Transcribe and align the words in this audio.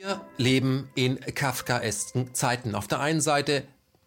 Wir 0.00 0.20
leben 0.36 0.88
in 0.94 1.18
kafkaesken 1.18 2.32
Zeiten. 2.32 2.76
Auf 2.76 2.86
der 2.86 3.00
einen 3.00 3.20
Seite 3.20 3.64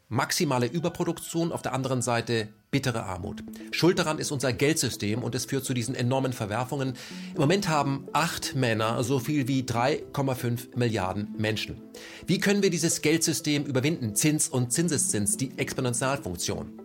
maximale 0.07 0.65
Überproduktion, 0.65 1.51
auf 1.51 1.63
der 1.63 1.73
anderen 1.73 2.01
Seite 2.01 2.47
bittere 2.71 3.03
Armut. 3.03 3.43
Schuld 3.71 3.99
daran 3.99 4.17
ist 4.17 4.31
unser 4.31 4.53
Geldsystem 4.53 5.21
und 5.21 5.35
es 5.35 5.43
führt 5.43 5.65
zu 5.65 5.73
diesen 5.73 5.93
enormen 5.93 6.31
Verwerfungen. 6.31 6.93
Im 7.33 7.41
Moment 7.41 7.67
haben 7.67 8.07
acht 8.13 8.55
Männer 8.55 9.03
so 9.03 9.19
viel 9.19 9.49
wie 9.49 9.63
3,5 9.63 10.77
Milliarden 10.77 11.35
Menschen. 11.37 11.81
Wie 12.25 12.39
können 12.39 12.63
wir 12.63 12.69
dieses 12.69 13.01
Geldsystem 13.01 13.65
überwinden? 13.65 14.15
Zins 14.15 14.47
und 14.47 14.71
Zinseszins, 14.71 15.35
die 15.35 15.57
Exponentialfunktion. 15.57 16.80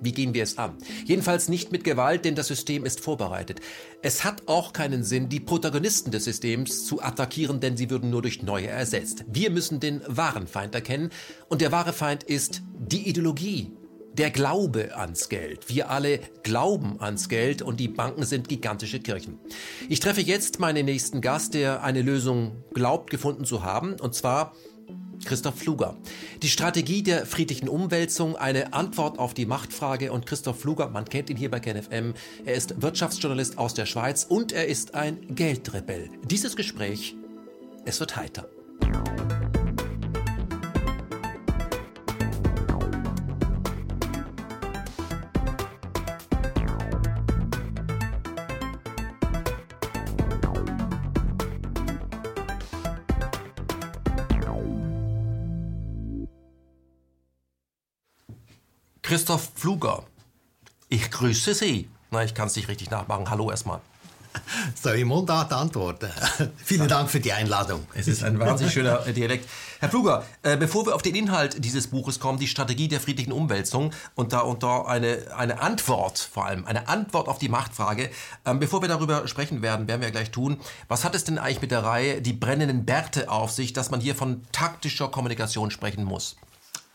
Wie 0.00 0.12
gehen 0.12 0.34
wir 0.34 0.42
es 0.42 0.58
an? 0.58 0.76
Jedenfalls 1.04 1.48
nicht 1.48 1.72
mit 1.72 1.84
Gewalt, 1.84 2.24
denn 2.24 2.34
das 2.34 2.46
System 2.46 2.84
ist 2.84 3.00
vorbereitet. 3.00 3.60
Es 4.02 4.24
hat 4.24 4.42
auch 4.46 4.72
keinen 4.72 5.02
Sinn, 5.02 5.28
die 5.28 5.40
Protagonisten 5.40 6.10
des 6.10 6.24
Systems 6.24 6.86
zu 6.86 7.02
attackieren, 7.02 7.60
denn 7.60 7.76
sie 7.76 7.90
würden 7.90 8.10
nur 8.10 8.22
durch 8.22 8.42
neue 8.42 8.68
ersetzt. 8.68 9.24
Wir 9.28 9.50
müssen 9.50 9.80
den 9.80 10.02
wahren 10.06 10.46
Feind 10.46 10.74
erkennen 10.74 11.10
und 11.48 11.60
der 11.60 11.72
wahre 11.72 11.92
Feind 11.92 12.22
ist 12.22 12.62
die 12.78 13.08
Ideologie, 13.08 13.72
der 14.18 14.30
Glaube 14.30 14.96
ans 14.96 15.28
Geld. 15.28 15.68
Wir 15.68 15.90
alle 15.90 16.18
glauben 16.42 17.00
ans 17.00 17.28
Geld 17.28 17.62
und 17.62 17.78
die 17.78 17.88
Banken 17.88 18.24
sind 18.24 18.48
gigantische 18.48 18.98
Kirchen. 18.98 19.38
Ich 19.88 20.00
treffe 20.00 20.20
jetzt 20.20 20.58
meinen 20.58 20.86
nächsten 20.86 21.20
Gast, 21.20 21.54
der 21.54 21.84
eine 21.84 22.02
Lösung 22.02 22.64
glaubt 22.74 23.10
gefunden 23.10 23.44
zu 23.44 23.62
haben, 23.62 23.94
und 24.00 24.14
zwar 24.14 24.54
Christoph 25.24 25.58
Fluger. 25.58 25.96
Die 26.42 26.48
Strategie 26.48 27.02
der 27.02 27.26
friedlichen 27.26 27.68
Umwälzung, 27.68 28.36
eine 28.36 28.72
Antwort 28.72 29.18
auf 29.18 29.34
die 29.34 29.46
Machtfrage 29.46 30.12
und 30.12 30.26
Christoph 30.26 30.60
Fluger, 30.60 30.88
man 30.88 31.04
kennt 31.04 31.30
ihn 31.30 31.36
hier 31.36 31.50
bei 31.50 31.60
KenFM, 31.60 32.14
er 32.44 32.54
ist 32.54 32.80
Wirtschaftsjournalist 32.80 33.58
aus 33.58 33.74
der 33.74 33.86
Schweiz 33.86 34.24
und 34.28 34.52
er 34.52 34.66
ist 34.66 34.94
ein 34.94 35.34
Geldrebell. 35.34 36.10
Dieses 36.24 36.56
Gespräch, 36.56 37.16
es 37.84 38.00
wird 38.00 38.16
heiter. 38.16 38.48
Christoph 59.08 59.52
Pfluger. 59.54 60.02
Ich 60.90 61.10
grüße 61.10 61.54
Sie. 61.54 61.88
Na, 62.10 62.24
ich 62.24 62.34
kann 62.34 62.48
es 62.48 62.56
nicht 62.56 62.68
richtig 62.68 62.90
nachmachen. 62.90 63.30
Hallo 63.30 63.50
erstmal. 63.50 63.80
Soll 64.74 64.96
ich 64.96 65.06
Mundart 65.06 65.50
antworten? 65.50 66.10
Vielen 66.62 66.88
Dank 66.88 67.08
für 67.08 67.18
die 67.18 67.32
Einladung. 67.32 67.86
Es 67.94 68.06
ist 68.06 68.22
ein 68.22 68.38
wahnsinnig 68.38 68.74
schöner 68.74 68.98
Dialekt. 68.98 69.48
Herr 69.80 69.88
Pfluger, 69.88 70.26
äh, 70.42 70.58
bevor 70.58 70.84
wir 70.84 70.94
auf 70.94 71.00
den 71.00 71.14
Inhalt 71.14 71.64
dieses 71.64 71.86
Buches 71.86 72.20
kommen, 72.20 72.38
die 72.38 72.48
Strategie 72.48 72.86
der 72.86 73.00
friedlichen 73.00 73.32
Umwälzung 73.32 73.94
und 74.14 74.34
da 74.34 74.40
und 74.40 74.62
da 74.62 74.82
eine, 74.82 75.34
eine 75.34 75.62
Antwort, 75.62 76.18
vor 76.18 76.44
allem 76.44 76.66
eine 76.66 76.86
Antwort 76.88 77.28
auf 77.28 77.38
die 77.38 77.48
Machtfrage. 77.48 78.10
Ähm, 78.44 78.58
bevor 78.58 78.82
wir 78.82 78.88
darüber 78.90 79.26
sprechen 79.26 79.62
werden, 79.62 79.88
werden 79.88 80.02
wir 80.02 80.10
gleich 80.10 80.32
tun. 80.32 80.60
Was 80.88 81.04
hat 81.04 81.14
es 81.14 81.24
denn 81.24 81.38
eigentlich 81.38 81.62
mit 81.62 81.70
der 81.70 81.82
Reihe 81.82 82.20
Die 82.20 82.34
brennenden 82.34 82.84
Bärte 82.84 83.30
auf 83.30 83.52
sich, 83.52 83.72
dass 83.72 83.90
man 83.90 84.02
hier 84.02 84.14
von 84.14 84.42
taktischer 84.52 85.08
Kommunikation 85.08 85.70
sprechen 85.70 86.04
muss? 86.04 86.36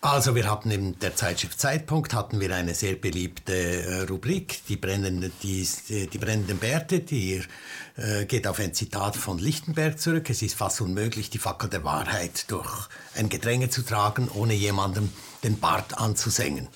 Also 0.04 0.36
wir 0.36 0.52
hatten 0.52 0.70
in 0.70 1.00
der 1.00 1.16
Zeitschrift 1.16 1.62
Zeitpunkt 1.62 2.14
hatten 2.14 2.42
wir 2.42 2.54
eine 2.54 2.76
sehr 2.76 2.96
beliebte 2.96 3.54
äh, 3.54 4.02
Rubrik, 4.02 4.60
die 4.68 4.76
brennenden, 4.76 5.32
die, 5.42 5.66
die 5.90 6.18
brennenden 6.18 6.58
Bärte, 6.58 7.00
die 7.00 7.42
äh, 7.96 8.26
geht 8.26 8.46
auf 8.46 8.60
ein 8.60 8.74
Zitat 8.74 9.16
von 9.16 9.40
Lichtenberg 9.40 9.98
zurück. 9.98 10.30
Es 10.30 10.42
ist 10.42 10.56
fast 10.56 10.82
unmöglich, 10.82 11.30
die 11.30 11.38
Fackel 11.38 11.70
der 11.70 11.86
Wahrheit 11.86 12.52
durch 12.52 12.90
ein 13.16 13.30
Gedränge 13.30 13.70
zu 13.70 13.82
tragen, 13.82 14.28
ohne 14.28 14.54
jemandem 14.54 15.10
den 15.42 15.58
Bart 15.62 15.98
anzusengen. 15.98 16.68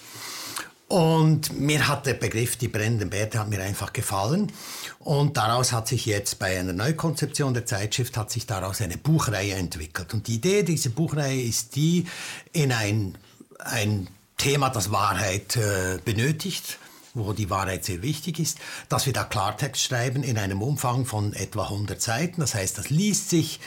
Und 0.87 1.59
mir 1.59 1.89
hat 1.89 2.05
der 2.05 2.13
Begriff 2.13 2.55
die 2.55 2.69
brennenden 2.69 3.09
Bärte 3.09 3.39
hat 3.39 3.49
mir 3.49 3.61
einfach 3.61 3.91
gefallen. 3.91 4.53
Und 4.99 5.35
daraus 5.35 5.73
hat 5.73 5.87
sich 5.87 6.05
jetzt 6.05 6.39
bei 6.39 6.57
einer 6.57 6.71
Neukonzeption 6.71 7.53
der 7.53 7.65
Zeitschrift 7.65 8.15
hat 8.15 8.31
sich 8.31 8.45
daraus 8.45 8.79
eine 8.79 8.97
Buchreihe 8.97 9.55
entwickelt. 9.55 10.13
Und 10.13 10.27
die 10.27 10.35
Idee 10.35 10.63
dieser 10.63 10.91
Buchreihe 10.91 11.41
ist 11.41 11.75
die, 11.75 12.05
in 12.53 12.71
ein, 12.71 13.17
ein 13.59 14.07
Thema, 14.37 14.69
das 14.69 14.91
Wahrheit 14.91 15.55
äh, 15.55 15.99
benötigt, 16.03 16.77
wo 17.13 17.33
die 17.33 17.49
Wahrheit 17.49 17.83
sehr 17.83 18.01
wichtig 18.01 18.39
ist, 18.39 18.59
dass 18.89 19.05
wir 19.05 19.13
da 19.13 19.23
Klartext 19.23 19.81
schreiben 19.81 20.23
in 20.23 20.37
einem 20.37 20.61
Umfang 20.61 21.05
von 21.05 21.33
etwa 21.33 21.63
100 21.63 22.01
Seiten. 22.01 22.41
Das 22.41 22.53
heißt, 22.53 22.77
das 22.77 22.89
liest 22.89 23.29
sich 23.29 23.59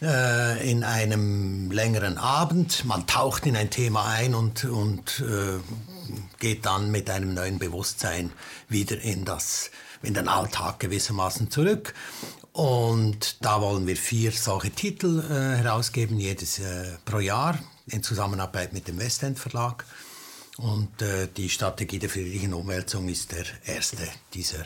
äh, 0.00 0.70
in 0.70 0.84
einem 0.84 1.70
längeren 1.70 2.18
Abend. 2.18 2.84
Man 2.84 3.06
taucht 3.06 3.46
in 3.46 3.56
ein 3.56 3.70
Thema 3.70 4.06
ein 4.06 4.34
und, 4.34 4.64
und 4.64 5.20
äh, 5.20 5.58
geht 6.38 6.66
dann 6.66 6.90
mit 6.90 7.10
einem 7.10 7.34
neuen 7.34 7.58
Bewusstsein 7.58 8.32
wieder 8.68 9.00
in, 9.00 9.24
das, 9.24 9.70
in 10.02 10.14
den 10.14 10.28
Alltag 10.28 10.78
gewissermaßen 10.80 11.50
zurück. 11.50 11.94
Und 12.52 13.44
da 13.44 13.60
wollen 13.60 13.86
wir 13.86 13.96
vier 13.96 14.30
solche 14.30 14.70
Titel 14.70 15.20
äh, 15.20 15.56
herausgeben, 15.62 16.18
jedes 16.18 16.58
äh, 16.58 16.96
pro 17.04 17.18
Jahr 17.18 17.58
in 17.86 18.02
Zusammenarbeit 18.02 18.72
mit 18.72 18.88
dem 18.88 18.98
Westend 18.98 19.38
Verlag. 19.38 19.84
Und 20.58 21.00
äh, 21.00 21.28
die 21.34 21.48
Strategie 21.48 21.98
der 21.98 22.10
friedlichen 22.10 22.52
Umwälzung 22.52 23.08
ist 23.08 23.32
der 23.32 23.44
erste 23.64 24.06
dieser 24.34 24.64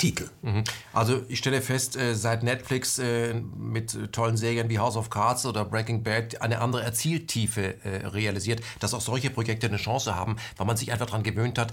Titel. 0.00 0.30
Mhm. 0.40 0.64
Also 0.94 1.22
ich 1.28 1.38
stelle 1.38 1.60
fest, 1.60 1.96
äh, 1.96 2.14
seit 2.14 2.42
Netflix 2.42 2.98
äh, 2.98 3.34
mit 3.34 4.12
tollen 4.12 4.36
Serien 4.36 4.70
wie 4.70 4.78
House 4.78 4.96
of 4.96 5.10
Cards 5.10 5.44
oder 5.44 5.64
Breaking 5.64 6.02
Bad 6.02 6.40
eine 6.40 6.60
andere 6.60 6.82
Erzieltiefe 6.82 7.84
äh, 7.84 8.06
realisiert, 8.06 8.62
dass 8.78 8.94
auch 8.94 9.02
solche 9.02 9.28
Projekte 9.28 9.66
eine 9.66 9.76
Chance 9.76 10.14
haben, 10.14 10.36
weil 10.56 10.66
man 10.66 10.78
sich 10.78 10.90
einfach 10.90 11.06
daran 11.06 11.22
gewöhnt 11.22 11.58
hat, 11.58 11.72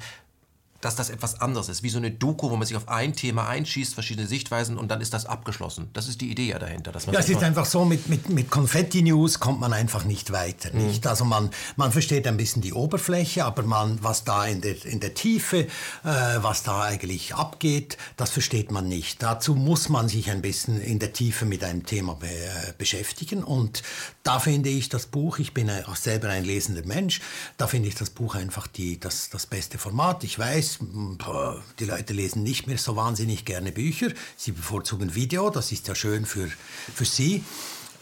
dass 0.81 0.95
das 0.95 1.09
etwas 1.09 1.41
anderes 1.41 1.69
ist, 1.69 1.83
wie 1.83 1.89
so 1.89 1.97
eine 1.97 2.11
Doku, 2.11 2.49
wo 2.51 2.55
man 2.55 2.67
sich 2.67 2.77
auf 2.77 2.87
ein 2.87 3.13
Thema 3.13 3.47
einschießt, 3.47 3.93
verschiedene 3.93 4.27
Sichtweisen 4.27 4.77
und 4.77 4.89
dann 4.89 5.01
ist 5.01 5.13
das 5.13 5.25
abgeschlossen. 5.25 5.89
Das 5.93 6.07
ist 6.07 6.21
die 6.21 6.29
Idee 6.29 6.49
ja 6.49 6.59
dahinter. 6.59 6.91
Dass 6.91 7.07
man 7.07 7.13
ja, 7.13 7.19
es 7.19 7.29
ist 7.29 7.43
einfach 7.43 7.65
so, 7.65 7.85
mit, 7.85 8.09
mit, 8.09 8.29
mit 8.29 8.51
Konfetti-News 8.51 9.39
kommt 9.39 9.59
man 9.59 9.73
einfach 9.73 10.03
nicht 10.03 10.31
weiter. 10.31 10.69
Mhm. 10.73 10.87
Nicht? 10.87 11.07
Also 11.07 11.25
man, 11.25 11.49
man 11.75 11.91
versteht 11.91 12.27
ein 12.27 12.37
bisschen 12.37 12.61
die 12.61 12.73
Oberfläche, 12.73 13.45
aber 13.45 13.63
man, 13.63 14.03
was 14.03 14.23
da 14.23 14.45
in 14.45 14.61
der, 14.61 14.85
in 14.85 14.99
der 14.99 15.13
Tiefe, 15.13 15.61
äh, 15.61 15.67
was 16.03 16.63
da 16.63 16.81
eigentlich 16.83 17.33
abgeht, 17.33 17.97
das 18.15 18.29
versteht 18.29 18.71
man 18.71 18.87
nicht. 18.87 19.23
Dazu 19.23 19.55
muss 19.55 19.89
man 19.89 20.09
sich 20.09 20.29
ein 20.29 20.41
bisschen 20.41 20.79
in 20.79 20.99
der 20.99 21.13
Tiefe 21.13 21.45
mit 21.45 21.63
einem 21.63 21.85
Thema 21.85 22.15
be, 22.15 22.27
äh, 22.27 22.73
beschäftigen 22.77 23.43
und 23.43 23.81
da 24.23 24.39
finde 24.39 24.69
ich 24.69 24.89
das 24.89 25.07
Buch, 25.07 25.39
ich 25.39 25.53
bin 25.53 25.69
auch 25.69 25.95
selber 25.95 26.29
ein 26.29 26.43
lesender 26.43 26.85
Mensch, 26.85 27.21
da 27.57 27.65
finde 27.65 27.87
ich 27.87 27.95
das 27.95 28.09
Buch 28.09 28.35
einfach 28.35 28.67
die, 28.67 28.99
das, 28.99 29.29
das 29.29 29.45
beste 29.45 29.77
Format. 29.77 30.23
Ich 30.23 30.37
weiß, 30.37 30.66
weiß, 30.67 31.59
die 31.79 31.85
Leute 31.85 32.13
lesen 32.13 32.43
nicht 32.43 32.67
mehr 32.67 32.77
so 32.77 32.95
wahnsinnig 32.95 33.45
gerne 33.45 33.71
Bücher. 33.71 34.09
Sie 34.35 34.51
bevorzugen 34.51 35.15
Video, 35.15 35.49
das 35.49 35.71
ist 35.71 35.87
ja 35.87 35.95
schön 35.95 36.25
für, 36.25 36.49
für 36.93 37.05
sie. 37.05 37.43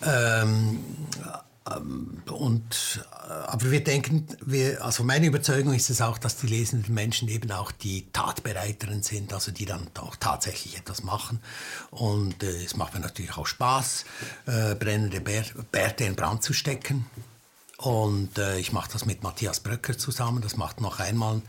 Ähm, 0.01 0.83
ähm 1.69 2.21
und, 2.29 3.05
äh, 3.27 3.31
aber 3.31 3.71
wir 3.71 3.83
denken, 3.83 4.27
wir, 4.45 4.83
also 4.83 5.03
meine 5.03 5.25
Überzeugung 5.25 5.73
ist 5.73 5.89
es 5.89 6.01
auch, 6.01 6.17
dass 6.17 6.37
die 6.37 6.47
lesenden 6.47 6.93
Menschen 6.93 7.27
eben 7.27 7.51
auch 7.51 7.71
die 7.71 8.07
Tatbereiteren 8.11 9.01
sind, 9.03 9.33
also 9.33 9.51
die 9.51 9.65
dann 9.65 9.89
auch 9.99 10.15
tatsächlich 10.15 10.77
etwas 10.77 11.03
machen. 11.03 11.39
Und 11.91 12.43
äh, 12.43 12.63
es 12.63 12.75
macht 12.75 12.93
mir 12.93 12.99
natürlich 12.99 13.37
auch 13.37 13.47
Spaß, 13.47 14.05
äh, 14.45 14.75
brennende 14.75 15.21
Bärte 15.21 16.03
in 16.03 16.15
Brand 16.15 16.43
zu 16.43 16.53
stecken. 16.53 17.05
Und 17.77 18.37
äh, 18.37 18.57
ich 18.57 18.71
mache 18.71 18.89
das 18.91 19.05
mit 19.05 19.21
Matthias 19.21 19.59
Bröcker 19.59 19.97
zusammen. 19.97 20.41
Das 20.41 20.55
macht 20.55 20.79
noch 20.79 20.99
einmal 20.99 21.41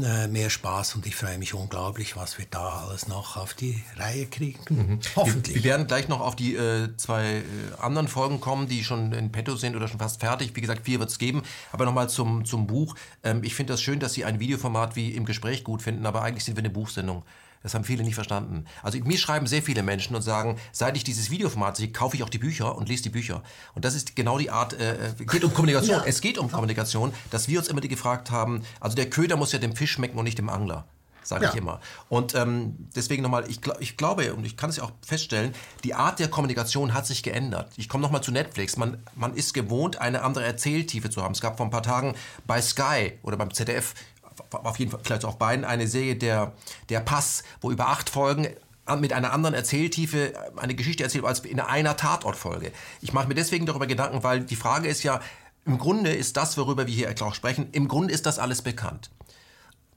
äh, 0.00 0.28
mehr 0.28 0.48
Spaß 0.48 0.94
und 0.94 1.04
ich 1.04 1.16
freue 1.16 1.36
mich 1.36 1.52
unglaublich, 1.52 2.16
was 2.16 2.38
wir 2.38 2.46
da 2.48 2.84
alles 2.86 3.08
noch 3.08 3.36
auf 3.36 3.54
die 3.54 3.82
Reihe 3.96 4.26
kriegen. 4.26 4.60
Mhm. 4.68 5.00
Hoffentlich. 5.16 5.56
Wir, 5.56 5.64
wir, 5.64 5.70
werden 5.70 5.86
gleich 5.88 6.06
noch 6.06 6.20
auf 6.20 6.36
die 6.36 6.54
äh, 6.54 6.96
zwei 6.96 7.38
äh, 7.38 7.42
anderen 7.80 8.06
Folgen 8.06 8.40
kommen, 8.40 8.68
die 8.68 8.84
schon 8.84 9.12
in 9.12 9.32
petto 9.32 9.56
sind 9.56 9.74
oder 9.74 9.88
schon 9.88 9.98
fast 9.98 10.20
fertig. 10.20 10.54
Wie 10.54 10.60
gesagt, 10.60 10.84
vier 10.84 11.00
wird 11.00 11.10
es 11.10 11.18
geben. 11.18 11.42
Aber 11.72 11.84
nochmal 11.86 12.08
zum, 12.08 12.44
zum 12.44 12.68
Buch. 12.68 12.94
Ähm, 13.24 13.42
ich 13.42 13.56
finde 13.56 13.72
das 13.72 13.82
schön, 13.82 13.98
dass 13.98 14.12
Sie 14.12 14.24
ein 14.24 14.38
Videoformat 14.38 14.94
wie 14.94 15.10
im 15.10 15.24
Gespräch 15.24 15.64
gut 15.64 15.82
finden, 15.82 16.06
aber 16.06 16.22
eigentlich 16.22 16.44
sind 16.44 16.56
wir 16.56 16.62
eine 16.62 16.70
Buchsendung. 16.70 17.24
Das 17.64 17.72
haben 17.72 17.82
viele 17.82 18.04
nicht 18.04 18.14
verstanden. 18.14 18.66
Also 18.82 18.98
mir 18.98 19.16
schreiben 19.16 19.46
sehr 19.46 19.62
viele 19.62 19.82
Menschen 19.82 20.14
und 20.14 20.20
sagen, 20.20 20.58
seit 20.70 20.98
ich 20.98 21.02
dieses 21.02 21.30
Videoformat 21.30 21.78
sehe, 21.78 21.90
kaufe 21.90 22.14
ich 22.14 22.22
auch 22.22 22.28
die 22.28 22.38
Bücher 22.38 22.76
und 22.76 22.90
lese 22.90 23.04
die 23.04 23.08
Bücher. 23.08 23.42
Und 23.74 23.86
das 23.86 23.94
ist 23.94 24.14
genau 24.14 24.36
die 24.38 24.50
Art, 24.50 24.74
äh, 24.74 25.08
äh 25.08 25.24
geht 25.24 25.42
um 25.42 25.52
Kommunikation. 25.52 25.84
Ja. 25.94 26.02
Es 26.06 26.20
geht 26.20 26.38
um 26.38 26.50
Kommunikation, 26.50 27.12
dass 27.30 27.46
wir 27.48 27.58
uns 27.58 27.68
immer 27.68 27.80
gefragt 27.80 28.30
haben, 28.30 28.64
also 28.80 28.96
der 28.96 29.08
Köder 29.08 29.36
muss 29.36 29.52
ja 29.52 29.58
dem 29.58 29.76
Fisch 29.76 29.92
schmecken 29.92 30.18
und 30.18 30.24
nicht 30.24 30.38
dem 30.38 30.48
Angler 30.48 30.86
sage 31.26 31.44
ja. 31.44 31.50
ich 31.50 31.56
immer. 31.56 31.80
Und 32.08 32.34
ähm, 32.34 32.76
deswegen 32.94 33.22
nochmal, 33.22 33.48
ich, 33.48 33.60
ich 33.80 33.96
glaube, 33.96 34.34
und 34.34 34.44
ich 34.44 34.56
kann 34.56 34.70
es 34.70 34.76
ja 34.76 34.84
auch 34.84 34.92
feststellen, 35.04 35.54
die 35.82 35.94
Art 35.94 36.18
der 36.18 36.28
Kommunikation 36.28 36.94
hat 36.94 37.06
sich 37.06 37.22
geändert. 37.22 37.72
Ich 37.76 37.88
komme 37.88 38.02
nochmal 38.02 38.22
zu 38.22 38.30
Netflix. 38.30 38.76
Man, 38.76 38.98
man 39.14 39.34
ist 39.34 39.54
gewohnt, 39.54 40.00
eine 40.00 40.22
andere 40.22 40.44
Erzähltiefe 40.44 41.10
zu 41.10 41.22
haben. 41.22 41.32
Es 41.32 41.40
gab 41.40 41.56
vor 41.56 41.66
ein 41.66 41.70
paar 41.70 41.82
Tagen 41.82 42.14
bei 42.46 42.60
Sky 42.60 43.12
oder 43.22 43.36
beim 43.36 43.52
ZDF 43.52 43.94
auf 44.50 44.78
jeden 44.78 44.90
Fall 44.90 45.00
vielleicht 45.02 45.24
auch 45.24 45.36
beiden 45.36 45.64
eine 45.64 45.86
Serie 45.86 46.16
der, 46.16 46.52
der 46.88 47.00
Pass, 47.00 47.44
wo 47.60 47.70
über 47.70 47.88
acht 47.88 48.10
Folgen 48.10 48.48
mit 48.98 49.12
einer 49.12 49.32
anderen 49.32 49.54
Erzähltiefe 49.54 50.34
eine 50.56 50.74
Geschichte 50.74 51.02
erzählt 51.02 51.24
als 51.24 51.40
in 51.40 51.60
einer 51.60 51.96
Tatortfolge. 51.96 52.70
Ich 53.00 53.12
mache 53.12 53.28
mir 53.28 53.34
deswegen 53.34 53.64
darüber 53.64 53.86
Gedanken, 53.86 54.22
weil 54.22 54.40
die 54.40 54.56
Frage 54.56 54.88
ist 54.88 55.02
ja, 55.02 55.20
im 55.64 55.78
Grunde 55.78 56.12
ist 56.12 56.36
das, 56.36 56.58
worüber 56.58 56.86
wir 56.86 56.94
hier 56.94 57.14
auch 57.22 57.34
sprechen, 57.34 57.68
im 57.72 57.88
Grunde 57.88 58.12
ist 58.12 58.26
das 58.26 58.38
alles 58.38 58.60
bekannt. 58.60 59.10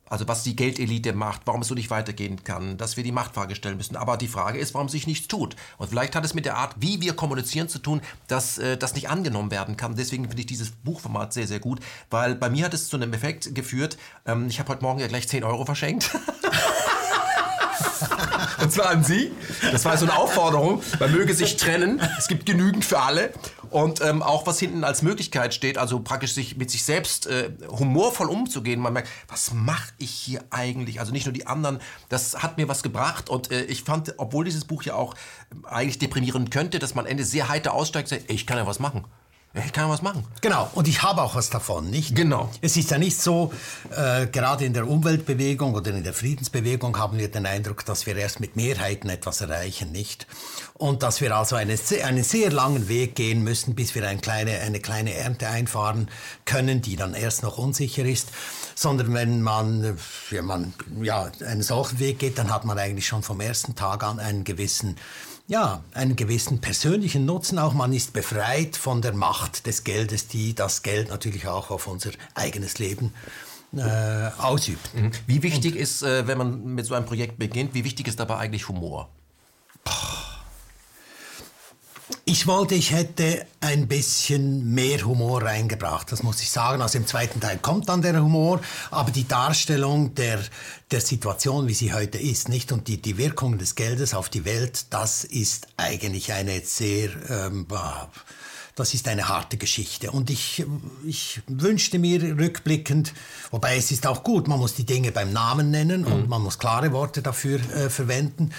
Also 0.09 0.27
was 0.27 0.43
die 0.43 0.55
Geldelite 0.55 1.13
macht, 1.13 1.41
warum 1.45 1.61
es 1.61 1.67
so 1.67 1.75
nicht 1.75 1.89
weitergehen 1.89 2.43
kann, 2.43 2.77
dass 2.77 2.97
wir 2.97 3.03
die 3.03 3.11
Machtfrage 3.11 3.55
stellen 3.55 3.77
müssen. 3.77 3.95
Aber 3.95 4.17
die 4.17 4.27
Frage 4.27 4.59
ist, 4.59 4.73
warum 4.73 4.89
sich 4.89 5.07
nichts 5.07 5.27
tut. 5.27 5.55
Und 5.77 5.89
vielleicht 5.89 6.15
hat 6.15 6.25
es 6.25 6.33
mit 6.33 6.45
der 6.45 6.57
Art, 6.57 6.75
wie 6.79 7.01
wir 7.01 7.13
kommunizieren 7.13 7.69
zu 7.69 7.79
tun, 7.79 8.01
dass 8.27 8.57
äh, 8.57 8.77
das 8.77 8.95
nicht 8.95 9.09
angenommen 9.09 9.51
werden 9.51 9.77
kann. 9.77 9.95
Deswegen 9.95 10.25
finde 10.25 10.41
ich 10.41 10.45
dieses 10.47 10.71
Buchformat 10.71 11.33
sehr, 11.33 11.47
sehr 11.47 11.59
gut, 11.59 11.79
weil 12.09 12.35
bei 12.35 12.49
mir 12.49 12.65
hat 12.65 12.73
es 12.73 12.89
zu 12.89 12.97
einem 12.97 13.13
Effekt 13.13 13.53
geführt, 13.55 13.97
ähm, 14.25 14.47
ich 14.47 14.59
habe 14.59 14.69
heute 14.69 14.83
Morgen 14.83 14.99
ja 14.99 15.07
gleich 15.07 15.27
10 15.27 15.43
Euro 15.43 15.65
verschenkt. 15.65 16.11
Und 18.61 18.71
zwar 18.71 18.89
an 18.89 19.03
Sie. 19.03 19.31
Das 19.71 19.85
war 19.85 19.97
so 19.97 20.05
eine 20.05 20.17
Aufforderung. 20.17 20.81
Man 20.99 21.11
möge 21.11 21.33
sich 21.33 21.57
trennen. 21.57 22.01
Es 22.17 22.27
gibt 22.27 22.45
genügend 22.45 22.85
für 22.85 22.99
alle. 22.99 23.31
Und 23.69 24.01
ähm, 24.01 24.23
auch 24.23 24.47
was 24.47 24.59
hinten 24.59 24.83
als 24.83 25.01
Möglichkeit 25.01 25.53
steht, 25.53 25.77
also 25.77 25.99
praktisch 25.99 26.33
sich 26.33 26.57
mit 26.57 26.71
sich 26.71 26.83
selbst 26.85 27.27
äh, 27.27 27.51
humorvoll 27.69 28.27
umzugehen. 28.27 28.79
Man 28.79 28.93
merkt, 28.93 29.09
was 29.27 29.53
mache 29.53 29.91
ich 29.97 30.11
hier 30.11 30.43
eigentlich? 30.49 30.99
Also 30.99 31.11
nicht 31.11 31.25
nur 31.25 31.33
die 31.33 31.47
anderen. 31.47 31.79
Das 32.09 32.41
hat 32.41 32.57
mir 32.57 32.67
was 32.67 32.83
gebracht. 32.83 33.29
Und 33.29 33.51
äh, 33.51 33.63
ich 33.63 33.83
fand, 33.83 34.13
obwohl 34.17 34.45
dieses 34.45 34.65
Buch 34.65 34.83
ja 34.83 34.95
auch 34.95 35.13
äh, 35.13 35.67
eigentlich 35.67 35.99
deprimieren 35.99 36.49
könnte, 36.49 36.79
dass 36.79 36.95
man 36.95 37.05
am 37.05 37.11
Ende 37.11 37.25
sehr 37.25 37.49
heiter 37.49 37.73
aussteigt, 37.73 38.07
sagt, 38.07 38.29
ey, 38.29 38.35
ich 38.35 38.47
kann 38.47 38.57
ja 38.57 38.65
was 38.65 38.79
machen. 38.79 39.05
Ich 39.65 39.73
kann 39.73 39.89
was 39.89 40.01
machen. 40.01 40.23
Genau, 40.41 40.69
und 40.75 40.87
ich 40.87 41.01
habe 41.01 41.21
auch 41.21 41.35
was 41.35 41.49
davon, 41.49 41.89
nicht? 41.89 42.15
Genau. 42.15 42.49
Es 42.61 42.77
ist 42.77 42.91
ja 42.91 42.97
nicht 42.97 43.19
so, 43.19 43.51
äh, 43.95 44.27
gerade 44.27 44.65
in 44.65 44.73
der 44.73 44.87
Umweltbewegung 44.87 45.73
oder 45.73 45.91
in 45.91 46.03
der 46.03 46.13
Friedensbewegung 46.13 46.97
haben 46.97 47.17
wir 47.17 47.29
den 47.31 47.45
Eindruck, 47.45 47.85
dass 47.85 48.05
wir 48.05 48.15
erst 48.15 48.39
mit 48.39 48.55
Mehrheiten 48.55 49.09
etwas 49.09 49.41
erreichen, 49.41 49.91
nicht? 49.91 50.27
Und 50.75 51.01
dass 51.01 51.21
wir 51.21 51.35
also 51.35 51.55
eine, 51.55 51.75
einen 52.03 52.23
sehr 52.23 52.51
langen 52.51 52.87
Weg 52.87 53.15
gehen 53.15 53.43
müssen, 53.43 53.73
bis 53.73 53.95
wir 53.95 54.07
eine 54.07 54.19
kleine, 54.19 54.59
eine 54.59 54.79
kleine 54.79 55.13
Ernte 55.13 55.47
einfahren 55.47 56.09
können, 56.45 56.81
die 56.81 56.95
dann 56.95 57.13
erst 57.13 57.41
noch 57.41 57.57
unsicher 57.57 58.05
ist. 58.05 58.29
Sondern 58.75 59.13
wenn 59.13 59.41
man, 59.41 59.97
wenn 60.29 60.45
man 60.45 60.73
ja, 61.01 61.31
einen 61.45 61.63
solchen 61.63 61.97
Weg 61.99 62.19
geht, 62.19 62.37
dann 62.37 62.53
hat 62.53 62.63
man 62.63 62.77
eigentlich 62.77 63.07
schon 63.07 63.23
vom 63.23 63.41
ersten 63.41 63.75
Tag 63.75 64.03
an 64.03 64.19
einen 64.19 64.43
gewissen 64.43 64.97
ja, 65.47 65.81
einen 65.93 66.15
gewissen 66.15 66.59
persönlichen 66.59 67.25
Nutzen 67.25 67.57
auch. 67.57 67.73
Man 67.73 67.93
ist 67.93 68.13
befreit 68.13 68.75
von 68.75 69.01
der 69.01 69.13
Macht 69.13 69.65
des 69.65 69.83
Geldes, 69.83 70.27
die 70.27 70.53
das 70.53 70.83
Geld 70.83 71.09
natürlich 71.09 71.47
auch 71.47 71.71
auf 71.71 71.87
unser 71.87 72.11
eigenes 72.35 72.79
Leben 72.79 73.13
äh, 73.75 74.29
ausübt. 74.37 74.93
Mhm. 74.93 75.11
Wie 75.25 75.41
wichtig 75.43 75.75
Und, 75.75 75.81
ist, 75.81 76.03
äh, 76.03 76.27
wenn 76.27 76.37
man 76.37 76.75
mit 76.75 76.85
so 76.85 76.95
einem 76.95 77.05
Projekt 77.05 77.39
beginnt, 77.39 77.73
wie 77.73 77.85
wichtig 77.85 78.07
ist 78.07 78.19
dabei 78.19 78.37
eigentlich 78.37 78.67
Humor? 78.67 79.09
Boah. 79.85 79.93
Ich 82.29 82.45
wollte, 82.45 82.75
ich 82.75 82.91
hätte 82.91 83.45
ein 83.61 83.87
bisschen 83.87 84.73
mehr 84.73 85.05
Humor 85.05 85.43
reingebracht, 85.43 86.11
das 86.11 86.23
muss 86.23 86.41
ich 86.41 86.49
sagen. 86.49 86.81
Also 86.81 86.97
im 86.97 87.07
zweiten 87.07 87.39
Teil 87.39 87.57
kommt 87.57 87.87
dann 87.87 88.01
der 88.01 88.21
Humor, 88.21 88.59
aber 88.91 89.11
die 89.11 89.25
Darstellung 89.25 90.13
der, 90.13 90.41
der 90.91 90.99
Situation, 90.99 91.69
wie 91.69 91.73
sie 91.73 91.93
heute 91.93 92.17
ist, 92.17 92.49
nicht 92.49 92.73
und 92.73 92.89
die, 92.89 93.01
die 93.01 93.17
Wirkung 93.17 93.57
des 93.57 93.75
Geldes 93.75 94.13
auf 94.13 94.27
die 94.27 94.43
Welt, 94.43 94.87
das 94.89 95.23
ist 95.23 95.69
eigentlich 95.77 96.33
eine 96.33 96.59
sehr, 96.65 97.11
ähm, 97.29 97.65
das 98.75 98.93
ist 98.93 99.07
eine 99.07 99.29
harte 99.29 99.55
Geschichte. 99.55 100.11
Und 100.11 100.29
ich, 100.29 100.65
ich 101.05 101.41
wünschte 101.47 101.97
mir 101.97 102.37
rückblickend, 102.37 103.13
wobei 103.51 103.77
es 103.77 103.89
ist 103.89 104.05
auch 104.05 104.25
gut, 104.25 104.49
man 104.49 104.59
muss 104.59 104.73
die 104.73 104.85
Dinge 104.85 105.13
beim 105.13 105.31
Namen 105.31 105.71
nennen 105.71 106.01
mhm. 106.01 106.11
und 106.11 106.27
man 106.27 106.41
muss 106.41 106.59
klare 106.59 106.91
Worte 106.91 107.21
dafür 107.21 107.61
äh, 107.73 107.89
verwenden 107.89 108.51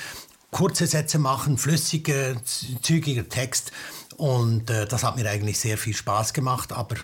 kurze 0.50 0.86
Sätze 0.86 1.18
machen, 1.18 1.58
flüssiger, 1.58 2.36
zügiger 2.82 3.28
Text. 3.28 3.72
Und 4.16 4.68
äh, 4.68 4.86
das 4.86 5.04
hat 5.04 5.16
mir 5.16 5.30
eigentlich 5.30 5.60
sehr 5.60 5.78
viel 5.78 5.94
Spaß 5.94 6.32
gemacht, 6.32 6.72
aber 6.72 6.96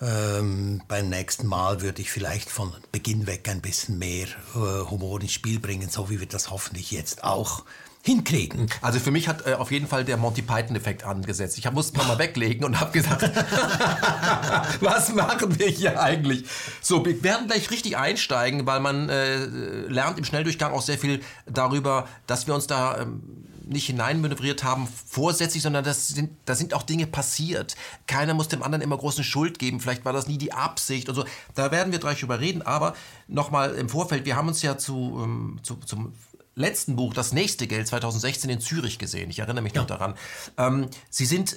ähm, 0.00 0.80
beim 0.88 1.10
nächsten 1.10 1.46
Mal 1.46 1.82
würde 1.82 2.00
ich 2.00 2.10
vielleicht 2.10 2.48
von 2.48 2.72
Beginn 2.90 3.26
weg 3.26 3.50
ein 3.50 3.60
bisschen 3.60 3.98
mehr 3.98 4.28
äh, 4.54 4.88
Humor 4.88 5.20
ins 5.20 5.32
Spiel 5.32 5.60
bringen, 5.60 5.90
so 5.90 6.08
wie 6.08 6.20
wir 6.20 6.26
das 6.26 6.50
hoffentlich 6.50 6.90
jetzt 6.90 7.22
auch 7.22 7.64
hinkriegen. 8.04 8.68
Also 8.82 9.00
für 9.00 9.10
mich 9.10 9.28
hat 9.28 9.46
äh, 9.46 9.54
auf 9.54 9.72
jeden 9.72 9.88
Fall 9.88 10.04
der 10.04 10.18
Monty 10.18 10.42
Python-Effekt 10.42 11.04
angesetzt. 11.04 11.56
Ich 11.56 11.70
musste 11.72 11.96
mal 11.96 12.18
weglegen 12.18 12.64
und 12.66 12.78
habe 12.78 12.92
gesagt, 12.92 13.22
was 14.80 15.14
machen 15.14 15.58
wir 15.58 15.68
hier 15.68 16.00
eigentlich? 16.00 16.44
So, 16.82 17.04
wir 17.04 17.22
werden 17.22 17.46
gleich 17.46 17.70
richtig 17.70 17.96
einsteigen, 17.96 18.66
weil 18.66 18.80
man 18.80 19.08
äh, 19.08 19.46
lernt 19.46 20.18
im 20.18 20.24
Schnelldurchgang 20.24 20.72
auch 20.72 20.82
sehr 20.82 20.98
viel 20.98 21.20
darüber, 21.46 22.06
dass 22.26 22.46
wir 22.46 22.54
uns 22.54 22.66
da 22.66 23.00
ähm, 23.00 23.22
nicht 23.66 23.86
hineinmanövriert 23.86 24.64
haben 24.64 24.86
vorsätzlich, 25.06 25.62
sondern 25.62 25.82
das 25.82 26.08
sind, 26.08 26.36
da 26.44 26.54
sind 26.54 26.74
auch 26.74 26.82
Dinge 26.82 27.06
passiert. 27.06 27.74
Keiner 28.06 28.34
muss 28.34 28.48
dem 28.48 28.62
anderen 28.62 28.82
immer 28.82 28.98
großen 28.98 29.24
Schuld 29.24 29.58
geben. 29.58 29.80
Vielleicht 29.80 30.04
war 30.04 30.12
das 30.12 30.26
nie 30.26 30.36
die 30.36 30.52
Absicht 30.52 31.08
und 31.08 31.14
so. 31.14 31.24
Da 31.54 31.70
werden 31.70 31.90
wir 31.90 32.00
gleich 32.00 32.20
drüber 32.20 32.38
reden. 32.38 32.60
Aber 32.60 32.94
nochmal 33.28 33.74
im 33.76 33.88
Vorfeld, 33.88 34.26
wir 34.26 34.36
haben 34.36 34.48
uns 34.48 34.60
ja 34.60 34.76
zu, 34.76 35.22
ähm, 35.24 35.58
zu, 35.62 35.76
zum 35.76 36.12
letzten 36.54 36.96
Buch, 36.96 37.14
Das 37.14 37.32
nächste 37.32 37.66
Geld, 37.66 37.86
2016 37.86 38.50
in 38.50 38.60
Zürich 38.60 38.98
gesehen. 38.98 39.30
Ich 39.30 39.38
erinnere 39.38 39.62
mich 39.62 39.74
ja. 39.74 39.80
noch 39.80 39.88
daran. 39.88 40.14
Ähm, 40.56 40.88
Sie 41.10 41.26
sind 41.26 41.56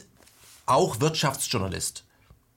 auch 0.65 0.99
Wirtschaftsjournalist. 0.99 2.03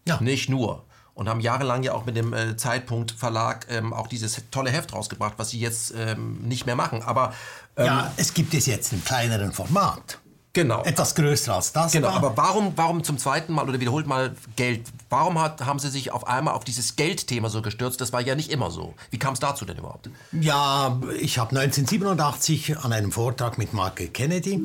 Ja. 0.06 0.20
Nicht 0.20 0.48
nur. 0.48 0.84
Und 1.14 1.28
haben 1.28 1.40
jahrelang 1.40 1.82
ja 1.82 1.92
auch 1.92 2.06
mit 2.06 2.16
dem 2.16 2.32
äh, 2.32 2.56
Zeitpunkt 2.56 3.12
Verlag 3.12 3.66
ähm, 3.68 3.92
auch 3.92 4.06
dieses 4.06 4.40
tolle 4.50 4.70
Heft 4.70 4.92
rausgebracht, 4.92 5.34
was 5.36 5.50
Sie 5.50 5.60
jetzt 5.60 5.92
ähm, 5.96 6.40
nicht 6.42 6.66
mehr 6.66 6.76
machen. 6.76 7.02
Aber 7.02 7.34
ähm, 7.76 7.86
ja, 7.86 8.12
es 8.16 8.32
gibt 8.32 8.54
es 8.54 8.66
jetzt 8.66 8.92
in 8.92 9.04
kleineren 9.04 9.52
Format. 9.52 10.18
Genau. 10.52 10.82
Etwas 10.82 11.14
größer 11.14 11.54
als 11.54 11.72
das. 11.72 11.92
Genau, 11.92 12.08
war. 12.08 12.16
aber 12.16 12.36
warum, 12.36 12.72
warum 12.74 13.04
zum 13.04 13.18
zweiten 13.18 13.52
Mal 13.52 13.68
oder 13.68 13.78
wiederholt 13.78 14.06
mal 14.06 14.34
Geld? 14.56 14.86
Warum 15.08 15.40
hat, 15.40 15.64
haben 15.64 15.78
Sie 15.78 15.90
sich 15.90 16.10
auf 16.10 16.26
einmal 16.26 16.54
auf 16.54 16.64
dieses 16.64 16.96
Geldthema 16.96 17.48
so 17.48 17.62
gestürzt? 17.62 18.00
Das 18.00 18.12
war 18.12 18.20
ja 18.20 18.34
nicht 18.34 18.50
immer 18.50 18.70
so. 18.70 18.94
Wie 19.10 19.18
kam 19.18 19.34
es 19.34 19.40
dazu 19.40 19.64
denn 19.64 19.78
überhaupt? 19.78 20.10
Ja, 20.32 21.00
ich 21.20 21.38
habe 21.38 21.50
1987 21.56 22.78
an 22.78 22.92
einem 22.92 23.12
Vortrag 23.12 23.58
mit 23.58 23.72
Mark 23.74 24.12
Kennedy, 24.12 24.60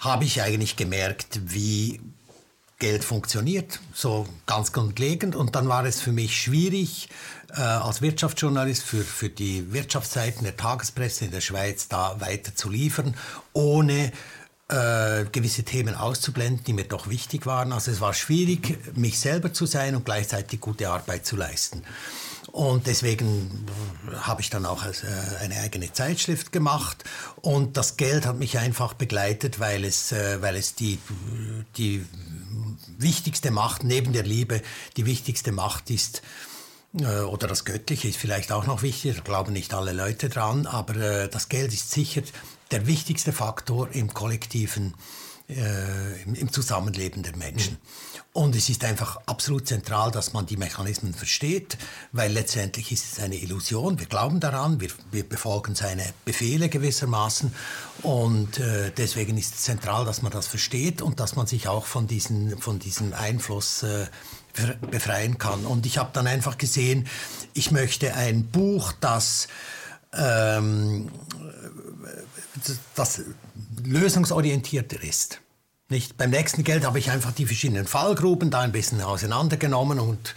habe 0.00 0.24
ich 0.24 0.42
eigentlich 0.42 0.74
gemerkt, 0.74 1.40
wie 1.44 2.00
Geld 2.80 3.04
funktioniert, 3.04 3.78
so 3.94 4.26
ganz 4.46 4.72
grundlegend. 4.72 5.36
Und 5.36 5.54
dann 5.54 5.68
war 5.68 5.84
es 5.84 6.00
für 6.00 6.10
mich 6.10 6.36
schwierig, 6.36 7.08
äh, 7.54 7.60
als 7.60 8.02
Wirtschaftsjournalist 8.02 8.82
für, 8.82 9.04
für 9.04 9.28
die 9.28 9.72
Wirtschaftsseiten 9.72 10.42
der 10.42 10.56
Tagespresse 10.56 11.26
in 11.26 11.30
der 11.30 11.42
Schweiz 11.42 11.86
da 11.86 12.20
weiter 12.20 12.56
zu 12.56 12.70
liefern, 12.70 13.14
ohne 13.52 14.10
äh, 14.72 15.26
gewisse 15.30 15.64
Themen 15.64 15.94
auszublenden, 15.94 16.64
die 16.64 16.72
mir 16.72 16.84
doch 16.84 17.10
wichtig 17.10 17.44
waren. 17.44 17.72
Also 17.72 17.90
es 17.90 18.00
war 18.00 18.14
schwierig, 18.14 18.78
mich 18.96 19.18
selber 19.18 19.52
zu 19.52 19.66
sein 19.66 19.94
und 19.94 20.06
gleichzeitig 20.06 20.60
gute 20.60 20.88
Arbeit 20.88 21.26
zu 21.26 21.36
leisten. 21.36 21.82
Und 22.52 22.86
deswegen 22.86 23.66
habe 24.22 24.40
ich 24.40 24.48
dann 24.48 24.64
auch 24.64 24.82
äh, 24.84 24.90
eine 25.40 25.56
eigene 25.56 25.92
Zeitschrift 25.92 26.52
gemacht. 26.52 27.04
Und 27.42 27.76
das 27.76 27.98
Geld 27.98 28.24
hat 28.24 28.38
mich 28.38 28.56
einfach 28.56 28.94
begleitet, 28.94 29.60
weil 29.60 29.84
es, 29.84 30.10
äh, 30.10 30.40
weil 30.40 30.56
es 30.56 30.74
die, 30.74 30.98
die 31.76 32.06
wichtigste 32.96 33.50
Macht 33.50 33.84
neben 33.84 34.14
der 34.14 34.24
Liebe, 34.24 34.62
die 34.96 35.04
wichtigste 35.04 35.52
Macht 35.52 35.90
ist, 35.90 36.22
oder 36.94 37.46
das 37.46 37.64
Göttliche 37.64 38.08
ist 38.08 38.18
vielleicht 38.18 38.52
auch 38.52 38.66
noch 38.66 38.82
wichtig, 38.82 39.16
da 39.16 39.22
glauben 39.22 39.54
nicht 39.54 39.72
alle 39.72 39.92
Leute 39.92 40.28
dran, 40.28 40.66
aber 40.66 41.26
das 41.26 41.48
Geld 41.48 41.72
ist 41.72 41.90
sicher 41.90 42.20
der 42.72 42.86
wichtigste 42.86 43.32
Faktor 43.32 43.90
im 43.92 44.12
kollektiven, 44.12 44.94
äh, 45.48 46.22
im, 46.22 46.34
im, 46.34 46.52
Zusammenleben 46.52 47.22
der 47.22 47.36
Menschen. 47.36 47.78
Und 48.32 48.56
es 48.56 48.70
ist 48.70 48.82
einfach 48.84 49.20
absolut 49.26 49.66
zentral, 49.68 50.10
dass 50.10 50.32
man 50.32 50.46
die 50.46 50.56
Mechanismen 50.56 51.12
versteht, 51.12 51.76
weil 52.12 52.32
letztendlich 52.32 52.90
ist 52.90 53.12
es 53.12 53.22
eine 53.22 53.36
Illusion. 53.36 53.98
Wir 53.98 54.06
glauben 54.06 54.40
daran, 54.40 54.80
wir, 54.80 54.88
wir 55.10 55.28
befolgen 55.28 55.74
seine 55.74 56.02
Befehle 56.24 56.70
gewissermaßen. 56.70 57.54
Und 58.02 58.58
äh, 58.58 58.90
deswegen 58.96 59.36
ist 59.36 59.54
es 59.54 59.62
zentral, 59.62 60.06
dass 60.06 60.22
man 60.22 60.32
das 60.32 60.46
versteht 60.46 61.02
und 61.02 61.20
dass 61.20 61.36
man 61.36 61.46
sich 61.46 61.68
auch 61.68 61.84
von, 61.84 62.06
diesen, 62.06 62.58
von 62.58 62.78
diesem 62.78 63.12
Einfluss 63.12 63.82
äh, 63.82 64.06
befreien 64.90 65.36
kann. 65.36 65.66
Und 65.66 65.84
ich 65.84 65.98
habe 65.98 66.10
dann 66.12 66.26
einfach 66.26 66.56
gesehen, 66.56 67.06
ich 67.52 67.70
möchte 67.70 68.14
ein 68.14 68.46
Buch, 68.46 68.92
das 69.00 69.48
ähm, 70.14 71.10
das 72.94 73.22
lösungsorientierter 73.84 75.02
ist. 75.02 75.40
Nicht? 75.92 76.16
Beim 76.16 76.30
nächsten 76.30 76.64
Geld 76.64 76.86
habe 76.86 76.98
ich 76.98 77.10
einfach 77.10 77.32
die 77.32 77.44
verschiedenen 77.44 77.86
Fallgruben 77.86 78.50
da 78.50 78.60
ein 78.60 78.72
bisschen 78.72 79.02
auseinandergenommen 79.02 80.00
und, 80.00 80.34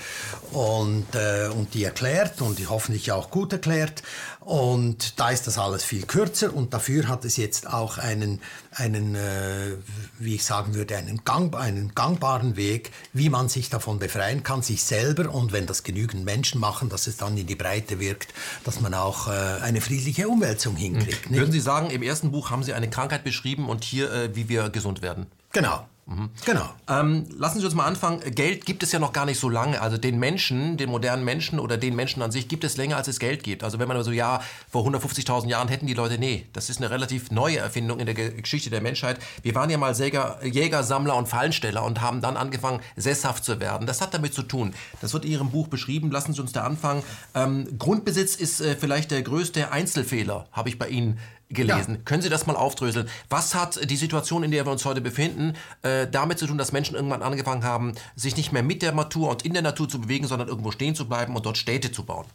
und, 0.52 1.16
äh, 1.16 1.48
und 1.48 1.74
die 1.74 1.86
erklärt 1.86 2.42
und 2.42 2.70
hoffentlich 2.70 3.14
auch 3.14 3.30
gut 3.30 3.54
erklärt. 3.54 4.04
Und 4.46 5.20
da 5.20 5.32
ist 5.32 5.48
das 5.48 5.58
alles 5.58 5.84
viel 5.84 6.06
kürzer 6.06 6.54
und 6.54 6.72
dafür 6.72 7.08
hat 7.08 7.26
es 7.26 7.36
jetzt 7.36 7.74
auch 7.74 7.98
einen, 7.98 8.40
einen 8.70 9.16
äh, 9.16 9.72
wie 10.20 10.36
ich 10.36 10.46
sagen 10.46 10.76
würde, 10.76 10.96
einen, 10.98 11.26
gang, 11.26 11.56
einen 11.56 11.96
gangbaren 11.96 12.56
Weg, 12.56 12.92
wie 13.12 13.30
man 13.30 13.50
sich 13.50 13.72
davon 13.72 13.98
befreien 13.98 14.44
kann, 14.44 14.62
sich 14.62 14.84
selber 14.84 15.34
und 15.34 15.52
wenn 15.52 15.66
das 15.66 15.82
genügend 15.82 16.26
Menschen 16.26 16.62
machen, 16.62 16.90
dass 16.90 17.08
es 17.08 17.18
dann 17.18 17.36
in 17.36 17.48
die 17.48 17.56
Breite 17.56 18.00
wirkt, 18.00 18.36
dass 18.64 18.82
man 18.82 18.94
auch 18.94 19.30
äh, 19.30 19.32
eine 19.32 19.82
friedliche 19.82 20.30
Umwälzung 20.30 20.76
hinkriegt. 20.76 21.32
Mhm. 21.32 21.38
Würden 21.38 21.52
Sie 21.52 21.60
sagen, 21.60 21.90
im 21.90 22.04
ersten 22.04 22.32
Buch 22.32 22.52
haben 22.52 22.62
Sie 22.62 22.74
eine 22.74 22.88
Krankheit 22.88 23.24
beschrieben 23.24 23.68
und 23.68 23.84
hier, 23.84 24.12
äh, 24.12 24.36
wie 24.36 24.48
wir 24.48 24.70
gesund 24.70 25.02
werden? 25.02 25.26
Genau. 25.54 25.88
Mhm. 26.08 26.30
Genau. 26.46 26.70
Ähm, 26.88 27.26
lassen 27.36 27.60
Sie 27.60 27.66
uns 27.66 27.74
mal 27.74 27.86
anfangen. 27.86 28.20
Geld 28.36 28.68
gibt 28.68 28.84
es 28.84 28.92
ja 28.92 29.00
noch 29.00 29.12
gar 29.12 29.26
nicht 29.26 29.40
so 29.40 29.50
lange. 29.50 29.82
Also 29.82 29.98
den 29.98 30.20
Menschen, 30.20 30.78
den 30.78 30.92
modernen 30.92 31.24
Menschen 31.24 31.60
oder 31.60 31.78
den 31.78 31.96
Menschen 31.96 32.22
an 32.22 32.30
sich 32.32 32.48
gibt 32.48 32.64
es 32.64 32.78
länger, 32.78 32.98
als 32.98 33.08
es 33.08 33.18
Geld 33.18 33.44
gibt. 33.44 33.64
Also 33.64 33.80
wenn 33.80 33.88
man 33.88 34.04
so, 34.04 34.12
ja, 34.12 34.42
vor 34.70 34.86
150.000 34.86 35.48
Jahren 35.48 35.68
hätten 35.68 35.88
die 35.88 35.96
Leute, 35.96 36.20
nee, 36.20 36.46
das 36.54 36.70
ist 36.70 36.78
eine 36.78 36.92
relativ 36.92 37.32
neue 37.32 37.58
Erfindung 37.58 38.00
in 38.00 38.06
der 38.06 38.14
Geschichte 38.14 38.70
der 38.70 38.82
Menschheit. 38.82 39.18
Wir 39.42 39.56
waren 39.56 39.72
ja 39.72 39.80
mal 39.80 39.96
Jäger, 39.96 40.38
Jäger, 40.46 40.84
Sammler 40.84 41.16
und 41.16 41.28
Fallensteller 41.28 41.84
und 41.84 42.02
haben 42.02 42.22
dann 42.22 42.38
angefangen, 42.38 42.82
sesshaft 42.96 43.44
zu 43.44 43.60
werden. 43.60 43.88
Das 43.88 44.00
hat 44.00 44.14
damit 44.14 44.36
zu 44.36 44.44
tun. 44.44 44.76
Das 45.02 45.12
wird 45.14 45.26
in 45.26 45.32
Ihrem 45.32 45.50
Buch 45.50 45.70
beschrieben. 45.70 46.12
Lassen 46.12 46.34
Sie 46.34 46.42
uns 46.42 46.52
da 46.52 46.66
anfangen. 46.66 47.02
Ähm, 47.34 47.80
Grundbesitz 47.80 48.36
ist 48.36 48.62
äh, 48.62 48.76
vielleicht 48.76 49.10
der 49.10 49.24
größte 49.24 49.72
Einzelfehler, 49.72 50.46
habe 50.52 50.70
ich 50.70 50.78
bei 50.78 50.88
Ihnen 50.88 51.18
gelesen. 51.50 51.96
Ja. 51.96 52.02
Können 52.06 52.22
Sie 52.22 52.30
das 52.30 52.48
mal 52.48 52.56
aufdröseln? 52.56 53.08
Was 53.30 53.54
hat 53.54 53.90
die 53.90 53.98
Situation, 53.98 54.44
in 54.44 54.52
der 54.52 54.66
wir 54.66 54.72
uns 54.72 54.86
heute 54.86 55.02
befinden, 55.02 55.54
äh, 55.84 56.08
damit 56.08 56.40
zu 56.40 56.48
tun, 56.48 56.58
dass 56.58 56.72
Menschen 56.72 56.96
irgendwann 56.96 57.22
angefangen 57.22 57.64
haben, 57.64 57.94
sich 58.16 58.36
nicht 58.36 58.52
mehr 58.52 58.64
mit 58.64 58.82
der 58.82 58.92
Natur 58.92 59.30
und 59.30 59.46
in 59.46 59.54
der 59.54 59.62
Natur 59.62 59.88
zu 59.88 60.02
bewegen, 60.02 60.28
sondern 60.28 60.48
irgendwo 60.48 60.72
stehen 60.72 60.96
zu 60.96 61.08
bleiben 61.08 61.36
und 61.36 61.46
dort 61.46 61.58
Städte 61.58 61.92
zu 61.92 62.04
bauen? 62.04 62.26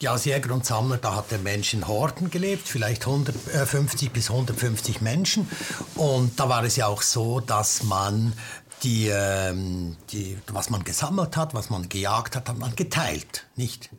Ja, 0.00 0.12
als 0.12 0.26
Jäger 0.26 0.54
und 0.54 0.64
Sammler, 0.64 0.96
da 0.96 1.16
hat 1.16 1.32
der 1.32 1.38
Mensch 1.38 1.74
in 1.74 1.88
Horden 1.88 2.30
gelebt, 2.30 2.68
vielleicht 2.68 3.06
150 3.06 4.08
äh, 4.08 4.10
bis 4.12 4.30
150 4.30 5.00
Menschen. 5.00 5.48
Und 5.96 6.38
da 6.38 6.48
war 6.48 6.62
es 6.62 6.76
ja 6.76 6.86
auch 6.86 7.02
so, 7.02 7.40
dass 7.40 7.82
man 7.82 8.32
die, 8.84 9.08
ähm, 9.08 9.96
die, 10.12 10.38
was 10.52 10.70
man 10.70 10.84
gesammelt 10.84 11.36
hat, 11.36 11.52
was 11.52 11.68
man 11.70 11.88
gejagt 11.88 12.36
hat, 12.36 12.48
hat 12.48 12.58
man 12.58 12.76
geteilt, 12.76 13.46
nicht? 13.56 13.90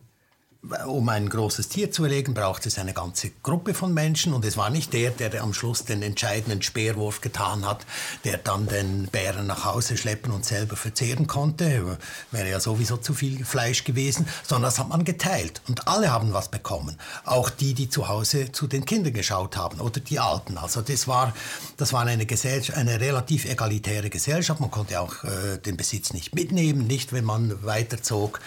Um 0.88 1.08
ein 1.08 1.30
großes 1.30 1.70
Tier 1.70 1.90
zu 1.90 2.04
erlegen, 2.04 2.34
braucht 2.34 2.66
es 2.66 2.78
eine 2.78 2.94
ganze 2.94 3.30
Gruppe 3.44 3.74
von 3.74 3.94
Menschen. 3.94 4.34
Und 4.34 4.44
es 4.44 4.58
war 4.58 4.70
nicht 4.70 4.92
der, 4.92 5.12
der 5.12 5.42
am 5.42 5.54
Schluss 5.54 5.86
den 5.86 6.02
entscheidenden 6.02 6.62
Speerwurf 6.62 7.22
getan 7.22 7.66
hat, 7.66 7.86
der 8.26 8.38
dann 8.38 8.68
den 8.68 9.08
Bären 9.08 9.48
nach 9.48 9.64
Hause 9.64 9.96
schleppen 9.96 10.34
und 10.34 10.44
selber 10.44 10.76
verzehren 10.76 11.28
konnte, 11.28 11.98
wäre 12.32 12.50
ja 12.50 12.60
sowieso 12.60 12.98
zu 12.98 13.14
viel 13.14 13.46
Fleisch 13.46 13.86
gewesen, 13.86 14.28
sondern 14.44 14.70
das 14.70 14.80
hat 14.80 14.90
man 14.90 15.06
geteilt. 15.06 15.62
Und 15.70 15.88
alle 15.88 16.12
haben 16.12 16.34
was 16.34 16.50
bekommen, 16.50 16.98
auch 17.24 17.50
die, 17.50 17.74
die 17.74 17.90
zu 17.90 18.10
Hause 18.10 18.52
zu 18.52 18.68
den 18.68 18.84
Kindern 18.84 19.14
geschaut 19.14 19.56
haben 19.56 19.80
oder 19.80 20.02
die 20.02 20.20
Alten. 20.20 20.58
Also 20.58 20.82
das 20.82 21.08
war, 21.08 21.34
das 21.78 21.94
war 21.94 22.06
eine, 22.06 22.26
Gesellschaft, 22.26 22.78
eine 22.78 23.00
relativ 23.00 23.46
egalitäre 23.46 24.10
Gesellschaft, 24.10 24.60
man 24.60 24.72
konnte 24.72 25.00
auch 25.00 25.24
äh, 25.24 25.58
den 25.58 25.78
Besitz 25.78 26.12
nicht 26.12 26.36
mitnehmen, 26.36 26.86
nicht 26.86 27.14
wenn 27.14 27.24
man 27.24 27.64
weiterzog. 27.64 28.42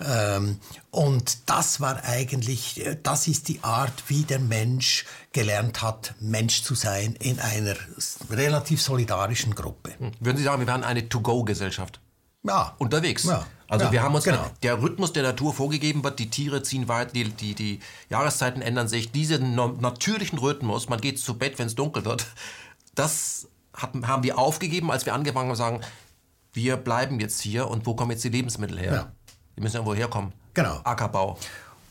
Ähm, 0.00 0.60
und 0.90 1.48
das 1.48 1.80
war 1.80 2.04
eigentlich, 2.04 2.84
äh, 2.84 2.96
das 3.02 3.28
ist 3.28 3.48
die 3.48 3.62
Art, 3.62 4.04
wie 4.08 4.22
der 4.22 4.38
Mensch 4.38 5.04
gelernt 5.32 5.82
hat, 5.82 6.14
Mensch 6.20 6.62
zu 6.62 6.74
sein 6.74 7.14
in 7.16 7.38
einer 7.38 7.74
relativ 8.30 8.80
solidarischen 8.80 9.54
Gruppe. 9.54 9.92
Hm. 9.98 10.12
Würden 10.20 10.36
Sie 10.36 10.44
sagen, 10.44 10.60
wir 10.60 10.66
waren 10.66 10.84
eine 10.84 11.08
To-Go-Gesellschaft? 11.08 12.00
Ja. 12.42 12.74
Unterwegs. 12.78 13.24
Ja. 13.24 13.46
Also 13.68 13.86
ja, 13.86 13.92
wir 13.92 14.02
haben 14.02 14.14
uns 14.14 14.24
genau. 14.24 14.46
der 14.62 14.80
Rhythmus 14.80 15.12
der 15.12 15.24
Natur 15.24 15.52
vorgegeben 15.52 16.04
wird, 16.04 16.20
die 16.20 16.30
Tiere 16.30 16.62
ziehen 16.62 16.86
weiter, 16.86 17.10
die, 17.12 17.24
die, 17.24 17.54
die 17.54 17.80
Jahreszeiten 18.08 18.62
ändern 18.62 18.86
sich. 18.86 19.10
Diesen 19.10 19.56
natürlichen 19.56 20.38
Rhythmus, 20.38 20.88
man 20.88 21.00
geht 21.00 21.18
zu 21.18 21.36
Bett, 21.36 21.58
wenn 21.58 21.66
es 21.66 21.74
dunkel 21.74 22.04
wird, 22.04 22.26
das 22.94 23.48
hat, 23.74 23.90
haben 24.06 24.22
wir 24.22 24.38
aufgegeben, 24.38 24.90
als 24.90 25.04
wir 25.04 25.14
angefangen 25.14 25.48
haben 25.48 25.56
zu 25.56 25.58
sagen, 25.58 25.80
wir 26.52 26.76
bleiben 26.76 27.18
jetzt 27.18 27.40
hier 27.42 27.68
und 27.68 27.86
wo 27.86 27.94
kommen 27.94 28.12
jetzt 28.12 28.24
die 28.24 28.28
Lebensmittel 28.28 28.78
her? 28.78 28.92
Ja. 28.92 29.12
Die 29.56 29.60
müssen 29.60 29.76
irgendwo 29.76 29.94
herkommen. 29.94 30.32
Genau. 30.56 30.80
Ackerbau. 30.84 31.38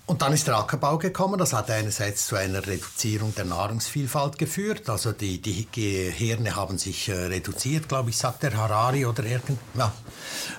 Und 0.07 0.21
dann 0.21 0.33
ist 0.33 0.47
der 0.47 0.57
Ackerbau 0.57 0.99
gekommen. 0.99 1.39
Das 1.39 1.53
hat 1.53 1.71
einerseits 1.71 2.27
zu 2.27 2.35
einer 2.35 2.65
Reduzierung 2.65 3.33
der 3.33 3.45
Nahrungsvielfalt 3.45 4.37
geführt. 4.37 4.87
Also 4.87 5.11
die, 5.11 5.41
die 5.41 5.67
Gehirne 5.71 6.55
haben 6.55 6.77
sich 6.77 7.09
äh, 7.09 7.13
reduziert, 7.13 7.89
glaube 7.89 8.11
ich, 8.11 8.17
sagt 8.17 8.43
der 8.43 8.55
Harari 8.55 9.05
oder 9.05 9.23
irgend. 9.23 9.57
Ja. 9.75 9.91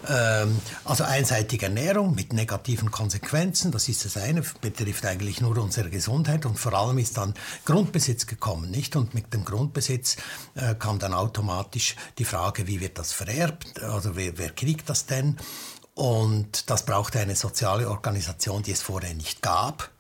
Ähm, 0.09 0.61
also 0.85 1.05
einseitige 1.05 1.67
Ernährung 1.67 2.15
mit 2.17 2.33
negativen 2.33 2.91
Konsequenzen. 2.91 3.71
Das 3.71 3.89
ist 3.89 4.05
das 4.05 4.17
eine, 4.17 4.43
betrifft 4.61 5.07
eigentlich 5.07 5.41
nur 5.41 5.57
unsere 5.59 5.91
Gesundheit. 5.91 6.45
Und 6.45 6.59
vor 6.59 6.75
allem 6.75 6.99
ist 6.99 7.17
dann 7.17 7.35
Grundbesitz 7.65 8.27
gekommen, 8.27 8.71
nicht? 8.73 8.97
Und 8.97 9.15
mit 9.15 9.33
dem 9.33 9.45
Grundbesitz 9.45 10.17
äh, 10.57 10.75
kam 10.75 10.99
dann 10.99 11.15
automatisch 11.15 11.95
die 12.19 12.25
Frage, 12.25 12.67
wie 12.67 12.81
wird 12.81 12.99
das 12.99 13.13
vererbt? 13.13 13.81
Also 13.83 14.17
wer, 14.17 14.39
wer 14.39 14.51
kriegt 14.51 14.89
das 14.91 15.07
denn? 15.07 15.39
Und 15.97 16.69
das 16.69 16.85
brauchte 16.85 17.19
eine 17.21 17.35
soziale 17.35 17.89
Organisation, 17.89 18.63
die 18.63 18.73
es 18.73 18.83
vorher 18.83 19.15
nicht 19.15 19.41
gab. 19.41 19.91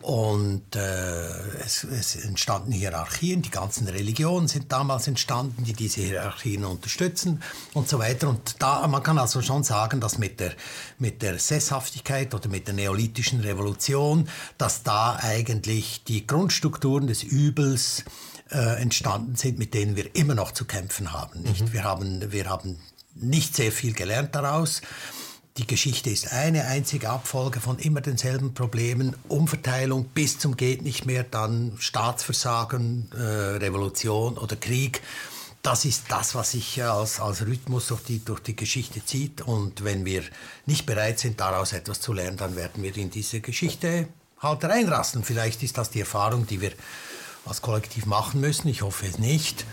Und 0.00 0.74
äh, 0.74 1.28
es, 1.62 1.84
es, 1.84 2.16
entstanden 2.24 2.72
Hierarchien, 2.72 3.42
die 3.42 3.50
ganzen 3.50 3.86
Religionen 3.86 4.48
sind 4.48 4.72
damals 4.72 5.08
entstanden, 5.08 5.62
die 5.62 5.74
diese 5.74 6.00
Hierarchien 6.00 6.64
unterstützen 6.64 7.42
und 7.74 7.86
so 7.86 7.98
weiter. 7.98 8.30
Und 8.30 8.62
da, 8.62 8.86
man 8.88 9.02
kann 9.02 9.18
also 9.18 9.42
schon 9.42 9.62
sagen, 9.62 10.00
dass 10.00 10.16
mit 10.16 10.40
der, 10.40 10.54
mit 10.98 11.20
der 11.20 11.38
Sesshaftigkeit 11.38 12.34
oder 12.34 12.48
mit 12.48 12.66
der 12.66 12.74
neolithischen 12.74 13.40
Revolution, 13.40 14.30
dass 14.56 14.82
da 14.82 15.16
eigentlich 15.20 16.02
die 16.04 16.26
Grundstrukturen 16.26 17.06
des 17.06 17.22
Übels 17.22 18.04
äh, 18.50 18.80
entstanden 18.80 19.36
sind, 19.36 19.58
mit 19.58 19.74
denen 19.74 19.96
wir 19.96 20.16
immer 20.16 20.34
noch 20.34 20.52
zu 20.52 20.64
kämpfen 20.64 21.12
haben. 21.12 21.42
Nicht? 21.42 21.66
Mhm. 21.66 21.72
Wir, 21.74 21.84
haben 21.84 22.32
wir 22.32 22.48
haben 22.48 22.78
nicht 23.14 23.54
sehr 23.54 23.70
viel 23.70 23.92
gelernt 23.92 24.34
daraus. 24.34 24.80
Die 25.58 25.66
Geschichte 25.66 26.08
ist 26.08 26.32
eine 26.32 26.64
einzige 26.64 27.10
Abfolge 27.10 27.60
von 27.60 27.78
immer 27.78 28.00
denselben 28.00 28.54
Problemen. 28.54 29.14
Umverteilung 29.28 30.06
bis 30.06 30.38
zum 30.38 30.56
geht 30.56 30.80
nicht 30.80 31.04
mehr, 31.04 31.24
dann 31.24 31.76
Staatsversagen, 31.78 33.10
äh, 33.12 33.58
Revolution 33.58 34.38
oder 34.38 34.56
Krieg. 34.56 35.02
Das 35.60 35.84
ist 35.84 36.04
das, 36.08 36.34
was 36.34 36.52
sich 36.52 36.82
als, 36.82 37.20
als 37.20 37.44
Rhythmus 37.46 37.88
durch 37.88 38.02
die, 38.02 38.24
durch 38.24 38.40
die 38.40 38.56
Geschichte 38.56 39.04
zieht. 39.04 39.42
Und 39.42 39.84
wenn 39.84 40.06
wir 40.06 40.22
nicht 40.64 40.86
bereit 40.86 41.18
sind, 41.18 41.38
daraus 41.38 41.74
etwas 41.74 42.00
zu 42.00 42.14
lernen, 42.14 42.38
dann 42.38 42.56
werden 42.56 42.82
wir 42.82 42.96
in 42.96 43.10
diese 43.10 43.40
Geschichte 43.40 44.08
halt 44.40 44.64
reinrasten. 44.64 45.22
Vielleicht 45.22 45.62
ist 45.62 45.76
das 45.76 45.90
die 45.90 46.00
Erfahrung, 46.00 46.46
die 46.46 46.62
wir 46.62 46.72
als 47.44 47.60
Kollektiv 47.60 48.06
machen 48.06 48.40
müssen. 48.40 48.68
Ich 48.68 48.80
hoffe 48.80 49.06
es 49.06 49.18
nicht. 49.18 49.66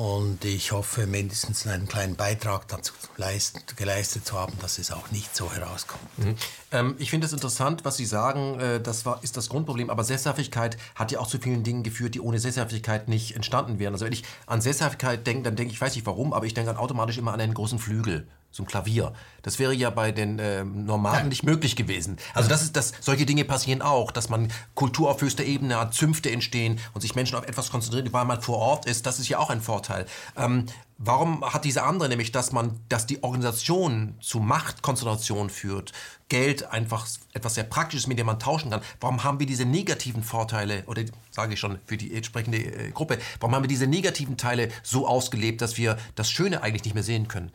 Und 0.00 0.46
ich 0.46 0.72
hoffe, 0.72 1.06
mindestens 1.06 1.66
einen 1.66 1.86
kleinen 1.86 2.16
Beitrag 2.16 2.66
dazu 2.68 2.94
leist, 3.18 3.76
geleistet 3.76 4.24
zu 4.24 4.32
haben, 4.32 4.54
dass 4.62 4.78
es 4.78 4.92
auch 4.92 5.10
nicht 5.10 5.36
so 5.36 5.52
herauskommt. 5.52 6.18
Mhm. 6.18 6.36
Ähm, 6.72 6.94
ich 6.96 7.10
finde 7.10 7.26
es 7.26 7.34
interessant, 7.34 7.84
was 7.84 7.98
Sie 7.98 8.06
sagen. 8.06 8.58
Äh, 8.58 8.80
das 8.80 9.04
war, 9.04 9.22
ist 9.22 9.36
das 9.36 9.50
Grundproblem. 9.50 9.90
Aber 9.90 10.02
Sesshaftigkeit 10.02 10.78
hat 10.94 11.12
ja 11.12 11.18
auch 11.18 11.26
zu 11.26 11.38
vielen 11.38 11.64
Dingen 11.64 11.82
geführt, 11.82 12.14
die 12.14 12.20
ohne 12.22 12.38
Sesshaftigkeit 12.38 13.08
nicht 13.08 13.36
entstanden 13.36 13.78
wären. 13.78 13.92
Also 13.92 14.06
wenn 14.06 14.14
ich 14.14 14.24
an 14.46 14.62
Sesshaftigkeit 14.62 15.26
denke, 15.26 15.42
dann 15.42 15.56
denke 15.56 15.70
ich, 15.70 15.76
ich 15.76 15.82
weiß 15.82 15.94
nicht 15.94 16.06
warum, 16.06 16.32
aber 16.32 16.46
ich 16.46 16.54
denke 16.54 16.70
dann 16.72 16.80
automatisch 16.80 17.18
immer 17.18 17.34
an 17.34 17.40
einen 17.42 17.52
großen 17.52 17.78
Flügel 17.78 18.26
so 18.50 18.62
ein 18.62 18.66
Klavier. 18.66 19.12
Das 19.42 19.58
wäre 19.58 19.72
ja 19.72 19.90
bei 19.90 20.12
den 20.12 20.38
äh, 20.38 20.64
Nomaden 20.64 21.20
ja. 21.20 21.28
nicht 21.28 21.44
möglich 21.44 21.76
gewesen. 21.76 22.18
Also 22.34 22.48
das 22.48 22.62
ist 22.62 22.76
das, 22.76 22.92
solche 23.00 23.26
Dinge 23.26 23.44
passieren 23.44 23.80
auch, 23.80 24.10
dass 24.10 24.28
man 24.28 24.52
Kultur 24.74 25.10
auf 25.10 25.22
höchster 25.22 25.44
Ebene 25.44 25.78
hat, 25.78 25.94
Zünfte 25.94 26.30
entstehen 26.30 26.78
und 26.92 27.00
sich 27.00 27.14
Menschen 27.14 27.36
auf 27.36 27.46
etwas 27.46 27.70
konzentrieren, 27.70 28.12
weil 28.12 28.24
man 28.24 28.42
vor 28.42 28.58
Ort 28.58 28.86
ist. 28.86 29.06
Das 29.06 29.18
ist 29.18 29.28
ja 29.28 29.38
auch 29.38 29.50
ein 29.50 29.60
Vorteil. 29.60 30.06
Ähm, 30.36 30.66
warum 30.98 31.44
hat 31.44 31.64
diese 31.64 31.84
andere 31.84 32.08
nämlich, 32.08 32.32
dass 32.32 32.52
man, 32.52 32.80
dass 32.88 33.06
die 33.06 33.22
Organisation 33.22 34.16
zu 34.20 34.40
Machtkonzentration 34.40 35.48
führt, 35.48 35.92
Geld 36.28 36.70
einfach 36.70 37.06
etwas 37.32 37.54
sehr 37.56 37.64
Praktisches, 37.64 38.06
mit 38.06 38.18
dem 38.18 38.26
man 38.26 38.38
tauschen 38.38 38.70
kann. 38.70 38.80
Warum 39.00 39.24
haben 39.24 39.40
wir 39.40 39.46
diese 39.46 39.64
negativen 39.64 40.22
Vorteile, 40.22 40.84
oder 40.86 41.02
sage 41.30 41.54
ich 41.54 41.60
schon 41.60 41.78
für 41.86 41.96
die 41.96 42.14
entsprechende 42.14 42.58
äh, 42.58 42.90
Gruppe, 42.92 43.18
warum 43.40 43.54
haben 43.54 43.64
wir 43.64 43.68
diese 43.68 43.88
negativen 43.88 44.36
Teile 44.36 44.68
so 44.82 45.06
ausgelebt, 45.06 45.60
dass 45.60 45.76
wir 45.76 45.98
das 46.14 46.30
Schöne 46.30 46.62
eigentlich 46.62 46.84
nicht 46.84 46.94
mehr 46.94 47.02
sehen 47.02 47.26
können? 47.28 47.50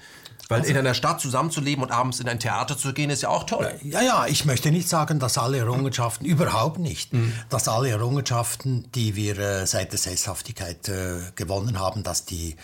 Weil 0.48 0.60
also, 0.60 0.72
in 0.72 0.78
einer 0.78 0.94
Stadt 0.94 1.22
zusammenzuleben 1.22 1.84
und 1.84 1.92
abends 1.92 2.20
in 2.20 2.30
ein 2.30 2.40
Theater 2.40 2.78
zu 2.78 2.94
gehen, 2.94 3.10
ist 3.10 3.24
ja 3.24 3.30
auch 3.30 3.46
toll. 3.46 3.74
Ja, 3.84 4.02
ja, 4.02 4.26
ich 4.28 4.46
möchte 4.46 4.72
nicht 4.72 4.88
sagen, 4.88 5.20
dass 5.20 5.38
alle 5.38 5.58
Errungenschaften, 5.58 6.26
überhaupt 6.26 6.78
nicht, 6.78 7.14
mhm. 7.14 7.34
dass 7.50 7.68
alle 7.68 7.90
Errungenschaften, 7.90 8.92
die 8.94 9.16
wir 9.16 9.40
äh, 9.40 9.66
seit 9.66 9.92
der 9.92 10.00
Sesshaftigkeit 10.00 10.88
äh, 10.88 11.18
gewonnen 11.36 11.80
haben, 11.80 12.04
dass 12.04 12.26
die, 12.26 12.56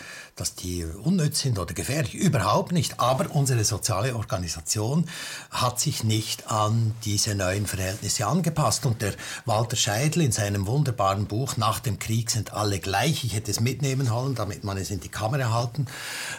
dass 0.41 0.55
die 0.55 0.83
unnütz 0.85 1.41
sind 1.41 1.59
oder 1.59 1.75
gefährlich. 1.75 2.15
Überhaupt 2.15 2.71
nicht. 2.71 2.99
Aber 2.99 3.29
unsere 3.35 3.63
soziale 3.63 4.15
Organisation 4.15 5.07
hat 5.51 5.79
sich 5.79 6.03
nicht 6.03 6.51
an 6.51 6.95
diese 7.05 7.35
neuen 7.35 7.67
Verhältnisse 7.67 8.25
angepasst. 8.25 8.87
Und 8.87 9.03
der 9.03 9.13
Walter 9.45 9.75
Scheidel 9.75 10.23
in 10.23 10.31
seinem 10.31 10.65
wunderbaren 10.65 11.27
Buch 11.27 11.57
Nach 11.57 11.79
dem 11.79 11.99
Krieg 11.99 12.31
sind 12.31 12.53
alle 12.53 12.79
gleich, 12.79 13.23
ich 13.23 13.35
hätte 13.35 13.51
es 13.51 13.59
mitnehmen 13.59 14.07
sollen, 14.07 14.33
damit 14.33 14.63
man 14.63 14.77
es 14.77 14.89
in 14.89 14.99
die 14.99 15.09
Kamera 15.09 15.53
halten 15.53 15.85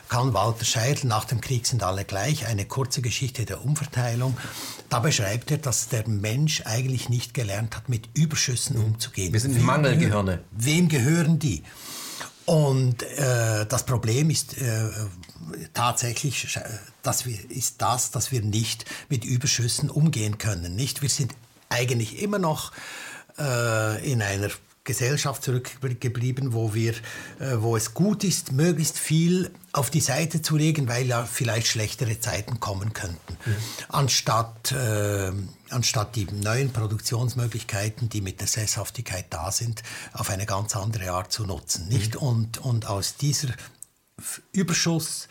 kann, 0.09 0.35
Walter 0.35 0.65
Scheidel, 0.65 1.07
Nach 1.07 1.25
dem 1.25 1.41
Krieg 1.41 1.65
sind 1.65 1.85
alle 1.85 2.05
gleich, 2.05 2.47
eine 2.47 2.65
kurze 2.65 3.03
Geschichte 3.03 3.45
der 3.45 3.65
Umverteilung. 3.65 4.37
Da 4.89 4.99
beschreibt 4.99 5.53
er, 5.53 5.59
dass 5.59 5.91
der 5.91 6.09
Mensch 6.09 6.63
eigentlich 6.65 7.09
nicht 7.09 7.35
gelernt 7.35 7.77
hat, 7.77 7.89
mit 7.89 8.09
Überschüssen 8.15 8.77
umzugehen. 8.79 9.33
Wir 9.33 9.39
sind 9.39 9.63
Mangelgehirne. 9.63 10.41
Wem 10.51 10.89
gehören 10.89 11.39
die? 11.39 11.63
Und 12.45 13.03
äh, 13.03 13.67
das 13.67 13.85
Problem 13.85 14.31
ist 14.31 14.59
äh, 14.59 14.91
tatsächlich, 15.75 16.59
dass 17.03 17.27
wir, 17.27 17.39
ist 17.51 17.81
das, 17.81 18.11
dass 18.11 18.33
wir 18.33 18.43
nicht 18.43 18.85
mit 19.09 19.25
Überschüssen 19.25 19.91
umgehen 19.91 20.39
können. 20.39 20.75
Nicht? 20.75 21.03
Wir 21.03 21.09
sind 21.09 21.35
eigentlich 21.69 22.21
immer 22.21 22.39
noch 22.39 22.73
äh, 23.39 24.11
in 24.11 24.23
einer 24.23 24.51
Gesellschaft 24.85 25.45
zurückgeblieben, 25.45 26.53
wo, 26.53 26.75
wir, 26.75 26.93
äh, 27.39 27.57
wo 27.59 27.77
es 27.77 27.95
gut 27.95 28.25
ist, 28.25 28.51
möglichst 28.51 28.99
viel 28.99 29.51
auf 29.73 29.91
die 29.91 30.01
Seite 30.01 30.43
zu 30.43 30.57
legen, 30.57 30.89
weil 30.89 31.07
ja 31.07 31.25
vielleicht 31.25 31.69
schlechtere 31.69 32.19
Zeiten 32.19 32.59
kommen 32.59 32.93
könnten. 32.93 33.39
Mhm. 33.45 33.57
Anstatt, 33.89 34.73
äh, 34.73 35.31
anstatt 35.71 36.17
die 36.17 36.27
neuen 36.33 36.73
Produktionsmöglichkeiten, 36.73 38.09
die 38.09 38.21
mit 38.21 38.41
der 38.41 38.49
Sesshaftigkeit 38.49 39.27
da 39.31 39.53
sind, 39.53 39.85
auf 40.13 40.31
eine 40.31 40.47
ganz 40.47 40.75
andere 40.75 41.13
Art 41.13 41.33
zu 41.33 41.47
nutzen. 41.47 41.87
Nicht? 41.89 42.17
Mhm. 42.17 42.21
Und, 42.21 42.59
und 42.59 42.87
aus 42.87 43.17
dieser 43.17 43.51
Überschuss, 44.51 45.29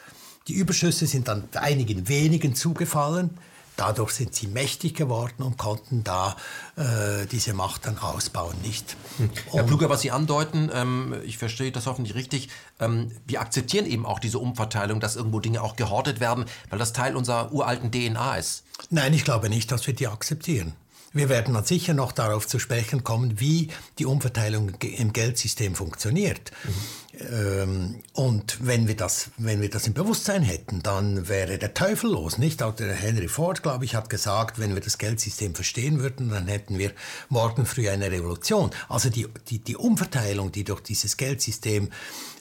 die 0.48 0.54
Überschüsse 0.54 1.08
sind 1.08 1.28
dann 1.28 1.50
einigen 1.56 2.08
wenigen 2.08 2.56
zugefallen, 2.56 3.38
Dadurch 3.78 4.12
sind 4.12 4.36
sie 4.36 4.48
mächtig 4.48 4.96
geworden 4.96 5.44
und 5.44 5.58
konnten 5.58 6.04
da 6.04 6.36
äh, 6.76 7.26
diese 7.32 7.54
Macht 7.54 7.86
dann 7.86 7.98
ausbauen, 7.98 8.56
nicht? 8.62 8.96
Hm. 9.18 9.30
Herr 9.52 9.64
Pluger, 9.64 9.90
was 9.90 10.02
Sie 10.02 10.12
andeuten, 10.12 10.70
ähm, 10.74 11.16
ich 11.24 11.38
verstehe 11.38 11.72
das 11.72 11.88
hoffentlich 11.88 12.16
richtig, 12.16 12.50
ähm, 12.80 13.12
wir 13.26 13.42
akzeptieren 13.42 13.86
eben 13.86 14.06
auch 14.06 14.20
diese 14.20 14.40
Umverteilung, 14.40 15.00
dass 15.00 15.16
irgendwo 15.16 15.40
Dinge 15.40 15.62
auch 15.62 15.76
gehortet 15.76 16.20
werden, 16.20 16.46
weil 16.70 16.80
das 16.80 16.94
Teil 16.94 17.16
unserer 17.16 17.52
uralten 17.52 17.92
DNA 17.92 18.36
ist. 18.38 18.64
Nein, 18.90 19.14
ich 19.14 19.24
glaube 19.24 19.50
nicht, 19.50 19.72
dass 19.72 19.88
wir 19.88 19.94
die 19.94 20.08
akzeptieren. 20.08 20.74
Wir 21.14 21.28
werden 21.28 21.54
dann 21.54 21.66
sicher 21.66 21.94
noch 21.94 22.14
darauf 22.14 22.48
zu 22.48 22.58
sprechen 22.58 23.04
kommen, 23.04 23.40
wie 23.40 23.70
die 24.00 24.06
Umverteilung 24.06 24.70
im 24.80 25.12
Geldsystem 25.12 25.76
funktioniert. 25.76 26.52
Mhm. 26.64 26.74
Ähm, 27.20 28.02
und 28.14 28.66
wenn 28.66 28.88
wir, 28.88 28.96
das, 28.96 29.32
wenn 29.38 29.62
wir 29.62 29.70
das 29.70 29.88
im 29.88 29.94
Bewusstsein 29.94 30.44
hätten, 30.44 30.82
dann 30.82 31.28
wäre 31.28 31.58
der 31.58 31.74
Teufel 31.74 32.12
los, 32.12 32.38
nicht? 32.38 32.64
Auch 32.64 32.76
der 32.76 32.94
Henry 32.94 33.28
Ford, 33.28 33.64
glaube 33.64 33.86
ich, 33.86 33.96
hat 33.96 34.10
gesagt, 34.10 34.60
wenn 34.60 34.74
wir 34.74 34.82
das 34.82 34.98
Geldsystem 34.98 35.54
verstehen 35.56 36.00
würden, 36.00 36.30
dann 36.30 36.48
hätten 36.48 36.78
wir 36.78 36.92
morgen 37.30 37.66
früh 37.66 37.90
eine 37.90 38.12
Revolution. 38.12 38.72
Also 38.90 39.10
die, 39.10 39.28
die, 39.50 39.60
die 39.60 39.76
Umverteilung, 39.76 40.52
die 40.52 40.64
durch 40.64 40.82
dieses 40.82 41.18
Geldsystem 41.18 41.90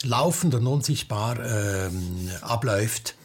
laufend 0.03 0.55
und 0.55 0.67
unsichtbar 0.67 1.37
ähm, 1.39 2.29
abläuft, 2.41 3.15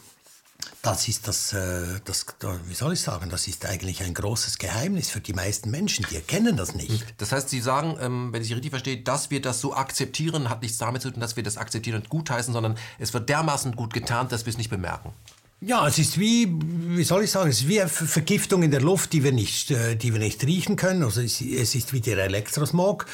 das 0.87 1.09
ist 1.09 1.27
das, 1.27 1.53
äh, 1.53 2.01
das, 2.05 2.27
wie 2.67 2.75
soll 2.75 2.93
ich 2.93 3.01
sagen, 3.01 3.29
das 3.29 3.49
ist 3.49 3.67
eigentlich 3.67 4.03
ein 4.03 4.15
großes 4.15 4.59
Geheimnis 4.59 5.11
für 5.11 5.21
die 5.21 5.33
meisten 5.33 5.71
Menschen, 5.71 6.07
die 6.09 6.15
erkennen 6.15 6.57
das 6.57 6.75
nicht. 6.75 7.05
Das 7.19 7.33
heißt, 7.33 7.49
Sie 7.49 7.61
sagen, 7.61 7.97
ähm, 8.01 8.33
wenn 8.33 8.41
ich 8.41 8.49
Sie 8.49 8.55
richtig 8.55 8.71
verstehe, 8.71 8.99
dass 9.03 9.31
wir 9.31 9.43
das 9.43 9.61
so 9.61 9.75
akzeptieren, 9.75 10.49
hat 10.49 10.63
nichts 10.63 10.79
damit 10.79 11.03
zu 11.03 11.11
tun, 11.11 11.21
dass 11.21 11.35
wir 11.35 11.43
das 11.43 11.57
akzeptieren 11.57 11.97
und 11.97 12.09
gutheißen, 12.09 12.53
sondern 12.53 12.79
es 12.99 13.13
wird 13.13 13.29
dermaßen 13.29 13.75
gut 13.75 13.93
getarnt, 13.93 14.31
dass 14.31 14.47
wir 14.47 14.51
es 14.51 14.59
nicht 14.59 14.71
bemerken. 14.71 15.13
Ja, 15.67 15.85
es 15.89 15.99
ist 15.99 16.17
wie, 16.21 16.47
wie 16.61 17.03
soll 17.03 17.25
ich 17.25 17.33
sagen, 17.33 17.51
es 17.51 17.63
ist 17.63 17.67
wie 17.67 17.81
eine 17.81 17.91
Vergiftung 17.91 18.63
in 18.63 18.71
der 18.71 18.81
Luft, 18.81 19.13
die 19.13 19.25
wir 19.25 19.33
nicht, 19.33 19.73
äh, 19.73 19.97
die 19.97 20.13
wir 20.13 20.21
nicht 20.21 20.45
riechen 20.47 20.77
können. 20.77 21.03
Also 21.03 21.21
es, 21.21 21.41
ist 21.41 21.93
wie 21.93 22.01
der 22.01 22.19
Elektrosmog, 22.19 23.07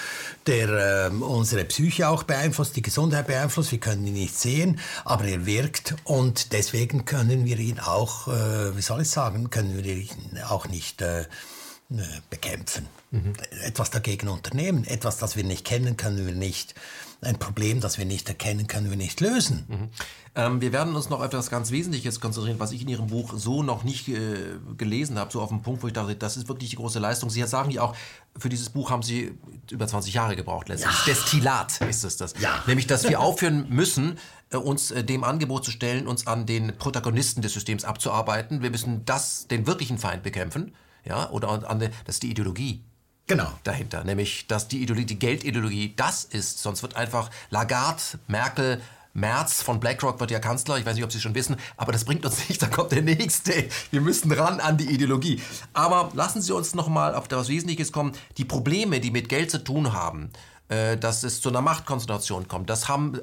der 0.47 1.09
äh, 1.09 1.15
unsere 1.15 1.65
Psyche 1.65 2.11
auch 2.11 2.25
beeinflusst, 2.25 2.77
die 2.77 2.83
Gesundheit 2.83 3.27
beeinflusst. 3.27 3.73
Wir 3.73 3.81
können 3.81 4.07
ihn 4.07 4.13
nicht 4.13 4.39
sehen, 4.39 4.81
aber 5.07 5.25
er 5.25 5.47
wirkt 5.47 5.95
und 6.05 6.53
deswegen 6.53 7.07
können 7.07 7.47
wir 7.47 7.59
ihn 7.59 7.81
auch, 7.81 8.29
äh, 8.29 8.77
wie 8.77 8.83
soll 8.83 9.01
ich 9.01 9.09
sagen, 9.09 9.49
können 9.49 9.75
wir 9.75 9.87
ihn 9.87 10.11
auch 10.47 10.69
nicht 10.69 11.01
äh, 11.01 11.25
bekämpfen. 12.29 12.87
Mhm. 13.13 13.33
Etwas 13.65 13.89
dagegen 13.89 14.29
unternehmen, 14.29 14.85
etwas, 14.85 15.17
das 15.17 15.37
wir 15.37 15.45
nicht 15.45 15.65
kennen, 15.65 15.97
können 15.97 16.27
wir 16.27 16.35
nicht 16.35 16.75
ein 17.23 17.39
Problem, 17.39 17.81
das 17.81 17.99
wir 17.99 18.05
nicht 18.05 18.29
erkennen, 18.29 18.67
können 18.67 18.91
wir 18.91 18.97
nicht 18.97 19.21
lösen. 19.21 19.65
Mhm. 19.69 19.89
Ähm, 20.35 20.61
wir 20.61 20.73
werden 20.73 20.97
uns 20.97 21.09
noch 21.09 21.21
auf 21.21 21.27
etwas 21.27 21.51
ganz 21.51 21.71
Wesentliches 21.71 22.21
konzentrieren, 22.21 22.59
was 22.59 22.73
ich 22.73 22.83
in 22.83 22.89
Ihrem 22.89 23.07
Buch 23.09 23.35
so 23.37 23.63
noch 23.63 23.85
nicht 23.85 24.09
äh, 24.09 24.57
gelesen 24.77 25.19
habe, 25.19 25.31
so 25.31 25.41
auf 25.41 25.51
den 25.51 25.63
Punkt, 25.63 25.83
wo 25.83 25.87
ich 25.87 25.93
dachte, 25.93 26.17
das 26.17 26.37
ist 26.37 26.49
wirklich 26.49 26.71
die 26.71 26.77
große 26.77 26.99
Leistung. 26.99 27.31
Sie 27.31 27.43
sagen 27.45 27.71
ja 27.71 27.83
auch, 27.83 27.95
für 28.37 28.49
dieses 28.49 28.71
Buch 28.71 28.91
haben 28.91 29.03
Sie 29.03 29.39
über 29.71 29.87
20 29.87 30.15
Jahre 30.15 30.35
gebraucht 30.35 30.69
letztlich. 30.69 30.95
Ja. 30.95 31.05
Destillat 31.07 31.81
ist 31.83 32.05
es 32.05 32.17
das. 32.17 32.35
Ja. 32.41 32.63
Nämlich, 32.67 32.87
dass 32.87 33.09
wir 33.09 33.21
aufhören 33.21 33.69
müssen, 33.69 34.19
äh, 34.51 34.57
uns 34.57 34.91
äh, 34.91 35.05
dem 35.05 35.23
Angebot 35.23 35.65
zu 35.65 35.71
stellen, 35.71 36.09
uns 36.09 36.27
an 36.27 36.47
den 36.47 36.77
Protagonisten 36.77 37.43
des 37.43 37.53
Systems 37.53 37.85
abzuarbeiten. 37.85 38.63
Wir 38.63 38.71
müssen 38.71 39.05
das, 39.05 39.47
den 39.47 39.67
wirklichen 39.67 39.99
Feind 39.99 40.23
bekämpfen. 40.23 40.75
Ja, 41.05 41.31
oder 41.31 41.69
an, 41.69 41.81
das 41.81 42.17
ist 42.17 42.23
die 42.23 42.31
Ideologie. 42.31 42.85
Genau. 43.27 43.51
Dahinter. 43.65 44.05
Nämlich, 44.05 44.47
dass 44.47 44.69
die 44.69 44.83
Ideologie, 44.83 45.07
die 45.07 45.19
Geldideologie 45.19 45.95
das 45.97 46.25
ist. 46.25 46.59
Sonst 46.59 46.83
wird 46.83 46.97
einfach 46.97 47.31
Lagarde, 47.51 48.03
Merkel, 48.27 48.81
Merz 49.15 49.63
von 49.63 49.79
BlackRock 49.79 50.21
wird 50.21 50.31
ja 50.31 50.39
Kanzler. 50.39 50.79
Ich 50.79 50.87
weiß 50.87 50.95
nicht, 50.95 51.05
ob 51.05 51.13
Sie 51.13 51.21
schon 51.21 51.35
wissen, 51.35 51.57
aber 51.77 51.93
das 51.93 52.05
bringt 52.05 52.25
uns 52.25 52.37
nicht. 52.49 52.63
Da 52.63 52.67
kommt 52.67 52.93
der 52.93 53.03
nächste. 53.03 53.69
Wir 53.91 54.01
müssen 54.01 54.33
ran 54.33 54.61
an 54.61 54.79
die 54.79 54.91
Ideologie. 54.91 55.41
Aber 55.73 56.11
lassen 56.15 56.41
Sie 56.43 56.55
uns 56.55 56.75
noch 56.75 56.89
mal 56.89 57.15
auf 57.15 57.29
das 57.29 57.49
Wesentliches 57.49 57.93
kommen. 57.93 58.13
Die 58.39 58.45
Probleme, 58.45 59.01
die 59.01 59.11
mit 59.11 59.29
Geld 59.29 59.51
zu 59.51 59.63
tun 59.63 59.93
haben, 59.93 60.31
äh, 60.69 60.97
dass 60.97 61.23
es 61.23 61.41
zu 61.41 61.51
einer 61.51 61.61
Machtkonzentration 61.61 62.49
kommt, 62.49 62.71
das 62.71 62.89
haben 62.89 63.21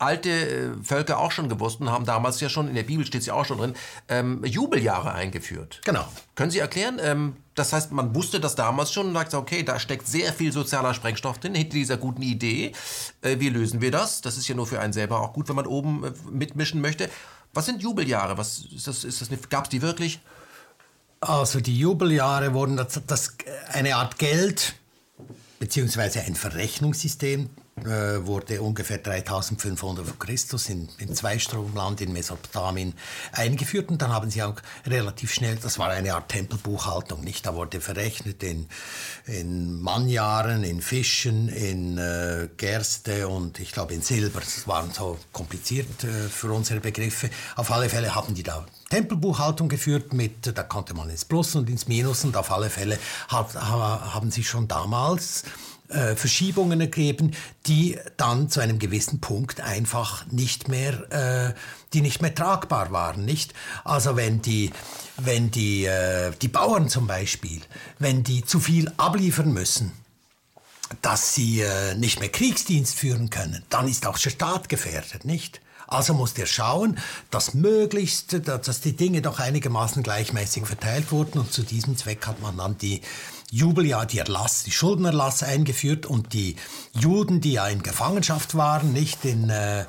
alte 0.00 0.30
äh, 0.30 0.70
Völker 0.82 1.18
auch 1.18 1.30
schon 1.30 1.48
gewusst 1.48 1.80
und 1.80 1.90
haben 1.90 2.06
damals 2.06 2.40
ja 2.40 2.48
schon, 2.48 2.68
in 2.68 2.74
der 2.74 2.82
Bibel 2.82 3.04
steht 3.04 3.20
es 3.20 3.26
ja 3.26 3.34
auch 3.34 3.44
schon 3.44 3.58
drin, 3.58 3.74
ähm, 4.08 4.44
Jubeljahre 4.44 5.12
eingeführt. 5.12 5.80
Genau. 5.84 6.06
Können 6.34 6.50
Sie 6.50 6.58
erklären? 6.58 6.98
Ähm, 7.02 7.36
das 7.54 7.72
heißt, 7.72 7.92
man 7.92 8.14
wusste 8.14 8.40
das 8.40 8.54
damals 8.54 8.92
schon 8.92 9.08
und 9.08 9.14
sagt, 9.14 9.34
okay, 9.34 9.62
da 9.62 9.78
steckt 9.78 10.06
sehr 10.06 10.32
viel 10.32 10.52
sozialer 10.52 10.94
Sprengstoff 10.94 11.38
drin, 11.38 11.54
hinter 11.54 11.74
dieser 11.74 11.98
guten 11.98 12.22
Idee. 12.22 12.72
Äh, 13.20 13.40
wie 13.40 13.50
lösen 13.50 13.80
wir 13.80 13.90
das? 13.90 14.22
Das 14.22 14.38
ist 14.38 14.48
ja 14.48 14.54
nur 14.54 14.66
für 14.66 14.80
einen 14.80 14.92
selber 14.92 15.20
auch 15.20 15.32
gut, 15.32 15.48
wenn 15.48 15.56
man 15.56 15.66
oben 15.66 16.04
äh, 16.04 16.12
mitmischen 16.30 16.80
möchte. 16.80 17.10
Was 17.52 17.66
sind 17.66 17.82
Jubeljahre? 17.82 18.38
Was 18.38 18.60
ist 18.74 18.86
das, 18.86 19.04
ist 19.04 19.20
das 19.20 19.28
Gab 19.50 19.64
es 19.64 19.70
die 19.70 19.82
wirklich? 19.82 20.20
Also 21.20 21.60
die 21.60 21.78
Jubeljahre 21.78 22.54
wurden 22.54 22.76
das, 22.76 23.00
das 23.06 23.34
eine 23.72 23.96
Art 23.96 24.18
Geld 24.18 24.74
beziehungsweise 25.58 26.22
ein 26.22 26.34
Verrechnungssystem 26.34 27.50
äh, 27.86 28.26
wurde 28.26 28.62
ungefähr 28.62 28.98
3500 28.98 30.06
vor 30.06 30.18
Christus 30.18 30.68
in, 30.68 30.88
in 30.98 31.14
Zweistromland 31.14 32.00
in 32.00 32.12
Mesopotamien 32.12 32.94
eingeführt 33.32 33.90
und 33.90 34.02
dann 34.02 34.12
haben 34.12 34.30
sie 34.30 34.42
auch 34.42 34.56
relativ 34.86 35.32
schnell, 35.32 35.56
das 35.56 35.78
war 35.78 35.90
eine 35.90 36.14
Art 36.14 36.28
Tempelbuchhaltung, 36.28 37.22
nicht? 37.22 37.46
Da 37.46 37.54
wurde 37.54 37.80
verrechnet 37.80 38.42
in, 38.42 38.68
in 39.26 39.80
Mannjahren, 39.80 40.64
in 40.64 40.80
Fischen, 40.80 41.48
in 41.48 41.98
äh, 41.98 42.48
Gerste 42.56 43.28
und 43.28 43.60
ich 43.60 43.72
glaube 43.72 43.94
in 43.94 44.02
Silber. 44.02 44.40
Das 44.40 44.66
waren 44.66 44.92
so 44.92 45.18
kompliziert 45.32 46.04
äh, 46.04 46.28
für 46.28 46.52
unsere 46.52 46.80
Begriffe. 46.80 47.30
Auf 47.56 47.70
alle 47.70 47.88
Fälle 47.88 48.14
haben 48.14 48.34
die 48.34 48.42
da 48.42 48.66
Tempelbuchhaltung 48.90 49.68
geführt 49.68 50.12
mit, 50.12 50.56
da 50.56 50.62
konnte 50.64 50.94
man 50.94 51.08
ins 51.10 51.24
Plus 51.24 51.54
und 51.54 51.70
ins 51.70 51.86
Minus 51.86 52.24
und 52.24 52.36
auf 52.36 52.50
alle 52.50 52.70
Fälle 52.70 52.98
hat, 53.28 53.54
haben 53.54 54.32
sie 54.32 54.42
schon 54.42 54.66
damals 54.66 55.44
äh, 55.90 56.16
Verschiebungen 56.16 56.80
ergeben, 56.80 57.32
die 57.66 57.98
dann 58.16 58.48
zu 58.48 58.60
einem 58.60 58.78
gewissen 58.78 59.20
Punkt 59.20 59.60
einfach 59.60 60.26
nicht 60.26 60.68
mehr, 60.68 61.10
äh, 61.12 61.54
die 61.92 62.00
nicht 62.00 62.22
mehr 62.22 62.34
tragbar 62.34 62.92
waren, 62.92 63.24
nicht? 63.24 63.54
Also 63.84 64.16
wenn 64.16 64.42
die, 64.42 64.70
wenn 65.16 65.50
die, 65.50 65.84
äh, 65.84 66.32
die 66.40 66.48
Bauern 66.48 66.88
zum 66.88 67.06
Beispiel, 67.06 67.60
wenn 67.98 68.22
die 68.22 68.44
zu 68.44 68.60
viel 68.60 68.92
abliefern 68.96 69.52
müssen, 69.52 69.92
dass 71.02 71.34
sie 71.34 71.60
äh, 71.60 71.94
nicht 71.94 72.20
mehr 72.20 72.30
Kriegsdienst 72.30 72.94
führen 72.94 73.30
können, 73.30 73.64
dann 73.68 73.88
ist 73.88 74.06
auch 74.06 74.18
der 74.18 74.30
Staat 74.30 74.68
gefährdet, 74.68 75.24
nicht? 75.24 75.60
Also 75.90 76.14
muss 76.14 76.34
der 76.34 76.46
schauen, 76.46 76.98
dass 77.32 77.52
möglichst, 77.52 78.46
dass 78.46 78.80
die 78.80 78.94
Dinge 78.94 79.22
doch 79.22 79.40
einigermaßen 79.40 80.04
gleichmäßig 80.04 80.64
verteilt 80.64 81.10
wurden 81.10 81.40
und 81.40 81.52
zu 81.52 81.64
diesem 81.64 81.96
Zweck 81.96 82.28
hat 82.28 82.40
man 82.40 82.56
dann 82.58 82.78
die 82.78 83.00
Jubeljahr 83.50 84.06
die 84.06 84.18
Erlass, 84.18 84.62
die 84.62 84.70
Schuldenerlass 84.70 85.42
eingeführt 85.42 86.06
und 86.06 86.32
die 86.32 86.56
Juden, 86.92 87.40
die 87.40 87.52
ja 87.52 87.66
in 87.66 87.82
Gefangenschaft 87.82 88.54
waren, 88.54 88.92
nicht 88.92 89.24
in, 89.24 89.50
äh, 89.50 89.86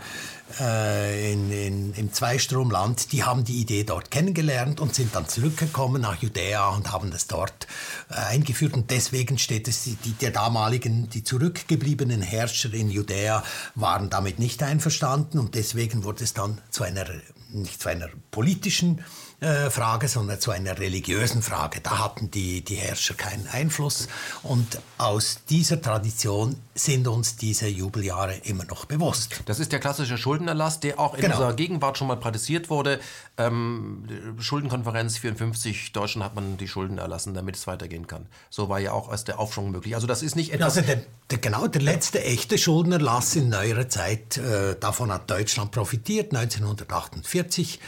äh, 0.59 1.31
in, 1.31 1.51
in, 1.51 1.93
im 1.93 2.11
Zweistromland, 2.11 3.11
die 3.11 3.23
haben 3.23 3.43
die 3.43 3.61
Idee 3.61 3.83
dort 3.83 4.09
kennengelernt 4.09 4.79
und 4.79 4.95
sind 4.95 5.15
dann 5.15 5.27
zurückgekommen 5.27 6.01
nach 6.01 6.21
Judäa 6.21 6.69
und 6.69 6.91
haben 6.91 7.11
das 7.11 7.27
dort 7.27 7.67
äh, 8.09 8.15
eingeführt. 8.15 8.73
Und 8.73 8.89
deswegen 8.89 9.37
steht 9.37 9.67
es, 9.67 9.83
die, 9.83 9.95
die 9.95 10.31
damaligen, 10.31 11.09
die 11.09 11.23
zurückgebliebenen 11.23 12.21
Herrscher 12.21 12.73
in 12.73 12.89
Judäa 12.89 13.43
waren 13.75 14.09
damit 14.09 14.39
nicht 14.39 14.63
einverstanden 14.63 15.37
und 15.37 15.53
deswegen 15.55 16.03
wurde 16.03 16.23
es 16.23 16.33
dann 16.33 16.59
zu 16.71 16.83
einer, 16.83 17.05
nicht 17.51 17.79
zu 17.79 17.89
einer 17.89 18.09
politischen 18.31 19.03
äh, 19.41 19.71
Frage, 19.71 20.07
sondern 20.07 20.39
zu 20.39 20.51
einer 20.51 20.77
religiösen 20.77 21.41
Frage. 21.41 21.81
Da 21.81 21.97
hatten 21.97 22.29
die, 22.29 22.61
die 22.61 22.75
Herrscher 22.75 23.15
keinen 23.15 23.47
Einfluss 23.47 24.07
und 24.43 24.79
aus 24.99 25.39
dieser 25.49 25.81
Tradition 25.81 26.55
sind 26.75 27.07
uns 27.07 27.37
diese 27.37 27.67
Jubeljahre 27.67 28.35
immer 28.43 28.65
noch 28.65 28.85
bewusst. 28.85 29.41
Das 29.47 29.59
ist 29.59 29.71
der 29.71 29.79
klassische 29.79 30.15
Schuldenerlass, 30.15 30.79
der 30.79 30.99
auch 30.99 31.15
in 31.15 31.21
genau. 31.21 31.37
unserer 31.37 31.53
Gegenwart 31.53 31.97
schon 31.97 32.07
mal 32.07 32.17
praktiziert 32.17 32.69
wurde. 32.69 32.99
Ähm, 33.39 34.05
Schuldenkonferenz 34.39 35.17
54, 35.17 35.91
Deutschland 35.91 36.23
hat 36.23 36.35
man 36.35 36.57
die 36.57 36.67
Schulden 36.67 36.99
erlassen, 36.99 37.33
damit 37.33 37.55
es 37.55 37.65
weitergehen 37.65 38.05
kann. 38.05 38.27
So 38.51 38.69
war 38.69 38.79
ja 38.79 38.91
auch 38.91 39.09
erst 39.09 39.27
der 39.27 39.39
Aufschwung 39.39 39.71
möglich. 39.71 39.95
Also 39.95 40.05
das 40.05 40.21
ist 40.21 40.35
nicht 40.35 40.53
etwas... 40.53 40.77
Also 40.77 40.87
der, 40.87 41.01
der, 41.31 41.39
genau, 41.39 41.65
der 41.65 41.81
letzte 41.81 42.23
echte 42.23 42.59
Schuldenerlass 42.59 43.35
in 43.35 43.49
neuerer 43.49 43.89
Zeit, 43.89 44.37
äh, 44.37 44.75
davon 44.79 45.11
hat 45.11 45.31
Deutschland 45.31 45.71
profitiert, 45.71 46.35
1948. 46.35 47.79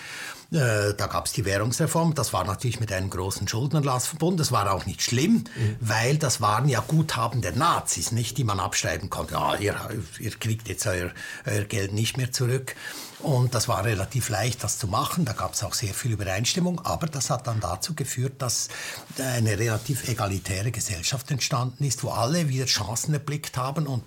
Äh, 0.53 0.93
da 0.93 1.07
gab 1.07 1.25
es 1.25 1.33
die 1.33 1.45
Währungsreform. 1.45 2.13
Das 2.13 2.31
war 2.31 2.45
natürlich 2.45 2.79
mit 2.79 2.91
einem 2.91 3.09
großen 3.09 3.47
Schuldenerlass 3.47 4.05
verbunden. 4.05 4.37
Das 4.37 4.51
war 4.51 4.71
auch 4.71 4.85
nicht 4.85 5.01
schlimm, 5.01 5.45
mhm. 5.55 5.77
weil 5.79 6.17
das 6.17 6.41
waren 6.41 6.69
ja 6.69 6.83
Guthaben 6.87 7.41
der 7.41 7.53
Nazis, 7.53 8.11
nicht, 8.11 8.37
die 8.37 8.43
man 8.43 8.59
abschreiben 8.59 9.09
konnte. 9.09 9.37
Ah, 9.37 9.55
ihr, 9.59 9.75
ihr 10.19 10.31
kriegt 10.31 10.69
jetzt 10.69 10.85
euer, 10.85 11.11
euer 11.45 11.63
Geld 11.63 11.93
nicht 11.93 12.17
mehr 12.17 12.31
zurück. 12.31 12.75
Und 13.19 13.55
das 13.55 13.67
war 13.67 13.83
relativ 13.85 14.29
leicht, 14.29 14.63
das 14.63 14.77
zu 14.77 14.87
machen. 14.87 15.25
Da 15.25 15.33
gab 15.33 15.53
es 15.53 15.63
auch 15.63 15.73
sehr 15.73 15.93
viel 15.93 16.11
Übereinstimmung. 16.11 16.81
Aber 16.85 17.07
das 17.07 17.29
hat 17.29 17.47
dann 17.47 17.59
dazu 17.59 17.95
geführt, 17.95 18.33
dass 18.39 18.67
eine 19.17 19.57
relativ 19.57 20.07
egalitäre 20.07 20.71
Gesellschaft 20.71 21.31
entstanden 21.31 21.85
ist, 21.85 22.03
wo 22.03 22.09
alle 22.09 22.49
wieder 22.49 22.65
Chancen 22.65 23.13
erblickt 23.13 23.57
haben 23.57 23.87
und 23.87 24.03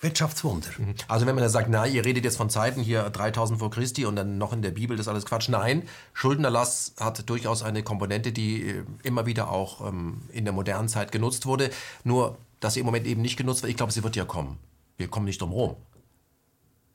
Wirtschaftswunder. 0.00 0.68
Also 1.08 1.26
wenn 1.26 1.34
man 1.34 1.42
da 1.42 1.48
sagt, 1.48 1.68
na, 1.68 1.86
ihr 1.86 2.04
redet 2.04 2.24
jetzt 2.24 2.36
von 2.36 2.50
Zeiten 2.50 2.80
hier 2.80 3.10
3000 3.10 3.58
vor 3.58 3.70
Christi 3.70 4.04
und 4.04 4.16
dann 4.16 4.38
noch 4.38 4.52
in 4.52 4.62
der 4.62 4.70
Bibel, 4.70 4.96
das 4.96 5.06
ist 5.06 5.08
alles 5.08 5.26
Quatsch. 5.26 5.48
Nein, 5.48 5.82
Schuldenerlass 6.12 6.94
hat 7.00 7.28
durchaus 7.28 7.62
eine 7.62 7.82
Komponente, 7.82 8.30
die 8.30 8.62
äh, 8.62 8.84
immer 9.02 9.26
wieder 9.26 9.50
auch 9.50 9.86
ähm, 9.86 10.22
in 10.32 10.44
der 10.44 10.52
modernen 10.52 10.88
Zeit 10.88 11.10
genutzt 11.10 11.46
wurde. 11.46 11.70
Nur, 12.04 12.38
dass 12.60 12.74
sie 12.74 12.80
im 12.80 12.86
Moment 12.86 13.06
eben 13.06 13.22
nicht 13.22 13.36
genutzt 13.36 13.62
wird, 13.62 13.70
ich 13.70 13.76
glaube, 13.76 13.92
sie 13.92 14.04
wird 14.04 14.14
ja 14.14 14.24
kommen. 14.24 14.58
Wir 14.98 15.08
kommen 15.08 15.26
nicht 15.26 15.40
drum 15.40 15.50
herum. 15.50 15.76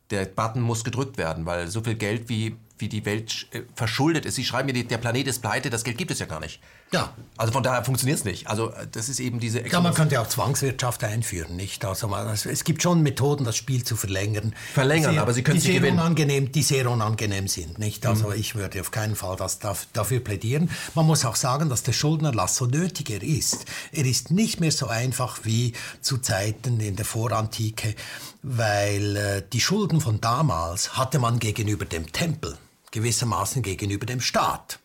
Der 0.10 0.26
Button 0.26 0.62
muss 0.62 0.84
gedrückt 0.84 1.18
werden, 1.18 1.46
weil 1.46 1.68
so 1.68 1.82
viel 1.82 1.96
Geld 1.96 2.30
wie 2.30 2.56
wie 2.84 2.90
die 2.90 3.06
Welt 3.06 3.48
äh, 3.52 3.62
verschuldet 3.76 4.26
ist. 4.26 4.36
Sie 4.36 4.44
schreiben 4.44 4.72
mir, 4.72 4.84
der 4.84 4.98
Planet 4.98 5.28
ist 5.28 5.42
pleite, 5.42 5.70
das 5.70 5.84
Geld 5.84 5.98
gibt 5.98 6.12
es 6.12 6.20
ja 6.20 6.26
gar 6.26 6.40
nicht. 6.40 6.60
Ja. 6.92 7.14
Also 7.38 7.54
von 7.54 7.64
daher 7.64 7.84
funktioniert 7.84 8.20
es 8.20 8.26
nicht. 8.26 8.48
Also 8.48 8.72
äh, 8.72 8.88
das 8.92 9.10
ist 9.10 9.20
eben 9.20 9.40
diese... 9.40 9.60
Exodus 9.60 9.74
ja, 9.74 9.82
man 9.82 9.94
könnte 9.94 10.20
auch 10.20 10.28
Zwangswirtschaft 10.28 11.04
einführen, 11.04 11.56
nicht? 11.56 11.86
Also 11.86 12.08
man, 12.08 12.28
es 12.28 12.64
gibt 12.64 12.82
schon 12.82 13.02
Methoden, 13.02 13.46
das 13.46 13.56
Spiel 13.56 13.84
zu 13.84 13.96
verlängern. 13.96 14.54
Verlängern, 14.74 15.14
sehr, 15.14 15.22
aber 15.22 15.34
Sie 15.34 15.44
können 15.44 15.60
die 15.60 15.66
sehr 15.66 15.76
gewinnen. 15.76 16.00
Unangenehm, 16.00 16.52
die 16.52 16.64
sehr 16.64 16.90
unangenehm 16.90 17.48
sind, 17.48 17.80
nicht? 17.80 18.06
Also 18.06 18.30
mhm. 18.30 18.36
ich 18.36 18.56
würde 18.56 18.82
auf 18.82 18.92
keinen 18.92 19.16
Fall 19.16 19.38
das 19.38 19.60
dafür 19.94 20.20
plädieren. 20.20 20.70
Man 20.94 21.06
muss 21.06 21.26
auch 21.26 21.36
sagen, 21.36 21.70
dass 21.70 21.84
der 21.84 21.94
Schuldenerlass 21.94 22.56
so 22.56 22.66
nötiger 22.66 23.22
ist. 23.22 23.66
Er 23.92 24.06
ist 24.06 24.32
nicht 24.32 24.60
mehr 24.60 24.72
so 24.72 24.88
einfach 24.88 25.40
wie 25.44 25.74
zu 26.02 26.18
Zeiten 26.18 26.80
in 26.80 26.96
der 26.96 27.06
Vorantike, 27.06 27.96
weil 28.44 29.16
äh, 29.16 29.44
die 29.52 29.62
Schulden 29.62 30.02
von 30.02 30.22
damals 30.22 30.98
hatte 30.98 31.18
man 31.18 31.40
gegenüber 31.40 31.86
dem 31.86 32.12
Tempel 32.12 32.58
gewissermaßen 32.92 33.64
gegenüber 33.64 34.06
dem 34.06 34.22
Staat. 34.22 34.80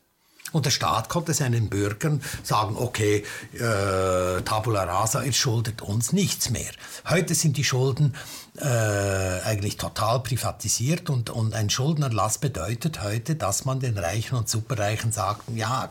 Und 0.53 0.65
der 0.65 0.71
Staat 0.71 1.11
konnte 1.11 1.35
seinen 1.35 1.69
Bürgern 1.69 2.23
sagen, 2.43 2.77
okay, 2.79 3.25
äh, 3.53 4.41
tabula 4.43 4.85
rasa, 4.85 5.23
ihr 5.23 5.35
schuldet 5.35 5.83
uns 5.83 6.13
nichts 6.13 6.49
mehr. 6.49 6.71
Heute 7.07 7.35
sind 7.35 7.59
die 7.59 7.65
Schulden 7.65 8.15
äh, 8.57 8.65
eigentlich 8.65 9.77
total 9.77 10.21
privatisiert 10.21 11.11
und, 11.11 11.29
und 11.29 11.53
ein 11.53 11.69
Schuldenerlass 11.69 12.39
bedeutet 12.39 13.03
heute, 13.03 13.37
dass 13.37 13.67
man 13.67 13.81
den 13.81 13.99
Reichen 13.99 14.37
und 14.37 14.49
Superreichen 14.49 15.13
sagt, 15.13 15.43
ja, 15.55 15.91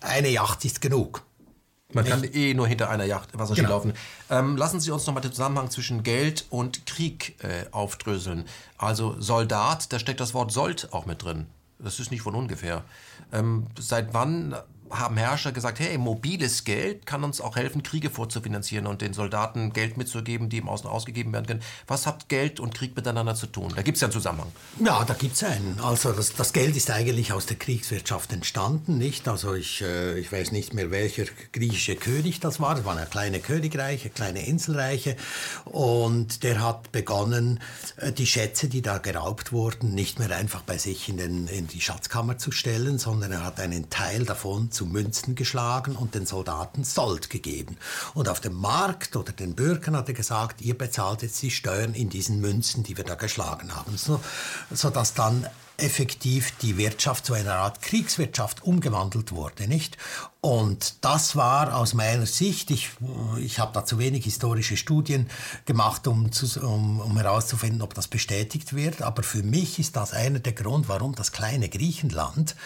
eine 0.00 0.28
Yacht 0.28 0.64
ist 0.64 0.80
genug. 0.80 1.24
Man 1.92 2.04
kann 2.04 2.24
eh 2.24 2.54
nur 2.54 2.66
hinter 2.66 2.90
einer 2.90 3.04
Yacht 3.04 3.36
Wasserski 3.36 3.62
genau. 3.62 3.76
laufen. 3.76 3.94
Ähm, 4.30 4.56
lassen 4.56 4.80
Sie 4.80 4.90
uns 4.90 5.06
nochmal 5.06 5.22
den 5.22 5.32
Zusammenhang 5.32 5.70
zwischen 5.70 6.02
Geld 6.02 6.46
und 6.50 6.86
Krieg 6.86 7.36
äh, 7.42 7.66
aufdröseln. 7.72 8.44
Also 8.78 9.16
Soldat, 9.20 9.92
da 9.92 9.98
steckt 9.98 10.20
das 10.20 10.34
Wort 10.34 10.52
Sold 10.52 10.88
auch 10.92 11.06
mit 11.06 11.24
drin. 11.24 11.46
Das 11.78 11.98
ist 11.98 12.10
nicht 12.10 12.22
von 12.22 12.34
ungefähr. 12.34 12.84
Ähm, 13.32 13.66
seit 13.78 14.12
wann 14.12 14.54
haben 14.90 15.16
Herrscher 15.16 15.52
gesagt, 15.52 15.80
hey, 15.80 15.98
mobiles 15.98 16.64
Geld 16.64 17.06
kann 17.06 17.24
uns 17.24 17.40
auch 17.40 17.56
helfen, 17.56 17.82
Kriege 17.82 18.10
vorzufinanzieren 18.10 18.86
und 18.86 19.00
den 19.00 19.12
Soldaten 19.12 19.72
Geld 19.72 19.96
mitzugeben, 19.96 20.48
die 20.48 20.58
im 20.58 20.68
Außen 20.68 20.88
ausgegeben 20.88 21.32
werden 21.32 21.46
können. 21.46 21.62
Was 21.86 22.06
hat 22.06 22.28
Geld 22.28 22.60
und 22.60 22.74
Krieg 22.74 22.96
miteinander 22.96 23.34
zu 23.34 23.46
tun? 23.46 23.72
Da 23.74 23.82
gibt 23.82 23.96
es 23.96 24.02
ja 24.02 24.06
einen 24.06 24.12
Zusammenhang. 24.12 24.52
Ja, 24.84 25.04
da 25.04 25.14
gibt 25.14 25.34
es 25.34 25.44
einen. 25.44 25.78
Also 25.80 26.12
das, 26.12 26.34
das, 26.34 26.52
Geld 26.52 26.76
ist 26.76 26.90
eigentlich 26.90 27.32
aus 27.32 27.46
der 27.46 27.56
Kriegswirtschaft 27.56 28.32
entstanden, 28.32 28.98
nicht? 28.98 29.28
Also 29.28 29.54
ich, 29.54 29.82
äh, 29.82 30.18
ich 30.18 30.30
weiß 30.30 30.52
nicht 30.52 30.74
mehr, 30.74 30.90
welcher 30.90 31.24
griechische 31.52 31.96
König 31.96 32.40
das 32.40 32.60
war. 32.60 32.74
Das 32.74 32.84
waren 32.84 32.98
ja 32.98 33.04
kleine 33.04 33.40
Königreiche, 33.40 34.10
kleine 34.10 34.46
Inselreiche. 34.46 35.16
Und 35.64 36.42
der 36.42 36.60
hat 36.60 36.92
begonnen, 36.92 37.60
äh, 37.96 38.12
die 38.12 38.26
Schätze, 38.26 38.68
die 38.68 38.82
da 38.82 38.98
geraubt 38.98 39.52
wurden, 39.52 39.94
nicht 39.94 40.18
mehr 40.18 40.34
einfach 40.34 40.62
bei 40.62 40.78
sich 40.78 41.08
in, 41.08 41.16
den, 41.16 41.46
in 41.48 41.66
die 41.66 41.80
Schatzkammer 41.80 42.38
zu 42.38 42.52
stellen, 42.52 42.98
sondern 42.98 43.32
er 43.32 43.44
hat 43.44 43.60
einen 43.60 43.90
Teil 43.90 44.24
davon 44.24 44.70
zu 44.70 44.79
zu 44.80 44.86
Münzen 44.86 45.34
geschlagen 45.34 45.94
und 45.94 46.14
den 46.14 46.24
Soldaten 46.24 46.84
Sold 46.84 47.28
gegeben. 47.28 47.76
Und 48.14 48.30
auf 48.30 48.40
dem 48.40 48.54
Markt 48.54 49.14
oder 49.14 49.30
den 49.30 49.54
Bürgern 49.54 49.94
hat 49.94 50.08
er 50.08 50.14
gesagt, 50.14 50.62
ihr 50.62 50.78
bezahlt 50.78 51.20
jetzt 51.20 51.42
die 51.42 51.50
Steuern 51.50 51.92
in 51.92 52.08
diesen 52.08 52.40
Münzen, 52.40 52.82
die 52.82 52.96
wir 52.96 53.04
da 53.04 53.14
geschlagen 53.14 53.76
haben. 53.76 53.98
So, 53.98 54.22
sodass 54.70 55.12
dann 55.12 55.46
effektiv 55.76 56.52
die 56.62 56.78
Wirtschaft 56.78 57.26
zu 57.26 57.34
einer 57.34 57.56
Art 57.56 57.82
Kriegswirtschaft 57.82 58.62
umgewandelt 58.62 59.32
wurde, 59.32 59.68
nicht? 59.68 59.98
Und 60.40 61.04
das 61.04 61.36
war 61.36 61.76
aus 61.76 61.92
meiner 61.92 62.24
Sicht, 62.24 62.70
ich, 62.70 62.90
ich 63.38 63.58
habe 63.58 63.72
da 63.74 63.84
zu 63.84 63.98
wenig 63.98 64.24
historische 64.24 64.78
Studien 64.78 65.28
gemacht, 65.66 66.06
um, 66.06 66.32
zu, 66.32 66.58
um, 66.60 67.00
um 67.00 67.16
herauszufinden, 67.18 67.82
ob 67.82 67.92
das 67.92 68.08
bestätigt 68.08 68.74
wird, 68.74 69.02
aber 69.02 69.22
für 69.22 69.42
mich 69.42 69.78
ist 69.78 69.96
das 69.96 70.14
einer 70.14 70.38
der 70.38 70.54
Grund, 70.54 70.88
warum 70.88 71.14
das 71.14 71.32
kleine 71.32 71.68
Griechenland 71.68 72.56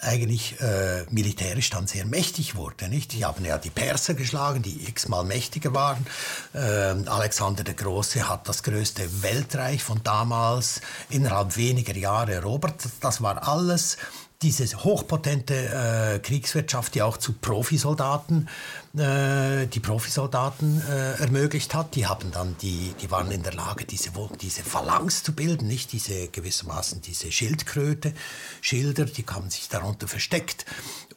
eigentlich 0.00 0.60
äh, 0.60 1.04
militärisch 1.10 1.70
dann 1.70 1.86
sehr 1.86 2.06
mächtig 2.06 2.56
wurde. 2.56 2.88
Nicht? 2.88 3.12
Die 3.12 3.24
haben 3.24 3.44
ja 3.44 3.58
die 3.58 3.70
Perser 3.70 4.14
geschlagen, 4.14 4.62
die 4.62 4.88
x-mal 4.88 5.24
mächtiger 5.24 5.74
waren. 5.74 6.06
Ähm, 6.54 7.08
Alexander 7.08 7.64
der 7.64 7.74
Große 7.74 8.28
hat 8.28 8.48
das 8.48 8.62
größte 8.62 9.22
Weltreich 9.22 9.82
von 9.82 10.02
damals 10.02 10.80
innerhalb 11.10 11.56
weniger 11.56 11.96
Jahre 11.96 12.34
erobert. 12.34 12.74
Das 13.00 13.22
war 13.22 13.46
alles 13.48 13.96
diese 14.42 14.84
hochpotente 14.84 15.54
äh, 15.54 16.18
Kriegswirtschaft, 16.20 16.94
die 16.94 17.02
auch 17.02 17.16
zu 17.16 17.32
Profisoldaten, 17.32 18.48
äh, 18.96 19.66
die 19.66 19.80
Profisoldaten 19.80 20.80
äh, 20.88 21.20
ermöglicht 21.20 21.74
hat, 21.74 21.96
die 21.96 22.06
haben 22.06 22.30
dann 22.30 22.56
die, 22.62 22.94
die 23.02 23.10
waren 23.10 23.32
in 23.32 23.42
der 23.42 23.54
Lage, 23.54 23.84
diese, 23.84 24.10
diese 24.40 24.62
Phalanx 24.62 25.24
zu 25.24 25.32
bilden, 25.32 25.66
nicht 25.66 25.92
diese 25.92 26.28
gewissermaßen 26.28 27.00
diese 27.00 27.32
Schildkröte, 27.32 28.14
Schilder, 28.60 29.06
die 29.06 29.24
haben 29.26 29.50
sich 29.50 29.68
darunter 29.68 30.06
versteckt 30.06 30.66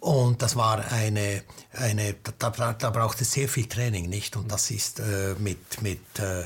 und 0.02 0.42
das 0.42 0.56
war 0.56 0.84
eine, 0.92 1.44
eine 1.74 2.16
da, 2.40 2.50
da 2.50 2.90
braucht 2.90 3.22
es 3.22 3.34
sehr 3.34 3.48
viel 3.48 3.68
Training, 3.68 4.10
nicht? 4.10 4.36
Und 4.36 4.52
das 4.52 4.72
ist 4.72 5.00
äh, 5.00 5.36
mit, 5.38 5.84
mit 5.84 6.00
äh, 6.18 6.46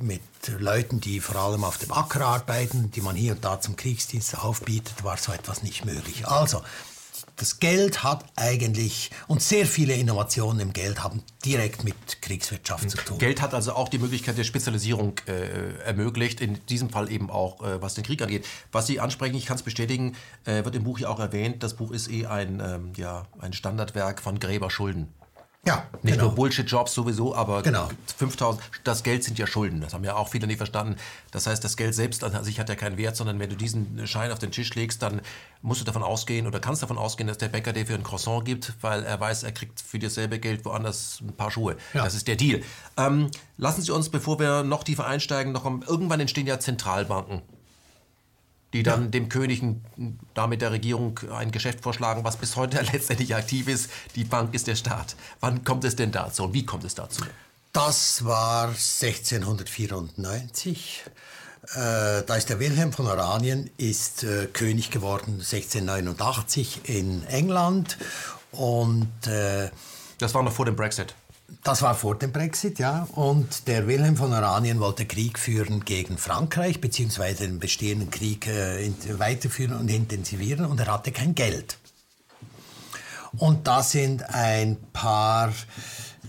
mit 0.00 0.22
Leuten, 0.58 1.00
die 1.00 1.20
vor 1.20 1.36
allem 1.36 1.64
auf 1.64 1.78
dem 1.78 1.92
Acker 1.92 2.24
arbeiten, 2.24 2.90
die 2.90 3.00
man 3.00 3.16
hier 3.16 3.32
und 3.32 3.44
da 3.44 3.60
zum 3.60 3.76
Kriegsdienst 3.76 4.38
aufbietet, 4.38 5.04
war 5.04 5.16
so 5.16 5.32
etwas 5.32 5.62
nicht 5.62 5.84
möglich. 5.84 6.26
Also, 6.26 6.62
das 7.36 7.60
Geld 7.60 8.02
hat 8.02 8.24
eigentlich, 8.36 9.10
und 9.26 9.42
sehr 9.42 9.66
viele 9.66 9.94
Innovationen 9.94 10.60
im 10.60 10.72
Geld 10.72 11.02
haben 11.04 11.22
direkt 11.44 11.84
mit 11.84 12.22
Kriegswirtschaft 12.22 12.90
zu 12.90 12.96
tun. 12.96 13.18
Geld 13.18 13.42
hat 13.42 13.52
also 13.52 13.74
auch 13.74 13.90
die 13.90 13.98
Möglichkeit 13.98 14.38
der 14.38 14.44
Spezialisierung 14.44 15.14
äh, 15.26 15.74
ermöglicht, 15.84 16.40
in 16.40 16.64
diesem 16.66 16.88
Fall 16.88 17.10
eben 17.10 17.30
auch, 17.30 17.62
äh, 17.62 17.80
was 17.82 17.94
den 17.94 18.04
Krieg 18.04 18.22
angeht. 18.22 18.46
Was 18.72 18.86
Sie 18.86 19.00
ansprechen, 19.00 19.36
ich 19.36 19.44
kann 19.44 19.56
es 19.56 19.62
bestätigen, 19.62 20.16
äh, 20.44 20.64
wird 20.64 20.74
im 20.74 20.84
Buch 20.84 20.98
ja 20.98 21.08
auch 21.08 21.20
erwähnt, 21.20 21.62
das 21.62 21.74
Buch 21.74 21.90
ist 21.90 22.10
eh 22.10 22.26
ein, 22.26 22.60
ähm, 22.60 22.92
ja, 22.96 23.26
ein 23.38 23.52
Standardwerk 23.52 24.22
von 24.22 24.40
Gräber 24.40 24.70
Schulden. 24.70 25.12
Ja, 25.66 25.84
nicht 26.02 26.14
genau. 26.14 26.26
nur 26.26 26.34
Bullshit-Jobs 26.36 26.94
sowieso, 26.94 27.34
aber 27.34 27.62
genau. 27.62 27.88
5000, 28.18 28.62
das 28.84 29.02
Geld 29.02 29.24
sind 29.24 29.36
ja 29.36 29.48
Schulden. 29.48 29.80
Das 29.80 29.94
haben 29.94 30.04
ja 30.04 30.14
auch 30.14 30.28
viele 30.28 30.46
nicht 30.46 30.58
verstanden. 30.58 30.96
Das 31.32 31.48
heißt, 31.48 31.64
das 31.64 31.76
Geld 31.76 31.94
selbst 31.94 32.22
an 32.22 32.44
sich 32.44 32.60
hat 32.60 32.68
ja 32.68 32.76
keinen 32.76 32.96
Wert, 32.96 33.16
sondern 33.16 33.40
wenn 33.40 33.50
du 33.50 33.56
diesen 33.56 34.06
Schein 34.06 34.30
auf 34.30 34.38
den 34.38 34.52
Tisch 34.52 34.72
legst, 34.74 35.02
dann 35.02 35.20
musst 35.62 35.80
du 35.80 35.84
davon 35.84 36.04
ausgehen 36.04 36.46
oder 36.46 36.60
kannst 36.60 36.82
davon 36.82 36.98
ausgehen, 36.98 37.26
dass 37.26 37.38
der 37.38 37.48
Bäcker 37.48 37.72
dir 37.72 37.84
für 37.84 37.94
ein 37.94 38.04
Croissant 38.04 38.44
gibt, 38.44 38.74
weil 38.80 39.02
er 39.02 39.18
weiß, 39.18 39.42
er 39.42 39.50
kriegt 39.50 39.80
für 39.80 39.98
dasselbe 39.98 40.38
Geld 40.38 40.64
woanders 40.64 41.20
ein 41.20 41.32
paar 41.32 41.50
Schuhe. 41.50 41.76
Ja. 41.94 42.04
Das 42.04 42.14
ist 42.14 42.28
der 42.28 42.36
Deal. 42.36 42.62
Ähm, 42.96 43.30
lassen 43.56 43.82
Sie 43.82 43.90
uns, 43.90 44.08
bevor 44.08 44.38
wir 44.38 44.62
noch 44.62 44.84
tiefer 44.84 45.06
einsteigen, 45.06 45.52
noch 45.52 45.64
irgendwann 45.64 46.20
entstehen 46.20 46.46
ja 46.46 46.60
Zentralbanken 46.60 47.42
die 48.72 48.82
dann 48.82 49.04
ja. 49.04 49.10
dem 49.10 49.28
König 49.28 49.62
damit 50.34 50.62
der 50.62 50.72
Regierung 50.72 51.20
ein 51.32 51.50
Geschäft 51.50 51.82
vorschlagen, 51.82 52.24
was 52.24 52.36
bis 52.36 52.56
heute 52.56 52.80
letztendlich 52.92 53.34
aktiv 53.34 53.68
ist. 53.68 53.90
Die 54.14 54.24
Bank 54.24 54.54
ist 54.54 54.66
der 54.66 54.76
Staat. 54.76 55.16
Wann 55.40 55.64
kommt 55.64 55.84
es 55.84 55.96
denn 55.96 56.12
dazu 56.12 56.44
und 56.44 56.52
wie 56.52 56.66
kommt 56.66 56.84
es 56.84 56.94
dazu? 56.94 57.22
Das 57.72 58.24
war 58.24 58.68
1694. 58.68 61.04
Äh, 61.74 62.22
da 62.22 62.36
ist 62.36 62.48
der 62.48 62.60
Wilhelm 62.60 62.92
von 62.92 63.06
Oranien 63.06 63.70
ist 63.76 64.24
äh, 64.24 64.46
König 64.46 64.90
geworden 64.90 65.40
1689 65.40 66.82
in 66.84 67.26
England 67.26 67.98
und 68.52 69.26
äh, 69.26 69.70
das 70.18 70.32
war 70.34 70.42
noch 70.42 70.52
vor 70.52 70.64
dem 70.64 70.76
Brexit. 70.76 71.14
Das 71.62 71.82
war 71.82 71.94
vor 71.94 72.16
dem 72.16 72.32
Brexit, 72.32 72.78
ja. 72.78 73.06
Und 73.12 73.68
der 73.68 73.86
Wilhelm 73.86 74.16
von 74.16 74.32
Oranien 74.32 74.80
wollte 74.80 75.06
Krieg 75.06 75.38
führen 75.38 75.84
gegen 75.84 76.18
Frankreich, 76.18 76.80
beziehungsweise 76.80 77.46
den 77.46 77.60
bestehenden 77.60 78.10
Krieg 78.10 78.46
äh, 78.46 78.90
weiterführen 79.18 79.76
und 79.76 79.88
intensivieren. 79.88 80.66
Und 80.66 80.80
er 80.80 80.92
hatte 80.92 81.12
kein 81.12 81.34
Geld. 81.34 81.78
Und 83.38 83.66
da 83.66 83.82
sind 83.82 84.22
ein 84.30 84.76
paar 84.92 85.52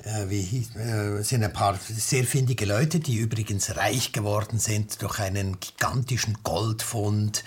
äh, 0.04 0.30
wie 0.30 0.42
hieß, 0.42 0.76
äh, 0.76 1.22
sind 1.24 1.44
ein 1.44 1.54
paar 1.54 1.78
sehr 1.78 2.24
findige 2.24 2.66
Leute, 2.66 3.00
die 3.00 3.18
übrigens 3.18 3.76
reich 3.76 4.12
geworden 4.12 4.60
sind 4.60 5.02
durch 5.02 5.20
einen 5.20 5.60
gigantischen 5.60 6.38
Goldfund. 6.44 7.44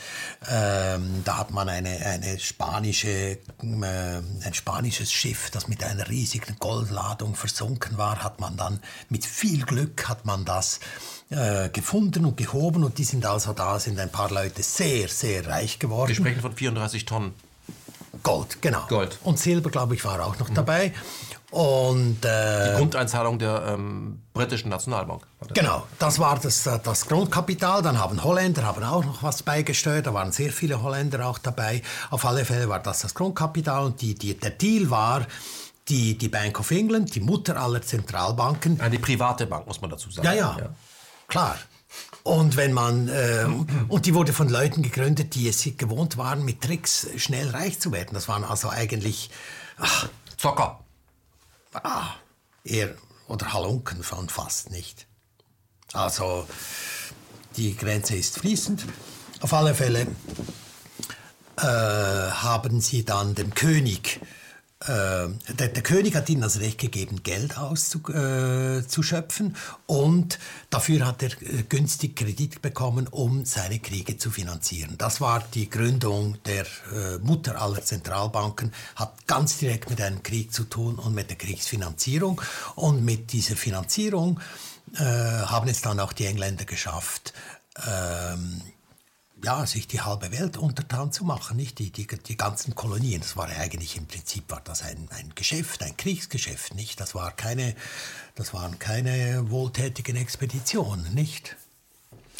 Ähm, 0.50 1.22
da 1.24 1.38
hat 1.38 1.50
man 1.50 1.68
eine, 1.68 2.04
eine 2.06 2.38
spanische, 2.38 3.08
äh, 3.08 3.38
ein 3.62 4.54
spanisches 4.54 5.12
Schiff, 5.12 5.50
das 5.50 5.68
mit 5.68 5.82
einer 5.84 6.08
riesigen 6.08 6.56
Goldladung 6.58 7.34
versunken 7.34 7.98
war, 7.98 8.22
hat 8.22 8.40
man 8.40 8.56
dann 8.56 8.80
mit 9.08 9.24
viel 9.24 9.64
Glück 9.64 10.08
hat 10.08 10.26
man 10.26 10.44
das 10.44 10.80
äh, 11.30 11.68
gefunden 11.68 12.24
und 12.24 12.36
gehoben 12.36 12.84
und 12.84 12.98
die 12.98 13.04
sind 13.04 13.24
also 13.24 13.52
da, 13.52 13.78
sind 13.78 13.98
ein 13.98 14.10
paar 14.10 14.30
Leute 14.30 14.62
sehr, 14.62 15.08
sehr 15.08 15.46
reich 15.46 15.78
geworden. 15.78 16.08
Wir 16.08 16.16
sprechen 16.16 16.40
von 16.40 16.52
34 16.52 17.04
Tonnen. 17.04 17.34
Gold, 18.22 18.60
genau. 18.60 18.84
Gold. 18.88 19.18
Und 19.22 19.38
Silber, 19.38 19.70
glaube 19.70 19.94
ich, 19.94 20.04
war 20.04 20.24
auch 20.26 20.38
noch 20.38 20.50
mhm. 20.50 20.54
dabei. 20.54 20.92
Und, 21.50 22.24
äh, 22.24 22.70
die 22.70 22.78
Grundeinzahlung 22.78 23.38
der 23.38 23.64
ähm, 23.66 24.22
britischen 24.32 24.68
Nationalbank. 24.68 25.26
Genau, 25.52 25.84
das 25.98 26.20
war 26.20 26.38
das, 26.38 26.64
äh, 26.66 26.78
das 26.82 27.08
Grundkapital. 27.08 27.82
Dann 27.82 27.98
haben 27.98 28.22
Holländer 28.22 28.62
haben 28.64 28.84
auch 28.84 29.04
noch 29.04 29.22
was 29.22 29.42
beigesteuert. 29.42 30.06
Da 30.06 30.14
waren 30.14 30.30
sehr 30.30 30.52
viele 30.52 30.80
Holländer 30.80 31.26
auch 31.26 31.38
dabei. 31.38 31.82
Auf 32.10 32.24
alle 32.24 32.44
Fälle 32.44 32.68
war 32.68 32.78
das 32.78 33.00
das 33.00 33.14
Grundkapital. 33.14 33.86
Und 33.86 34.00
die, 34.00 34.14
die, 34.14 34.34
der 34.38 34.50
Deal 34.50 34.90
war, 34.90 35.26
die, 35.88 36.16
die 36.16 36.28
Bank 36.28 36.60
of 36.60 36.70
England, 36.70 37.16
die 37.16 37.20
Mutter 37.20 37.60
aller 37.60 37.82
Zentralbanken. 37.82 38.80
Eine 38.80 39.00
private 39.00 39.46
Bank, 39.46 39.66
muss 39.66 39.80
man 39.80 39.90
dazu 39.90 40.08
sagen. 40.08 40.26
Ja, 40.26 40.34
ja, 40.34 40.56
ja. 40.56 40.68
klar. 41.26 41.58
Und 42.22 42.56
wenn 42.56 42.72
man 42.72 43.08
äh, 43.08 43.46
und 43.88 44.06
die 44.06 44.14
wurde 44.14 44.32
von 44.32 44.48
Leuten 44.48 44.82
gegründet, 44.82 45.34
die 45.34 45.48
es 45.48 45.68
gewohnt 45.76 46.16
waren, 46.16 46.44
mit 46.44 46.60
Tricks 46.60 47.08
schnell 47.16 47.48
reich 47.50 47.80
zu 47.80 47.90
werden. 47.90 48.10
Das 48.12 48.28
waren 48.28 48.44
also 48.44 48.68
eigentlich 48.68 49.30
ach, 49.78 50.08
Zocker 50.36 50.78
ah, 51.74 52.14
eher 52.64 52.94
oder 53.28 53.52
Halunken 53.52 54.02
von 54.02 54.28
fast 54.28 54.70
nicht. 54.70 55.06
Also 55.92 56.46
die 57.56 57.76
Grenze 57.76 58.16
ist 58.16 58.38
fließend. 58.38 58.84
Auf 59.40 59.52
alle 59.52 59.74
Fälle 59.74 60.06
äh, 61.56 61.62
haben 61.62 62.80
sie 62.80 63.04
dann 63.04 63.34
dem 63.34 63.54
König 63.54 64.20
der, 64.86 65.28
der, 65.68 65.82
König 65.82 66.16
hat 66.16 66.30
ihnen 66.30 66.40
das 66.40 66.58
Recht 66.58 66.78
gegeben, 66.78 67.22
Geld 67.22 67.58
auszuschöpfen 67.58 69.54
äh, 69.54 69.92
und 69.92 70.38
dafür 70.70 71.06
hat 71.06 71.22
er 71.22 71.30
äh, 71.42 71.64
günstig 71.68 72.16
Kredit 72.16 72.62
bekommen, 72.62 73.06
um 73.06 73.44
seine 73.44 73.78
Kriege 73.78 74.16
zu 74.16 74.30
finanzieren. 74.30 74.94
Das 74.96 75.20
war 75.20 75.44
die 75.52 75.68
Gründung 75.68 76.42
der 76.44 76.64
äh, 76.94 77.18
Mutter 77.18 77.60
aller 77.60 77.84
Zentralbanken, 77.84 78.72
hat 78.96 79.26
ganz 79.26 79.58
direkt 79.58 79.90
mit 79.90 80.00
einem 80.00 80.22
Krieg 80.22 80.50
zu 80.50 80.64
tun 80.64 80.94
und 80.94 81.14
mit 81.14 81.28
der 81.28 81.36
Kriegsfinanzierung. 81.36 82.40
Und 82.74 83.04
mit 83.04 83.32
dieser 83.34 83.56
Finanzierung 83.56 84.40
äh, 84.94 85.02
haben 85.02 85.68
es 85.68 85.82
dann 85.82 86.00
auch 86.00 86.14
die 86.14 86.24
Engländer 86.24 86.64
geschafft, 86.64 87.34
ähm, 87.86 88.62
ja, 89.44 89.66
sich 89.66 89.86
die 89.86 90.00
halbe 90.00 90.30
Welt 90.32 90.56
untertan 90.56 91.12
zu 91.12 91.24
machen, 91.24 91.56
nicht 91.56 91.78
die, 91.78 91.90
die, 91.90 92.06
die 92.06 92.36
ganzen 92.36 92.74
Kolonien. 92.74 93.20
Das 93.20 93.36
war 93.36 93.48
eigentlich 93.48 93.96
im 93.96 94.06
Prinzip 94.06 94.50
war 94.50 94.60
das 94.62 94.82
ein, 94.82 95.08
ein 95.10 95.32
Geschäft, 95.34 95.82
ein 95.82 95.96
Kriegsgeschäft, 95.96 96.74
nicht? 96.74 97.00
Das 97.00 97.14
war 97.14 97.32
keine, 97.32 97.74
das 98.34 98.52
waren 98.52 98.78
keine 98.78 99.50
wohltätigen 99.50 100.16
Expeditionen, 100.16 101.14
nicht? 101.14 101.56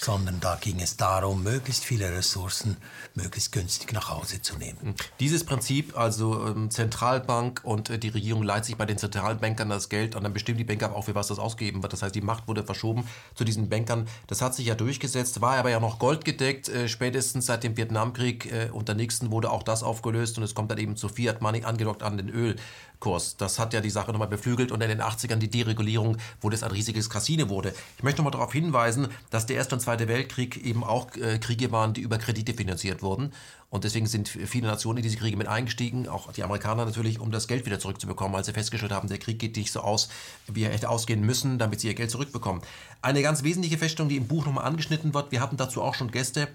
Sondern 0.00 0.40
da 0.40 0.56
ging 0.60 0.80
es 0.80 0.96
darum, 0.96 1.42
möglichst 1.42 1.84
viele 1.84 2.10
Ressourcen 2.10 2.76
möglichst 3.14 3.52
günstig 3.52 3.92
nach 3.92 4.08
Hause 4.08 4.40
zu 4.40 4.56
nehmen. 4.56 4.78
Hm. 4.80 4.94
Dieses 5.18 5.44
Prinzip, 5.44 5.96
also 5.98 6.46
ähm, 6.46 6.70
Zentralbank 6.70 7.60
und 7.64 7.90
äh, 7.90 7.98
die 7.98 8.08
Regierung 8.08 8.42
leiht 8.42 8.64
sich 8.64 8.76
bei 8.76 8.86
den 8.86 8.98
Zentralbankern 8.98 9.68
das 9.68 9.88
Geld 9.88 10.14
und 10.14 10.24
dann 10.24 10.32
bestimmen 10.32 10.58
die 10.58 10.64
Banker 10.64 10.94
auch, 10.94 11.04
für 11.04 11.14
was 11.14 11.28
das 11.28 11.38
ausgegeben 11.38 11.82
wird. 11.82 11.92
Das 11.92 12.02
heißt, 12.02 12.14
die 12.14 12.20
Macht 12.20 12.48
wurde 12.48 12.64
verschoben 12.64 13.06
zu 13.34 13.44
diesen 13.44 13.68
Bankern. 13.68 14.06
Das 14.26 14.42
hat 14.42 14.54
sich 14.54 14.66
ja 14.66 14.74
durchgesetzt, 14.74 15.40
war 15.40 15.56
aber 15.56 15.70
ja 15.70 15.80
noch 15.80 15.98
goldgedeckt. 15.98 16.68
Äh, 16.68 16.88
spätestens 16.88 17.46
seit 17.46 17.64
dem 17.64 17.76
Vietnamkrieg 17.76 18.50
äh, 18.50 18.70
der 18.80 18.94
nächsten 18.94 19.30
wurde 19.30 19.50
auch 19.50 19.62
das 19.62 19.82
aufgelöst 19.82 20.38
und 20.38 20.44
es 20.44 20.54
kommt 20.54 20.70
dann 20.70 20.78
eben 20.78 20.96
zu 20.96 21.08
Fiat 21.08 21.42
Money 21.42 21.64
angedockt 21.64 22.02
an 22.02 22.16
den 22.16 22.28
Öl. 22.28 22.56
Kurs. 23.00 23.36
Das 23.36 23.58
hat 23.58 23.72
ja 23.72 23.80
die 23.80 23.90
Sache 23.90 24.12
nochmal 24.12 24.28
beflügelt 24.28 24.70
und 24.70 24.80
in 24.82 24.88
den 24.88 25.00
80ern 25.00 25.36
die 25.36 25.50
Deregulierung, 25.50 26.18
wo 26.40 26.50
das 26.50 26.62
ein 26.62 26.70
riesiges 26.70 27.10
Casino 27.10 27.48
wurde. 27.48 27.74
Ich 27.96 28.02
möchte 28.02 28.18
nochmal 28.22 28.32
darauf 28.32 28.52
hinweisen, 28.52 29.08
dass 29.30 29.46
der 29.46 29.56
Erste 29.56 29.74
und 29.74 29.80
Zweite 29.80 30.06
Weltkrieg 30.06 30.64
eben 30.64 30.84
auch 30.84 31.14
äh, 31.16 31.38
Kriege 31.38 31.72
waren, 31.72 31.94
die 31.94 32.02
über 32.02 32.18
Kredite 32.18 32.54
finanziert 32.54 33.02
wurden. 33.02 33.32
Und 33.70 33.85
deswegen 33.85 34.06
sind 34.06 34.28
viele 34.28 34.66
Nationen 34.66 34.98
in 34.98 35.04
diese 35.04 35.16
Kriege 35.16 35.37
mit 35.37 35.46
eingestiegen, 35.46 36.09
auch 36.09 36.33
die 36.33 36.42
Amerikaner 36.42 36.85
natürlich, 36.85 37.20
um 37.20 37.30
das 37.30 37.46
Geld 37.46 37.66
wieder 37.66 37.78
zurückzubekommen, 37.78 38.33
weil 38.33 38.44
sie 38.44 38.52
festgestellt 38.52 38.90
haben, 38.90 39.09
der 39.09 39.18
Krieg 39.18 39.38
geht 39.38 39.56
nicht 39.56 39.70
so 39.70 39.80
aus, 39.80 40.09
wie 40.48 40.64
er 40.64 40.72
hätte 40.72 40.88
ausgehen 40.88 41.20
müssen, 41.20 41.59
damit 41.59 41.80
sie 41.80 41.87
ihr 41.87 41.94
Geld 41.94 42.11
zurückbekommen. 42.11 42.62
Eine 43.00 43.22
ganz 43.22 43.44
wesentliche 43.44 43.78
Feststellung, 43.78 44.09
die 44.09 44.16
im 44.16 44.26
Buch 44.26 44.44
nochmal 44.44 44.64
angeschnitten 44.64 45.14
wird, 45.14 45.30
wir 45.30 45.40
hatten 45.40 45.56
dazu 45.56 45.83
auch 45.83 45.94
schon 45.94 46.11
Gäste, 46.11 46.48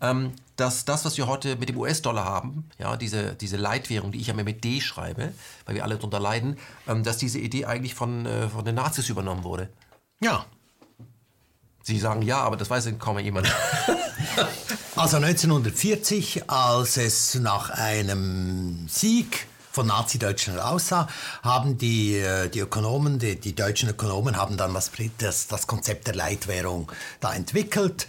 ähm, 0.00 0.32
dass 0.54 0.84
das, 0.84 1.04
was 1.04 1.16
wir 1.18 1.26
heute 1.26 1.56
mit 1.56 1.68
dem 1.68 1.76
US-Dollar 1.76 2.24
haben, 2.24 2.70
ja, 2.78 2.96
diese, 2.96 3.34
diese 3.34 3.56
Leitwährung, 3.56 4.12
die 4.12 4.20
ich 4.20 4.28
ja 4.28 4.34
mir 4.34 4.44
mit 4.44 4.62
D 4.62 4.80
schreibe, 4.80 5.32
weil 5.66 5.74
wir 5.74 5.82
alle 5.82 5.96
darunter 5.96 6.20
leiden, 6.20 6.56
ähm, 6.86 7.02
dass 7.02 7.18
diese 7.18 7.40
Idee 7.40 7.64
eigentlich 7.64 7.94
von, 7.94 8.26
äh, 8.26 8.48
von 8.48 8.64
den 8.64 8.76
Nazis 8.76 9.08
übernommen 9.08 9.42
wurde. 9.42 9.70
Ja. 10.20 10.46
Sie 11.90 11.98
sagen 11.98 12.22
ja, 12.22 12.38
aber 12.38 12.56
das 12.56 12.70
weiß 12.70 12.88
kaum 13.00 13.18
jemand. 13.18 13.52
also 14.94 15.16
1940, 15.16 16.48
als 16.48 16.96
es 16.96 17.34
nach 17.34 17.70
einem 17.70 18.86
Sieg 18.88 19.48
von 19.72 19.88
Nazi-Deutschland 19.88 20.60
aussah, 20.60 21.08
haben 21.42 21.78
die, 21.78 22.16
äh, 22.16 22.48
die 22.48 22.60
Ökonomen, 22.60 23.18
die, 23.18 23.34
die 23.40 23.56
deutschen 23.56 23.88
Ökonomen 23.88 24.36
haben 24.36 24.56
dann 24.56 24.72
das, 24.72 24.92
das, 25.18 25.48
das 25.48 25.66
Konzept 25.66 26.06
der 26.06 26.14
Leitwährung 26.14 26.92
da 27.18 27.34
entwickelt. 27.34 28.06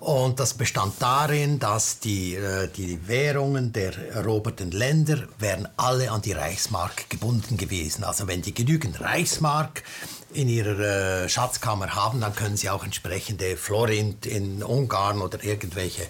Und 0.00 0.40
das 0.40 0.54
bestand 0.54 0.94
darin, 0.98 1.60
dass 1.60 2.00
die, 2.00 2.34
äh, 2.34 2.68
die 2.76 3.06
Währungen 3.06 3.72
der 3.72 3.96
eroberten 4.14 4.72
Länder 4.72 5.28
wären 5.38 5.68
alle 5.76 6.10
an 6.10 6.22
die 6.22 6.32
Reichsmark 6.32 7.08
gebunden 7.08 7.56
gewesen. 7.56 8.02
Also 8.02 8.26
wenn 8.26 8.42
die 8.42 8.52
genügend 8.52 9.00
Reichsmark 9.00 9.84
in 10.34 10.48
ihrer 10.48 11.24
äh, 11.24 11.28
Schatzkammer 11.28 11.94
haben, 11.94 12.20
dann 12.20 12.34
können 12.34 12.56
sie 12.56 12.70
auch 12.70 12.84
entsprechende 12.84 13.56
Florint 13.56 14.26
in 14.26 14.62
Ungarn 14.62 15.20
oder 15.20 15.42
irgendwelche 15.42 16.06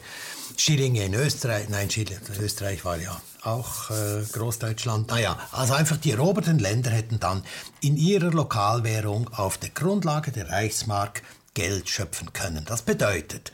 Schillinge 0.57 1.05
in 1.05 1.15
Österreich, 1.15 1.69
nein, 1.69 1.91
Schilling, 1.91 2.19
Österreich 2.39 2.85
war 2.85 2.99
ja 2.99 3.21
auch 3.43 3.91
äh, 3.91 4.23
Großdeutschland. 4.33 5.09
Naja, 5.09 5.39
also 5.51 5.75
einfach 5.75 5.97
die 5.97 6.13
eroberten 6.13 6.59
Länder 6.59 6.91
hätten 6.91 7.19
dann 7.19 7.43
in 7.81 7.97
ihrer 7.97 8.31
Lokalwährung 8.31 9.33
auf 9.33 9.59
der 9.59 9.71
Grundlage 9.71 10.31
der 10.31 10.49
Reichsmark 10.51 11.23
Geld 11.55 11.89
schöpfen 11.89 12.33
können. 12.33 12.65
Das 12.65 12.83
bedeutet, 12.83 13.53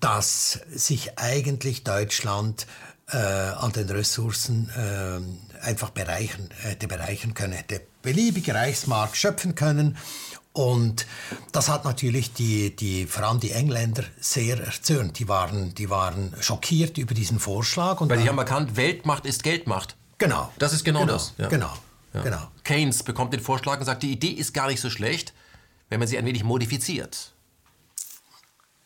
dass 0.00 0.60
sich 0.70 1.18
eigentlich 1.18 1.84
Deutschland 1.84 2.66
äh, 3.10 3.16
an 3.16 3.72
den 3.72 3.88
Ressourcen 3.88 4.70
äh, 4.70 5.64
einfach 5.64 5.90
bereichern, 5.90 6.48
hätte 6.62 6.88
bereichern 6.88 7.34
können, 7.34 7.52
hätte 7.52 7.82
beliebige 8.08 8.54
Reichsmark 8.54 9.14
schöpfen 9.16 9.54
können. 9.54 9.98
Und 10.54 11.06
das 11.52 11.68
hat 11.68 11.84
natürlich 11.84 12.32
die, 12.32 12.74
die, 12.74 13.06
vor 13.06 13.24
allem 13.24 13.38
die 13.38 13.52
Engländer 13.52 14.02
sehr 14.18 14.58
erzürnt. 14.58 15.18
Die 15.18 15.28
waren, 15.28 15.74
die 15.74 15.90
waren 15.90 16.34
schockiert 16.40 16.96
über 16.96 17.12
diesen 17.12 17.38
Vorschlag. 17.38 18.00
Und 18.00 18.08
Weil 18.08 18.22
die 18.22 18.28
haben 18.28 18.38
erkannt, 18.38 18.76
Weltmacht 18.76 19.26
ist 19.26 19.42
Geldmacht. 19.42 19.94
Genau. 20.16 20.50
Das 20.58 20.72
ist 20.72 20.84
genau, 20.84 21.00
genau 21.00 21.12
das. 21.12 21.34
Ja. 21.36 21.48
Genau. 21.48 21.72
Ja. 22.14 22.22
Genau. 22.22 22.48
Keynes 22.64 23.02
bekommt 23.02 23.34
den 23.34 23.40
Vorschlag 23.40 23.78
und 23.78 23.84
sagt, 23.84 24.02
die 24.02 24.10
Idee 24.10 24.30
ist 24.30 24.54
gar 24.54 24.68
nicht 24.68 24.80
so 24.80 24.88
schlecht, 24.88 25.34
wenn 25.90 25.98
man 25.98 26.08
sie 26.08 26.16
ein 26.16 26.24
wenig 26.24 26.44
modifiziert. 26.44 27.32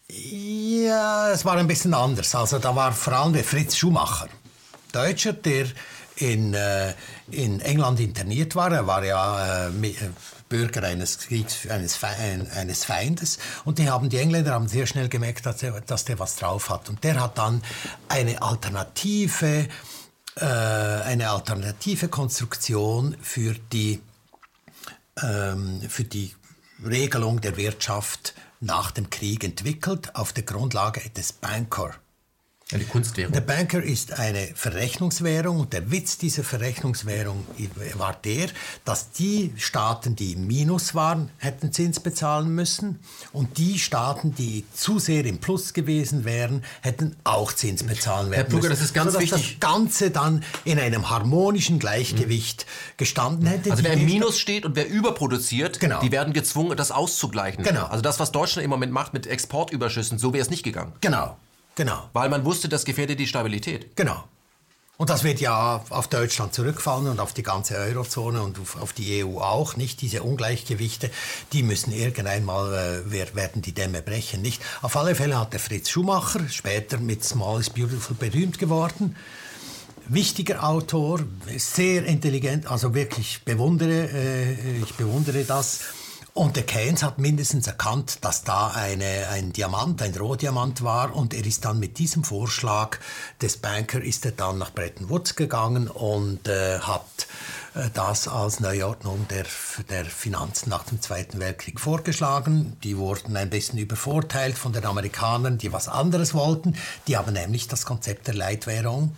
Ja, 0.09 1.31
es 1.31 1.45
war 1.45 1.57
ein 1.57 1.69
bisschen 1.69 1.95
anders. 1.95 2.35
Also 2.35 2.59
da 2.59 2.75
war 2.75 2.93
vor 2.93 3.13
allem 3.13 3.33
der 3.33 3.45
Fritz 3.45 3.77
Schumacher, 3.77 4.29
Deutscher, 4.91 5.33
der 5.33 5.67
in, 6.17 6.55
äh, 6.55 6.93
in 7.33 7.61
England 7.61 8.01
interniert 8.01 8.55
war. 8.55 8.73
Er 8.73 8.87
war 8.87 9.05
ja 9.05 9.67
äh, 9.69 9.69
äh 9.69 9.95
Bürger 10.53 10.83
eines 10.83 11.19
Kriegs, 11.19 11.67
eines, 11.67 11.99
eines 12.05 12.85
Feindes. 12.85 13.39
Und 13.65 13.79
die, 13.79 13.89
haben, 13.89 14.11
die 14.11 14.19
Engländer 14.19 14.53
haben 14.53 14.69
sehr 14.69 14.87
schnell 14.87 15.09
gemerkt, 15.09 15.47
dass, 15.47 15.63
er, 15.63 15.81
dass 15.81 16.05
der 16.05 16.19
was 16.19 16.37
drauf 16.37 16.69
hat. 16.69 16.91
Und 16.91 17.03
der 17.05 17.19
hat 17.19 17.39
dann 17.39 17.63
eine 18.09 18.43
alternative, 18.43 19.67
äh, 20.37 20.45
eine 20.45 21.31
alternative 21.31 22.09
Konstruktion 22.09 23.17
für 23.23 23.55
die, 23.73 24.03
ähm, 25.23 25.81
für 25.89 26.05
die 26.05 26.35
Regelung 26.85 27.41
der 27.41 27.57
Wirtschaft 27.57 28.35
nach 28.61 28.91
dem 28.91 29.09
Krieg 29.09 29.45
entwickelt 29.45 30.15
auf 30.15 30.35
der 30.35 30.45
Grundlage 30.45 31.01
des 31.17 31.33
Banker 31.33 31.95
eine 32.75 32.85
Kunstwährung. 32.85 33.33
Der 33.33 33.41
Banker 33.41 33.83
ist 33.83 34.19
eine 34.19 34.49
Verrechnungswährung 34.55 35.61
und 35.61 35.73
der 35.73 35.91
Witz 35.91 36.19
dieser 36.19 36.45
Verrechnungswährung 36.45 37.47
war 37.95 38.17
der, 38.25 38.49
dass 38.85 39.13
die 39.13 39.53
Staaten, 39.57 40.17
die 40.17 40.33
im 40.33 40.47
Minus 40.47 40.95
waren, 40.95 41.31
hätten 41.39 41.73
Zins 41.73 42.01
bezahlen 42.01 42.55
müssen 42.55 42.99
und 43.33 43.59
die 43.59 43.79
Staaten, 43.79 44.35
die 44.35 44.65
zu 44.75 44.99
sehr 44.99 45.25
im 45.25 45.39
Plus 45.39 45.73
gewesen 45.73 46.25
wären, 46.25 46.65
hätten 46.81 47.17
auch 47.25 47.53
Zins 47.53 47.83
bezahlen 47.83 48.31
werden 48.31 48.35
Herr 48.35 48.45
Plugger, 48.45 48.69
müssen. 48.69 48.81
das 48.81 48.89
ist 48.89 48.95
ganz 48.95 49.19
wichtig. 49.19 49.59
das 49.59 49.61
Ganze 49.61 50.11
dann 50.11 50.45
in 50.65 50.79
einem 50.79 51.11
harmonischen 51.11 51.79
Gleichgewicht 51.79 52.67
mhm. 52.67 52.93
gestanden 52.97 53.47
hätte. 53.47 53.71
Also 53.71 53.85
wer 53.85 53.95
im 53.95 54.05
Minus 54.05 54.39
steht 54.39 54.65
und 54.65 54.77
wer 54.77 54.89
überproduziert, 54.89 55.81
genau. 55.81 56.01
die 56.01 56.13
werden 56.13 56.33
gezwungen, 56.33 56.77
das 56.77 56.91
auszugleichen. 56.91 57.65
Genau. 57.65 57.87
Also 57.87 58.03
das, 58.03 58.21
was 58.21 58.33
Deutschland 58.33 58.65
im 58.65 58.71
Moment 58.71 58.93
macht 58.93 59.13
mit 59.13 59.27
Exportüberschüssen, 59.27 60.19
so 60.19 60.33
wäre 60.33 60.43
es 60.43 60.51
nicht 60.51 60.63
gegangen. 60.63 60.93
Genau. 61.01 61.37
Genau. 61.75 62.09
Weil 62.13 62.29
man 62.29 62.45
wusste, 62.45 62.69
das 62.69 62.85
gefährdet 62.85 63.19
die 63.19 63.27
Stabilität. 63.27 63.97
Genau. 63.97 64.25
Und 64.99 65.11
das 65.11 65.25
wird 65.25 65.41
ja 65.41 65.83
auf 65.89 66.07
Deutschland 66.09 66.55
zurückfallen 66.55 67.09
und 67.09 67.19
auf 67.19 67.33
die 67.33 67.43
ganze 67.43 67.77
Eurozone 67.77 68.43
und 68.43 68.59
auf 68.79 68.93
die 68.93 69.25
EU 69.25 69.39
auch. 69.39 69.75
Nicht 69.77 70.01
diese 70.01 70.23
Ungleichgewichte, 70.23 71.11
die 71.53 71.63
müssen 71.63 71.93
irgendeinmal 71.93 73.03
äh, 73.11 73.35
werden 73.35 73.63
die 73.63 73.73
Dämme 73.73 74.03
brechen. 74.03 74.43
Nicht. 74.43 74.63
Auf 74.81 74.97
alle 74.97 75.15
Fälle 75.15 75.41
hat 75.41 75.55
der 75.55 75.61
Fritz 75.61 75.89
Schumacher 75.89 76.49
später 76.49 76.99
mit 76.99 77.25
Small 77.25 77.61
is 77.61 77.71
Beautiful 77.71 78.15
berühmt 78.17 78.59
geworden. 78.59 79.17
Wichtiger 80.07 80.63
Autor, 80.63 81.21
sehr 81.57 82.05
intelligent, 82.05 82.71
also 82.71 82.95
wirklich 82.95 83.43
bewundere, 83.45 84.09
äh, 84.09 84.83
ich 84.83 84.95
bewundere 84.95 85.45
das. 85.45 85.81
Und 86.35 86.57
der 86.57 86.63
Keynes 86.63 87.03
hat 87.03 87.19
mindestens 87.19 87.67
erkannt, 87.67 88.25
dass 88.25 88.43
da 88.43 88.69
eine, 88.69 89.29
ein 89.29 89.53
Diamant, 89.53 90.01
ein 90.01 90.15
Rohdiamant 90.15 90.83
war 90.83 91.15
und 91.15 91.35
er 91.35 91.45
ist 91.45 91.67
dann 91.67 91.79
mit 91.79 91.99
diesem 91.99 92.25
Vorschlag 92.25 92.99
des 93.43 93.59
Banker 93.59 94.01
ist 94.01 94.25
er 94.25 94.33
dann 94.33 94.57
nach 94.57 94.73
Bretton 94.73 95.11
Woods 95.11 95.37
gegangen 95.37 95.89
und 95.89 96.49
äh, 96.49 96.79
hat 96.79 97.27
äh, 97.75 97.91
das 97.93 98.29
als 98.29 98.61
Neuordnung 98.61 99.27
der, 99.29 99.45
der 99.91 100.07
Finanzen 100.07 100.71
nach 100.71 100.85
dem 100.85 101.03
Zweiten 101.03 101.39
Weltkrieg 101.39 101.79
vorgeschlagen. 101.79 102.79
Die 102.83 102.97
wurden 102.97 103.37
ein 103.37 103.51
bisschen 103.51 103.79
übervorteilt 103.79 104.57
von 104.57 104.73
den 104.73 104.87
Amerikanern, 104.87 105.59
die 105.59 105.71
was 105.71 105.89
anderes 105.89 106.33
wollten. 106.33 106.77
Die 107.09 107.19
haben 107.19 107.35
nämlich 107.35 107.69
das 107.69 107.85
Konzept 107.85 108.27
der 108.27 108.35
Leitwährung 108.35 109.15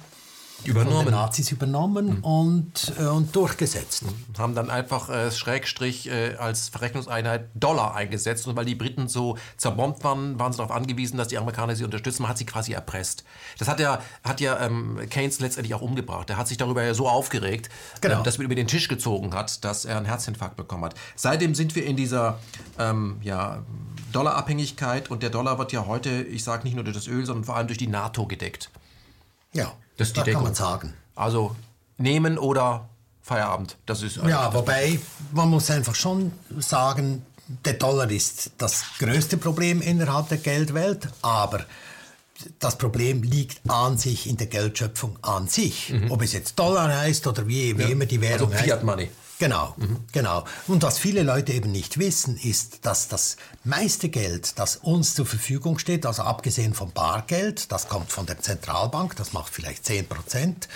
übernommen. 0.67 1.11
Nazis 1.11 1.53
übernommen 1.53 2.19
mhm. 2.19 2.25
und, 2.25 2.93
äh, 2.99 3.05
und 3.05 3.35
durchgesetzt. 3.35 4.05
Mhm. 4.05 4.39
Haben 4.39 4.55
dann 4.55 4.71
einfach 4.71 5.09
äh, 5.09 5.31
Schrägstrich 5.31 6.09
äh, 6.09 6.35
als 6.37 6.69
Verrechnungseinheit 6.69 7.49
Dollar 7.55 7.95
eingesetzt 7.95 8.47
und 8.47 8.57
weil 8.57 8.65
die 8.65 8.75
Briten 8.75 9.09
so 9.09 9.39
zerbombt 9.57 10.05
waren, 10.05 10.39
waren 10.39 10.53
sie 10.53 10.59
darauf 10.59 10.75
angewiesen, 10.75 11.17
dass 11.17 11.29
die 11.29 11.39
Amerikaner 11.39 11.77
sie 11.77 11.85
unterstützen. 11.85 12.23
Man 12.23 12.31
hat 12.31 12.39
sie 12.39 12.47
quasi 12.47 12.73
erpresst. 12.73 13.25
Das 13.59 13.69
hat 13.69 13.81
ja, 13.81 14.01
hat 14.23 14.41
ja 14.41 14.61
ähm, 14.61 14.99
Keynes 15.11 15.41
letztendlich 15.41 15.75
auch 15.75 15.83
umgebracht. 15.83 16.31
Er 16.31 16.37
hat 16.37 16.49
sich 16.49 16.57
darüber 16.57 16.83
ja 16.83 16.95
so 16.95 17.09
aufgeregt, 17.09 17.69
genau. 18.01 18.19
ähm, 18.19 18.25
dass 18.25 18.39
man 18.39 18.47
über 18.47 18.55
den 18.55 18.67
Tisch 18.67 18.89
gezogen 18.89 19.35
hat, 19.35 19.65
dass 19.65 19.85
er 19.85 19.97
einen 19.97 20.07
Herzinfarkt 20.07 20.57
bekommen 20.57 20.85
hat. 20.85 20.95
Seitdem 21.17 21.55
sind 21.55 21.75
wir 21.75 21.85
in 21.85 21.97
dieser 21.97 22.39
ähm, 22.79 23.19
ja, 23.23 23.63
Dollarabhängigkeit 24.13 25.11
und 25.11 25.23
der 25.23 25.31
Dollar 25.31 25.59
wird 25.59 25.73
ja 25.73 25.87
heute, 25.87 26.11
ich 26.11 26.45
sage 26.45 26.65
nicht 26.65 26.75
nur 26.75 26.85
durch 26.85 26.97
das 26.97 27.09
Öl, 27.09 27.27
sondern 27.27 27.45
vor 27.45 27.57
allem 27.57 27.67
durch 27.67 27.79
die 27.79 27.89
NATO 27.89 28.27
gedeckt. 28.27 28.71
Ja. 29.53 29.73
Das 29.97 30.09
ist 30.09 30.17
die 30.17 30.21
das 30.21 30.25
Deckung. 30.25 30.43
kann 30.43 30.45
man 30.45 30.55
sagen. 30.55 30.95
Also 31.15 31.55
nehmen 31.99 32.39
oder 32.39 32.89
Feierabend. 33.23 33.77
Das 33.87 34.03
ist 34.03 34.17
ja, 34.17 34.53
wobei 34.53 34.99
man 35.33 35.49
muss 35.49 35.71
einfach 35.71 35.95
schon 35.95 36.33
sagen, 36.59 37.25
der 37.65 37.75
Dollar 37.75 38.11
ist 38.11 38.53
das 38.59 38.85
größte 38.99 39.37
Problem 39.37 39.81
innerhalb 39.81 40.29
der 40.29 40.39
Geldwelt, 40.39 41.09
aber 41.23 41.65
das 42.59 42.77
Problem 42.77 43.23
liegt 43.23 43.61
an 43.71 43.97
sich 43.97 44.29
in 44.29 44.37
der 44.37 44.49
Geldschöpfung 44.49 45.19
an 45.23 45.49
sich. 45.49 45.91
Mhm. 45.91 46.11
Ob 46.11 46.23
es 46.23 46.33
jetzt 46.33 46.59
Dollar 46.59 46.95
heißt 46.95 47.27
oder 47.27 47.47
wie, 47.47 47.79
wie 47.79 47.83
ja. 47.83 47.89
immer 47.89 48.07
die 48.07 48.21
Währung 48.21 48.53
also 48.53 48.65
Fiat 48.65 48.83
Money. 48.83 49.09
Genau, 49.39 49.75
mhm. 49.77 50.05
genau. 50.13 50.45
Und 50.69 50.83
was 50.83 50.99
viele 50.99 51.23
Leute 51.23 51.53
eben 51.53 51.73
nicht 51.73 51.99
wissen, 51.99 52.37
ist, 52.37 52.87
dass 52.87 53.09
das 53.09 53.37
meiste 53.65 54.09
Geld, 54.09 54.59
das 54.59 54.77
uns 54.77 55.15
zur 55.15 55.27
Verfügung 55.27 55.79
steht, 55.79 56.07
also 56.07 56.23
abgesehen 56.23 56.75
vom 56.75 56.93
Bargeld, 56.93 57.73
das 57.73 57.89
kommt 57.89 58.13
von 58.13 58.27
der 58.27 58.41
Zentralbank, 58.41 59.17
das 59.17 59.33
macht 59.33 59.53
vielleicht 59.53 59.85
10 59.87 60.07
Prozent 60.07 60.69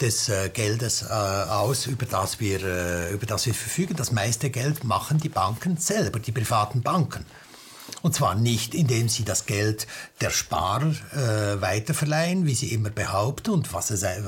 des 0.00 0.28
äh, 0.28 0.48
Geldes 0.48 1.02
äh, 1.02 1.06
aus, 1.12 1.86
über 1.86 2.06
das, 2.06 2.40
wir, 2.40 2.62
äh, 2.62 3.12
über 3.12 3.26
das 3.26 3.46
wir 3.46 3.54
verfügen. 3.54 3.94
Das 3.96 4.10
meiste 4.10 4.50
Geld 4.50 4.82
machen 4.82 5.18
die 5.18 5.28
Banken 5.28 5.76
selber, 5.76 6.18
die 6.18 6.32
privaten 6.32 6.82
Banken. 6.82 7.24
Und 8.02 8.14
zwar 8.14 8.34
nicht, 8.34 8.74
indem 8.74 9.08
sie 9.08 9.24
das 9.24 9.46
Geld 9.46 9.86
der 10.20 10.30
Sparer 10.30 10.92
äh, 11.12 11.60
weiterverleihen, 11.60 12.46
wie 12.46 12.54
sie 12.54 12.72
immer 12.72 12.90
behaupten 12.90 13.52
und 13.52 13.72
was, 13.72 13.90
es, 13.90 14.02
äh, 14.02 14.20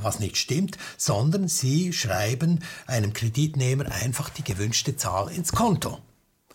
was 0.00 0.20
nicht 0.20 0.36
stimmt, 0.36 0.78
sondern 0.96 1.48
sie 1.48 1.92
schreiben 1.92 2.60
einem 2.86 3.12
Kreditnehmer 3.12 3.90
einfach 3.90 4.30
die 4.30 4.44
gewünschte 4.44 4.96
Zahl 4.96 5.30
ins 5.30 5.52
Konto. 5.52 5.98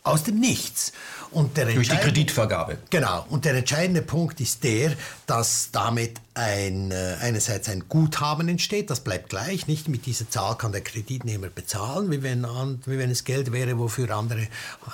Aus 0.04 0.24
dem 0.24 0.40
Nichts. 0.40 0.94
Und 1.32 1.58
der 1.58 1.66
Durch 1.66 1.90
die 1.90 1.96
Kreditvergabe. 1.96 2.80
Genau. 2.90 3.26
Und 3.30 3.46
der 3.46 3.54
entscheidende 3.54 4.02
Punkt 4.02 4.42
ist 4.42 4.64
der, 4.64 4.94
dass 5.28 5.70
damit 5.72 6.20
ein, 6.34 6.92
äh, 6.92 7.18
einerseits 7.22 7.70
ein 7.70 7.88
Guthaben 7.88 8.48
entsteht, 8.50 8.90
das 8.90 9.02
bleibt 9.02 9.30
gleich, 9.30 9.68
nicht 9.68 9.90
mit 9.90 10.08
dieser 10.08 10.28
Zahl 10.30 10.58
kann 10.58 10.72
der 10.72 10.82
Kreditnehmer 10.82 11.50
bezahlen, 11.50 12.10
wie 12.10 12.24
wenn, 12.24 12.44
wie 12.86 12.98
wenn 12.98 13.12
es 13.12 13.26
Geld 13.26 13.52
wäre, 13.52 13.78
wofür 13.78 14.10
andere 14.10 14.42
äh, 14.42 14.48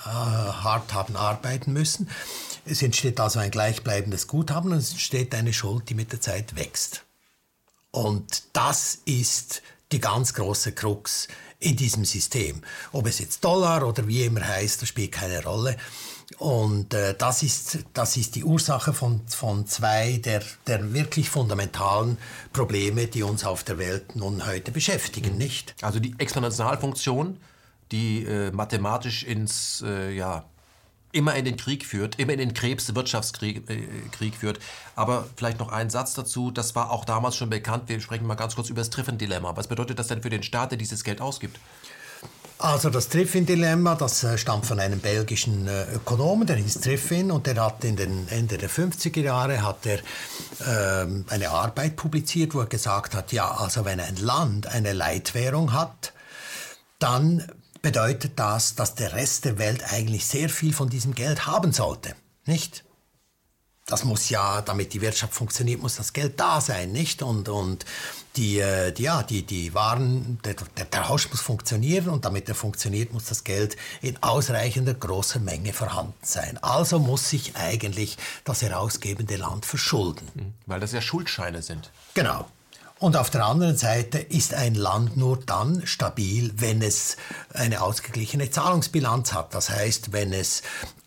hart 0.06 0.93
haben 0.93 1.15
arbeiten 1.15 1.71
müssen. 1.71 2.10
Es 2.65 2.82
entsteht 2.82 3.19
also 3.19 3.39
ein 3.39 3.52
gleichbleibendes 3.52 4.28
Guthaben 4.28 4.71
und 4.71 4.80
es 4.80 4.91
entsteht 4.91 5.34
eine 5.36 5.54
Schuld, 5.54 5.89
die 5.89 5.93
mit 5.93 6.12
der 6.12 6.19
Zeit 6.19 6.56
wächst. 6.58 7.04
Und 7.91 8.43
das 8.52 9.00
ist 9.06 9.62
die 9.93 10.00
ganz 10.00 10.34
große 10.34 10.74
Krux 10.74 11.30
in 11.60 11.76
diesem 11.76 12.06
System. 12.06 12.62
Ob 12.91 13.08
es 13.08 13.20
jetzt 13.20 13.44
Dollar 13.44 13.88
oder 13.88 14.08
wie 14.08 14.24
immer 14.24 14.46
heißt, 14.46 14.82
das 14.82 14.89
spielt 14.89 15.12
keine 15.12 15.44
Rolle. 15.44 15.78
Und 16.38 16.94
äh, 16.94 17.13
das, 17.15 17.44
ist, 17.44 17.80
das 17.94 18.18
ist 18.18 18.36
die 18.36 18.44
Ursache 18.44 18.94
von, 18.94 19.22
von 19.28 19.68
zwei 19.68 20.18
der, 20.18 20.41
der 20.65 20.94
wirklich 20.94 21.30
fundamentalen 21.30 22.18
Probleme, 22.52 23.08
die 23.08 23.24
uns 23.24 23.46
auf 23.46 23.63
der 23.63 23.78
Welt 23.78 24.15
nun 24.15 24.46
heute 24.46 24.72
beschäftigen, 24.72 25.34
mhm. 25.34 25.38
nicht? 25.38 25.76
Also 25.82 26.00
die 26.00 26.15
Exponentialfunktion, 26.18 27.38
die 27.91 28.24
äh, 28.26 28.52
mathematisch 28.52 29.24
ins, 29.24 29.84
äh, 29.86 30.12
ja, 30.12 30.46
immer 31.15 31.36
in 31.36 31.45
den 31.45 31.58
Krieg 31.58 31.86
führt, 31.86 32.19
immer 32.19 32.34
in 32.34 32.39
den 32.39 32.54
Krebswirtschaftskrieg 32.54 33.69
äh, 33.69 34.32
führt. 34.32 34.60
Aber 34.95 35.28
vielleicht 35.36 35.60
noch 35.60 35.71
ein 35.71 35.89
Satz 35.89 36.13
dazu, 36.13 36.51
das 36.51 36.75
war 36.75 36.91
auch 36.91 37.06
damals 37.06 37.38
schon 37.38 37.49
bekannt, 37.49 37.84
wir 37.88 37.99
sprechen 38.01 38.28
mal 38.28 38.36
ganz 38.36 38.56
kurz 38.56 38.69
über 38.69 38.82
das 38.82 38.89
Triffendilemma. 38.89 39.56
Was 39.56 39.67
bedeutet 39.67 39.97
das 39.97 40.08
denn 40.08 40.21
für 40.21 40.30
den 40.30 40.43
Staat, 40.43 40.71
der 40.71 40.78
dieses 40.78 41.04
Geld 41.04 41.21
ausgibt? 41.21 41.60
Also 42.58 42.89
das 42.89 43.10
Triffin-Dilemma, 43.10 43.95
das 43.95 44.23
äh, 44.23 44.38
stammt 44.38 44.65
von 44.65 44.80
einem 44.80 44.99
belgischen 44.99 45.67
äh, 45.67 45.93
Ökonomen, 45.93 46.47
der 46.47 46.56
hieß 46.56 46.80
Triffin 46.80 47.30
und 47.30 47.47
der 47.47 47.62
hat 47.62 47.84
in 47.84 47.97
den 47.97 48.30
Ende 48.30 48.58
der 48.58 48.69
50er 48.69 49.21
Jahre 49.21 49.62
hat 49.62 49.86
er 49.86 49.99
ähm, 50.65 51.25
eine 51.30 51.49
Arbeit 51.49 51.97
publiziert, 51.97 52.54
wo 52.54 52.62
er 52.62 52.67
gesagt 52.67 53.13
hat, 53.13 53.34
ja, 53.34 53.51
also 53.51 53.84
wenn 53.84 53.99
ein 53.99 54.15
Land 54.15 54.67
eine 54.67 54.93
Leitwährung 54.93 55.73
hat, 55.73 56.13
dann 56.99 57.45
bedeutet 57.86 58.39
das, 58.39 58.74
dass 58.74 58.95
der 58.95 59.13
Rest 59.13 59.45
der 59.45 59.60
Welt 59.60 59.93
eigentlich 59.93 60.26
sehr 60.26 60.50
viel 60.50 60.74
von 60.74 60.89
diesem 60.89 61.13
Geld 61.13 61.45
haben 61.45 61.71
sollte, 61.71 62.15
nicht? 62.48 62.84
das 63.86 64.04
muss 64.04 64.30
ja, 64.30 64.62
damit 64.62 64.93
die 64.93 65.02
Wirtschaft 65.02 65.34
funktioniert, 65.34 65.80
muss 65.82 65.98
das 65.98 66.12
Geld 66.12 66.39
da 66.39 66.60
sein, 66.60 66.91
nicht? 66.91 67.21
Und, 67.21 67.48
und 67.50 67.86
die, 68.36 68.58
äh, 68.58 68.91
die, 68.91 69.04
ja, 69.04 69.21
die, 69.21 69.43
die 69.43 69.76
Waren, 69.76 70.39
der, 70.43 70.56
der, 70.56 71.02
Rausch 71.02 71.30
muss 71.30 71.41
funktionieren 71.41 72.10
und 72.10 72.26
damit 72.26 72.50
er 72.50 72.56
funktioniert, 72.56 73.13
muss 73.13 73.26
das 73.26 73.43
Geld 73.43 73.78
in 74.02 74.21
ausreichender 74.24 74.95
großer 74.95 75.39
Menge 75.39 75.71
vorhanden 75.71 76.15
sein. 76.24 76.58
Also 76.63 76.98
muss 76.98 77.30
sich 77.30 77.56
eigentlich 77.56 78.17
das 78.43 78.63
herausgebende 78.63 79.36
Land 79.36 79.67
verschulden. 79.67 80.28
Mhm. 80.34 80.54
Weil 80.65 80.80
das 80.80 80.91
ja 80.91 81.02
Schuldscheine 81.02 81.62
sind. 81.62 81.91
Genau. 82.15 82.48
Und 83.00 83.18
auf 83.18 83.30
der 83.30 83.46
anderen 83.46 83.76
Seite 83.76 84.20
ist 84.20 84.54
ein 84.54 84.74
Land 84.74 85.18
nur 85.18 85.38
dann 85.38 85.86
stabil, 85.86 86.54
wenn 86.56 86.82
es 86.82 87.18
eine 87.54 87.82
ausgeglichene 87.82 88.50
Zahlungsbilanz 88.50 89.34
hat. 89.34 89.54
Das 89.54 89.70
heißt, 89.70 90.14
wenn 90.14 90.32
es 90.32 90.64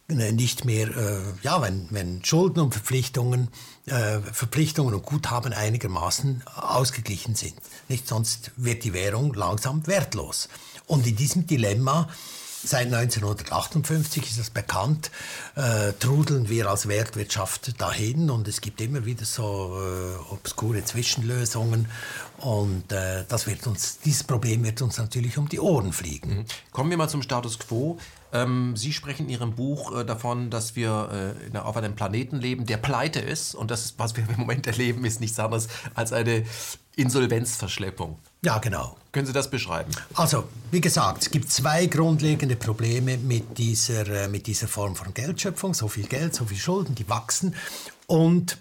nicht 0.08 0.64
mehr, 0.64 0.88
äh, 0.88 1.20
ja, 1.42 1.60
wenn, 1.60 1.86
wenn 1.90 2.24
Schulden 2.24 2.60
und 2.60 2.72
Verpflichtungen, 2.72 3.48
äh, 3.86 4.20
Verpflichtungen 4.20 4.94
und 4.94 5.04
Guthaben 5.04 5.52
einigermaßen 5.52 6.42
ausgeglichen 6.54 7.34
sind. 7.34 7.54
Nicht 7.88 8.08
sonst 8.08 8.52
wird 8.56 8.84
die 8.84 8.94
Währung 8.94 9.34
langsam 9.34 9.86
wertlos. 9.86 10.48
Und 10.86 11.06
in 11.06 11.16
diesem 11.16 11.46
Dilemma 11.46 12.08
Seit 12.64 12.86
1958 12.86 14.30
ist 14.30 14.38
es 14.38 14.50
bekannt, 14.50 15.12
äh, 15.54 15.92
trudeln 15.92 16.48
wir 16.48 16.68
als 16.68 16.88
Weltwirtschaft 16.88 17.80
dahin 17.80 18.30
und 18.30 18.48
es 18.48 18.60
gibt 18.60 18.80
immer 18.80 19.04
wieder 19.04 19.24
so 19.24 19.80
äh, 19.80 20.32
obskure 20.32 20.84
Zwischenlösungen 20.84 21.86
und 22.38 22.90
äh, 22.90 23.24
das 23.28 23.46
wird 23.46 23.64
uns, 23.68 24.00
dieses 24.00 24.24
Problem 24.24 24.64
wird 24.64 24.82
uns 24.82 24.98
natürlich 24.98 25.38
um 25.38 25.48
die 25.48 25.60
Ohren 25.60 25.92
fliegen. 25.92 26.38
Mhm. 26.38 26.44
Kommen 26.72 26.90
wir 26.90 26.96
mal 26.96 27.08
zum 27.08 27.22
Status 27.22 27.60
quo. 27.60 27.98
Ähm, 28.32 28.76
Sie 28.76 28.92
sprechen 28.92 29.26
in 29.26 29.30
Ihrem 29.30 29.54
Buch 29.54 29.96
äh, 29.96 30.04
davon, 30.04 30.50
dass 30.50 30.74
wir 30.74 31.36
äh, 31.52 31.58
auf 31.58 31.76
einem 31.76 31.94
Planeten 31.94 32.40
leben, 32.40 32.66
der 32.66 32.78
pleite 32.78 33.20
ist 33.20 33.54
und 33.54 33.70
das, 33.70 33.94
was 33.98 34.16
wir 34.16 34.28
im 34.28 34.36
Moment 34.36 34.66
erleben, 34.66 35.04
ist 35.04 35.20
nichts 35.20 35.38
anderes 35.38 35.68
als 35.94 36.12
eine 36.12 36.44
Insolvenzverschleppung. 36.96 38.18
Ja, 38.44 38.58
genau. 38.58 38.96
Können 39.10 39.26
Sie 39.26 39.32
das 39.32 39.50
beschreiben? 39.50 39.90
Also, 40.14 40.44
wie 40.70 40.80
gesagt, 40.80 41.22
es 41.22 41.30
gibt 41.30 41.50
zwei 41.50 41.86
grundlegende 41.86 42.56
Probleme 42.56 43.16
mit 43.16 43.58
dieser, 43.58 44.06
äh, 44.06 44.28
mit 44.28 44.46
dieser 44.46 44.68
Form 44.68 44.94
von 44.94 45.12
Geldschöpfung. 45.12 45.74
So 45.74 45.88
viel 45.88 46.06
Geld, 46.06 46.34
so 46.34 46.44
viel 46.44 46.58
Schulden, 46.58 46.94
die 46.94 47.08
wachsen. 47.08 47.54
Und 48.06 48.58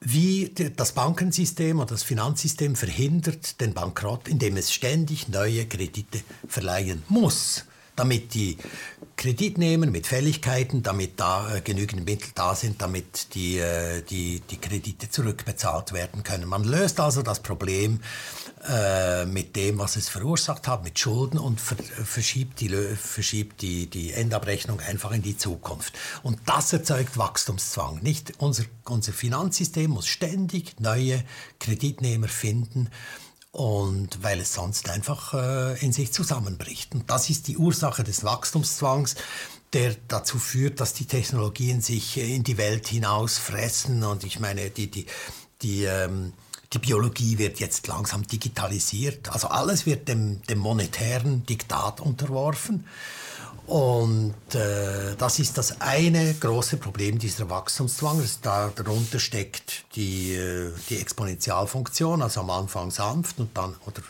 wie 0.00 0.52
das 0.76 0.92
Bankensystem 0.92 1.78
oder 1.78 1.90
das 1.90 2.02
Finanzsystem 2.02 2.74
verhindert 2.76 3.60
den 3.60 3.74
Bankrott, 3.74 4.28
indem 4.28 4.56
es 4.56 4.72
ständig 4.72 5.28
neue 5.28 5.66
Kredite 5.66 6.20
verleihen 6.48 7.02
muss 7.08 7.64
damit 7.96 8.34
die 8.34 8.58
Kreditnehmer 9.16 9.86
mit 9.86 10.06
Fälligkeiten, 10.06 10.82
damit 10.82 11.20
da 11.20 11.54
äh, 11.54 11.60
genügend 11.60 12.04
Mittel 12.04 12.30
da 12.34 12.54
sind, 12.54 12.82
damit 12.82 13.34
die, 13.34 13.58
äh, 13.58 14.02
die, 14.02 14.40
die 14.40 14.56
Kredite 14.56 15.08
zurückbezahlt 15.08 15.92
werden 15.92 16.24
können. 16.24 16.48
Man 16.48 16.64
löst 16.64 16.98
also 16.98 17.22
das 17.22 17.40
Problem 17.40 18.00
äh, 18.68 19.24
mit 19.26 19.54
dem, 19.56 19.78
was 19.78 19.96
es 19.96 20.08
verursacht 20.08 20.66
hat, 20.66 20.82
mit 20.82 20.98
Schulden 20.98 21.38
und 21.38 21.60
ver 21.60 21.76
verschiebt, 21.76 22.60
die, 22.60 22.68
verschiebt 22.68 23.62
die, 23.62 23.86
die 23.86 24.12
Endabrechnung 24.12 24.80
einfach 24.80 25.12
in 25.12 25.22
die 25.22 25.36
Zukunft. 25.36 25.94
Und 26.22 26.40
das 26.46 26.72
erzeugt 26.72 27.16
Wachstumszwang. 27.16 28.00
Nicht 28.02 28.32
unser, 28.38 28.64
unser 28.84 29.12
Finanzsystem 29.12 29.90
muss 29.90 30.08
ständig 30.08 30.80
neue 30.80 31.22
Kreditnehmer 31.60 32.28
finden 32.28 32.90
und 33.54 34.20
weil 34.22 34.40
es 34.40 34.52
sonst 34.52 34.88
einfach 34.90 35.32
äh, 35.32 35.78
in 35.78 35.92
sich 35.92 36.12
zusammenbricht. 36.12 36.92
Und 36.92 37.08
das 37.08 37.30
ist 37.30 37.46
die 37.46 37.56
Ursache 37.56 38.02
des 38.02 38.24
Wachstumszwangs, 38.24 39.14
der 39.72 39.94
dazu 40.08 40.40
führt, 40.40 40.80
dass 40.80 40.92
die 40.92 41.06
Technologien 41.06 41.80
sich 41.80 42.16
äh, 42.16 42.34
in 42.34 42.42
die 42.42 42.58
Welt 42.58 42.88
hinaus 42.88 43.38
fressen. 43.38 44.02
Und 44.02 44.24
ich 44.24 44.40
meine, 44.40 44.70
die, 44.70 44.90
die, 44.90 45.06
die, 45.62 45.84
ähm, 45.84 46.32
die 46.72 46.80
Biologie 46.80 47.38
wird 47.38 47.60
jetzt 47.60 47.86
langsam 47.86 48.26
digitalisiert. 48.26 49.32
Also 49.32 49.46
alles 49.46 49.86
wird 49.86 50.08
dem, 50.08 50.42
dem 50.42 50.58
monetären 50.58 51.46
Diktat 51.46 52.00
unterworfen. 52.00 52.84
Und 53.66 54.34
äh, 54.54 55.14
das 55.16 55.38
ist 55.38 55.56
das 55.56 55.80
eine 55.80 56.34
große 56.34 56.76
Problem 56.76 57.18
dieser 57.18 57.48
Wachstumszwang. 57.48 58.22
Da, 58.42 58.70
darunter 58.74 59.18
steckt 59.18 59.84
die, 59.96 60.34
äh, 60.34 60.72
die 60.90 60.98
Exponentialfunktion, 60.98 62.20
also 62.20 62.40
am 62.40 62.50
Anfang 62.50 62.90
sanft 62.90 63.38
und 63.40 63.56
dann, 63.56 63.74
oder 63.86 64.02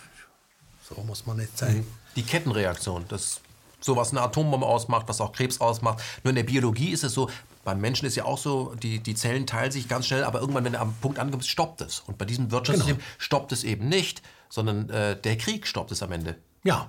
so 0.83 1.01
muss 1.03 1.25
man 1.27 1.39
jetzt 1.39 1.59
sagen. 1.59 1.79
Mhm. 1.79 1.87
Die 2.17 2.23
Kettenreaktion, 2.23 3.05
das 3.09 3.41
so 3.81 3.97
was 3.97 4.13
eine 4.13 4.23
Atombombe 4.23 4.67
ausmacht, 4.67 5.09
was 5.09 5.21
auch 5.21 5.33
Krebs 5.33 5.61
ausmacht. 5.61 6.03
Nur 6.25 6.31
in 6.31 6.37
der 6.37 6.43
Biologie 6.45 6.91
ist 6.91 7.05
es 7.05 7.13
so, 7.13 7.29
beim 7.65 7.81
Menschen 7.81 8.07
ist 8.07 8.15
ja 8.17 8.25
auch 8.25 8.39
so, 8.39 8.75
die, 8.75 8.99
die 8.99 9.15
Zellen 9.15 9.47
teilen 9.47 9.71
sich 9.71 9.89
ganz 9.89 10.07
schnell, 10.07 10.25
aber 10.25 10.41
irgendwann, 10.41 10.65
wenn 10.65 10.75
er 10.75 10.81
am 10.81 10.95
Punkt 11.01 11.19
ankommt, 11.19 11.45
stoppt 11.45 11.83
es. 11.83 12.01
Und 12.01 12.17
bei 12.19 12.25
diesem 12.25 12.51
Wirtschaftssystem 12.51 12.97
genau. 12.97 13.09
stoppt 13.19 13.53
es 13.53 13.63
eben 13.63 13.89
nicht, 13.89 14.23
sondern 14.49 14.89
äh, 14.91 15.21
der 15.21 15.37
Krieg 15.37 15.67
stoppt 15.67 15.93
es 15.93 16.03
am 16.03 16.13
Ende. 16.13 16.37
Ja, 16.63 16.89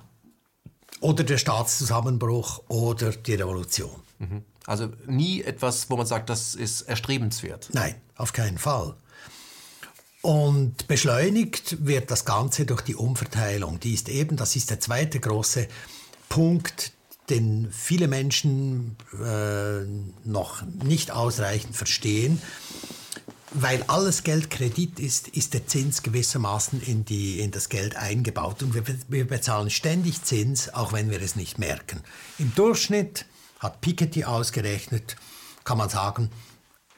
oder 1.00 1.24
der 1.24 1.38
Staatszusammenbruch 1.38 2.62
oder 2.68 3.12
die 3.12 3.34
Revolution. 3.34 4.02
Mhm. 4.18 4.42
Also 4.66 4.88
nie 5.06 5.42
etwas, 5.42 5.88
wo 5.90 5.96
man 5.96 6.06
sagt, 6.06 6.28
das 6.28 6.54
ist 6.54 6.82
erstrebenswert. 6.82 7.68
Nein, 7.72 7.94
auf 8.16 8.32
keinen 8.32 8.58
Fall. 8.58 8.94
Und 10.22 10.88
beschleunigt 10.88 11.86
wird 11.86 12.10
das 12.10 12.24
Ganze 12.24 12.66
durch 12.66 12.82
die 12.82 12.96
Umverteilung. 12.96 13.78
Die 13.78 13.94
ist 13.94 14.08
eben, 14.08 14.36
das 14.36 14.56
ist 14.56 14.70
der 14.70 14.80
zweite 14.80 15.20
große 15.20 15.68
Punkt, 16.28 16.92
den 17.30 17.70
viele 17.70 18.08
Menschen 18.08 18.96
äh, 19.12 19.84
noch 20.24 20.62
nicht 20.62 21.12
ausreichend 21.12 21.76
verstehen 21.76 22.40
weil 23.52 23.82
alles 23.84 24.22
Geld 24.22 24.50
Kredit 24.50 24.98
ist, 24.98 25.28
ist 25.28 25.54
der 25.54 25.66
Zins 25.66 26.02
gewissermaßen 26.02 26.82
in, 26.82 27.04
die, 27.04 27.40
in 27.40 27.50
das 27.50 27.68
Geld 27.68 27.96
eingebaut. 27.96 28.62
Und 28.62 28.74
wir, 28.74 28.82
wir 29.08 29.26
bezahlen 29.26 29.70
ständig 29.70 30.22
Zins, 30.22 30.72
auch 30.74 30.92
wenn 30.92 31.10
wir 31.10 31.22
es 31.22 31.36
nicht 31.36 31.58
merken. 31.58 32.02
Im 32.38 32.54
Durchschnitt 32.54 33.26
hat 33.60 33.80
Piketty 33.80 34.24
ausgerechnet, 34.24 35.16
kann 35.64 35.78
man 35.78 35.88
sagen, 35.88 36.30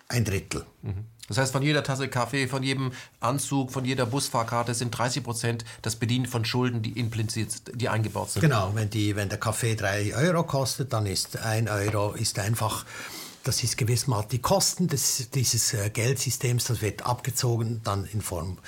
ein 0.09 0.25
Drittel. 0.25 0.65
Mhm. 0.83 1.05
Das 1.29 1.37
heißt, 1.37 1.53
von 1.53 1.63
jeder 1.63 1.83
Tasse 1.83 2.09
Kaffee, 2.09 2.49
von 2.49 2.63
jedem 2.63 2.93
Anzug, 3.21 3.71
von 3.71 3.85
jeder 3.85 4.07
Busfahrkarte 4.07 4.73
sind 4.73 4.91
30 4.97 5.23
Prozent 5.23 5.65
das 5.83 5.97
Bedienen 5.97 6.25
von 6.25 6.47
Schulden, 6.47 6.81
die 6.81 6.99
implizit, 6.99 7.63
die 7.75 7.91
eingebaut 7.91 8.31
sind. 8.31 8.41
Genau, 8.41 8.71
wenn, 8.75 8.89
die, 8.89 9.15
wenn 9.15 9.29
der 9.29 9.39
Kaffee 9.39 9.75
3 9.75 10.17
Euro 10.17 10.43
kostet, 10.45 10.95
dann 10.95 11.05
ist 11.05 11.37
1 11.37 11.71
Euro 11.71 12.13
ist 12.13 12.39
einfach 12.39 12.87
das 13.49 13.65
ist 13.65 13.79
gewissermaßen 13.79 14.29
die 14.29 14.43
Kosten 14.43 14.89
des, 14.89 15.31
dieses 15.31 15.73
äh, 15.73 15.89
Geldsystems, 15.89 16.65
das 16.65 16.83
wird 16.83 17.07
abgezogen, 17.07 17.81
dann 17.83 18.05
in 18.05 18.21
Form 18.21 18.59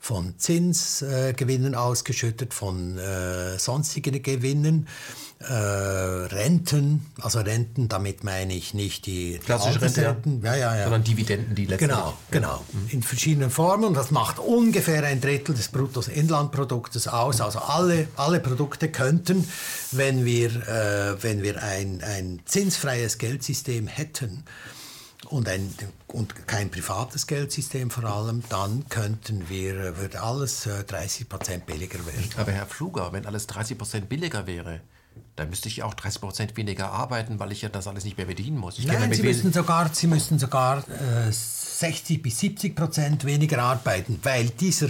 von 0.00 0.34
Zinsgewinnen 0.38 1.74
ausgeschüttet, 1.74 2.54
von 2.54 2.98
äh, 2.98 3.58
sonstigen 3.58 4.22
Gewinnen 4.22 4.88
äh, 5.40 5.52
Renten, 5.52 7.06
also 7.20 7.40
Renten, 7.40 7.88
damit 7.88 8.24
meine 8.24 8.54
ich 8.54 8.74
nicht 8.74 9.06
die, 9.06 9.38
klassische 9.38 9.80
Rente, 9.80 10.08
Renten, 10.08 10.42
ja, 10.42 10.54
ja, 10.54 10.76
ja. 10.76 10.82
sondern 10.84 11.04
Dividenden, 11.04 11.54
die 11.54 11.66
letztendlich. 11.66 11.98
Genau, 11.98 12.16
genau, 12.30 12.64
mhm. 12.72 12.88
in 12.90 13.02
verschiedenen 13.02 13.50
Formen 13.50 13.84
und 13.84 13.94
das 13.94 14.10
macht 14.10 14.38
ungefähr 14.38 15.02
ein 15.04 15.20
Drittel 15.20 15.54
des 15.54 15.68
Bruttoinlandproduktes 15.68 17.08
aus. 17.08 17.40
Also 17.40 17.58
alle, 17.58 18.08
alle 18.16 18.40
Produkte 18.40 18.90
könnten, 18.90 19.46
wenn 19.92 20.24
wir, 20.24 20.50
äh, 20.50 21.22
wenn 21.22 21.42
wir 21.42 21.62
ein, 21.62 22.02
ein 22.02 22.40
zinsfreies 22.44 23.16
Geldsystem 23.18 23.86
hätten, 23.86 24.44
und, 25.30 25.48
ein, 25.48 25.72
und 26.08 26.46
kein 26.46 26.70
privates 26.70 27.26
Geldsystem 27.26 27.90
vor 27.90 28.04
allem, 28.04 28.42
dann 28.48 28.84
könnten 28.88 29.48
wir, 29.48 29.96
würde 29.96 30.20
alles 30.20 30.66
30% 30.66 31.52
äh, 31.52 31.58
billiger 31.64 32.04
werden. 32.04 32.30
Aber 32.36 32.52
Herr 32.52 32.66
Fluger, 32.66 33.12
wenn 33.12 33.26
alles 33.26 33.48
30% 33.48 34.02
billiger 34.02 34.46
wäre, 34.46 34.80
dann 35.36 35.48
müsste 35.50 35.68
ich 35.68 35.82
auch 35.82 35.94
30 35.94 36.20
Prozent 36.20 36.56
weniger 36.56 36.90
arbeiten, 36.90 37.38
weil 37.38 37.52
ich 37.52 37.62
ja 37.62 37.68
das 37.68 37.86
alles 37.86 38.04
nicht 38.04 38.16
mehr 38.16 38.26
bedienen 38.26 38.58
muss. 38.58 38.78
Ich 38.78 38.86
Nein, 38.86 39.12
Sie 39.12 39.22
müssen 39.22 39.52
sogar, 39.52 39.92
Sie 39.94 40.06
müssen 40.06 40.38
sogar 40.38 40.78
äh, 40.88 41.30
60 41.30 42.22
bis 42.22 42.40
70 42.40 42.76
Prozent 42.76 43.24
weniger 43.24 43.62
arbeiten, 43.62 44.18
weil 44.22 44.50
dieser, 44.50 44.88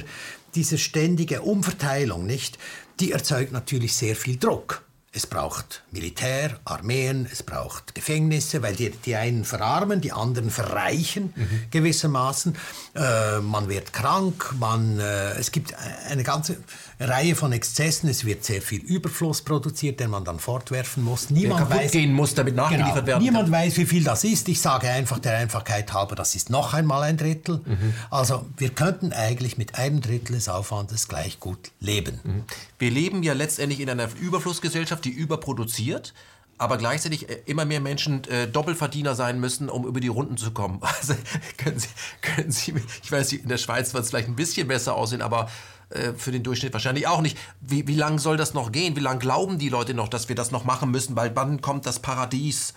diese 0.54 0.78
ständige 0.78 1.42
Umverteilung, 1.42 2.26
nicht, 2.26 2.58
die 2.98 3.12
erzeugt 3.12 3.52
natürlich 3.52 3.94
sehr 3.94 4.16
viel 4.16 4.36
Druck. 4.36 4.82
Es 5.12 5.26
braucht 5.26 5.82
Militär, 5.90 6.60
Armeen, 6.64 7.28
es 7.30 7.42
braucht 7.42 7.96
Gefängnisse, 7.96 8.62
weil 8.62 8.76
die, 8.76 8.90
die 8.90 9.16
einen 9.16 9.44
verarmen, 9.44 10.00
die 10.00 10.12
anderen 10.12 10.50
verreichen 10.50 11.32
mhm. 11.34 11.62
gewissermaßen. 11.72 12.56
Äh, 12.94 13.40
man 13.40 13.68
wird 13.68 13.92
krank, 13.92 14.54
man, 14.60 15.00
äh, 15.00 15.32
es 15.32 15.50
gibt 15.50 15.74
eine 16.08 16.22
ganze 16.22 16.58
Reihe 17.00 17.34
von 17.34 17.52
Exzessen. 17.52 18.08
Es 18.08 18.24
wird 18.24 18.44
sehr 18.44 18.60
viel 18.60 18.80
Überfluss 18.80 19.42
produziert, 19.42 20.00
den 20.00 20.10
man 20.10 20.24
dann 20.24 20.38
fortwerfen 20.38 21.02
muss. 21.02 21.30
Niemand 21.30 21.70
der 21.70 21.78
weiß, 21.78 21.92
gehen 21.92 22.12
muss, 22.12 22.34
damit 22.34 22.54
nachgeliefert 22.54 22.94
genau, 22.94 23.06
werden 23.06 23.22
Niemand 23.22 23.44
kann. 23.44 23.52
weiß, 23.52 23.76
wie 23.78 23.86
viel 23.86 24.04
das 24.04 24.22
ist. 24.24 24.48
Ich 24.48 24.60
sage 24.60 24.88
einfach 24.88 25.18
der 25.18 25.38
Einfachkeit 25.38 25.92
halber, 25.92 26.14
das 26.14 26.34
ist 26.34 26.50
noch 26.50 26.74
einmal 26.74 27.02
ein 27.02 27.16
Drittel. 27.16 27.60
Mhm. 27.64 27.94
Also 28.10 28.44
wir 28.56 28.70
könnten 28.70 29.12
eigentlich 29.12 29.56
mit 29.56 29.76
einem 29.76 30.00
Drittel 30.00 30.34
des 30.34 30.48
Aufwandes 30.48 31.08
gleich 31.08 31.40
gut 31.40 31.72
leben. 31.80 32.20
Mhm. 32.22 32.44
Wir 32.78 32.90
leben 32.90 33.22
ja 33.22 33.32
letztendlich 33.32 33.80
in 33.80 33.88
einer 33.88 34.08
Überflussgesellschaft, 34.20 35.04
die 35.04 35.10
überproduziert 35.10 36.12
aber 36.58 36.76
gleichzeitig 36.76 37.30
äh, 37.30 37.38
immer 37.46 37.64
mehr 37.64 37.80
Menschen 37.80 38.22
äh, 38.24 38.46
Doppelverdiener 38.46 39.14
sein 39.14 39.40
müssen, 39.40 39.70
um 39.70 39.86
über 39.86 39.98
die 39.98 40.08
Runden 40.08 40.36
zu 40.36 40.50
kommen. 40.50 40.80
Also 41.00 41.14
können 41.56 41.78
Sie, 41.78 41.88
können 42.20 42.52
Sie, 42.52 42.74
ich 43.02 43.10
weiß, 43.10 43.32
in 43.32 43.48
der 43.48 43.56
Schweiz 43.56 43.94
wird 43.94 44.04
es 44.04 44.10
vielleicht 44.10 44.28
ein 44.28 44.36
bisschen 44.36 44.68
besser 44.68 44.94
aussehen, 44.94 45.22
aber 45.22 45.48
äh, 45.90 46.12
für 46.14 46.32
den 46.32 46.42
Durchschnitt 46.42 46.72
wahrscheinlich 46.72 47.06
auch 47.06 47.20
nicht. 47.20 47.36
Wie, 47.60 47.86
wie 47.86 47.94
lange 47.94 48.18
soll 48.18 48.36
das 48.36 48.54
noch 48.54 48.72
gehen? 48.72 48.96
Wie 48.96 49.00
lange 49.00 49.18
glauben 49.18 49.58
die 49.58 49.68
Leute 49.68 49.94
noch, 49.94 50.08
dass 50.08 50.28
wir 50.28 50.36
das 50.36 50.50
noch 50.50 50.64
machen 50.64 50.90
müssen? 50.90 51.16
Weil 51.16 51.34
wann 51.34 51.60
kommt 51.60 51.86
das 51.86 51.98
Paradies? 51.98 52.74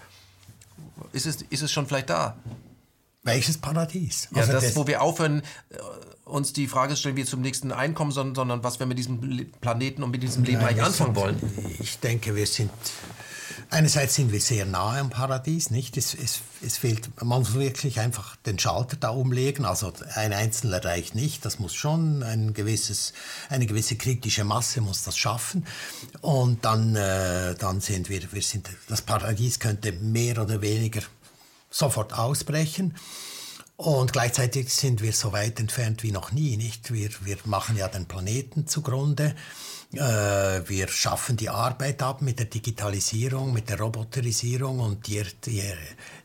Ist 1.12 1.26
es, 1.26 1.42
ist 1.44 1.62
es 1.62 1.72
schon 1.72 1.88
vielleicht 1.88 2.10
da? 2.10 2.38
Welches 3.24 3.58
Paradies? 3.58 4.28
Ja, 4.32 4.42
also 4.42 4.54
das, 4.54 4.66
das, 4.66 4.76
wo 4.76 4.88
wir 4.88 5.02
aufhören, 5.02 5.44
äh, 5.70 5.78
uns 6.26 6.54
die 6.54 6.68
Frage 6.68 6.96
stellen, 6.96 7.16
wie 7.16 7.22
wir 7.22 7.26
zum 7.26 7.42
nächsten 7.42 7.72
Einkommen, 7.72 8.12
sondern, 8.12 8.36
sondern 8.36 8.64
was 8.64 8.80
wir 8.80 8.86
mit 8.86 8.98
diesem 8.98 9.52
Planeten 9.62 10.04
und 10.04 10.12
mit 10.12 10.24
diesem 10.24 10.44
Leben 10.44 10.62
eigentlich 10.62 10.84
anfangen 10.84 11.16
wollen. 11.16 11.38
Ich 11.80 12.00
denke, 12.00 12.36
wir 12.36 12.48
sind 12.48 12.72
Einerseits 13.74 14.14
sind 14.14 14.32
wir 14.32 14.40
sehr 14.40 14.68
nahe 14.68 15.00
am 15.00 15.10
Paradies, 15.10 15.72
nicht? 15.72 15.98
Es, 15.98 16.14
es, 16.14 16.42
es 16.62 16.78
fehlt, 16.78 17.10
man 17.24 17.40
muss 17.40 17.56
wirklich 17.56 18.00
einfach 18.00 18.36
den 18.36 18.60
Schalter 18.60 18.98
da 18.98 19.10
umlegen. 19.10 19.66
Also 19.66 19.92
ein 20.14 20.32
Einzelner 20.32 20.86
reicht 20.86 21.16
nicht. 21.16 21.44
Das 21.44 21.58
muss 21.58 21.74
schon 21.74 22.22
ein 22.22 22.54
gewisses, 22.54 23.14
eine 23.50 23.66
gewisse 23.66 23.96
kritische 23.96 24.44
Masse 24.44 24.80
muss 24.82 25.02
das 25.02 25.18
schaffen. 25.18 25.66
Und 26.22 26.64
dann, 26.66 26.96
äh, 26.96 27.56
dann 27.56 27.82
sind 27.82 28.10
wir, 28.10 28.32
wir 28.32 28.44
sind, 28.44 28.70
das 28.90 29.02
Paradies 29.02 29.60
könnte 29.60 29.92
mehr 29.92 30.40
oder 30.40 30.62
weniger 30.62 31.02
sofort 31.72 32.14
ausbrechen. 32.14 32.94
Und 33.76 34.14
gleichzeitig 34.14 34.72
sind 34.72 35.02
wir 35.02 35.14
so 35.14 35.34
weit 35.34 35.60
entfernt 35.60 36.04
wie 36.04 36.12
noch 36.12 36.32
nie, 36.32 36.58
nicht? 36.58 36.94
Wir, 36.94 37.10
wir 37.24 37.38
machen 37.46 37.76
ja 37.76 37.88
den 37.88 38.06
Planeten 38.06 38.68
zugrunde. 38.68 39.36
Äh, 39.94 40.68
wir 40.68 40.88
schaffen 40.88 41.38
die 41.38 41.50
Arbeit 41.50 42.02
ab 42.02 42.22
mit 42.22 42.40
der 42.40 42.48
Digitalisierung, 42.48 43.54
mit 43.54 43.70
der 43.70 43.80
Roboterisierung 43.80 44.80
und 44.80 45.06
die, 45.06 45.22
die, 45.46 45.62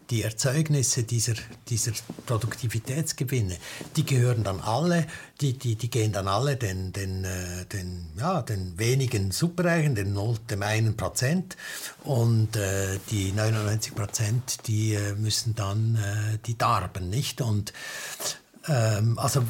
die 0.09 0.23
Erzeugnisse 0.23 1.03
dieser, 1.03 1.35
dieser 1.69 1.93
Produktivitätsgewinne, 2.25 3.59
die 3.95 4.07
gehören 4.07 4.43
dann 4.43 4.61
alle, 4.61 5.07
die, 5.43 5.59
die, 5.59 5.77
die 5.77 5.91
gehen 5.91 6.13
dann 6.13 6.29
alle 6.29 6.57
den, 6.57 6.95
den, 6.95 7.25
äh, 7.25 7.67
den, 7.67 8.07
ja, 8.19 8.41
den 8.41 8.79
wenigen 8.79 9.33
Superreichen, 9.33 9.95
den 9.95 10.15
0, 10.15 10.39
dem 10.51 10.63
einen 10.63 10.97
Prozent 10.97 11.59
und 12.05 12.57
äh, 12.57 12.99
die 13.11 13.33
99 13.33 13.95
Prozent, 13.95 14.67
die 14.67 14.95
äh, 14.95 15.15
müssen 15.15 15.55
dann 15.55 15.97
äh, 15.97 16.39
die 16.47 16.57
darben, 16.57 17.11
nicht? 17.11 17.43
Und 17.43 17.75
ähm, 18.67 19.19
also 19.19 19.45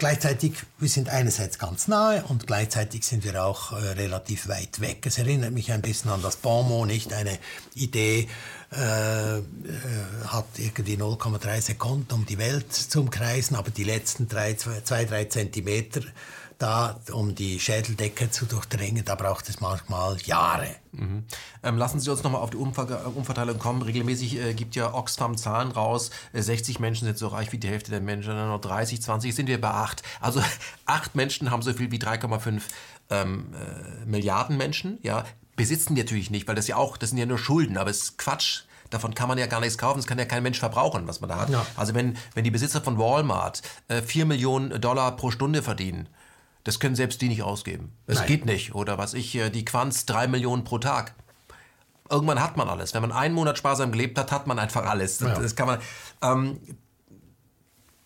gleichzeitig, 0.00 0.54
wir 0.78 0.88
sind 0.88 1.08
einerseits 1.08 1.58
ganz 1.58 1.86
nahe 1.86 2.24
und 2.24 2.48
gleichzeitig 2.48 3.04
sind 3.04 3.22
wir 3.22 3.44
auch 3.44 3.70
äh, 3.72 3.76
relativ 3.76 4.48
weit 4.48 4.80
weg. 4.80 5.06
Es 5.06 5.18
erinnert 5.18 5.52
mich 5.52 5.70
ein 5.70 5.82
bisschen 5.82 6.10
an 6.10 6.22
das 6.22 6.36
Bonmot, 6.36 6.88
nicht 6.88 7.12
eine 7.12 7.38
Idee, 7.74 8.26
äh, 8.72 9.38
äh, 9.38 9.42
hat 10.26 10.46
irgendwie 10.56 10.96
0,3 10.96 11.60
Sekunden, 11.60 12.12
um 12.14 12.26
die 12.26 12.38
Welt 12.38 12.72
zu 12.72 13.00
umkreisen, 13.00 13.56
aber 13.56 13.70
die 13.70 13.84
letzten 13.84 14.26
2-3 14.26 15.28
Zentimeter 15.28 16.00
da, 16.60 17.00
um 17.12 17.34
die 17.34 17.58
Schädeldecke 17.58 18.30
zu 18.30 18.44
durchdringen, 18.44 19.02
da 19.04 19.14
braucht 19.14 19.48
es 19.48 19.60
manchmal 19.60 20.18
Jahre. 20.24 20.76
Mhm. 20.92 21.24
Ähm, 21.62 21.78
lassen 21.78 22.00
Sie 22.00 22.10
uns 22.10 22.22
nochmal 22.22 22.42
auf 22.42 22.50
die 22.50 22.58
Umver 22.58 23.06
Umverteilung 23.16 23.58
kommen. 23.58 23.80
Regelmäßig 23.80 24.36
äh, 24.38 24.52
gibt 24.52 24.76
ja 24.76 24.92
Oxfam 24.92 25.38
Zahlen 25.38 25.70
raus. 25.70 26.10
Äh, 26.34 26.42
60 26.42 26.78
Menschen 26.78 27.06
sind 27.06 27.16
so 27.16 27.28
reich 27.28 27.50
wie 27.52 27.58
die 27.58 27.68
Hälfte 27.68 27.90
der 27.90 28.02
Menschen, 28.02 28.34
dann 28.34 28.48
noch 28.48 28.60
30, 28.60 29.00
20 29.00 29.34
sind 29.34 29.46
wir 29.46 29.58
bei 29.58 29.70
8. 29.70 30.02
Also 30.20 30.42
8 30.84 31.14
Menschen 31.14 31.50
haben 31.50 31.62
so 31.62 31.72
viel 31.72 31.90
wie 31.90 31.98
3,5 31.98 32.60
ähm, 33.08 33.54
äh, 33.54 34.04
Milliarden 34.04 34.58
Menschen. 34.58 34.98
Ja, 35.02 35.24
besitzen 35.56 35.94
die 35.94 36.02
natürlich 36.02 36.30
nicht, 36.30 36.46
weil 36.46 36.56
das 36.56 36.68
ja 36.68 36.76
auch, 36.76 36.98
das 36.98 37.08
sind 37.08 37.18
ja 37.18 37.26
nur 37.26 37.38
Schulden, 37.38 37.78
aber 37.78 37.88
es 37.88 38.02
ist 38.02 38.18
Quatsch. 38.18 38.64
Davon 38.90 39.14
kann 39.14 39.28
man 39.28 39.38
ja 39.38 39.46
gar 39.46 39.60
nichts 39.60 39.78
kaufen, 39.78 39.98
das 39.98 40.06
kann 40.06 40.18
ja 40.18 40.24
kein 40.24 40.42
Mensch 40.42 40.58
verbrauchen, 40.58 41.06
was 41.06 41.20
man 41.20 41.30
da 41.30 41.38
hat. 41.38 41.48
Ja. 41.48 41.64
Also 41.76 41.94
wenn, 41.94 42.18
wenn 42.34 42.44
die 42.44 42.50
Besitzer 42.50 42.82
von 42.82 42.98
Walmart 42.98 43.62
äh, 43.88 44.02
4 44.02 44.26
Millionen 44.26 44.80
Dollar 44.80 45.16
pro 45.16 45.30
Stunde 45.30 45.62
verdienen, 45.62 46.08
das 46.64 46.80
können 46.80 46.94
selbst 46.94 47.20
die 47.22 47.28
nicht 47.28 47.42
ausgeben. 47.42 47.92
Das 48.06 48.18
Nein. 48.18 48.26
geht 48.26 48.46
nicht. 48.46 48.74
Oder 48.74 48.98
was 48.98 49.14
ich, 49.14 49.34
äh, 49.34 49.50
die 49.50 49.64
Quanz, 49.64 50.06
drei 50.06 50.26
Millionen 50.26 50.64
pro 50.64 50.78
Tag. 50.78 51.14
Irgendwann 52.10 52.42
hat 52.42 52.56
man 52.56 52.68
alles. 52.68 52.92
Wenn 52.92 53.02
man 53.02 53.12
einen 53.12 53.34
Monat 53.34 53.56
sparsam 53.56 53.92
gelebt 53.92 54.18
hat, 54.18 54.32
hat 54.32 54.46
man 54.46 54.58
einfach 54.58 54.84
alles. 54.84 55.18
Das, 55.18 55.28
ja. 55.28 55.40
das 55.40 55.56
kann 55.56 55.66
man. 55.66 55.78
Ähm, 56.22 56.60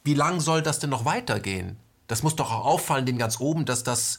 wie 0.04 0.14
lang 0.14 0.40
soll 0.40 0.62
das 0.62 0.78
denn 0.78 0.90
noch 0.90 1.04
weitergehen? 1.04 1.78
Das 2.06 2.22
muss 2.22 2.36
doch 2.36 2.52
auch 2.52 2.66
auffallen, 2.66 3.06
den 3.06 3.16
ganz 3.16 3.40
oben, 3.40 3.64
dass 3.64 3.82
das 3.82 4.18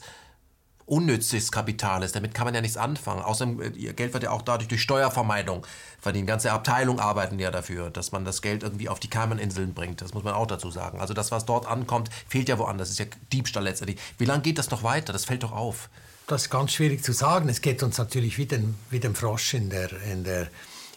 unnützes 0.86 1.50
Kapital 1.50 2.02
ist. 2.04 2.14
Damit 2.14 2.32
kann 2.32 2.44
man 2.46 2.54
ja 2.54 2.60
nichts 2.60 2.76
anfangen. 2.76 3.22
Außerdem, 3.22 3.60
äh, 3.60 3.68
ihr 3.70 3.92
Geld 3.92 4.14
wird 4.14 4.22
ja 4.22 4.30
auch 4.30 4.42
dadurch 4.42 4.68
durch 4.68 4.82
Steuervermeidung 4.82 5.66
verdienen. 6.00 6.26
Ganze 6.26 6.52
Abteilungen 6.52 7.00
arbeiten 7.00 7.38
ja 7.38 7.50
dafür, 7.50 7.90
dass 7.90 8.12
man 8.12 8.24
das 8.24 8.40
Geld 8.40 8.62
irgendwie 8.62 8.88
auf 8.88 9.00
die 9.00 9.10
Kaimaninseln 9.10 9.74
bringt. 9.74 10.00
Das 10.00 10.14
muss 10.14 10.22
man 10.22 10.34
auch 10.34 10.46
dazu 10.46 10.70
sagen. 10.70 11.00
Also 11.00 11.12
das, 11.12 11.32
was 11.32 11.44
dort 11.44 11.66
ankommt, 11.66 12.10
fehlt 12.28 12.48
ja 12.48 12.58
woanders. 12.58 12.88
Das 12.88 12.92
ist 12.92 12.98
ja 13.00 13.06
Diebstahl 13.32 13.64
letztendlich. 13.64 14.00
Wie 14.18 14.24
lange 14.24 14.42
geht 14.42 14.58
das 14.58 14.70
noch 14.70 14.84
weiter? 14.84 15.12
Das 15.12 15.24
fällt 15.24 15.42
doch 15.42 15.52
auf. 15.52 15.88
Das 16.28 16.42
ist 16.42 16.50
ganz 16.50 16.72
schwierig 16.72 17.02
zu 17.02 17.12
sagen. 17.12 17.48
Es 17.48 17.60
geht 17.60 17.82
uns 17.82 17.98
natürlich 17.98 18.38
wie, 18.38 18.46
den, 18.46 18.76
wie 18.90 19.00
dem 19.00 19.14
Frosch 19.14 19.54
in 19.54 19.70
der, 19.70 19.90
in 20.10 20.24
der, 20.24 20.48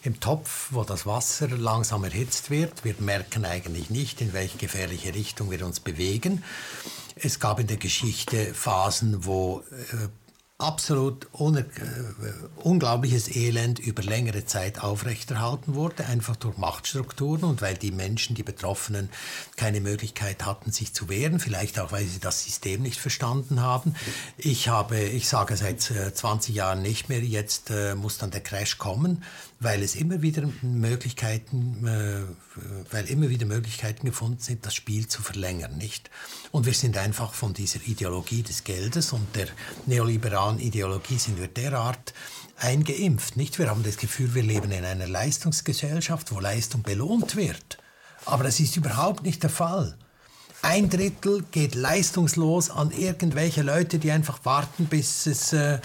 im 0.02 0.18
Topf, 0.20 0.68
wo 0.70 0.84
das 0.84 1.04
Wasser 1.06 1.48
langsam 1.48 2.04
erhitzt 2.04 2.50
wird. 2.50 2.84
Wir 2.84 2.94
merken 2.98 3.44
eigentlich 3.44 3.90
nicht, 3.90 4.20
in 4.20 4.32
welche 4.32 4.58
gefährliche 4.58 5.14
Richtung 5.14 5.50
wir 5.50 5.64
uns 5.64 5.80
bewegen. 5.80 6.42
Es 7.22 7.38
gab 7.38 7.60
in 7.60 7.66
der 7.66 7.76
Geschichte 7.76 8.54
Phasen, 8.54 9.24
wo 9.24 9.62
äh, 9.92 10.08
absolut 10.60 11.28
ohne, 11.32 11.60
äh, 11.60 11.64
unglaubliches 12.62 13.34
Elend 13.34 13.78
über 13.78 14.02
längere 14.02 14.44
Zeit 14.44 14.82
aufrechterhalten 14.82 15.74
wurde, 15.74 16.06
einfach 16.06 16.36
durch 16.36 16.56
Machtstrukturen 16.56 17.44
und 17.44 17.62
weil 17.62 17.76
die 17.76 17.90
Menschen, 17.90 18.36
die 18.36 18.42
Betroffenen, 18.42 19.08
keine 19.56 19.80
Möglichkeit 19.80 20.44
hatten, 20.44 20.70
sich 20.70 20.92
zu 20.92 21.08
wehren, 21.08 21.40
vielleicht 21.40 21.78
auch, 21.78 21.92
weil 21.92 22.04
sie 22.04 22.20
das 22.20 22.44
System 22.44 22.82
nicht 22.82 23.00
verstanden 23.00 23.60
haben. 23.60 23.94
Ich 24.36 24.68
habe, 24.68 25.00
ich 25.00 25.28
sage 25.28 25.56
seit 25.56 25.80
20 25.80 26.54
äh, 26.54 26.58
Jahren 26.58 26.82
nicht 26.82 27.08
mehr, 27.08 27.20
jetzt 27.20 27.70
äh, 27.70 27.94
muss 27.94 28.18
dann 28.18 28.30
der 28.30 28.42
Crash 28.42 28.78
kommen 28.78 29.24
weil 29.62 29.82
es 29.82 29.94
immer 29.94 30.22
wieder 30.22 30.48
Möglichkeiten, 30.62 31.86
äh, 31.86 32.22
weil 32.90 33.04
immer 33.10 33.28
wieder 33.28 33.44
Möglichkeiten 33.44 34.06
gefunden 34.06 34.40
sind, 34.40 34.64
das 34.64 34.74
Spiel 34.74 35.06
zu 35.06 35.20
verlängern, 35.20 35.76
nicht? 35.76 36.10
Und 36.50 36.64
wir 36.64 36.72
sind 36.72 36.96
einfach 36.96 37.34
von 37.34 37.52
dieser 37.52 37.80
Ideologie 37.86 38.42
des 38.42 38.64
Geldes 38.64 39.12
und 39.12 39.36
der 39.36 39.48
neoliberalen 39.84 40.58
Ideologie 40.58 41.18
sind 41.18 41.38
wir 41.38 41.48
derart 41.48 42.14
eingeimpft, 42.56 43.36
nicht? 43.36 43.58
Wir 43.58 43.68
haben 43.68 43.82
das 43.82 43.98
Gefühl, 43.98 44.34
wir 44.34 44.42
leben 44.42 44.72
in 44.72 44.84
einer 44.84 45.06
Leistungsgesellschaft, 45.06 46.32
wo 46.32 46.40
Leistung 46.40 46.82
belohnt 46.82 47.36
wird. 47.36 47.76
Aber 48.24 48.44
das 48.44 48.60
ist 48.60 48.78
überhaupt 48.78 49.24
nicht 49.24 49.42
der 49.42 49.50
Fall. 49.50 49.96
Ein 50.62 50.88
Drittel 50.88 51.44
geht 51.50 51.74
leistungslos 51.74 52.70
an 52.70 52.92
irgendwelche 52.92 53.62
Leute, 53.62 53.98
die 53.98 54.10
einfach 54.10 54.42
warten, 54.44 54.86
bis 54.86 55.26
es 55.26 55.52
äh, 55.52 55.80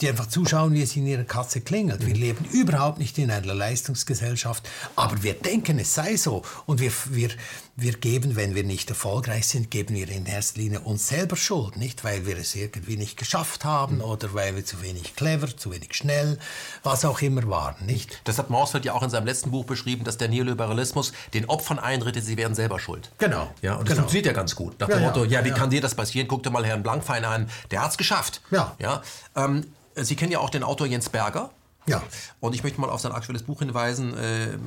die 0.00 0.08
einfach 0.08 0.26
zuschauen, 0.26 0.74
wie 0.74 0.82
es 0.82 0.96
in 0.96 1.06
ihrer 1.06 1.24
Kasse 1.24 1.60
klingelt. 1.60 2.06
Wir 2.06 2.14
leben 2.14 2.44
überhaupt 2.52 2.98
nicht 2.98 3.18
in 3.18 3.30
einer 3.30 3.54
Leistungsgesellschaft, 3.54 4.68
aber 4.96 5.22
wir 5.22 5.34
denken, 5.34 5.78
es 5.78 5.94
sei 5.94 6.16
so. 6.16 6.42
Und 6.66 6.80
wir, 6.80 6.92
wir, 7.10 7.30
wir 7.76 7.92
geben, 7.92 8.36
wenn 8.36 8.54
wir 8.54 8.64
nicht 8.64 8.90
erfolgreich 8.90 9.46
sind, 9.48 9.70
geben 9.70 9.94
wir 9.94 10.08
in 10.08 10.26
erster 10.26 10.60
Linie 10.60 10.80
uns 10.80 11.08
selber 11.08 11.36
Schuld. 11.36 11.76
Nicht, 11.76 12.04
weil 12.04 12.26
wir 12.26 12.36
es 12.38 12.54
irgendwie 12.54 12.96
nicht 12.96 13.16
geschafft 13.16 13.64
haben 13.64 14.00
oder 14.00 14.34
weil 14.34 14.56
wir 14.56 14.64
zu 14.64 14.82
wenig 14.82 15.16
clever, 15.16 15.54
zu 15.56 15.72
wenig 15.72 15.94
schnell, 15.94 16.38
was 16.82 17.04
auch 17.04 17.20
immer 17.20 17.48
waren. 17.48 17.86
Nicht? 17.86 18.20
Das 18.24 18.38
hat 18.38 18.50
Mausfeld 18.50 18.84
ja 18.84 18.92
auch 18.94 19.02
in 19.02 19.10
seinem 19.10 19.26
letzten 19.26 19.50
Buch 19.50 19.64
beschrieben, 19.64 20.04
dass 20.04 20.18
der 20.18 20.28
Neoliberalismus 20.28 21.12
den 21.32 21.46
Opfern 21.46 21.78
einredet, 21.78 22.24
sie 22.24 22.36
werden 22.36 22.54
selber 22.54 22.78
schuld. 22.78 23.10
Genau. 23.18 23.52
Ja, 23.62 23.74
und 23.74 23.82
das 23.82 23.90
genau. 23.90 24.02
funktioniert 24.02 24.26
ja 24.26 24.32
ganz 24.32 24.54
gut. 24.54 24.78
Nach 24.80 24.88
ja, 24.88 24.96
dem 24.96 25.04
Motto, 25.04 25.24
ja, 25.24 25.40
ja 25.40 25.44
wie 25.44 25.50
ja. 25.50 25.54
kann 25.54 25.70
dir 25.70 25.80
das 25.80 25.94
passieren? 25.94 26.28
Guck 26.28 26.42
dir 26.42 26.50
mal 26.50 26.64
Herrn 26.64 26.82
Blankfein 26.82 27.24
an, 27.24 27.48
der 27.70 27.82
hat 27.82 27.90
es 27.92 27.98
geschafft. 27.98 28.40
Ja. 28.50 28.74
ja 28.78 29.02
ähm, 29.36 29.66
Sie 29.96 30.16
kennen 30.16 30.32
ja 30.32 30.40
auch 30.40 30.50
den 30.50 30.62
Autor 30.62 30.86
Jens 30.86 31.08
Berger. 31.08 31.50
Ja. 31.86 32.02
Und 32.40 32.54
ich 32.54 32.62
möchte 32.62 32.80
mal 32.80 32.88
auf 32.88 33.00
sein 33.00 33.12
aktuelles 33.12 33.42
Buch 33.42 33.58
hinweisen. 33.58 34.16
Äh, 34.16 34.58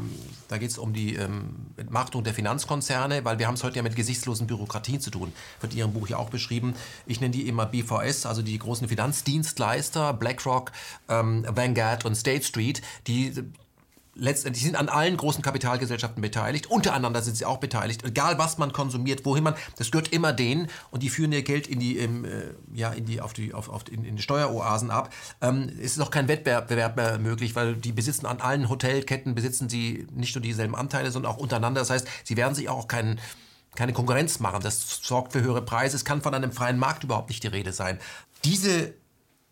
da 0.49 0.57
geht 0.57 0.69
es 0.69 0.77
um 0.77 0.93
die 0.93 1.15
ähm, 1.15 1.55
Entmachtung 1.75 2.23
der 2.23 2.33
Finanzkonzerne, 2.33 3.25
weil 3.25 3.39
wir 3.39 3.47
haben 3.47 3.55
es 3.55 3.63
heute 3.63 3.77
ja 3.77 3.83
mit 3.83 3.95
gesichtslosen 3.95 4.45
Bürokratien 4.45 5.01
zu 5.01 5.09
tun. 5.09 5.33
Wird 5.59 5.73
in 5.73 5.79
Ihrem 5.79 5.93
Buch 5.93 6.07
ja 6.07 6.17
auch 6.17 6.29
beschrieben. 6.29 6.75
Ich 7.07 7.19
nenne 7.19 7.31
die 7.31 7.47
immer 7.47 7.65
BVS, 7.65 8.25
also 8.25 8.41
die 8.43 8.57
großen 8.57 8.87
Finanzdienstleister, 8.87 10.13
BlackRock, 10.13 10.71
ähm, 11.09 11.43
Vanguard 11.49 12.05
und 12.05 12.15
State 12.15 12.43
Street, 12.43 12.81
die 13.07 13.33
letztendlich 14.17 14.63
sind 14.63 14.75
an 14.75 14.89
allen 14.89 15.15
großen 15.15 15.41
Kapitalgesellschaften 15.41 16.21
beteiligt. 16.21 16.67
Untereinander 16.67 17.21
sind 17.21 17.37
sie 17.37 17.45
auch 17.45 17.57
beteiligt. 17.57 18.03
Egal 18.03 18.37
was 18.37 18.57
man 18.57 18.73
konsumiert, 18.73 19.25
wohin 19.25 19.43
man, 19.43 19.55
das 19.77 19.91
gehört 19.91 20.09
immer 20.09 20.33
denen 20.33 20.69
und 20.91 21.03
die 21.03 21.09
führen 21.09 21.31
ihr 21.31 21.43
Geld 21.43 21.67
in 21.67 21.79
die, 21.79 21.97
ähm, 21.97 22.25
äh, 22.25 22.53
ja, 22.73 22.91
in 22.91 23.05
die, 23.05 23.21
auf 23.21 23.33
die, 23.33 23.53
auf, 23.53 23.69
auf, 23.69 23.83
in, 23.91 24.03
in 24.03 24.15
die 24.15 24.21
Steueroasen 24.21 24.91
ab. 24.91 25.13
Ähm, 25.41 25.71
es 25.79 25.93
ist 25.93 25.99
auch 25.99 26.11
kein 26.11 26.27
Wettbewerb 26.27 26.95
mehr 26.95 27.19
möglich, 27.19 27.55
weil 27.55 27.75
die 27.75 27.91
besitzen 27.91 28.25
an 28.25 28.41
allen 28.41 28.69
Hotelketten 28.69 29.35
besitzen 29.35 29.69
sie 29.69 30.07
nicht 30.13 30.35
nur 30.35 30.41
dieselben 30.41 30.75
Anteile, 30.75 31.11
sondern 31.11 31.31
auch 31.31 31.37
untereinander. 31.37 31.81
Das 31.81 31.89
heißt, 31.89 32.07
sie 32.23 32.37
werden 32.37 32.55
sich 32.55 32.69
auch 32.69 32.87
keinen 32.87 33.19
keine 33.75 33.93
Konkurrenz 33.93 34.39
machen. 34.39 34.61
Das 34.63 35.01
sorgt 35.03 35.33
für 35.33 35.41
höhere 35.41 35.61
Preise. 35.61 35.95
Es 35.95 36.03
kann 36.03 36.21
von 36.21 36.33
einem 36.33 36.51
freien 36.51 36.79
Markt 36.79 37.03
überhaupt 37.03 37.29
nicht 37.29 37.43
die 37.43 37.47
Rede 37.47 37.73
sein. 37.73 37.99
Diese 38.43 38.93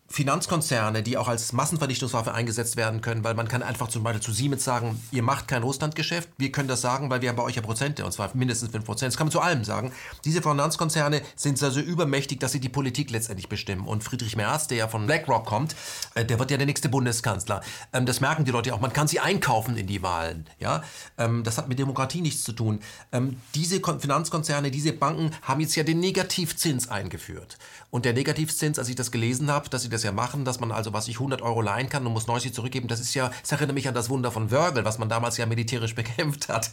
Finanzkonzerne, 0.08 1.02
die 1.02 1.16
auch 1.16 1.28
als 1.28 1.52
Massenvernichtungswaffe 1.52 2.32
eingesetzt 2.32 2.76
werden 2.76 3.00
können, 3.00 3.24
weil 3.24 3.34
man 3.34 3.48
kann 3.48 3.62
einfach 3.62 3.88
zum 3.88 4.02
Beispiel 4.02 4.22
zu 4.22 4.32
Siemens 4.32 4.64
sagen, 4.64 5.02
ihr 5.10 5.22
macht 5.22 5.48
kein 5.48 5.62
Russlandgeschäft, 5.62 6.28
wir 6.38 6.52
können 6.52 6.68
das 6.68 6.80
sagen, 6.80 7.10
weil 7.10 7.22
wir 7.22 7.28
haben 7.28 7.36
bei 7.36 7.42
euch 7.42 7.56
ja 7.56 7.62
Prozente, 7.62 8.04
und 8.04 8.12
zwar 8.12 8.30
mindestens 8.34 8.70
5 8.70 8.84
Prozent. 8.84 9.12
Das 9.12 9.16
kann 9.16 9.26
man 9.26 9.32
zu 9.32 9.40
allem 9.40 9.64
sagen. 9.64 9.92
Diese 10.24 10.42
Finanzkonzerne 10.42 11.22
sind 11.34 11.60
also 11.62 11.80
übermächtig, 11.80 12.38
dass 12.40 12.52
sie 12.52 12.60
die 12.60 12.68
Politik 12.68 13.10
letztendlich 13.10 13.48
bestimmen. 13.48 13.86
Und 13.86 14.04
Friedrich 14.04 14.36
Merz, 14.36 14.68
der 14.68 14.78
ja 14.78 14.88
von 14.88 15.06
BlackRock 15.06 15.44
kommt, 15.44 15.74
äh, 16.14 16.24
der 16.24 16.38
wird 16.38 16.50
ja 16.50 16.56
der 16.56 16.66
nächste 16.66 16.88
Bundeskanzler. 16.88 17.62
Ähm, 17.92 18.06
das 18.06 18.20
merken 18.20 18.44
die 18.44 18.52
Leute 18.52 18.74
auch. 18.74 18.80
Man 18.80 18.92
kann 18.92 19.08
sie 19.08 19.20
einkaufen 19.20 19.76
in 19.76 19.86
die 19.86 20.02
Wahlen. 20.02 20.46
Ja? 20.58 20.82
Ähm, 21.18 21.42
das 21.42 21.58
hat 21.58 21.68
mit 21.68 21.78
Demokratie 21.78 22.20
nichts 22.20 22.44
zu 22.44 22.52
tun. 22.52 22.80
Ähm, 23.12 23.40
diese 23.54 23.80
Finanzkonzerne, 23.80 24.70
diese 24.70 24.92
Banken 24.92 25.32
haben 25.42 25.60
jetzt 25.60 25.74
ja 25.74 25.82
den 25.82 26.00
Negativzins 26.00 26.88
eingeführt. 26.88 27.58
Und 27.90 28.04
der 28.04 28.12
Negativzins, 28.12 28.78
als 28.78 28.88
ich 28.88 28.96
das 28.96 29.10
gelesen 29.10 29.50
habe, 29.50 29.68
dass 29.68 29.82
sie 29.82 29.88
das 29.88 30.02
ja 30.02 30.12
machen, 30.12 30.44
dass 30.44 30.60
man 30.60 30.72
also, 30.72 30.92
was 30.92 31.08
ich 31.08 31.16
100 31.16 31.40
Euro 31.42 31.60
leihen 31.60 31.88
kann 31.88 32.06
und 32.06 32.12
muss 32.12 32.26
90 32.26 32.52
zurückgeben, 32.52 32.88
das 32.88 33.00
ist 33.00 33.14
ja, 33.14 33.30
das 33.40 33.52
erinnert 33.52 33.74
mich 33.74 33.88
an 33.88 33.94
das 33.94 34.08
Wunder 34.10 34.32
von 34.32 34.50
Wörgl, 34.50 34.84
was 34.84 34.98
man 34.98 35.08
damals 35.08 35.36
ja 35.36 35.46
militärisch 35.46 35.94
bekämpft 35.94 36.48
hat. 36.48 36.70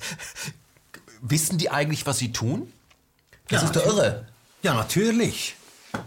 Wissen 1.21 1.57
die 1.57 1.69
eigentlich, 1.69 2.05
was 2.05 2.17
sie 2.17 2.31
tun? 2.31 2.71
Das 3.47 3.61
ja, 3.61 3.67
ist 3.67 3.75
doch 3.75 3.85
irre. 3.85 4.27
Ja, 4.63 4.73
natürlich. 4.73 5.55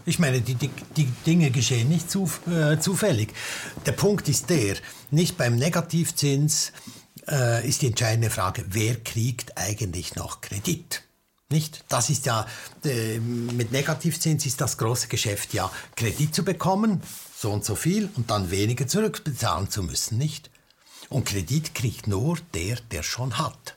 Ich 0.05 0.19
meine, 0.19 0.41
die, 0.41 0.55
die, 0.55 0.69
die 0.97 1.05
Dinge 1.25 1.49
geschehen 1.51 1.87
nicht 1.87 2.11
zu, 2.11 2.29
äh, 2.49 2.77
zufällig. 2.77 3.33
Der 3.85 3.93
Punkt 3.93 4.27
ist 4.27 4.49
der, 4.49 4.75
nicht 5.11 5.37
beim 5.37 5.55
Negativzins 5.55 6.73
äh, 7.27 7.67
ist 7.67 7.81
die 7.81 7.87
entscheidende 7.87 8.29
Frage, 8.29 8.65
wer 8.67 8.95
kriegt 8.97 9.57
eigentlich 9.57 10.15
noch 10.15 10.41
Kredit? 10.41 11.03
Nicht? 11.49 11.85
Das 11.87 12.09
ist 12.09 12.25
ja, 12.25 12.45
äh, 12.83 13.19
mit 13.19 13.71
Negativzins 13.71 14.45
ist 14.45 14.59
das 14.59 14.77
große 14.77 15.07
Geschäft 15.07 15.53
ja, 15.53 15.71
Kredit 15.95 16.35
zu 16.35 16.43
bekommen, 16.43 17.01
so 17.37 17.51
und 17.51 17.63
so 17.63 17.75
viel, 17.75 18.09
und 18.15 18.29
dann 18.29 18.51
weniger 18.51 18.85
zurückbezahlen 18.85 19.69
zu 19.69 19.81
müssen, 19.81 20.17
nicht? 20.17 20.49
Und 21.07 21.25
Kredit 21.25 21.73
kriegt 21.73 22.07
nur 22.07 22.37
der, 22.53 22.75
der 22.91 23.01
schon 23.01 23.37
hat. 23.37 23.76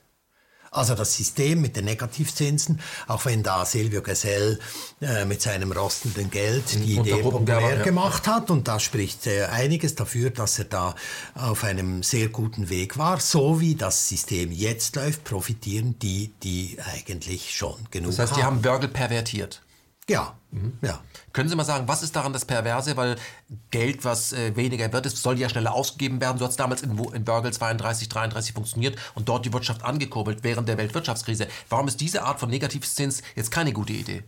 Also 0.72 0.94
das 0.94 1.16
System 1.16 1.60
mit 1.60 1.74
den 1.74 1.84
Negativzinsen, 1.84 2.80
auch 3.08 3.24
wenn 3.24 3.42
da 3.42 3.64
Silvio 3.64 4.02
Gesell 4.02 4.60
äh, 5.00 5.24
mit 5.24 5.42
seinem 5.42 5.72
rostenden 5.72 6.30
Geld 6.30 6.62
die 6.74 6.94
Idee 6.94 7.22
populär 7.22 7.78
ja. 7.78 7.82
gemacht 7.82 8.28
hat 8.28 8.52
und 8.52 8.68
da 8.68 8.78
spricht 8.78 9.26
äh, 9.26 9.46
einiges 9.46 9.96
dafür, 9.96 10.30
dass 10.30 10.60
er 10.60 10.66
da 10.66 10.94
auf 11.34 11.64
einem 11.64 12.04
sehr 12.04 12.28
guten 12.28 12.68
Weg 12.68 12.98
war. 12.98 13.18
So 13.18 13.60
wie 13.60 13.74
das 13.74 14.08
System 14.08 14.52
jetzt 14.52 14.94
läuft, 14.94 15.24
profitieren 15.24 15.98
die, 15.98 16.32
die 16.44 16.76
eigentlich 16.94 17.52
schon 17.52 17.76
genug 17.90 18.12
haben. 18.12 18.16
Das 18.16 18.30
heißt, 18.30 18.36
die 18.36 18.44
haben 18.44 18.62
Börgel 18.62 18.90
pervertiert. 18.90 19.62
Ja, 20.10 20.34
mhm. 20.50 20.72
ja. 20.82 20.98
Können 21.32 21.48
Sie 21.48 21.54
mal 21.54 21.62
sagen, 21.62 21.86
was 21.86 22.02
ist 22.02 22.16
daran 22.16 22.32
das 22.32 22.44
Perverse? 22.44 22.96
Weil 22.96 23.14
Geld, 23.70 24.04
was 24.04 24.32
äh, 24.32 24.56
weniger 24.56 24.92
wird, 24.92 25.08
soll 25.08 25.38
ja 25.38 25.48
schneller 25.48 25.72
ausgegeben 25.72 26.20
werden. 26.20 26.36
So 26.38 26.44
hat 26.46 26.50
es 26.50 26.56
damals 26.56 26.82
in, 26.82 26.98
in 26.98 27.24
Börgel 27.24 27.52
32, 27.52 28.08
33 28.08 28.52
funktioniert 28.52 28.98
und 29.14 29.28
dort 29.28 29.46
die 29.46 29.52
Wirtschaft 29.52 29.84
angekurbelt 29.84 30.40
während 30.42 30.68
der 30.68 30.78
Weltwirtschaftskrise. 30.78 31.46
Warum 31.68 31.86
ist 31.86 32.00
diese 32.00 32.24
Art 32.24 32.40
von 32.40 32.50
Negativzins 32.50 33.22
jetzt 33.36 33.52
keine 33.52 33.72
gute 33.72 33.92
Idee? 33.92 34.24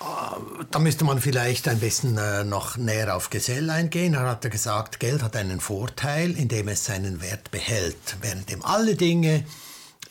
Äh, 0.00 0.64
da 0.70 0.78
müsste 0.78 1.04
man 1.04 1.20
vielleicht 1.20 1.66
ein 1.66 1.80
bisschen 1.80 2.16
äh, 2.16 2.44
noch 2.44 2.76
näher 2.76 3.16
auf 3.16 3.30
Gesell 3.30 3.68
eingehen. 3.68 4.14
Er 4.14 4.28
hat 4.28 4.44
ja 4.44 4.50
gesagt, 4.50 5.00
Geld 5.00 5.24
hat 5.24 5.34
einen 5.34 5.58
Vorteil, 5.58 6.30
indem 6.30 6.68
es 6.68 6.84
seinen 6.84 7.20
Wert 7.20 7.50
behält, 7.50 8.18
währenddem 8.20 8.64
alle 8.64 8.94
Dinge 8.94 9.44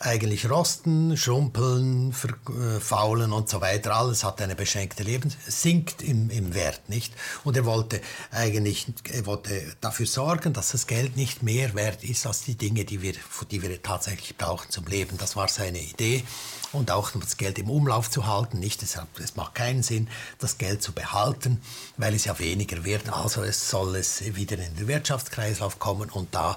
eigentlich 0.02 0.50
rosten, 0.50 1.16
schrumpeln, 1.16 2.12
verfaulen 2.12 3.32
und 3.32 3.48
so 3.48 3.60
weiter. 3.60 3.94
Alles 3.94 4.24
hat 4.24 4.40
eine 4.40 4.54
beschränkte 4.54 5.02
Leben, 5.02 5.32
sinkt 5.46 6.02
im, 6.02 6.30
im 6.30 6.54
Wert, 6.54 6.88
nicht? 6.88 7.14
Und 7.44 7.56
er 7.56 7.64
wollte 7.64 8.00
eigentlich 8.30 8.86
er 9.10 9.26
wollte 9.26 9.76
dafür 9.80 10.06
sorgen, 10.06 10.52
dass 10.52 10.72
das 10.72 10.86
Geld 10.86 11.16
nicht 11.16 11.42
mehr 11.42 11.74
wert 11.74 12.04
ist 12.04 12.26
als 12.26 12.42
die 12.42 12.56
Dinge, 12.56 12.84
die 12.84 13.02
wir, 13.02 13.14
die 13.50 13.62
wir 13.62 13.82
tatsächlich 13.82 14.36
brauchen 14.36 14.70
zum 14.70 14.86
Leben. 14.86 15.18
Das 15.18 15.36
war 15.36 15.48
seine 15.48 15.80
Idee. 15.80 16.24
Und 16.72 16.90
auch 16.90 17.10
das 17.10 17.36
Geld 17.36 17.58
im 17.58 17.68
Umlauf 17.68 18.10
zu 18.10 18.26
halten, 18.26 18.58
nicht? 18.58 18.82
Es, 18.82 18.98
es 19.22 19.36
macht 19.36 19.54
keinen 19.54 19.82
Sinn, 19.82 20.08
das 20.38 20.56
Geld 20.56 20.82
zu 20.82 20.92
behalten, 20.92 21.60
weil 21.98 22.14
es 22.14 22.24
ja 22.24 22.38
weniger 22.38 22.84
wird. 22.84 23.12
Also 23.12 23.42
es 23.42 23.68
soll 23.68 23.96
es 23.96 24.22
wieder 24.36 24.58
in 24.58 24.74
den 24.76 24.88
Wirtschaftskreislauf 24.88 25.78
kommen 25.78 26.10
und 26.10 26.34
da 26.34 26.56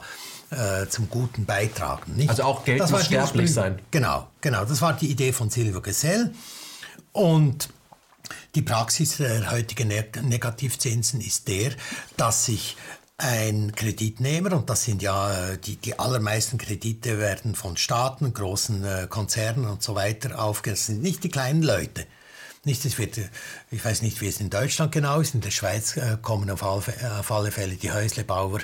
äh, 0.52 0.88
zum 0.88 1.10
Guten 1.10 1.46
beitragen. 1.46 2.16
Nicht? 2.16 2.30
Also 2.30 2.43
auch 2.43 2.64
Geld 2.66 2.80
das 2.80 2.91
muss 2.91 3.06
sterblich 3.06 3.54
sein. 3.54 3.80
Genau, 3.91 4.28
genau. 4.41 4.66
Das 4.66 4.82
war 4.82 4.93
die 4.93 5.10
Idee 5.10 5.34
von 5.34 5.50
Silvio 5.50 5.82
Gesell. 5.82 6.34
Und 7.12 7.70
die 8.56 8.62
Praxis 8.62 9.18
der 9.18 9.52
heutigen 9.52 9.88
Negativzinsen 9.88 11.22
ist 11.22 11.48
der, 11.48 11.72
dass 12.18 12.46
sich 12.46 12.76
ein 13.18 13.74
Kreditnehmer, 13.74 14.54
und 14.54 14.70
das 14.70 14.84
sind 14.84 15.02
ja 15.02 15.52
äh, 15.52 15.58
die, 15.58 15.78
die 15.78 15.98
allermeisten 15.98 16.58
Kredite 16.58 17.18
werden 17.18 17.56
von 17.56 17.78
Staaten, 17.78 18.34
großen 18.34 18.84
äh, 18.84 19.08
Konzernen 19.10 19.66
und 19.66 19.82
so 19.82 19.96
weiter 19.96 20.54
sind 20.76 21.02
nicht 21.02 21.24
die 21.24 21.30
kleinen 21.30 21.64
Leute. 21.64 22.06
Nicht, 22.66 22.84
es 22.84 22.97
wird, 22.97 23.20
ich 23.72 23.86
weiß 23.86 24.01
nicht, 24.01 24.22
wie 24.22 24.28
es 24.28 24.41
in 24.41 24.49
Deutschland 24.49 24.91
genau 24.91 25.20
ist. 25.20 25.34
In 25.34 25.41
der 25.41 25.51
Schweiz 25.51 25.95
äh, 25.97 26.18
kommen 26.22 26.49
auf 26.49 26.63
alle, 26.63 27.20
auf 27.20 27.32
alle 27.32 27.51
Fälle 27.51 27.76
die 27.76 27.91
Häuslebauer 27.91 28.59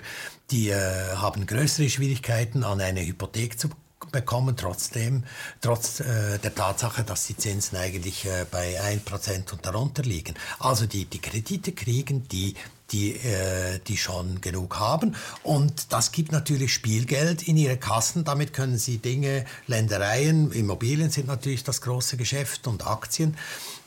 die 0.52 0.70
äh, 0.70 1.16
haben 1.16 1.46
größere 1.46 1.90
Schwierigkeiten, 1.90 2.64
an 2.64 2.82
eine 2.82 3.06
Hypothek 3.06 3.58
zu 3.58 3.70
bekommen, 4.12 4.58
trotzdem, 4.58 5.24
trotz 5.62 6.02
äh, 6.02 6.38
der 6.40 6.54
Tatsache, 6.54 7.04
dass 7.04 7.28
die 7.28 7.38
Zinsen 7.38 7.78
eigentlich 7.78 8.26
äh, 8.26 8.46
bei 8.50 8.82
1% 8.82 9.52
und 9.54 9.66
darunter 9.66 10.04
liegen. 10.04 10.36
Also 10.60 10.86
die, 10.86 11.06
die 11.06 11.20
Kredite 11.20 11.72
kriegen 11.72 12.28
die 12.28 12.56
die, 12.92 13.14
äh, 13.16 13.80
die 13.88 13.98
schon 13.98 14.42
genug 14.42 14.80
haben. 14.80 15.16
Und 15.44 15.94
das 15.94 16.12
gibt 16.12 16.32
natürlich 16.32 16.74
Spielgeld 16.74 17.48
in 17.48 17.58
ihre 17.58 17.78
Kassen. 17.78 18.24
Damit 18.24 18.54
können 18.54 18.78
sie 18.78 18.98
Dinge, 18.98 19.46
Ländereien, 19.68 20.52
Immobilien 20.52 21.10
sind 21.10 21.28
natürlich 21.28 21.64
das 21.64 21.82
große 21.82 22.18
Geschäft 22.18 22.68
und 22.68 22.86
Aktien, 22.86 23.32
äh, 23.34 23.81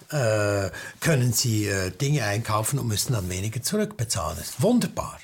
können 1.00 1.32
sie 1.32 1.66
äh, 1.66 1.90
Dinge 1.90 2.24
einkaufen 2.24 2.78
und 2.78 2.86
müssen 2.86 3.12
dann 3.12 3.28
weniger 3.28 3.62
zurückbezahlen. 3.62 4.38
Das 4.38 4.50
ist 4.50 4.62
wunderbar. 4.62 5.18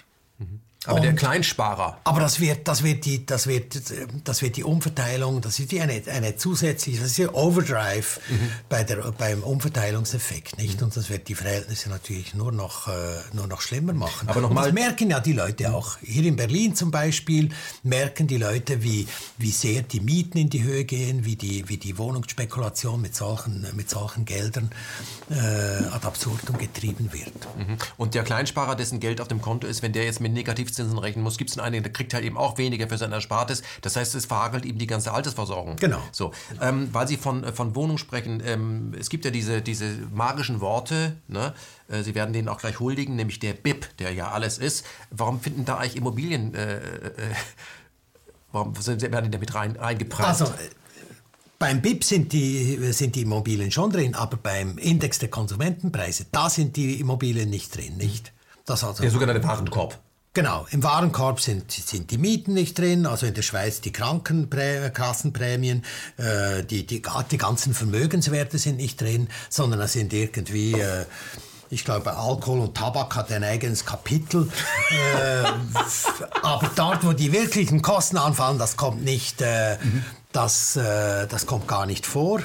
Aber 0.86 0.96
und, 0.96 1.02
der 1.02 1.14
Kleinsparer. 1.14 1.98
Aber 2.04 2.20
das 2.20 2.40
wird, 2.40 2.66
das 2.66 2.82
wird 2.82 3.04
die, 3.04 3.26
das 3.26 3.46
wird, 3.46 3.78
das 4.24 4.40
wird 4.40 4.56
die 4.56 4.64
Umverteilung, 4.64 5.42
das 5.42 5.58
ist 5.58 5.74
eine, 5.74 6.02
eine 6.10 6.36
zusätzliche, 6.36 7.00
das 7.00 7.10
ist 7.10 7.18
ja 7.18 7.34
Overdrive 7.34 8.18
mhm. 8.30 8.50
bei 8.70 8.82
der, 8.82 9.12
beim 9.12 9.42
Umverteilungseffekt, 9.42 10.56
nicht? 10.56 10.82
Und 10.82 10.96
das 10.96 11.10
wird 11.10 11.28
die 11.28 11.34
Verhältnisse 11.34 11.90
natürlich 11.90 12.34
nur 12.34 12.50
noch, 12.50 12.88
äh, 12.88 12.92
nur 13.34 13.46
noch 13.46 13.60
schlimmer 13.60 13.92
machen. 13.92 14.26
Aber 14.26 14.40
noch 14.40 14.50
mal, 14.50 14.64
das 14.64 14.72
merken 14.72 15.10
ja 15.10 15.20
die 15.20 15.34
Leute 15.34 15.74
auch. 15.74 15.98
Hier 16.00 16.24
in 16.24 16.36
Berlin 16.36 16.74
zum 16.74 16.90
Beispiel 16.90 17.50
merken 17.82 18.26
die 18.26 18.38
Leute, 18.38 18.82
wie, 18.82 19.06
wie 19.36 19.50
sehr 19.50 19.82
die 19.82 20.00
Mieten 20.00 20.38
in 20.38 20.48
die 20.48 20.62
Höhe 20.62 20.86
gehen, 20.86 21.26
wie 21.26 21.36
die, 21.36 21.68
wie 21.68 21.76
die 21.76 21.98
Wohnungsspekulation 21.98 23.02
mit 23.02 23.14
solchen, 23.14 23.66
mit 23.76 23.90
solchen 23.90 24.24
Geldern 24.24 24.70
äh, 25.28 25.34
ad 25.34 26.06
absurdum 26.06 26.56
getrieben 26.56 27.12
wird. 27.12 27.34
Mhm. 27.58 27.76
Und 27.98 28.14
der 28.14 28.22
Kleinsparer, 28.22 28.76
dessen 28.76 28.98
Geld 28.98 29.20
auf 29.20 29.28
dem 29.28 29.42
Konto 29.42 29.66
ist, 29.66 29.82
wenn 29.82 29.92
der 29.92 30.04
jetzt 30.04 30.20
mit 30.20 30.32
negativ 30.32 30.70
Negativzinsen 30.80 30.98
rechnen 30.98 31.24
muss, 31.24 31.36
gibt 31.36 31.50
es 31.50 31.58
einen, 31.58 31.82
der 31.82 31.92
kriegt 31.92 32.14
halt 32.14 32.24
eben 32.24 32.36
auch 32.36 32.58
weniger 32.58 32.88
für 32.88 32.98
sein 32.98 33.12
Erspartes. 33.12 33.62
Das 33.82 33.96
heißt, 33.96 34.14
es 34.14 34.26
verhagelt 34.26 34.64
ihm 34.64 34.78
die 34.78 34.86
ganze 34.86 35.12
Altersversorgung. 35.12 35.76
Genau. 35.76 36.00
So, 36.12 36.32
ähm, 36.60 36.88
weil 36.92 37.06
Sie 37.08 37.16
von, 37.16 37.44
äh, 37.44 37.52
von 37.52 37.74
Wohnung 37.74 37.98
sprechen, 37.98 38.42
ähm, 38.44 38.94
es 38.98 39.10
gibt 39.10 39.24
ja 39.24 39.30
diese, 39.30 39.62
diese 39.62 39.86
magischen 40.12 40.60
Worte, 40.60 41.16
ne? 41.28 41.54
Äh, 41.88 42.02
Sie 42.02 42.14
werden 42.14 42.32
denen 42.32 42.48
auch 42.48 42.58
gleich 42.58 42.80
huldigen, 42.80 43.16
nämlich 43.16 43.38
der 43.38 43.52
BIP, 43.52 43.96
der 43.98 44.12
ja 44.12 44.30
alles 44.30 44.58
ist. 44.58 44.84
Warum 45.10 45.40
finden 45.40 45.64
da 45.64 45.76
eigentlich 45.76 45.96
Immobilien, 45.96 46.54
äh, 46.54 46.76
äh, 46.76 47.10
warum 48.52 48.74
sind, 48.76 49.02
werden 49.02 49.26
die 49.26 49.30
damit 49.30 49.54
rein, 49.54 49.76
reingepreist? 49.76 50.42
Also, 50.42 50.52
beim 51.58 51.82
BIP 51.82 52.04
sind 52.04 52.32
die, 52.32 52.92
sind 52.92 53.16
die 53.16 53.22
Immobilien 53.22 53.70
schon 53.70 53.90
drin, 53.90 54.14
aber 54.14 54.38
beim 54.38 54.78
Index 54.78 55.18
der 55.18 55.28
Konsumentenpreise, 55.28 56.26
da 56.32 56.48
sind 56.48 56.76
die 56.76 56.98
Immobilien 56.98 57.50
nicht 57.50 57.76
drin, 57.76 57.98
nicht? 57.98 58.32
Das 58.64 58.84
also 58.84 59.02
der 59.02 59.10
sogenannte 59.10 59.42
Warenkorb. 59.42 59.98
Genau, 60.32 60.64
im 60.70 60.84
Warenkorb 60.84 61.40
sind, 61.40 61.72
sind 61.72 62.12
die 62.12 62.18
Mieten 62.18 62.54
nicht 62.54 62.78
drin, 62.78 63.04
also 63.04 63.26
in 63.26 63.34
der 63.34 63.42
Schweiz 63.42 63.80
die 63.80 63.90
Krankenkassenprämien, 63.90 65.84
äh, 66.18 66.62
die, 66.62 66.86
die, 66.86 67.02
die 67.30 67.38
ganzen 67.38 67.74
Vermögenswerte 67.74 68.56
sind 68.58 68.76
nicht 68.76 69.00
drin, 69.00 69.28
sondern 69.48 69.80
es 69.80 69.92
sind 69.94 70.12
irgendwie... 70.12 70.72
Äh, 70.74 71.06
ich 71.72 71.84
glaube, 71.84 72.16
Alkohol 72.16 72.60
und 72.60 72.76
Tabak 72.76 73.14
hat 73.14 73.30
ein 73.30 73.44
eigenes 73.44 73.86
Kapitel. 73.86 74.50
äh, 74.90 75.44
aber 76.42 76.68
dort, 76.74 77.04
wo 77.04 77.12
die 77.12 77.32
wirklichen 77.32 77.80
Kosten 77.80 78.16
anfallen, 78.16 78.58
das 78.58 78.76
kommt 78.76 79.04
nicht, 79.04 79.40
äh, 79.40 79.78
mhm. 79.80 80.04
das, 80.32 80.74
äh, 80.74 81.28
das 81.28 81.46
kommt 81.46 81.68
gar 81.68 81.86
nicht 81.86 82.06
vor. 82.06 82.40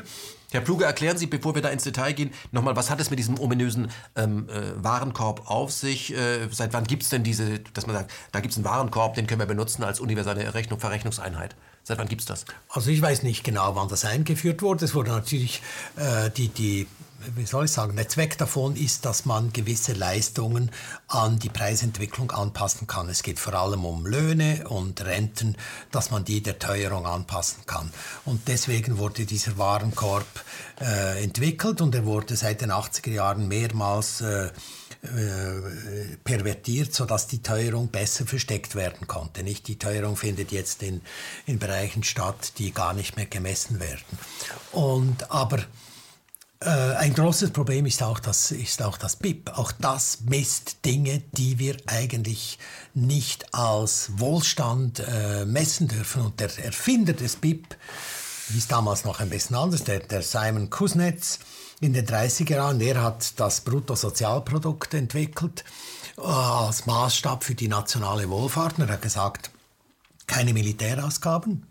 Herr 0.56 0.62
Pluge, 0.62 0.86
erklären 0.86 1.18
Sie, 1.18 1.28
bevor 1.28 1.54
wir 1.54 1.62
da 1.62 1.68
ins 1.68 1.84
Detail 1.84 2.14
gehen, 2.14 2.32
nochmal, 2.54 2.78
was 2.78 2.90
hat 2.90 3.02
es 3.02 3.10
mit 3.10 3.20
diesem 3.20 3.38
ominösen 3.38 3.92
ähm, 4.16 4.48
äh, 4.48 4.82
Warenkorb 4.82 5.50
auf 5.52 5.70
sich? 5.70 6.16
Äh, 6.16 6.48
seit 6.50 6.72
wann 6.72 6.86
gibt 6.86 7.04
es 7.04 7.10
denn 7.10 7.24
diese, 7.24 7.60
dass 7.60 7.88
man 7.88 7.96
sagt, 7.98 8.12
da 8.32 8.40
gibt 8.40 8.54
es 8.54 8.58
einen 8.58 8.64
Warenkorb, 8.64 9.16
den 9.16 9.28
können 9.28 9.42
wir 9.42 9.48
benutzen 9.48 9.84
als 9.84 10.00
universelle 10.00 10.54
Rechnung, 10.54 10.80
Verrechnungseinheit? 10.80 11.58
Seit 11.84 11.98
wann 11.98 12.08
gibt 12.08 12.22
es 12.22 12.28
das? 12.28 12.46
Also 12.70 12.90
ich 12.90 13.02
weiß 13.02 13.24
nicht 13.24 13.44
genau, 13.44 13.76
wann 13.76 13.90
das 13.90 14.06
eingeführt 14.06 14.62
wurde. 14.62 14.86
Es 14.86 14.96
wurde 14.96 15.12
natürlich, 15.12 15.62
äh, 15.98 16.30
die, 16.30 16.48
die 16.48 16.88
wie 17.36 17.46
soll 17.46 17.66
ich 17.66 17.72
sagen, 17.72 17.96
der 17.96 18.08
Zweck 18.10 18.38
davon 18.38 18.76
ist, 18.76 19.06
dass 19.06 19.26
man 19.26 19.52
gewisse 19.54 19.94
Leistungen 19.94 20.72
an 21.08 21.40
die 21.40 21.50
Preisentwicklung 21.50 22.32
anpassen 22.32 22.88
kann. 22.88 23.10
Es 23.10 23.24
geht 23.24 23.40
vor 23.40 23.54
allem 23.54 23.86
um 23.86 24.06
Löhne 24.06 24.68
und 24.68 25.04
Renten, 25.04 25.58
dass 25.92 26.12
man 26.12 26.26
die 26.26 26.42
der 26.42 26.60
Teuerung 26.60 27.06
anpassen 27.06 27.66
kann. 27.66 27.92
Und 28.26 28.48
deswegen 28.48 28.98
wurde 28.98 29.26
dieser 29.26 29.58
Warenkorb 29.58 30.26
äh, 30.82 31.24
entwickelt 31.24 31.82
und 31.82 31.96
er 31.96 32.06
wurde 32.06 32.36
seit 32.36 32.62
den 32.62 32.72
80er 32.72 33.12
Jahren 33.12 33.48
mehrmals 33.48 34.22
äh, 34.22 34.50
äh, 35.06 36.18
pervertiert, 36.24 36.94
sodass 36.94 37.28
die 37.28 37.42
Teuerung 37.42 37.90
besser 37.90 38.26
versteckt 38.26 38.76
werden 38.76 39.08
konnte. 39.08 39.44
Nicht 39.44 39.68
die 39.68 39.78
Teuerung 39.78 40.16
findet 40.16 40.52
jetzt 40.52 40.82
in, 40.82 41.02
in 41.46 41.60
Bereichen 41.60 42.04
statt, 42.04 42.54
die 42.58 42.72
gar 42.72 42.94
nicht 42.94 43.16
mehr 43.16 43.28
gemessen 43.28 43.80
werden. 43.80 44.18
Und 44.72 45.30
aber 45.32 45.60
ein 46.62 47.14
großes 47.14 47.52
Problem 47.52 47.86
ist 47.86 48.02
auch, 48.02 48.20
das, 48.20 48.52
ist 48.52 48.82
auch 48.82 48.98
das 48.98 49.18
BIP. 49.18 49.52
Auch 49.58 49.72
das 49.74 50.22
misst 50.22 50.86
Dinge, 50.86 51.22
die 51.34 51.60
wir 51.60 51.78
eigentlich 51.88 52.58
nicht 52.94 53.54
als 53.54 54.10
Wohlstand 54.18 55.00
äh, 55.00 55.46
messen 55.46 55.88
dürfen. 55.88 56.22
Und 56.22 56.40
der 56.40 56.58
Erfinder 56.64 57.14
des 57.14 57.36
BIP, 57.36 57.76
es 58.56 58.68
damals 58.68 59.04
noch 59.04 59.20
ein 59.20 59.30
bisschen 59.30 59.56
anders, 59.56 59.84
der, 59.84 60.00
der 60.00 60.22
Simon 60.22 60.70
Kuznets, 60.70 61.40
in 61.82 61.94
den 61.94 62.06
30er 62.06 62.56
Jahren, 62.56 62.80
der 62.80 63.02
hat 63.02 63.40
das 63.40 63.62
Bruttosozialprodukt 63.62 64.94
entwickelt 64.94 65.66
äh, 66.18 66.22
als 66.22 66.86
Maßstab 66.86 67.44
für 67.44 67.56
die 67.56 67.68
nationale 67.68 68.30
Wohlfahrt. 68.30 68.80
Er 68.80 68.88
hat 68.88 69.02
gesagt, 69.02 69.52
keine 70.26 70.54
Militärausgaben, 70.54 71.68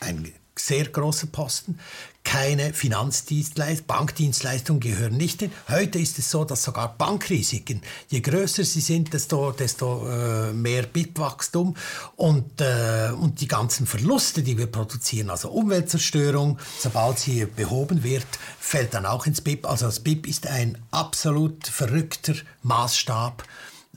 ein 0.00 0.32
sehr 0.66 0.86
großer 0.86 1.26
Posten, 1.28 1.78
keine 2.22 2.74
Finanzdienstleistung, 2.74 3.86
Bankdienstleistungen 3.86 4.80
gehören 4.80 5.16
nicht 5.16 5.40
hin. 5.40 5.50
Heute 5.68 5.98
ist 5.98 6.18
es 6.18 6.30
so, 6.30 6.44
dass 6.44 6.62
sogar 6.62 6.96
Bankrisiken, 6.96 7.80
je 8.08 8.20
größer 8.20 8.62
sie 8.62 8.80
sind, 8.80 9.12
desto, 9.12 9.52
desto 9.52 10.06
äh, 10.08 10.52
mehr 10.52 10.82
BIP-Wachstum 10.82 11.74
und, 12.16 12.60
äh, 12.60 13.10
und 13.18 13.40
die 13.40 13.48
ganzen 13.48 13.86
Verluste, 13.86 14.42
die 14.42 14.58
wir 14.58 14.66
produzieren, 14.66 15.30
also 15.30 15.50
Umweltzerstörung, 15.50 16.58
sobald 16.78 17.18
sie 17.18 17.46
behoben 17.46 18.02
wird, 18.04 18.26
fällt 18.58 18.94
dann 18.94 19.06
auch 19.06 19.26
ins 19.26 19.40
BIP. 19.40 19.66
Also 19.66 19.86
das 19.86 20.00
BIP 20.00 20.26
ist 20.26 20.46
ein 20.46 20.76
absolut 20.90 21.66
verrückter 21.66 22.34
Maßstab, 22.62 23.42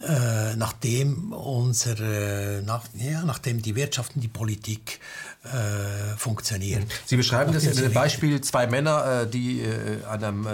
äh, 0.02 0.56
nachdem, 0.56 1.34
unsere, 1.34 2.62
nach, 2.66 2.84
ja, 2.96 3.24
nachdem 3.24 3.62
die 3.62 3.76
Wirtschaft 3.76 4.16
und 4.16 4.22
die 4.22 4.28
Politik 4.28 5.00
äh, 5.44 6.16
funktionieren. 6.18 6.86
Sie 7.06 7.18
beschreiben 7.18 7.52
das 7.52 7.66
in 7.66 7.76
dem 7.76 7.92
Beispiel 7.92 8.40
zwei 8.42 8.66
Männer, 8.66 9.24
äh, 9.24 9.28
die 9.28 9.62
äh, 9.62 10.04
an, 10.10 10.24
einem, 10.24 10.48
äh, 10.48 10.50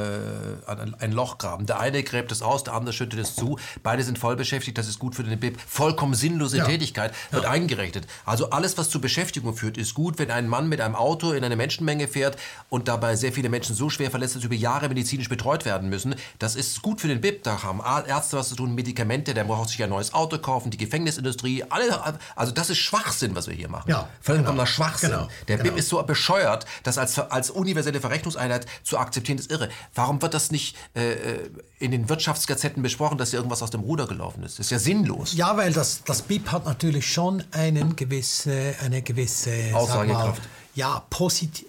an 0.66 0.96
ein 1.00 1.12
Loch 1.12 1.38
graben. 1.38 1.68
Der 1.68 1.80
eine 1.80 2.02
gräbt 2.02 2.32
es 2.32 2.42
aus, 2.42 2.64
der 2.64 2.74
andere 2.74 2.92
schüttet 2.92 3.20
es 3.20 3.36
zu. 3.36 3.60
Beide 3.84 4.02
sind 4.04 4.18
voll 4.18 4.36
beschäftigt, 4.36 4.80
das 4.80 4.88
ist 4.88 4.98
gut 4.98 5.16
für 5.16 5.24
den 5.24 5.40
BIP. 5.40 5.60
Vollkommen 5.68 6.16
sinnlose 6.16 6.58
ja. 6.58 6.66
Tätigkeit 6.66 7.14
wird 7.30 7.44
ja. 7.44 7.52
eingerechnet. 7.52 8.08
Also 8.26 8.50
alles, 8.50 8.80
was 8.80 8.90
zu 8.90 9.00
Beschäftigung 9.00 9.56
führt, 9.56 9.78
ist 9.78 9.94
gut. 9.94 10.18
Wenn 10.18 10.32
ein 10.32 10.48
Mann 10.48 10.68
mit 10.70 10.82
einem 10.82 10.96
Auto 10.96 11.34
in 11.34 11.44
eine 11.44 11.56
Menschenmenge 11.56 12.08
fährt 12.08 12.38
und 12.70 12.88
dabei 12.88 13.16
sehr 13.16 13.32
viele 13.32 13.50
Menschen 13.50 13.76
so 13.76 13.92
schwer 13.92 14.10
verletzt, 14.10 14.38
dass 14.38 14.44
über 14.44 14.56
Jahre 14.56 14.90
medizinisch 14.90 15.30
betreut 15.30 15.66
werden 15.66 15.90
müssen, 15.90 16.16
das 16.40 16.56
ist 16.56 16.82
gut 16.82 17.00
für 17.00 17.08
den 17.08 17.22
BIP. 17.22 17.44
Da 17.44 17.62
haben 17.62 17.82
Ärzte 18.08 18.38
was 18.38 18.50
zu 18.50 18.56
tun, 18.56 18.74
Medikamente, 18.74 19.36
der 19.36 19.44
braucht 19.44 19.70
sich 19.70 19.84
ein 19.84 19.90
neues 19.90 20.16
Auto 20.16 20.40
kaufen, 20.40 20.72
die 20.72 20.78
Gefängnisindustrie. 20.78 21.66
Alle, 21.70 22.18
also 22.36 22.52
das 22.52 22.72
ist 22.72 22.80
Schwachsinn, 22.80 23.36
was 23.36 23.48
wir 23.48 23.54
hier 23.54 23.70
machen. 23.70 23.90
Ja, 23.90 24.10
Vollkommener 24.22 24.64
genau. 24.64 24.79
Schwachsinn. 24.80 25.12
Genau, 25.12 25.28
der 25.48 25.58
genau. 25.58 25.70
BIP 25.70 25.80
ist 25.80 25.90
so 25.90 26.02
bescheuert, 26.04 26.66
das 26.84 26.98
als, 26.98 27.20
als 27.20 27.50
universelle 27.50 28.00
Verrechnungseinheit 28.00 28.66
zu 28.84 28.98
akzeptieren, 28.98 29.38
ist 29.38 29.52
irre. 29.52 29.70
Warum 29.94 30.22
wird 30.22 30.34
das 30.34 30.52
nicht 30.52 30.76
äh, 30.96 31.12
äh 31.12 31.50
in 31.80 31.92
den 31.92 32.10
Wirtschaftsgazetten 32.10 32.84
besprochen, 32.84 33.18
dass 33.18 33.30
hier 33.30 33.40
irgendwas 33.40 33.62
aus 33.62 33.72
dem 33.72 33.82
Ruder 33.82 34.06
gelaufen 34.06 34.44
ist? 34.44 34.60
Das 34.60 34.66
ist 34.66 34.72
ja 34.72 34.80
sinnlos. 34.80 35.34
Ja, 35.34 35.56
weil 35.56 35.72
das, 35.72 36.04
das 36.04 36.24
BIP 36.24 36.52
hat 36.52 36.66
natürlich 36.66 37.12
schon 37.12 37.44
einen 37.52 37.96
gewisse, 37.96 38.76
eine 38.84 39.02
gewisse 39.02 39.72
Aussagekraft. 39.74 40.42
Mal, 40.42 40.50
ja, 40.76 41.04
positiv. 41.10 41.68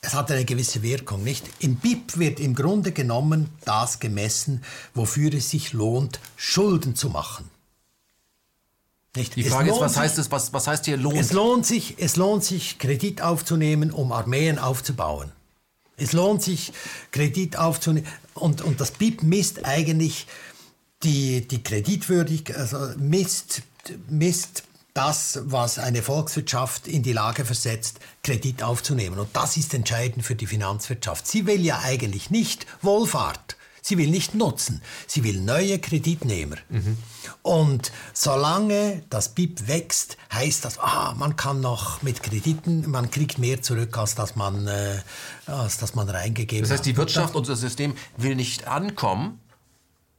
Es 0.00 0.14
hat 0.14 0.30
eine 0.30 0.44
gewisse 0.44 0.82
Wirkung, 0.82 1.24
nicht? 1.24 1.44
Im 1.58 1.76
BIP 1.76 2.18
wird 2.18 2.38
im 2.38 2.54
Grunde 2.54 2.92
genommen 2.92 3.50
das 3.64 3.98
gemessen, 3.98 4.62
wofür 4.94 5.34
es 5.34 5.50
sich 5.50 5.72
lohnt, 5.72 6.20
Schulden 6.36 6.94
zu 6.94 7.10
machen. 7.10 7.50
Nicht? 9.18 9.36
Die 9.36 9.44
Frage 9.44 9.70
ist, 9.70 9.80
was 9.80 9.94
sich, 9.94 10.02
heißt 10.02 10.18
es, 10.18 10.30
was, 10.30 10.52
was 10.52 10.66
heißt 10.66 10.86
hier 10.86 10.96
lohnt? 10.96 11.18
Es 11.18 11.32
lohnt, 11.32 11.66
sich, 11.66 11.96
es 11.98 12.16
lohnt 12.16 12.44
sich, 12.44 12.78
Kredit 12.78 13.20
aufzunehmen, 13.20 13.90
um 13.90 14.12
Armeen 14.12 14.58
aufzubauen. 14.58 15.32
Es 15.96 16.12
lohnt 16.12 16.42
sich, 16.42 16.72
Kredit 17.10 17.56
aufzunehmen. 17.58 18.06
Und, 18.34 18.62
und 18.62 18.80
das 18.80 18.92
BIP 18.92 19.22
misst 19.22 19.64
eigentlich 19.64 20.26
die, 21.02 21.46
die 21.46 21.62
Kreditwürdigkeit, 21.62 22.56
also 22.56 22.78
misst, 22.96 23.62
misst 24.08 24.62
das, 24.94 25.40
was 25.44 25.78
eine 25.78 26.02
Volkswirtschaft 26.02 26.88
in 26.88 27.02
die 27.02 27.12
Lage 27.12 27.44
versetzt, 27.44 28.00
Kredit 28.22 28.62
aufzunehmen. 28.62 29.18
Und 29.18 29.28
das 29.34 29.56
ist 29.56 29.74
entscheidend 29.74 30.24
für 30.24 30.34
die 30.34 30.46
Finanzwirtschaft. 30.46 31.26
Sie 31.26 31.46
will 31.46 31.64
ja 31.64 31.80
eigentlich 31.84 32.30
nicht 32.30 32.66
Wohlfahrt. 32.82 33.56
Sie 33.88 33.96
will 33.96 34.10
nicht 34.10 34.34
nutzen. 34.34 34.82
Sie 35.06 35.24
will 35.24 35.40
neue 35.40 35.78
Kreditnehmer. 35.78 36.56
Mhm. 36.68 36.98
Und 37.40 37.90
solange 38.12 39.02
das 39.08 39.30
BIP 39.30 39.66
wächst, 39.66 40.18
heißt 40.30 40.66
das, 40.66 40.78
ah, 40.78 41.14
man 41.16 41.36
kann 41.36 41.62
noch 41.62 42.02
mit 42.02 42.22
Krediten, 42.22 42.90
man 42.90 43.10
kriegt 43.10 43.38
mehr 43.38 43.62
zurück, 43.62 43.96
als 43.96 44.14
dass 44.14 44.36
man, 44.36 44.66
äh, 44.66 44.98
als 45.46 45.78
dass 45.78 45.94
man 45.94 46.10
reingegeben 46.10 46.64
hat. 46.66 46.70
Das 46.70 46.80
heißt, 46.80 46.84
die 46.84 46.98
Wirtschaft 46.98 47.34
und 47.34 47.48
das 47.48 47.60
System 47.60 47.94
will 48.18 48.34
nicht 48.34 48.68
ankommen, 48.68 49.40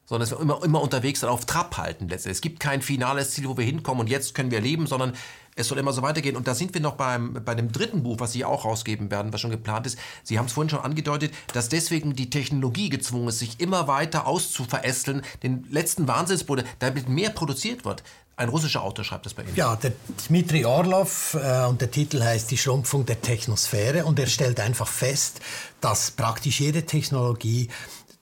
sondern 0.08 0.24
es 0.24 0.32
wird 0.32 0.42
immer, 0.42 0.64
immer 0.64 0.82
unterwegs 0.82 1.20
dann 1.20 1.30
auf 1.30 1.46
Trab 1.46 1.78
halten. 1.78 2.10
Es 2.10 2.42
gibt 2.42 2.60
kein 2.60 2.82
finales 2.82 3.30
Ziel, 3.30 3.48
wo 3.48 3.56
wir 3.56 3.66
hinkommen 3.66 4.02
und 4.02 4.08
jetzt 4.08 4.34
können 4.34 4.50
wir 4.50 4.62
leben, 4.62 4.88
sondern 4.88 5.14
es 5.60 5.68
soll 5.68 5.78
immer 5.78 5.94
so 5.94 6.02
weitergehen. 6.02 6.36
Und 6.36 6.48
da 6.48 6.56
sind 6.56 6.74
wir 6.74 6.82
noch 6.82 6.96
beim, 6.96 7.42
bei 7.46 7.54
dem 7.54 7.72
dritten 7.72 8.04
Buch, 8.04 8.20
was 8.20 8.32
Sie 8.32 8.46
auch 8.46 8.66
rausgeben 8.66 9.12
werden, 9.12 9.34
was 9.34 9.42
schon 9.42 9.52
geplant 9.52 9.86
ist. 9.86 10.00
Sie 10.24 10.40
haben 10.40 10.46
es 10.46 10.54
vorhin 10.54 10.70
schon 10.70 10.80
angedeutet, 10.80 11.34
dass 11.54 11.70
deswegen 11.70 12.16
die 12.16 12.30
Technologie 12.30 12.90
gezwungen 12.90 13.28
ist, 13.28 13.40
sich 13.40 13.60
immer 13.60 13.88
weiter 13.88 14.26
auszuverästeln, 14.26 15.22
den 15.44 15.66
letzten 15.70 16.08
Wahnsinnsbruder, 16.08 16.64
damit 16.80 17.10
mehr 17.10 17.30
produziert 17.30 17.84
wird. 17.84 18.04
Ein 18.38 18.48
russischer 18.48 18.84
Autor 18.84 19.04
schreibt 19.04 19.26
das 19.26 19.34
bei 19.34 19.44
Ihnen. 19.44 19.56
Ja, 19.58 19.76
der 19.76 19.92
Dmitri 20.28 20.64
Orlov 20.64 21.38
äh, 21.44 21.66
und 21.66 21.82
der 21.82 21.92
Titel 21.92 22.24
heißt 22.24 22.50
Die 22.50 22.58
Schrumpfung 22.58 23.06
der 23.06 23.22
Technosphäre 23.22 24.06
und 24.06 24.18
er 24.18 24.28
stellt 24.28 24.62
einfach 24.62 24.88
fest, 24.88 25.42
dass 25.82 26.12
praktisch 26.12 26.62
jede 26.62 26.86
Technologie 26.86 27.68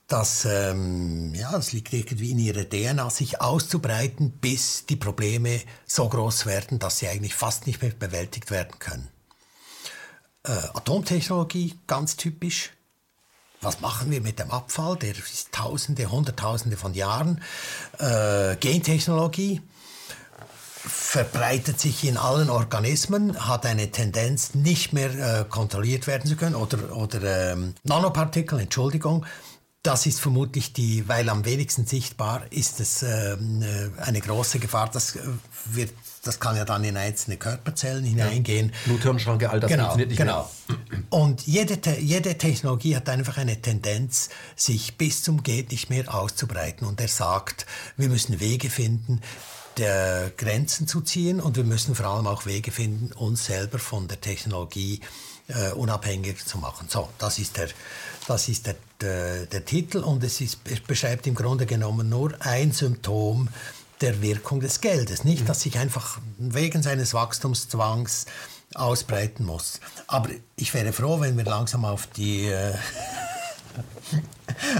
dass 0.08 0.46
ähm, 0.46 1.34
ja, 1.34 1.54
es 1.56 1.72
liegt 1.72 1.92
irgendwie 1.92 2.30
in 2.30 2.38
ihrer 2.38 2.64
DNA, 2.68 3.10
sich 3.10 3.42
auszubreiten, 3.42 4.32
bis 4.32 4.86
die 4.86 4.96
Probleme 4.96 5.60
so 5.86 6.08
groß 6.08 6.46
werden, 6.46 6.78
dass 6.78 6.98
sie 6.98 7.08
eigentlich 7.08 7.34
fast 7.34 7.66
nicht 7.66 7.82
mehr 7.82 7.90
bewältigt 7.90 8.50
werden 8.50 8.78
können. 8.78 9.08
Äh, 10.44 10.52
Atomtechnologie, 10.74 11.78
ganz 11.86 12.16
typisch. 12.16 12.72
Was 13.60 13.80
machen 13.80 14.10
wir 14.10 14.22
mit 14.22 14.38
dem 14.38 14.50
Abfall? 14.50 14.96
Der 14.96 15.10
ist 15.10 15.52
Tausende, 15.52 16.10
Hunderttausende 16.10 16.78
von 16.78 16.94
Jahren. 16.94 17.42
Äh, 17.98 18.56
Gentechnologie 18.56 19.60
verbreitet 20.88 21.78
sich 21.78 22.04
in 22.04 22.16
allen 22.16 22.48
Organismen, 22.48 23.46
hat 23.46 23.66
eine 23.66 23.90
Tendenz, 23.90 24.54
nicht 24.54 24.92
mehr 24.92 25.40
äh, 25.40 25.44
kontrolliert 25.44 26.06
werden 26.06 26.26
zu 26.26 26.36
können. 26.36 26.54
Oder, 26.54 26.96
oder 26.96 27.52
ähm, 27.52 27.74
Nanopartikel, 27.82 28.60
Entschuldigung, 28.60 29.26
das 29.88 30.04
ist 30.04 30.20
vermutlich 30.20 30.74
die, 30.74 31.08
weil 31.08 31.30
am 31.30 31.46
wenigsten 31.46 31.86
sichtbar 31.86 32.42
ist 32.50 32.78
es 32.78 33.02
ähm, 33.02 33.62
äh, 33.62 33.88
eine 34.02 34.20
große 34.20 34.58
Gefahr. 34.58 34.90
Das 34.92 35.16
äh, 35.16 35.20
wird, 35.64 35.94
das 36.24 36.38
kann 36.38 36.56
ja 36.56 36.66
dann 36.66 36.84
in 36.84 36.98
einzelne 36.98 37.38
Körperzellen 37.38 38.04
hineingehen. 38.04 38.68
Ja. 38.68 38.74
Bluthirnschranke, 38.84 39.48
all 39.48 39.60
das 39.60 39.70
genau, 39.70 39.84
funktioniert 39.84 40.10
nicht 40.10 40.18
genau. 40.18 40.50
mehr. 40.68 40.98
Und 41.08 41.46
jede, 41.46 41.78
jede 42.00 42.36
Technologie 42.36 42.96
hat 42.96 43.08
einfach 43.08 43.38
eine 43.38 43.62
Tendenz, 43.62 44.28
sich 44.56 44.98
bis 44.98 45.22
zum 45.22 45.42
geht 45.42 45.70
nicht 45.70 45.88
mehr 45.88 46.14
auszubreiten. 46.14 46.86
Und 46.86 47.00
er 47.00 47.08
sagt, 47.08 47.64
wir 47.96 48.10
müssen 48.10 48.40
Wege 48.40 48.68
finden, 48.68 49.22
der 49.78 50.30
Grenzen 50.36 50.86
zu 50.86 51.00
ziehen 51.00 51.40
und 51.40 51.56
wir 51.56 51.64
müssen 51.64 51.94
vor 51.94 52.04
allem 52.04 52.26
auch 52.26 52.44
Wege 52.44 52.72
finden, 52.72 53.10
uns 53.12 53.46
selber 53.46 53.78
von 53.78 54.06
der 54.06 54.20
Technologie 54.20 55.00
äh, 55.46 55.70
unabhängig 55.70 56.44
zu 56.44 56.58
machen. 56.58 56.88
So, 56.90 57.08
das 57.16 57.38
ist 57.38 57.56
der, 57.56 57.68
das 58.26 58.50
ist 58.50 58.66
der 58.66 58.76
der, 59.00 59.46
der 59.46 59.64
Titel 59.64 59.98
und 59.98 60.24
es, 60.24 60.40
ist, 60.40 60.58
es 60.64 60.80
beschreibt 60.80 61.26
im 61.26 61.34
Grunde 61.34 61.66
genommen 61.66 62.08
nur 62.08 62.34
ein 62.40 62.72
Symptom 62.72 63.48
der 64.00 64.22
Wirkung 64.22 64.60
des 64.60 64.80
Geldes. 64.80 65.24
Nicht, 65.24 65.42
mhm. 65.42 65.46
dass 65.46 65.62
sich 65.62 65.78
einfach 65.78 66.18
wegen 66.38 66.82
seines 66.82 67.14
Wachstumszwangs 67.14 68.26
ausbreiten 68.74 69.44
muss. 69.44 69.80
Aber 70.06 70.28
ich 70.56 70.74
wäre 70.74 70.92
froh, 70.92 71.20
wenn 71.20 71.36
wir 71.36 71.44
langsam 71.44 71.84
auf 71.84 72.06
die 72.08 72.46
äh, 72.46 72.74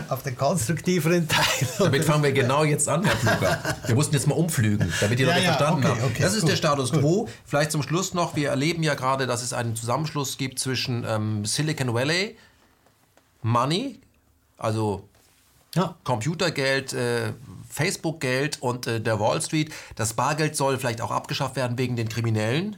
auf 0.09 0.23
den 0.23 0.37
konstruktiveren 0.37 1.29
Teil. 1.29 1.45
Damit 1.79 2.05
fangen 2.05 2.23
wir 2.23 2.33
genau 2.33 2.64
jetzt 2.64 2.89
an, 2.89 3.05
Herr 3.05 3.16
Fluger. 3.16 3.77
Wir 3.87 3.95
mussten 3.95 4.14
jetzt 4.14 4.27
mal 4.27 4.35
umflügen, 4.35 4.93
damit 5.01 5.19
die 5.19 5.23
ja, 5.23 5.31
Leute 5.31 5.45
ja, 5.45 5.55
verstanden 5.55 5.85
okay, 5.85 6.01
haben. 6.01 6.11
Okay, 6.11 6.23
das 6.23 6.35
ist 6.35 6.43
gut, 6.43 6.51
der 6.51 6.57
Status 6.57 6.93
gut. 6.93 7.01
quo. 7.01 7.29
Vielleicht 7.45 7.73
zum 7.73 7.83
Schluss 7.83 8.14
noch, 8.14 8.37
wir 8.37 8.51
erleben 8.51 8.83
ja 8.83 8.95
gerade, 8.95 9.27
dass 9.27 9.43
es 9.43 9.53
einen 9.53 9.77
Zusammenschluss 9.77 10.39
gibt 10.39 10.59
zwischen 10.59 11.05
ähm, 11.07 11.45
Silicon 11.45 11.95
Valley, 11.95 12.37
Money, 13.43 14.01
Also 14.59 15.09
ja. 15.74 15.94
Computergeld, 16.04 16.92
äh, 16.92 17.32
Facebook-Geld 17.68 18.61
und 18.61 18.86
äh, 18.86 19.00
der 19.00 19.20
Wall 19.20 19.40
Street. 19.40 19.72
Das 19.96 20.14
Bargeld 20.14 20.56
soll 20.56 20.78
vielleicht 20.78 21.00
auch 21.00 21.11
abgeschafft 21.11 21.56
werden 21.56 21.78
wegen 21.78 21.96
den 21.96 22.09
Kriminellen. 22.09 22.76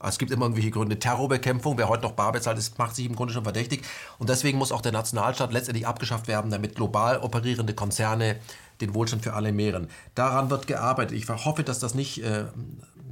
Es 0.00 0.18
gibt 0.18 0.30
immer 0.30 0.44
irgendwelche 0.44 0.70
Gründe. 0.70 0.98
Terrorbekämpfung, 0.98 1.76
wer 1.76 1.88
heute 1.88 2.04
noch 2.04 2.12
bar 2.12 2.30
bezahlt 2.30 2.56
ist, 2.56 2.78
macht 2.78 2.94
sich 2.94 3.06
im 3.06 3.16
Grunde 3.16 3.34
schon 3.34 3.42
verdächtig. 3.42 3.82
Und 4.18 4.28
deswegen 4.28 4.56
muss 4.56 4.70
auch 4.70 4.80
der 4.80 4.92
Nationalstaat 4.92 5.52
letztendlich 5.52 5.88
abgeschafft 5.88 6.28
werden, 6.28 6.52
damit 6.52 6.76
global 6.76 7.18
operierende 7.18 7.74
Konzerne 7.74 8.36
den 8.80 8.94
Wohlstand 8.94 9.24
für 9.24 9.32
alle 9.32 9.50
mehren. 9.50 9.88
Daran 10.14 10.50
wird 10.50 10.68
gearbeitet. 10.68 11.16
Ich 11.16 11.28
hoffe, 11.28 11.64
dass 11.64 11.80
das 11.80 11.94
nicht 11.94 12.22
äh, 12.22 12.44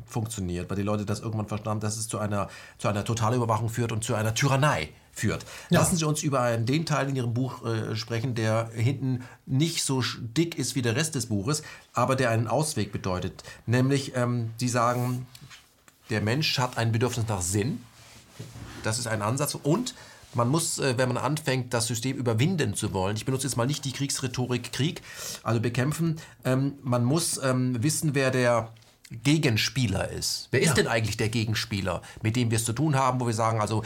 funktioniert, 0.07 0.71
weil 0.71 0.77
die 0.77 0.85
Leute 0.85 1.05
das 1.05 1.19
irgendwann 1.19 1.49
verstanden, 1.49 1.81
dass 1.81 1.97
es 1.97 2.07
zu 2.07 2.19
einer, 2.19 2.49
zu 2.79 2.87
einer 2.87 3.05
Totalüberwachung 3.05 3.69
führt 3.69 3.91
und 3.91 4.05
zu 4.05 4.15
einer 4.15 4.35
Tyrannei 4.35 4.91
führt. 5.17 5.45
Ja. 5.71 5.81
Lassen 5.81 5.97
Sie 5.97 6.05
uns 6.05 6.23
über 6.23 6.57
den 6.57 6.87
Teil 6.87 7.09
in 7.09 7.17
Ihrem 7.17 7.35
Buch 7.35 7.65
äh, 7.65 7.97
sprechen, 7.97 8.35
der 8.35 8.71
hinten 8.75 9.25
nicht 9.47 9.83
so 9.83 10.03
dick 10.21 10.59
ist 10.59 10.75
wie 10.77 10.83
der 10.83 10.95
Rest 10.95 11.15
des 11.15 11.27
Buches, 11.27 11.63
aber 11.95 12.15
der 12.15 12.31
einen 12.31 12.47
Ausweg 12.47 12.93
bedeutet. 12.93 13.43
Nämlich, 13.65 14.15
ähm, 14.15 14.51
Sie 14.59 14.69
sagen, 14.69 15.27
der 16.11 16.21
Mensch 16.21 16.59
hat 16.59 16.77
ein 16.77 16.93
Bedürfnis 16.93 17.27
nach 17.29 17.41
Sinn. 17.41 17.83
Das 18.85 18.99
ist 18.99 19.07
ein 19.09 19.23
Ansatz. 19.23 19.55
Und 19.55 19.95
man 20.35 20.49
muss, 20.49 20.79
äh, 20.79 20.99
wenn 20.99 21.09
man 21.09 21.17
anfängt, 21.17 21.73
das 21.73 21.87
System 21.87 22.17
überwinden 22.19 22.75
zu 22.75 22.93
wollen, 22.93 23.17
ich 23.17 23.25
benutze 23.25 23.47
jetzt 23.47 23.57
mal 23.57 23.67
nicht 23.67 23.85
die 23.87 23.93
Kriegsrhetorik 23.93 24.71
Krieg, 24.71 25.01
also 25.43 25.61
bekämpfen, 25.61 26.21
ähm, 26.45 26.75
man 26.83 27.05
muss 27.05 27.41
ähm, 27.43 27.83
wissen, 27.83 28.15
wer 28.15 28.31
der 28.31 28.71
Gegenspieler 29.11 30.11
ist. 30.11 30.49
Wer 30.51 30.61
ist 30.61 30.69
ja. 30.69 30.75
denn 30.75 30.89
eigentlich 30.89 31.17
der 31.17 31.29
Gegenspieler, 31.29 32.03
mit 32.23 32.35
dem 32.35 32.51
wir 32.51 32.57
es 32.57 32.65
zu 32.65 32.73
tun 32.73 32.97
haben, 32.97 33.21
wo 33.21 33.27
wir 33.27 33.35
sagen, 33.35 33.61
also 33.61 33.85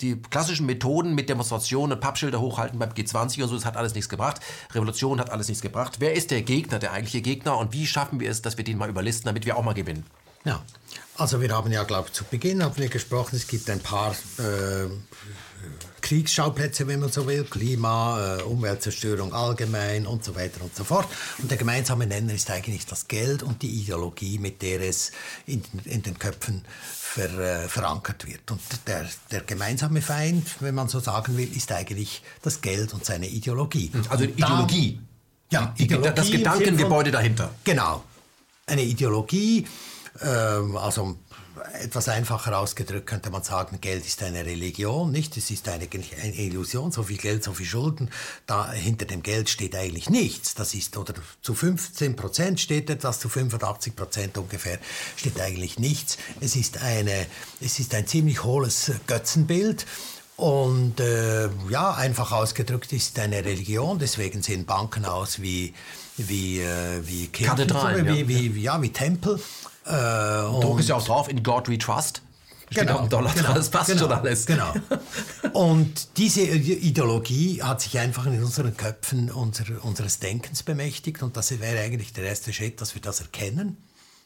die 0.00 0.16
klassischen 0.16 0.64
Methoden 0.64 1.14
mit 1.14 1.28
Demonstrationen 1.28 2.00
Pappschilder 2.00 2.40
hochhalten 2.40 2.78
beim 2.78 2.90
G20 2.90 3.42
und 3.42 3.48
so, 3.48 3.54
das 3.54 3.66
hat 3.66 3.76
alles 3.76 3.94
nichts 3.94 4.08
gebracht. 4.08 4.40
Revolution 4.72 5.20
hat 5.20 5.30
alles 5.30 5.48
nichts 5.48 5.62
gebracht. 5.62 5.96
Wer 5.98 6.14
ist 6.14 6.30
der 6.30 6.42
Gegner, 6.42 6.78
der 6.78 6.92
eigentliche 6.92 7.20
Gegner 7.20 7.58
und 7.58 7.72
wie 7.72 7.86
schaffen 7.86 8.18
wir 8.18 8.30
es, 8.30 8.40
dass 8.40 8.56
wir 8.56 8.64
den 8.64 8.78
mal 8.78 8.88
überlisten, 8.88 9.26
damit 9.26 9.44
wir 9.44 9.56
auch 9.58 9.62
mal 9.62 9.74
gewinnen? 9.74 10.06
Ja, 10.44 10.62
also 11.16 11.40
wir 11.40 11.50
haben 11.50 11.70
ja, 11.70 11.84
glaube 11.84 12.08
ich, 12.08 12.14
zu 12.14 12.24
Beginn 12.24 12.64
haben 12.64 12.76
wir 12.76 12.88
gesprochen, 12.88 13.36
es 13.36 13.46
gibt 13.46 13.68
ein 13.70 13.80
paar 13.80 14.12
äh, 14.38 14.88
Kriegsschauplätze, 16.12 16.86
wenn 16.88 17.00
man 17.00 17.10
so 17.10 17.26
will, 17.26 17.44
Klima, 17.44 18.36
äh, 18.36 18.42
Umweltzerstörung 18.42 19.32
allgemein 19.32 20.06
und 20.06 20.22
so 20.22 20.34
weiter 20.34 20.60
und 20.60 20.76
so 20.76 20.84
fort. 20.84 21.08
Und 21.38 21.50
der 21.50 21.56
gemeinsame 21.56 22.06
Nenner 22.06 22.34
ist 22.34 22.50
eigentlich 22.50 22.84
das 22.84 23.08
Geld 23.08 23.42
und 23.42 23.62
die 23.62 23.70
Ideologie, 23.70 24.38
mit 24.38 24.60
der 24.60 24.82
es 24.82 25.12
in, 25.46 25.62
in 25.86 26.02
den 26.02 26.18
Köpfen 26.18 26.66
ver, 26.82 27.38
äh, 27.38 27.66
verankert 27.66 28.26
wird. 28.26 28.50
Und 28.50 28.60
der, 28.86 29.08
der 29.30 29.40
gemeinsame 29.40 30.02
Feind, 30.02 30.46
wenn 30.60 30.74
man 30.74 30.88
so 30.88 31.00
sagen 31.00 31.38
will, 31.38 31.50
ist 31.56 31.72
eigentlich 31.72 32.22
das 32.42 32.60
Geld 32.60 32.92
und 32.92 33.06
seine 33.06 33.28
Ideologie. 33.28 33.90
Also 34.10 34.24
Ideologie. 34.24 35.00
Da, 35.48 35.60
ja, 35.60 35.74
Ideologie. 35.78 36.12
Das 36.14 36.30
Gedankengebäude 36.30 37.10
dahinter. 37.10 37.54
Genau. 37.64 38.04
Eine 38.66 38.82
Ideologie, 38.82 39.66
ähm, 40.20 40.76
also 40.76 41.16
etwas 41.80 42.08
einfacher 42.08 42.58
ausgedrückt 42.58 43.06
könnte 43.06 43.30
man 43.30 43.42
sagen, 43.42 43.80
Geld 43.80 44.06
ist 44.06 44.22
eine 44.22 44.44
Religion, 44.44 45.10
nicht? 45.10 45.36
Es 45.36 45.50
ist 45.50 45.68
eine, 45.68 45.88
eine 46.22 46.34
Illusion, 46.34 46.92
so 46.92 47.02
viel 47.02 47.16
Geld, 47.16 47.44
so 47.44 47.52
viel 47.52 47.66
Schulden. 47.66 48.10
Da 48.46 48.70
hinter 48.72 49.06
dem 49.06 49.22
Geld 49.22 49.48
steht 49.48 49.74
eigentlich 49.74 50.10
nichts. 50.10 50.54
Das 50.54 50.74
ist, 50.74 50.96
oder 50.96 51.14
zu 51.40 51.54
15 51.54 52.16
Prozent 52.16 52.60
steht 52.60 52.90
etwas, 52.90 53.20
zu 53.20 53.28
85 53.28 53.96
Prozent 53.96 54.38
ungefähr 54.38 54.78
steht 55.16 55.40
eigentlich 55.40 55.78
nichts. 55.78 56.18
Es 56.40 56.56
ist, 56.56 56.82
eine, 56.82 57.26
es 57.60 57.78
ist 57.78 57.94
ein 57.94 58.06
ziemlich 58.06 58.44
hohles 58.44 58.92
Götzenbild. 59.06 59.86
Und 60.36 60.98
äh, 60.98 61.48
ja, 61.70 61.94
einfach 61.94 62.32
ausgedrückt 62.32 62.92
ist 62.92 63.18
eine 63.18 63.44
Religion, 63.44 63.98
deswegen 63.98 64.42
sehen 64.42 64.64
Banken 64.64 65.04
aus 65.04 65.40
wie, 65.40 65.74
wie, 66.16 66.60
äh, 66.60 67.06
wie 67.06 67.28
Kirchen, 67.28 67.56
Kathedralen, 67.56 68.06
wie, 68.06 68.20
ja. 68.20 68.28
Wie, 68.28 68.60
ja, 68.60 68.82
wie 68.82 68.88
Tempel. 68.88 69.38
Äh, 69.84 70.60
Druck 70.60 70.80
ist 70.80 70.88
ja 70.88 70.96
auch 70.96 71.04
drauf, 71.04 71.28
in 71.28 71.42
God 71.42 71.68
we 71.68 71.78
trust. 71.78 72.22
Steht 72.70 72.86
genau, 72.86 73.06
Dollar 73.06 73.34
genau, 73.34 73.52
das 73.52 73.68
passt 73.68 73.88
genau, 73.90 74.02
schon 74.02 74.12
alles. 74.12 74.46
Genau. 74.46 74.72
Und 75.52 76.16
diese 76.16 76.40
Ideologie 76.40 77.62
hat 77.62 77.82
sich 77.82 77.98
einfach 77.98 78.24
in 78.24 78.42
unseren 78.42 78.74
Köpfen 78.76 79.30
unser, 79.30 79.64
unseres 79.84 80.20
Denkens 80.20 80.62
bemächtigt 80.62 81.22
und 81.22 81.36
das 81.36 81.58
wäre 81.60 81.80
eigentlich 81.80 82.14
der 82.14 82.24
erste 82.24 82.52
Schritt, 82.52 82.80
dass 82.80 82.94
wir 82.94 83.02
das 83.02 83.20
erkennen 83.20 83.76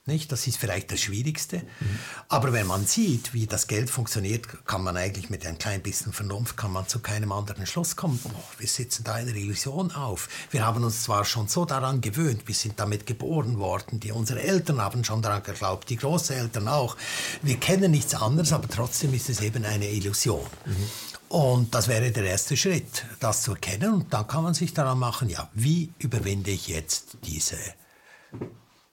nicht? 0.07 0.33
Das 0.33 0.47
ist 0.47 0.59
vielleicht 0.59 0.93
das 0.93 1.01
Schwierigste. 1.01 1.59
Mhm. 1.59 1.99
Aber 2.29 2.53
wenn 2.53 2.67
man 2.67 2.87
sieht, 2.87 3.35
wie 3.35 3.47
das 3.47 3.67
Geld 3.67 3.91
funktioniert, 3.91 4.67
kann 4.67 4.83
man 4.83 4.97
eigentlich 4.97 5.31
mit 5.31 5.47
ein 5.47 5.59
klein 5.59 5.83
bisschen 5.83 6.13
Vernunft 6.13 6.57
kann 6.57 6.73
man 6.73 6.89
zu 6.89 7.01
keinem 7.01 7.33
anderen 7.33 7.67
Schluss 7.67 7.97
kommen. 7.97 8.21
Oh, 8.25 8.43
wir 8.59 8.69
sitzen 8.69 9.05
da 9.05 9.15
eine 9.15 9.31
Illusion 9.31 9.93
auf. 9.93 10.29
Wir 10.51 10.65
haben 10.65 10.85
uns 10.85 11.05
zwar 11.05 11.25
schon 11.25 11.49
so 11.49 11.65
daran 11.65 12.01
gewöhnt, 12.01 12.43
wir 12.47 12.55
sind 12.55 12.79
damit 12.79 13.07
geboren 13.07 13.59
worden, 13.59 14.01
die, 14.01 14.13
unsere 14.13 14.43
Eltern 14.43 14.81
haben 14.81 15.05
schon 15.05 15.23
daran 15.23 15.43
geglaubt, 15.43 15.91
die 15.91 15.97
Großeltern 15.97 16.69
auch. 16.69 16.97
Wir 17.43 17.57
kennen 17.57 17.91
nichts 17.91 18.15
anderes, 18.15 18.53
aber 18.53 18.69
trotzdem 18.69 19.15
ist 19.15 19.29
es 19.29 19.41
eben 19.41 19.65
eine 19.65 19.89
Illusion. 19.89 20.47
Mhm. 20.65 20.91
Und 21.29 21.75
das 21.75 21.89
wäre 21.89 22.13
der 22.13 22.25
erste 22.25 22.57
Schritt, 22.57 23.05
das 23.21 23.43
zu 23.43 23.53
erkennen. 23.53 23.93
Und 23.93 24.13
dann 24.13 24.27
kann 24.27 24.45
man 24.45 24.55
sich 24.55 24.75
daran 24.75 24.99
machen, 24.99 25.29
ja, 25.29 25.51
wie 25.55 25.93
überwinde 25.99 26.51
ich 26.51 26.69
jetzt 26.69 27.19
diese 27.25 27.57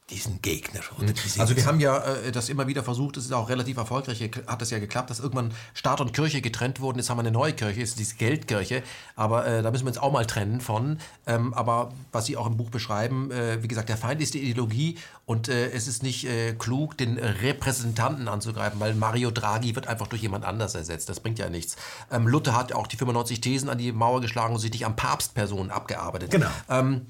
diesen 0.09 0.41
Gegner. 0.41 0.81
Mhm. 0.97 1.13
also 1.37 1.55
wir 1.55 1.65
haben 1.65 1.79
ja 1.79 1.97
äh, 1.97 2.31
das 2.31 2.49
immer 2.49 2.67
wieder 2.67 2.83
versucht, 2.83 3.15
es 3.17 3.25
ist 3.25 3.31
auch 3.31 3.49
relativ 3.49 3.77
erfolgreich, 3.77 4.29
hat 4.47 4.61
es 4.61 4.69
ja 4.69 4.79
geklappt, 4.79 5.09
dass 5.09 5.19
irgendwann 5.19 5.53
Staat 5.73 6.01
und 6.01 6.13
Kirche 6.13 6.41
getrennt 6.41 6.81
wurden. 6.81 6.97
Jetzt 6.99 7.09
haben 7.09 7.17
wir 7.17 7.21
eine 7.21 7.31
neue 7.31 7.53
Kirche, 7.53 7.81
ist 7.81 7.99
diese 7.99 8.15
Geldkirche, 8.15 8.83
aber 9.15 9.45
äh, 9.45 9.61
da 9.61 9.71
müssen 9.71 9.85
wir 9.85 9.89
uns 9.89 9.97
auch 9.97 10.11
mal 10.11 10.25
trennen 10.25 10.59
von. 10.59 10.99
Ähm, 11.25 11.53
aber 11.53 11.93
was 12.11 12.25
Sie 12.25 12.35
auch 12.35 12.47
im 12.47 12.57
Buch 12.57 12.69
beschreiben, 12.69 13.31
äh, 13.31 13.63
wie 13.63 13.67
gesagt, 13.67 13.87
der 13.87 13.97
Feind 13.97 14.21
ist 14.21 14.33
die 14.33 14.41
Ideologie 14.41 14.97
und 15.25 15.47
äh, 15.47 15.71
es 15.71 15.87
ist 15.87 16.03
nicht 16.03 16.25
äh, 16.25 16.53
klug, 16.53 16.97
den 16.97 17.17
Repräsentanten 17.17 18.27
anzugreifen, 18.27 18.79
weil 18.81 18.95
Mario 18.95 19.31
Draghi 19.31 19.73
wird 19.75 19.87
einfach 19.87 20.07
durch 20.07 20.21
jemand 20.21 20.43
anders 20.43 20.75
ersetzt. 20.75 21.07
Das 21.07 21.21
bringt 21.21 21.39
ja 21.39 21.49
nichts. 21.49 21.77
Ähm, 22.11 22.27
Luther 22.27 22.57
hat 22.57 22.73
auch 22.73 22.87
die 22.87 22.97
95 22.97 23.39
Thesen 23.39 23.69
an 23.69 23.77
die 23.77 23.93
Mauer 23.93 24.19
geschlagen 24.19 24.53
und 24.53 24.59
sich 24.59 24.71
nicht 24.71 24.85
am 24.85 24.97
Papstpersonen 24.97 25.71
abgearbeitet. 25.71 26.29
Genau. 26.29 26.49
Ähm, 26.69 27.07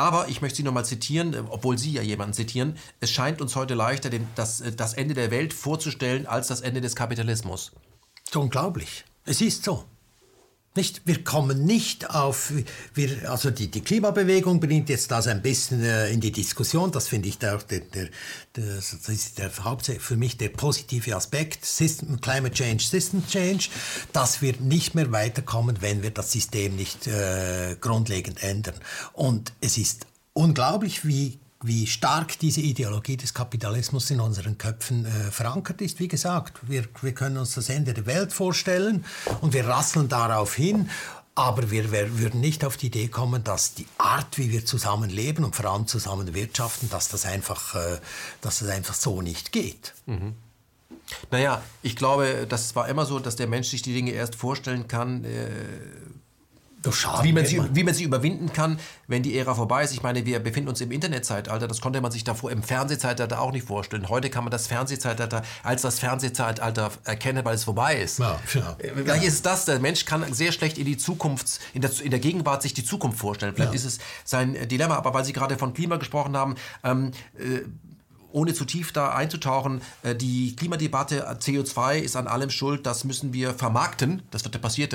aber 0.00 0.28
ich 0.28 0.40
möchte 0.40 0.56
Sie 0.56 0.62
nochmal 0.62 0.86
zitieren, 0.86 1.34
äh, 1.34 1.42
obwohl 1.50 1.76
Sie 1.76 1.92
ja 1.92 2.00
jemanden 2.00 2.32
zitieren. 2.32 2.76
Es 3.00 3.10
scheint 3.10 3.42
uns 3.42 3.54
heute 3.54 3.74
leichter, 3.74 4.08
den, 4.08 4.26
das, 4.34 4.60
äh, 4.62 4.72
das 4.72 4.94
Ende 4.94 5.14
der 5.14 5.30
Welt 5.30 5.52
vorzustellen, 5.52 6.26
als 6.26 6.48
das 6.48 6.62
Ende 6.62 6.80
des 6.80 6.96
Kapitalismus. 6.96 7.72
So 8.30 8.40
unglaublich. 8.40 9.04
Es 9.26 9.40
ist 9.42 9.62
so. 9.62 9.84
Nicht, 10.76 11.02
wir 11.04 11.24
kommen 11.24 11.64
nicht 11.64 12.10
auf, 12.10 12.52
wir, 12.94 13.28
also 13.28 13.50
die, 13.50 13.68
die 13.68 13.80
Klimabewegung 13.80 14.60
bringt 14.60 14.88
jetzt 14.88 15.10
das 15.10 15.26
ein 15.26 15.42
bisschen 15.42 15.82
äh, 15.82 16.10
in 16.10 16.20
die 16.20 16.30
Diskussion. 16.30 16.92
Das 16.92 17.08
finde 17.08 17.28
ich 17.28 17.38
der, 17.38 17.58
der, 17.58 17.80
der, 17.80 18.08
das 18.52 18.92
ist 19.08 19.38
der 19.38 19.50
für 19.50 20.16
mich 20.16 20.36
der 20.36 20.50
positive 20.50 21.16
Aspekt. 21.16 21.64
System, 21.64 22.20
Climate 22.20 22.54
Change, 22.54 22.84
System 22.84 23.26
Change, 23.26 23.68
dass 24.12 24.42
wir 24.42 24.54
nicht 24.60 24.94
mehr 24.94 25.10
weiterkommen, 25.10 25.78
wenn 25.80 26.04
wir 26.04 26.12
das 26.12 26.30
System 26.30 26.76
nicht 26.76 27.08
äh, 27.08 27.74
grundlegend 27.80 28.40
ändern. 28.40 28.76
Und 29.12 29.52
es 29.60 29.76
ist 29.76 30.06
unglaublich, 30.34 31.04
wie 31.04 31.40
wie 31.62 31.86
stark 31.86 32.38
diese 32.38 32.60
Ideologie 32.60 33.16
des 33.16 33.34
Kapitalismus 33.34 34.10
in 34.10 34.20
unseren 34.20 34.56
Köpfen 34.56 35.04
äh, 35.04 35.30
verankert 35.30 35.82
ist. 35.82 36.00
Wie 36.00 36.08
gesagt, 36.08 36.58
wir, 36.62 36.84
wir 37.02 37.12
können 37.12 37.36
uns 37.36 37.54
das 37.54 37.68
Ende 37.68 37.92
der 37.92 38.06
Welt 38.06 38.32
vorstellen 38.32 39.04
und 39.42 39.52
wir 39.52 39.66
rasseln 39.66 40.08
darauf 40.08 40.54
hin. 40.54 40.88
Aber 41.34 41.70
wir, 41.70 41.90
würden 41.92 42.40
nicht 42.40 42.64
auf 42.64 42.76
die 42.76 42.86
Idee 42.86 43.08
kommen, 43.08 43.44
dass 43.44 43.74
die 43.74 43.86
Art, 43.98 44.36
wie 44.36 44.50
wir 44.50 44.66
zusammenleben 44.66 45.44
und 45.44 45.54
vor 45.54 45.66
allem 45.66 45.86
zusammen 45.86 46.34
wirtschaften, 46.34 46.90
dass 46.90 47.08
das 47.08 47.24
einfach, 47.24 47.74
äh, 47.74 47.98
dass 48.40 48.60
das 48.60 48.68
einfach 48.68 48.94
so 48.94 49.22
nicht 49.22 49.52
geht. 49.52 49.94
Mhm. 50.06 50.34
Naja, 51.30 51.62
ich 51.82 51.96
glaube, 51.96 52.46
das 52.48 52.74
war 52.74 52.88
immer 52.88 53.04
so, 53.04 53.18
dass 53.18 53.36
der 53.36 53.46
Mensch 53.46 53.68
sich 53.68 53.82
die 53.82 53.94
Dinge 53.94 54.12
erst 54.12 54.34
vorstellen 54.34 54.88
kann, 54.88 55.24
äh, 55.24 55.48
wie, 57.22 57.32
man 57.32 57.44
sie, 57.44 57.62
wie 57.74 57.84
man 57.84 57.94
sie 57.94 58.04
überwinden 58.04 58.52
kann, 58.52 58.78
wenn 59.06 59.22
die 59.22 59.36
Ära 59.36 59.54
vorbei 59.54 59.84
ist. 59.84 59.92
Ich 59.92 60.02
meine, 60.02 60.24
wir 60.24 60.38
befinden 60.40 60.68
uns 60.68 60.80
im 60.80 60.90
Internetzeitalter. 60.90 61.68
Das 61.68 61.80
konnte 61.80 62.00
man 62.00 62.10
sich 62.10 62.24
davor 62.24 62.50
im 62.50 62.62
Fernsehzeitalter 62.62 63.40
auch 63.40 63.52
nicht 63.52 63.66
vorstellen. 63.66 64.08
Heute 64.08 64.30
kann 64.30 64.44
man 64.44 64.50
das 64.50 64.66
Fernsehzeitalter 64.66 65.42
als 65.62 65.82
das 65.82 65.98
Fernsehzeitalter 65.98 66.90
erkennen, 67.04 67.44
weil 67.44 67.54
es 67.54 67.64
vorbei 67.64 67.96
ist. 67.96 68.18
Ja, 68.18 68.38
ja. 68.54 68.76
Vielleicht 68.94 69.24
ist 69.24 69.34
es 69.34 69.42
das. 69.42 69.64
Der 69.64 69.78
Mensch 69.78 70.04
kann 70.04 70.32
sehr 70.32 70.52
schlecht 70.52 70.78
in 70.78 70.86
die 70.86 70.96
Zukunft, 70.96 71.60
in 71.74 71.82
der, 71.82 71.90
in 72.00 72.10
der 72.10 72.20
Gegenwart 72.20 72.62
sich 72.62 72.74
die 72.74 72.84
Zukunft 72.84 73.18
vorstellen. 73.18 73.54
Vielleicht 73.54 73.72
ja. 73.72 73.76
ist 73.76 73.84
es 73.84 73.98
sein 74.24 74.56
Dilemma. 74.68 74.96
Aber 74.96 75.12
weil 75.14 75.24
Sie 75.24 75.32
gerade 75.32 75.58
von 75.58 75.74
Klima 75.74 75.96
gesprochen 75.96 76.36
haben, 76.36 76.54
ähm, 76.84 77.12
äh, 77.38 77.62
ohne 78.32 78.54
zu 78.54 78.64
tief 78.64 78.92
da 78.92 79.14
einzutauchen, 79.14 79.82
äh, 80.02 80.14
die 80.14 80.54
Klimadebatte 80.56 81.20
äh, 81.20 81.34
CO2 81.34 81.98
ist 81.98 82.16
an 82.16 82.26
allem 82.26 82.50
schuld, 82.50 82.86
das 82.86 83.04
müssen 83.04 83.32
wir 83.32 83.54
vermarkten, 83.54 84.22
das 84.30 84.44
wird 84.44 84.54
ja 84.54 84.60
passiert. 84.60 84.94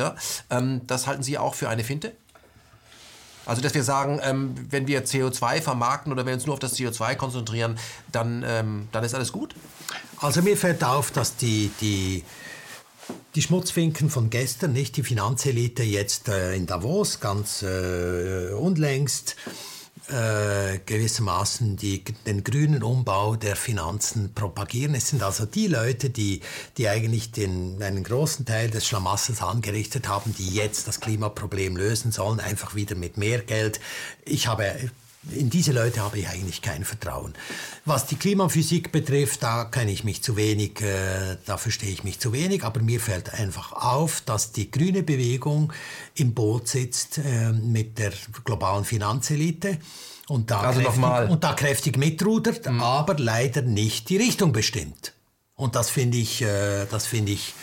Ähm, 0.49 0.81
das 0.87 1.07
halten 1.07 1.23
Sie 1.23 1.37
auch 1.37 1.55
für 1.55 1.69
eine 1.69 1.83
Finte? 1.83 2.13
Also, 3.45 3.61
dass 3.61 3.75
wir 3.75 3.83
sagen, 3.83 4.19
ähm, 4.23 4.55
wenn 4.69 4.87
wir 4.87 5.05
CO2 5.05 5.61
vermarkten 5.61 6.11
oder 6.11 6.21
wenn 6.23 6.31
wir 6.31 6.33
uns 6.35 6.45
nur 6.47 6.53
auf 6.53 6.59
das 6.59 6.75
CO2 6.75 7.15
konzentrieren, 7.15 7.77
dann, 8.11 8.43
ähm, 8.45 8.87
dann 8.91 9.03
ist 9.03 9.13
alles 9.13 9.31
gut? 9.31 9.55
Also 10.19 10.41
mir 10.41 10.57
fällt 10.57 10.83
auf, 10.83 11.11
dass 11.11 11.35
die, 11.35 11.71
die 11.79 12.23
die 13.35 13.41
Schmutzfinken 13.41 14.09
von 14.09 14.29
gestern, 14.29 14.73
nicht 14.73 14.97
die 14.97 15.03
Finanzelite 15.03 15.83
jetzt 15.83 16.29
äh, 16.29 16.55
in 16.55 16.65
Davos, 16.65 17.19
ganz 17.19 17.61
äh, 17.61 18.51
unlängst, 18.53 19.35
äh, 20.09 20.79
gewissermaßen 20.85 21.77
die, 21.77 22.03
den 22.03 22.43
grünen 22.43 22.83
Umbau 22.83 23.35
der 23.35 23.55
Finanzen 23.55 24.33
propagieren. 24.33 24.95
Es 24.95 25.09
sind 25.09 25.23
also 25.23 25.45
die 25.45 25.67
Leute, 25.67 26.09
die, 26.09 26.41
die 26.77 26.87
eigentlich 26.87 27.31
den, 27.31 27.81
einen 27.81 28.03
großen 28.03 28.45
Teil 28.45 28.69
des 28.69 28.85
Schlamassels 28.85 29.41
angerichtet 29.41 30.07
haben, 30.07 30.35
die 30.35 30.49
jetzt 30.49 30.87
das 30.87 30.99
Klimaproblem 30.99 31.75
lösen 31.75 32.11
sollen, 32.11 32.39
einfach 32.39 32.75
wieder 32.75 32.95
mit 32.95 33.17
mehr 33.17 33.39
Geld. 33.39 33.79
Ich 34.25 34.47
habe 34.47 34.91
in 35.31 35.49
diese 35.49 35.71
Leute 35.71 36.01
habe 36.01 36.19
ich 36.19 36.27
eigentlich 36.27 36.61
kein 36.61 36.85
Vertrauen. 36.85 37.33
Was 37.85 38.05
die 38.05 38.15
Klimaphysik 38.15 38.91
betrifft, 38.91 39.43
da 39.43 39.65
kenne 39.65 39.91
ich 39.91 40.03
mich 40.03 40.23
zu 40.23 40.35
wenig, 40.35 40.81
äh, 40.81 41.37
da 41.45 41.57
verstehe 41.57 41.91
ich 41.91 42.03
mich 42.03 42.19
zu 42.19 42.33
wenig, 42.33 42.63
aber 42.63 42.81
mir 42.81 42.99
fällt 42.99 43.33
einfach 43.33 43.71
auf, 43.73 44.21
dass 44.21 44.51
die 44.51 44.69
grüne 44.71 45.03
Bewegung 45.03 45.73
im 46.15 46.33
Boot 46.33 46.67
sitzt 46.67 47.17
äh, 47.17 47.51
mit 47.51 47.97
der 47.97 48.13
globalen 48.43 48.85
Finanzelite 48.85 49.79
und 50.27 50.49
da, 50.49 50.61
also 50.61 50.81
kräftig, 50.81 51.29
und 51.29 51.43
da 51.43 51.53
kräftig 51.53 51.97
mitrudert, 51.97 52.69
mhm. 52.69 52.81
aber 52.81 53.15
leider 53.17 53.61
nicht 53.61 54.09
die 54.09 54.17
Richtung 54.17 54.51
bestimmt. 54.53 55.13
Und 55.55 55.75
das 55.75 55.89
finde 55.89 56.17
ich, 56.17 56.41
äh, 56.41 56.85
das 56.89 57.05
finde 57.05 57.31
ich, 57.31 57.53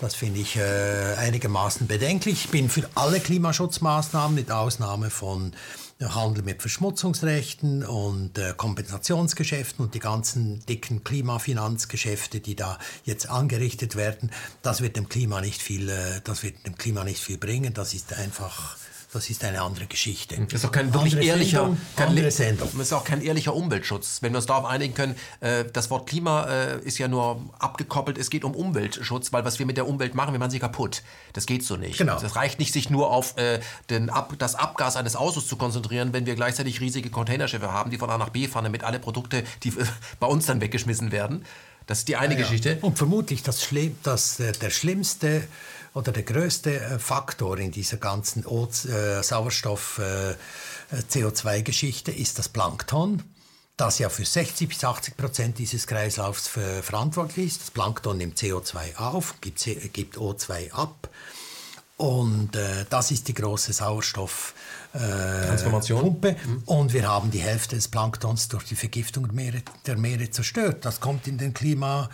das 0.00 0.14
finde 0.14 0.40
ich 0.40 0.56
äh, 0.56 1.14
einigermaßen 1.18 1.86
bedenklich. 1.86 2.46
Ich 2.46 2.50
bin 2.50 2.68
für 2.68 2.88
alle 2.94 3.20
Klimaschutzmaßnahmen 3.20 4.34
mit 4.34 4.50
Ausnahme 4.50 5.10
von 5.10 5.52
Handel 6.00 6.42
mit 6.42 6.60
Verschmutzungsrechten 6.60 7.84
und 7.84 8.36
äh, 8.38 8.52
Kompensationsgeschäften 8.54 9.86
und 9.86 9.94
die 9.94 9.98
ganzen 9.98 10.64
dicken 10.66 11.04
Klimafinanzgeschäfte, 11.04 12.40
die 12.40 12.54
da 12.54 12.78
jetzt 13.04 13.30
angerichtet 13.30 13.96
werden, 13.96 14.30
das 14.60 14.82
wird 14.82 14.96
dem 14.96 15.08
Klima 15.08 15.40
nicht 15.40 15.62
viel, 15.62 15.88
äh, 15.88 16.20
das 16.22 16.42
wird 16.42 16.66
dem 16.66 16.76
Klima 16.76 17.02
nicht 17.02 17.20
viel 17.22 17.38
bringen. 17.38 17.72
Das 17.72 17.94
ist 17.94 18.12
einfach 18.12 18.76
das 19.12 19.30
ist 19.30 19.44
eine 19.44 19.62
andere 19.62 19.86
Geschichte. 19.86 20.36
Das 20.36 20.60
ist 20.60 20.64
auch 20.64 20.72
kein 20.72 20.92
wirklich 20.92 21.14
andere 21.14 21.28
ehrlicher, 21.28 21.58
Sendung, 21.58 21.80
kein, 21.96 22.08
andere 22.08 22.30
Sendung. 22.30 22.68
Das 22.72 22.86
ist 22.86 22.92
auch 22.92 23.04
kein 23.04 23.22
ehrlicher 23.22 23.54
Umweltschutz. 23.54 24.18
Wenn 24.20 24.32
wir 24.32 24.38
uns 24.38 24.46
darauf 24.46 24.64
einigen 24.64 24.94
können, 24.94 25.16
äh, 25.40 25.64
das 25.72 25.90
Wort 25.90 26.08
Klima 26.08 26.46
äh, 26.46 26.80
ist 26.80 26.98
ja 26.98 27.08
nur 27.08 27.40
abgekoppelt, 27.58 28.18
es 28.18 28.30
geht 28.30 28.44
um 28.44 28.54
Umweltschutz, 28.54 29.32
weil 29.32 29.44
was 29.44 29.58
wir 29.58 29.66
mit 29.66 29.76
der 29.76 29.86
Umwelt 29.88 30.14
machen, 30.14 30.32
wir 30.32 30.38
machen 30.38 30.50
sie 30.50 30.58
kaputt. 30.58 31.02
Das 31.32 31.46
geht 31.46 31.64
so 31.64 31.76
nicht. 31.76 31.98
Genau. 31.98 32.18
Das 32.18 32.36
reicht 32.36 32.58
nicht, 32.58 32.72
sich 32.72 32.90
nur 32.90 33.10
auf 33.10 33.36
äh, 33.38 33.60
den 33.90 34.10
Ab 34.10 34.34
das 34.38 34.54
Abgas 34.54 34.96
eines 34.96 35.16
Autos 35.16 35.46
zu 35.46 35.56
konzentrieren, 35.56 36.12
wenn 36.12 36.26
wir 36.26 36.34
gleichzeitig 36.34 36.80
riesige 36.80 37.10
Containerschiffe 37.10 37.72
haben, 37.72 37.90
die 37.90 37.98
von 37.98 38.10
A 38.10 38.18
nach 38.18 38.30
B 38.30 38.48
fahren, 38.48 38.64
damit 38.64 38.84
alle 38.84 38.98
Produkte, 38.98 39.44
die 39.62 39.72
bei 40.20 40.26
uns 40.26 40.46
dann 40.46 40.60
weggeschmissen 40.60 41.12
werden. 41.12 41.44
Das 41.86 41.98
ist 41.98 42.08
die 42.08 42.16
eine 42.16 42.34
ja, 42.34 42.40
Geschichte. 42.40 42.70
Ja. 42.70 42.76
Und 42.80 42.98
vermutlich 42.98 43.42
das 43.42 43.66
das, 44.02 44.40
äh, 44.40 44.52
der 44.52 44.70
schlimmste 44.70 45.46
oder 45.96 46.12
der 46.12 46.22
größte 46.24 46.78
äh, 46.78 46.98
Faktor 46.98 47.58
in 47.58 47.70
dieser 47.70 47.96
ganzen 47.96 48.44
äh, 48.44 49.22
Sauerstoff-CO2-Geschichte 49.22 52.12
äh, 52.12 52.20
ist 52.20 52.38
das 52.38 52.50
Plankton, 52.50 53.22
das 53.78 53.98
ja 53.98 54.10
für 54.10 54.26
60 54.26 54.68
bis 54.68 54.84
80 54.84 55.16
Prozent 55.16 55.58
dieses 55.58 55.86
Kreislaufs 55.86 56.48
verantwortlich 56.48 57.46
ist. 57.46 57.62
Das 57.62 57.70
Plankton 57.70 58.18
nimmt 58.18 58.38
CO2 58.38 58.96
auf, 58.96 59.40
gibt, 59.40 59.64
gibt 59.94 60.18
O2 60.18 60.72
ab. 60.72 61.08
Und 61.96 62.54
äh, 62.56 62.84
das 62.90 63.10
ist 63.10 63.26
die 63.28 63.34
große 63.34 63.72
Sauerstoff- 63.72 64.52
Transformation. 64.92 66.00
Pumpe. 66.00 66.36
Mhm. 66.46 66.62
Und 66.64 66.92
wir 66.94 67.06
haben 67.06 67.30
die 67.30 67.40
Hälfte 67.40 67.76
des 67.76 67.88
Planktons 67.88 68.48
durch 68.48 68.64
die 68.64 68.76
Vergiftung 68.76 69.24
der 69.24 69.34
Meere, 69.34 69.62
der 69.84 69.98
Meere 69.98 70.30
zerstört. 70.30 70.86
Das 70.86 71.00
kommt 71.00 71.26
in 71.26 71.36
den 71.36 71.52
Klima, 71.52 72.04
äh, 72.04 72.08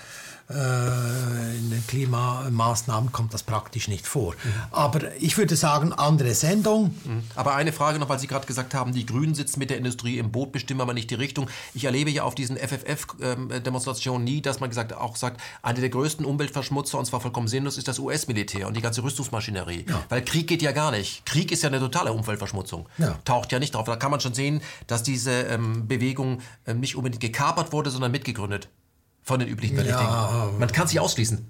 in 0.49 1.71
den 1.71 1.87
Klimamaßnahmen 1.87 3.13
kommt 3.13 3.33
das 3.33 3.43
praktisch 3.43 3.89
nicht 3.89 4.07
vor. 4.07 4.33
Mhm. 4.33 4.53
Aber 4.71 5.15
ich 5.17 5.39
würde 5.39 5.57
sagen, 5.57 5.93
andere 5.93 6.35
Sendung. 6.35 6.95
Mhm. 7.05 7.23
Aber 7.35 7.55
eine 7.55 7.73
Frage 7.73 7.99
noch, 7.99 8.09
weil 8.09 8.19
Sie 8.19 8.27
gerade 8.27 8.47
gesagt 8.47 8.75
haben, 8.75 8.93
die 8.93 9.07
Grünen 9.07 9.35
sitzen 9.35 9.59
mit 9.59 9.71
der 9.71 9.79
Industrie 9.79 10.19
im 10.19 10.31
Boot, 10.31 10.53
bestimmen 10.53 10.81
aber 10.81 10.95
nicht 10.95 11.11
die 11.11 11.15
Richtung. 11.15 11.49
Ich 11.75 11.85
erlebe 11.85 12.11
ja 12.11 12.25
auf 12.25 12.35
diesen 12.35 12.57
FFF-Demonstrationen 12.57 14.25
nie, 14.25 14.43
dass 14.43 14.61
man 14.61 14.69
gesagt, 14.69 14.93
auch 14.93 15.17
sagt, 15.17 15.41
eine 15.63 15.81
der 15.81 15.89
größten 15.89 16.27
Umweltverschmutzer, 16.27 16.99
und 16.99 17.07
zwar 17.07 17.21
vollkommen 17.21 17.49
sinnlos, 17.49 17.79
ist 17.79 17.89
das 17.89 17.99
US-Militär 17.99 18.67
und 18.69 18.77
die 18.77 18.83
ganze 18.83 19.03
Rüstungsmaschinerie. 19.03 19.87
Ja. 19.89 20.03
Weil 20.09 20.25
Krieg 20.25 20.49
geht 20.49 20.63
ja 20.63 20.73
gar 20.73 20.91
nicht. 20.91 21.25
Krieg 21.25 21.53
ist 21.53 21.63
ja 21.63 21.69
eine 21.69 21.81
totale 21.81 22.13
Umweltverschmutzung. 22.13 22.89
Ja. 22.99 23.19
Taucht 23.25 23.53
ja 23.53 23.59
nicht 23.59 23.75
drauf. 23.75 23.87
Da 23.87 23.97
kann 23.97 24.11
man 24.11 24.21
schon 24.21 24.35
sehen, 24.35 24.61
dass 24.87 25.03
diese 25.03 25.31
ähm, 25.43 25.89
Bewegung 25.89 26.41
ähm, 26.67 26.81
nicht 26.81 26.97
unbedingt 26.97 27.21
gekapert 27.21 27.73
wurde, 27.73 27.91
sondern 27.91 28.13
mitgegründet 28.13 28.69
von 29.23 29.41
den 29.41 29.49
üblichen 29.49 29.77
Verdächtigen. 29.77 30.11
Ja. 30.11 30.51
Man 30.59 30.71
kann 30.73 30.89
sie 30.89 30.99
ausschließen. 30.99 31.47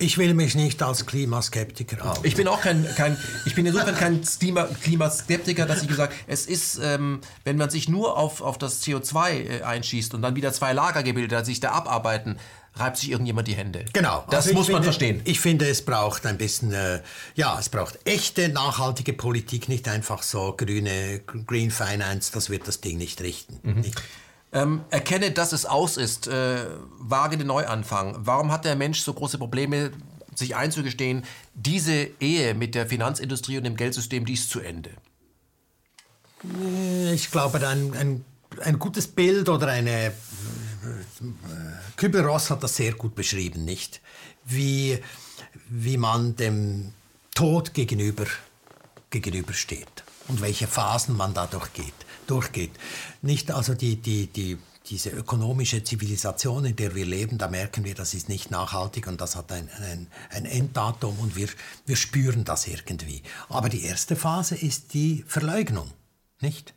Ich 0.00 0.16
will 0.16 0.32
mich 0.34 0.54
nicht 0.54 0.80
als 0.82 1.06
Klimaskeptiker 1.06 2.04
outen. 2.08 2.24
Ich 2.24 2.36
bin 2.36 2.46
auch 2.46 2.60
kein, 2.60 2.86
kein 2.94 3.16
ich 3.44 3.56
bin 3.56 3.66
insofern 3.66 3.96
kein 3.96 4.22
Klima, 4.22 4.68
Klimaskeptiker, 4.82 5.66
dass 5.66 5.82
ich 5.82 5.88
gesagt, 5.88 6.14
es 6.28 6.46
ist, 6.46 6.78
ähm, 6.80 7.20
wenn 7.44 7.56
man 7.56 7.68
sich 7.68 7.88
nur 7.88 8.16
auf, 8.16 8.40
auf 8.40 8.58
das 8.58 8.82
CO2 8.84 9.30
äh, 9.30 9.62
einschießt 9.62 10.14
und 10.14 10.22
dann 10.22 10.36
wieder 10.36 10.52
zwei 10.52 10.72
Lager 10.72 11.02
gebildet 11.02 11.36
hat, 11.36 11.46
sich 11.46 11.58
da 11.58 11.72
abarbeiten, 11.72 12.38
reibt 12.76 12.96
sich 12.96 13.10
irgendjemand 13.10 13.48
die 13.48 13.54
Hände. 13.54 13.84
Genau. 13.92 14.24
Das 14.30 14.46
also 14.46 14.56
muss 14.56 14.68
man 14.68 14.76
finde, 14.76 14.84
verstehen. 14.84 15.20
Ich 15.24 15.40
finde, 15.40 15.68
es 15.68 15.84
braucht 15.84 16.26
ein 16.26 16.38
bisschen, 16.38 16.72
äh, 16.72 17.02
ja, 17.34 17.58
es 17.58 17.68
braucht 17.68 17.98
echte, 18.04 18.48
nachhaltige 18.50 19.14
Politik, 19.14 19.68
nicht 19.68 19.88
einfach 19.88 20.22
so 20.22 20.54
grüne 20.56 21.20
Green 21.46 21.72
Finance, 21.72 22.30
das 22.32 22.50
wird 22.50 22.68
das 22.68 22.80
Ding 22.80 22.98
nicht 22.98 23.20
richten. 23.20 23.58
Mhm. 23.62 23.80
Nicht? 23.80 24.00
Ähm, 24.50 24.82
erkenne, 24.90 25.30
dass 25.30 25.52
es 25.52 25.66
aus 25.66 25.96
ist. 25.96 26.26
Äh, 26.26 26.66
wage 26.98 27.36
den 27.36 27.48
Neuanfang. 27.48 28.16
Warum 28.18 28.50
hat 28.50 28.64
der 28.64 28.76
Mensch 28.76 29.00
so 29.00 29.12
große 29.12 29.38
Probleme, 29.38 29.92
sich 30.34 30.56
einzugestehen, 30.56 31.24
diese 31.54 32.08
Ehe 32.20 32.54
mit 32.54 32.74
der 32.74 32.86
Finanzindustrie 32.86 33.58
und 33.58 33.64
dem 33.64 33.76
Geldsystem, 33.76 34.24
die 34.24 34.34
ist 34.34 34.50
zu 34.50 34.60
Ende? 34.60 34.90
Äh, 36.44 37.12
ich 37.12 37.30
glaube, 37.30 37.66
ein, 37.66 37.94
ein, 37.94 38.24
ein 38.62 38.78
gutes 38.78 39.06
Bild 39.08 39.48
oder 39.48 39.68
eine. 39.68 40.06
Äh, 40.06 40.12
Kübler-Ross 41.96 42.50
hat 42.50 42.62
das 42.62 42.76
sehr 42.76 42.92
gut 42.94 43.14
beschrieben, 43.14 43.64
nicht? 43.64 44.00
Wie, 44.44 44.98
wie 45.68 45.96
man 45.98 46.36
dem 46.36 46.92
Tod 47.34 47.74
gegenüber, 47.74 48.24
gegenübersteht 49.10 50.04
und 50.28 50.40
welche 50.40 50.66
Phasen 50.68 51.16
man 51.16 51.34
dadurch 51.34 51.72
geht 51.72 51.97
durchgeht. 52.30 52.72
Nicht 53.22 53.50
also 53.50 53.74
die, 53.74 53.96
die, 53.96 54.26
die, 54.26 54.58
diese 54.86 55.10
ökonomische 55.10 55.84
Zivilisation, 55.84 56.64
in 56.64 56.76
der 56.76 56.94
wir 56.94 57.04
leben, 57.04 57.38
da 57.38 57.48
merken 57.48 57.84
wir, 57.84 57.94
das 57.94 58.14
ist 58.14 58.28
nicht 58.28 58.50
nachhaltig 58.50 59.06
und 59.06 59.20
das 59.20 59.36
hat 59.36 59.52
ein, 59.52 59.68
ein, 59.80 60.06
ein 60.30 60.44
Enddatum 60.44 61.18
und 61.18 61.36
wir, 61.36 61.48
wir 61.86 61.96
spüren 61.96 62.44
das 62.44 62.66
irgendwie. 62.66 63.22
Aber 63.48 63.68
die 63.68 63.82
erste 63.82 64.16
Phase 64.16 64.54
ist 64.56 64.94
die 64.94 65.24
Verleugnung, 65.26 65.90
nicht? 66.40 66.74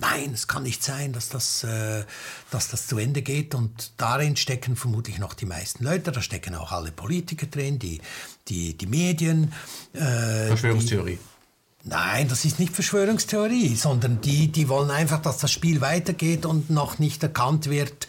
Nein, 0.00 0.30
es 0.32 0.46
kann 0.46 0.62
nicht 0.62 0.84
sein, 0.84 1.12
dass 1.12 1.28
das, 1.28 1.64
äh, 1.64 2.04
dass 2.52 2.68
das 2.68 2.86
zu 2.86 2.98
Ende 2.98 3.20
geht. 3.20 3.56
Und 3.56 3.92
darin 3.96 4.36
stecken 4.36 4.76
vermutlich 4.76 5.18
noch 5.18 5.34
die 5.34 5.44
meisten 5.44 5.82
Leute. 5.82 6.12
Da 6.12 6.22
stecken 6.22 6.54
auch 6.54 6.70
alle 6.70 6.92
Politiker 6.92 7.46
drin, 7.46 7.80
die, 7.80 8.00
die, 8.46 8.78
die 8.78 8.86
Medien. 8.86 9.52
Äh, 9.94 10.46
Verschwörungstheorie. 10.46 11.14
Die, 11.16 11.37
Nein, 11.84 12.28
das 12.28 12.44
ist 12.44 12.58
nicht 12.58 12.74
Verschwörungstheorie, 12.74 13.76
sondern 13.76 14.20
die, 14.20 14.48
die 14.48 14.68
wollen 14.68 14.90
einfach, 14.90 15.22
dass 15.22 15.38
das 15.38 15.52
Spiel 15.52 15.80
weitergeht 15.80 16.44
und 16.44 16.70
noch 16.70 16.98
nicht 16.98 17.22
erkannt 17.22 17.70
wird, 17.70 18.08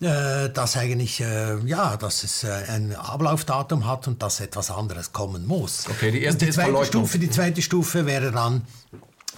äh, 0.00 0.48
dass 0.48 0.76
eigentlich, 0.76 1.20
äh, 1.20 1.58
ja, 1.66 1.96
dass 1.98 2.24
es 2.24 2.44
äh, 2.44 2.50
ein 2.68 2.96
Ablaufdatum 2.96 3.86
hat 3.86 4.08
und 4.08 4.22
dass 4.22 4.40
etwas 4.40 4.70
anderes 4.70 5.12
kommen 5.12 5.46
muss. 5.46 5.86
Okay, 5.90 6.10
die 6.10 6.22
erste 6.22 6.46
die 6.46 6.52
zweite 6.52 6.84
Stufe, 6.86 7.18
die 7.18 7.30
zweite 7.30 7.60
Stufe 7.60 8.06
wäre 8.06 8.32
dann 8.32 8.62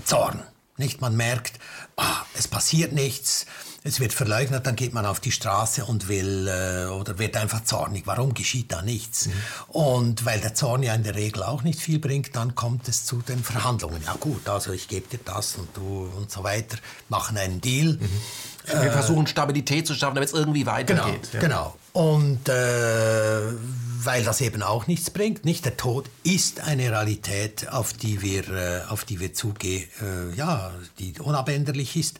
Zorn. 0.04 0.42
Nicht, 0.78 1.00
man 1.00 1.16
merkt, 1.16 1.58
ah, 1.96 2.24
es 2.38 2.48
passiert 2.48 2.92
nichts, 2.92 3.46
es 3.84 3.98
wird 3.98 4.12
verleugnet, 4.12 4.66
dann 4.66 4.76
geht 4.76 4.94
man 4.94 5.06
auf 5.06 5.18
die 5.18 5.32
Straße 5.32 5.84
und 5.84 6.08
will 6.08 6.46
äh, 6.48 6.86
oder 6.86 7.18
wird 7.18 7.36
einfach 7.36 7.64
zornig. 7.64 8.06
Warum 8.06 8.32
geschieht 8.32 8.70
da 8.70 8.82
nichts? 8.82 9.26
Mhm. 9.26 9.32
Und 9.68 10.24
weil 10.24 10.40
der 10.40 10.54
Zorn 10.54 10.82
ja 10.82 10.94
in 10.94 11.02
der 11.02 11.16
Regel 11.16 11.42
auch 11.42 11.62
nicht 11.62 11.80
viel 11.80 11.98
bringt, 11.98 12.36
dann 12.36 12.54
kommt 12.54 12.86
es 12.88 13.04
zu 13.04 13.22
den 13.22 13.42
Verhandlungen. 13.42 14.00
Ja 14.06 14.14
gut, 14.20 14.48
also 14.48 14.72
ich 14.72 14.86
gebe 14.86 15.08
dir 15.08 15.20
das 15.24 15.56
und 15.56 15.68
du 15.76 16.08
und 16.16 16.30
so 16.30 16.44
weiter, 16.44 16.78
machen 17.08 17.36
einen 17.36 17.60
Deal. 17.60 17.94
Mhm. 17.94 18.08
Wir 18.66 18.82
äh, 18.82 18.90
versuchen 18.92 19.26
Stabilität 19.26 19.86
zu 19.88 19.94
schaffen, 19.94 20.14
damit 20.14 20.28
es 20.28 20.34
irgendwie 20.34 20.66
weitergeht. 20.66 21.30
Genau, 21.32 21.34
ja. 21.34 21.40
genau. 21.40 21.76
Und 21.92 22.48
äh, 22.48 23.52
weil 24.04 24.24
das 24.24 24.40
eben 24.40 24.62
auch 24.62 24.86
nichts 24.86 25.10
bringt, 25.10 25.44
nicht 25.44 25.64
der 25.64 25.76
Tod 25.76 26.08
ist 26.22 26.60
eine 26.60 26.90
Realität, 26.90 27.68
auf 27.68 27.92
die 27.92 28.22
wir, 28.22 28.48
äh, 28.48 28.82
auf 28.88 29.04
die 29.04 29.20
wir 29.20 29.34
zugehen, 29.34 29.88
äh, 30.00 30.34
ja, 30.36 30.72
die 30.98 31.14
unabänderlich 31.18 31.96
ist 31.96 32.18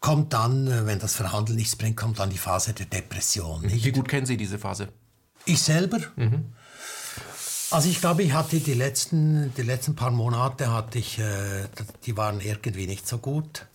kommt 0.00 0.32
dann, 0.32 0.66
äh, 0.66 0.86
wenn 0.86 0.98
das 0.98 1.14
Verhandeln 1.14 1.56
nichts 1.56 1.76
bringt, 1.76 1.96
kommt 1.96 2.18
dann 2.18 2.30
die 2.30 2.38
Phase 2.38 2.72
der 2.72 2.86
Depression. 2.86 3.62
Nicht? 3.62 3.84
Wie 3.84 3.92
gut 3.92 4.08
kennen 4.08 4.26
Sie 4.26 4.36
diese 4.36 4.58
Phase? 4.58 4.88
Ich 5.44 5.62
selber? 5.62 5.98
Mhm. 6.16 6.52
Also 7.70 7.88
ich 7.88 8.00
glaube, 8.00 8.22
ich 8.22 8.32
hatte 8.32 8.60
die 8.60 8.74
letzten, 8.74 9.52
die 9.56 9.62
letzten 9.62 9.96
paar 9.96 10.10
Monate, 10.10 10.72
hatte 10.72 10.98
ich, 10.98 11.18
äh, 11.18 11.64
die 12.04 12.16
waren 12.16 12.40
irgendwie 12.40 12.86
nicht 12.86 13.08
so 13.08 13.18
gut. 13.18 13.66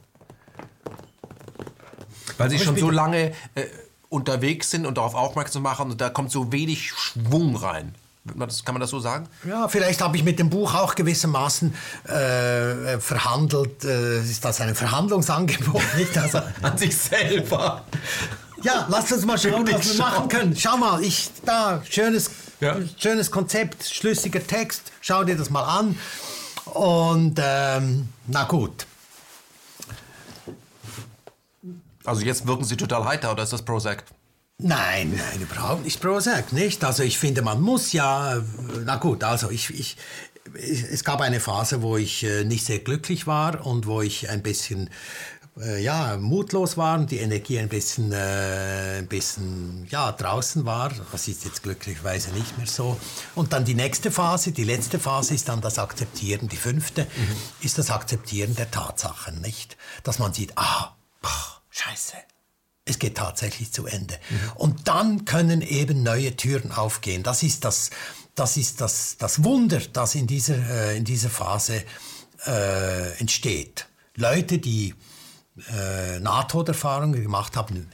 Weil 2.38 2.50
Sie 2.50 2.60
schon 2.60 2.78
so 2.78 2.90
lange 2.90 3.34
äh, 3.56 3.66
unterwegs 4.10 4.70
sind 4.72 4.86
und 4.86 4.98
darauf 4.98 5.16
aufmerksam 5.16 5.64
machen 5.64 5.92
und 5.92 6.02
da 6.02 6.10
kommt 6.10 6.32
so 6.32 6.52
wenig 6.52 6.92
Schwung 6.92 7.56
rein. 7.56 7.96
Kann 8.28 8.76
man 8.76 8.80
das 8.80 8.92
so 8.92 9.00
sagen? 9.00 9.28
Ja, 9.48 9.68
vielleicht 9.68 10.00
habe 10.02 10.16
ich 10.16 10.24
mit 10.24 10.38
dem 10.38 10.52
Buch 10.52 10.76
auch 10.76 10.94
gewissermaßen 10.94 11.74
äh, 12.04 13.00
verhandelt. 13.00 13.84
Äh, 13.84 14.22
ist 14.22 14.46
das 14.46 14.62
ein 14.62 14.76
Verhandlungsangebot, 14.76 15.82
nicht? 15.98 16.16
Also, 16.18 16.40
An 16.62 16.78
sich 16.78 16.96
selber. 16.96 17.84
Ja, 18.62 18.86
lass 18.92 19.12
uns 19.12 19.26
mal 19.26 19.40
schauen, 19.40 19.68
was 19.72 19.94
wir 19.94 19.98
machen 19.98 20.30
können. 20.30 20.56
Schau 20.56 20.78
mal, 20.78 21.02
ich 21.04 21.32
da 21.44 21.82
schönes, 21.90 22.30
ja. 22.60 22.78
schönes 22.96 23.32
Konzept, 23.32 23.86
schlüssiger 23.86 24.46
Text. 24.46 24.92
Schau 25.02 25.24
dir 25.24 25.36
das 25.36 25.50
mal 25.50 25.64
an. 25.64 25.98
Und 26.66 27.40
ähm, 27.44 28.10
na 28.28 28.44
gut. 28.44 28.86
Also 32.06 32.22
jetzt 32.22 32.46
wirken 32.46 32.66
Sie 32.66 32.78
total 32.78 33.06
heiter 33.06 33.32
oder 33.32 33.42
ist 33.42 33.54
das 33.54 33.64
Prozac? 33.64 34.04
Nein, 34.64 35.14
nein, 35.16 35.42
überhaupt 35.42 35.84
nicht 35.84 36.00
Prozac, 36.02 36.54
nicht? 36.54 36.84
Also 36.84 37.04
ich 37.04 37.18
finde, 37.18 37.42
man 37.42 37.62
muss 37.62 37.94
ja, 37.94 38.42
na 38.86 38.98
gut, 38.98 39.24
also 39.24 39.50
ich, 39.50 39.70
ich, 39.72 39.98
es 40.54 41.04
gab 41.04 41.22
eine 41.22 41.40
Phase, 41.40 41.82
wo 41.82 41.98
ich 41.98 42.24
äh, 42.24 42.44
nicht 42.44 42.66
sehr 42.66 42.80
glücklich 42.80 43.28
war 43.28 43.66
und 43.66 43.86
wo 43.88 44.02
ich 44.02 44.30
ein 44.30 44.44
bisschen 44.44 44.90
äh, 45.60 45.82
ja, 45.84 46.18
mutlos 46.18 46.78
war 46.78 47.00
und 47.00 47.12
die 47.12 47.18
Energie 47.18 47.60
ein 47.60 47.70
bisschen, 47.70 48.12
äh, 48.12 49.00
ein 49.00 49.08
bisschen 49.08 49.88
ja, 49.90 50.12
draußen 50.12 50.66
war. 50.66 50.92
Das 51.12 51.28
ist 51.28 51.44
jetzt 51.46 51.64
glücklicherweise 51.64 52.32
nicht 52.32 52.58
mehr 52.58 52.68
so. 52.68 52.98
Und 53.36 53.54
dann 53.54 53.66
die 53.66 53.76
nächste 53.76 54.12
Phase, 54.12 54.52
die 54.52 54.64
letzte 54.64 55.00
Phase 55.00 55.34
ist 55.34 55.50
dann 55.50 55.62
das 55.62 55.80
Akzeptieren, 55.80 56.48
die 56.48 56.58
fünfte 56.58 57.04
mhm. 57.04 57.36
ist 57.62 57.78
das 57.78 57.90
Akzeptieren 57.90 58.56
der 58.56 58.72
Tatsachen, 58.72 59.42
nicht? 59.42 59.78
Dass 60.04 60.20
man 60.20 60.34
sieht, 60.34 60.54
ah, 60.58 60.96
boah, 61.22 61.62
scheiße, 61.70 62.16
es 62.86 63.00
geht 63.00 63.18
tatsächlich 63.18 63.72
zu 63.72 63.86
Ende. 63.86 64.16
Mhm. 64.30 64.52
Und 64.56 64.88
dann 64.88 65.26
können 65.26 65.62
eben 65.62 66.04
neue 66.04 66.36
Türen 66.36 66.72
aufgehen. 66.72 67.24
Das 67.24 67.44
ist 67.44 67.64
das, 67.64 67.92
das, 68.36 68.58
ist 68.58 68.82
das, 68.82 69.18
das 69.18 69.44
Wunder, 69.44 69.80
das 69.94 70.16
in 70.16 70.28
dieser, 70.28 70.58
äh, 70.58 70.98
in 70.98 71.04
dieser 71.04 71.30
Phase 71.30 71.84
äh, 72.46 73.18
entsteht. 73.20 73.88
Leute, 74.16 74.58
die 74.58 74.96
äh, 75.72 76.20
Nahtoderfahrungen 76.20 77.22
gemacht 77.22 77.56
haben, 77.56 77.90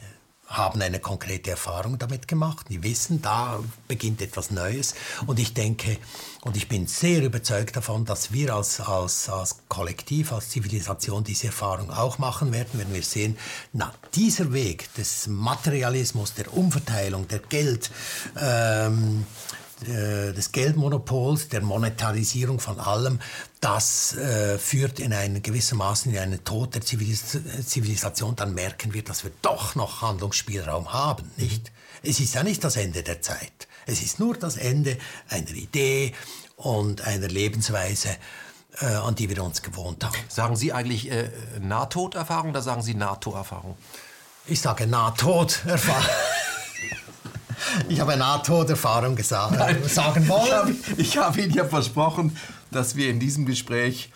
haben 0.48 0.82
eine 0.82 1.00
konkrete 1.00 1.52
Erfahrung 1.52 2.00
damit 2.00 2.28
gemacht. 2.28 2.68
Die 2.70 2.82
wissen, 2.82 3.22
da 3.22 3.60
beginnt 3.88 4.22
etwas 4.22 4.52
Neues. 4.52 4.96
Und 5.26 5.40
ich 5.40 5.54
denke, 5.54 5.98
und 6.42 6.56
ich 6.56 6.68
bin 6.68 6.88
sehr 6.88 7.24
überzeugt 7.24 7.76
davon, 7.76 8.06
dass 8.06 8.32
wir 8.32 8.54
als, 8.54 8.80
als, 8.80 9.30
als 9.30 9.58
Kollektiv, 9.68 10.32
als 10.32 10.50
Zivilisation 10.50 11.24
diese 11.24 11.48
Erfahrung 11.48 11.90
auch 11.90 12.20
machen 12.20 12.54
werden, 12.54 12.72
wenn 12.74 12.94
wir 12.94 13.02
sehen, 13.02 13.38
na, 13.74 13.92
dieser 14.14 14.54
Weg 14.54 14.94
des 14.96 15.28
Materialismus, 15.28 16.36
der 16.36 16.54
Umverteilung, 16.54 17.28
der 17.28 17.40
Geld, 17.40 17.90
ähm, 18.40 19.26
äh, 19.84 20.34
des 20.34 20.52
Geldmonopols, 20.52 21.50
der 21.50 21.62
Monetarisierung 21.62 22.60
von 22.60 22.80
allem, 22.80 23.20
das 23.60 24.16
äh, 24.16 24.58
führt 24.58 25.00
in 25.00 25.14
einen 25.14 25.42
gewissermaßen 25.42 26.12
in 26.14 26.20
einen 26.20 26.44
Tod 26.44 26.76
der 26.76 26.82
Zivilis 26.82 27.38
Zivilisation, 27.66 28.36
dann 28.36 28.54
merken 28.54 28.94
wir, 28.94 29.04
dass 29.04 29.24
wir 29.24 29.32
doch 29.42 29.76
noch 29.76 30.02
Handlungsspielraum 30.02 30.94
haben, 30.94 31.32
nicht? 31.38 31.72
Es 32.04 32.20
ist 32.20 32.36
ja 32.36 32.44
nicht 32.44 32.64
das 32.64 32.76
Ende 32.76 33.02
der 33.04 33.22
Zeit. 33.22 33.68
Es 33.88 34.02
ist 34.02 34.20
nur 34.20 34.36
das 34.36 34.58
Ende 34.58 34.98
einer 35.30 35.50
Idee 35.50 36.14
und 36.58 37.02
einer 37.02 37.28
Lebensweise, 37.28 38.10
äh, 38.80 38.86
an 38.86 39.16
die 39.16 39.30
wir 39.30 39.44
uns 39.44 39.62
gewohnt 39.64 40.04
haben. 40.04 40.16
Sagen 40.28 40.56
Sie 40.56 40.74
eigentlich 40.74 41.10
äh, 41.10 41.30
Nahtoderfahrung 41.60 42.52
oder 42.52 42.62
sagen 42.62 42.84
Sie 42.84 42.94
NATO-Erfahrung? 42.94 43.76
Ich 44.46 44.62
sage 44.62 44.88
Nahtoderfahrung. 44.88 46.06
Ich 47.90 48.00
habe 48.00 48.16
Nahtoderfahrung 48.16 49.16
gesagt, 49.16 49.58
Nein, 49.58 49.84
sagen 49.88 50.28
wollen. 50.28 50.82
Ich 50.98 51.18
habe 51.18 51.28
hab 51.28 51.38
Ihnen 51.38 51.54
ja 51.54 51.66
versprochen, 51.66 52.38
dass 52.72 52.96
wir 52.96 53.10
in 53.10 53.20
diesem 53.20 53.46
Gespräch 53.46 54.12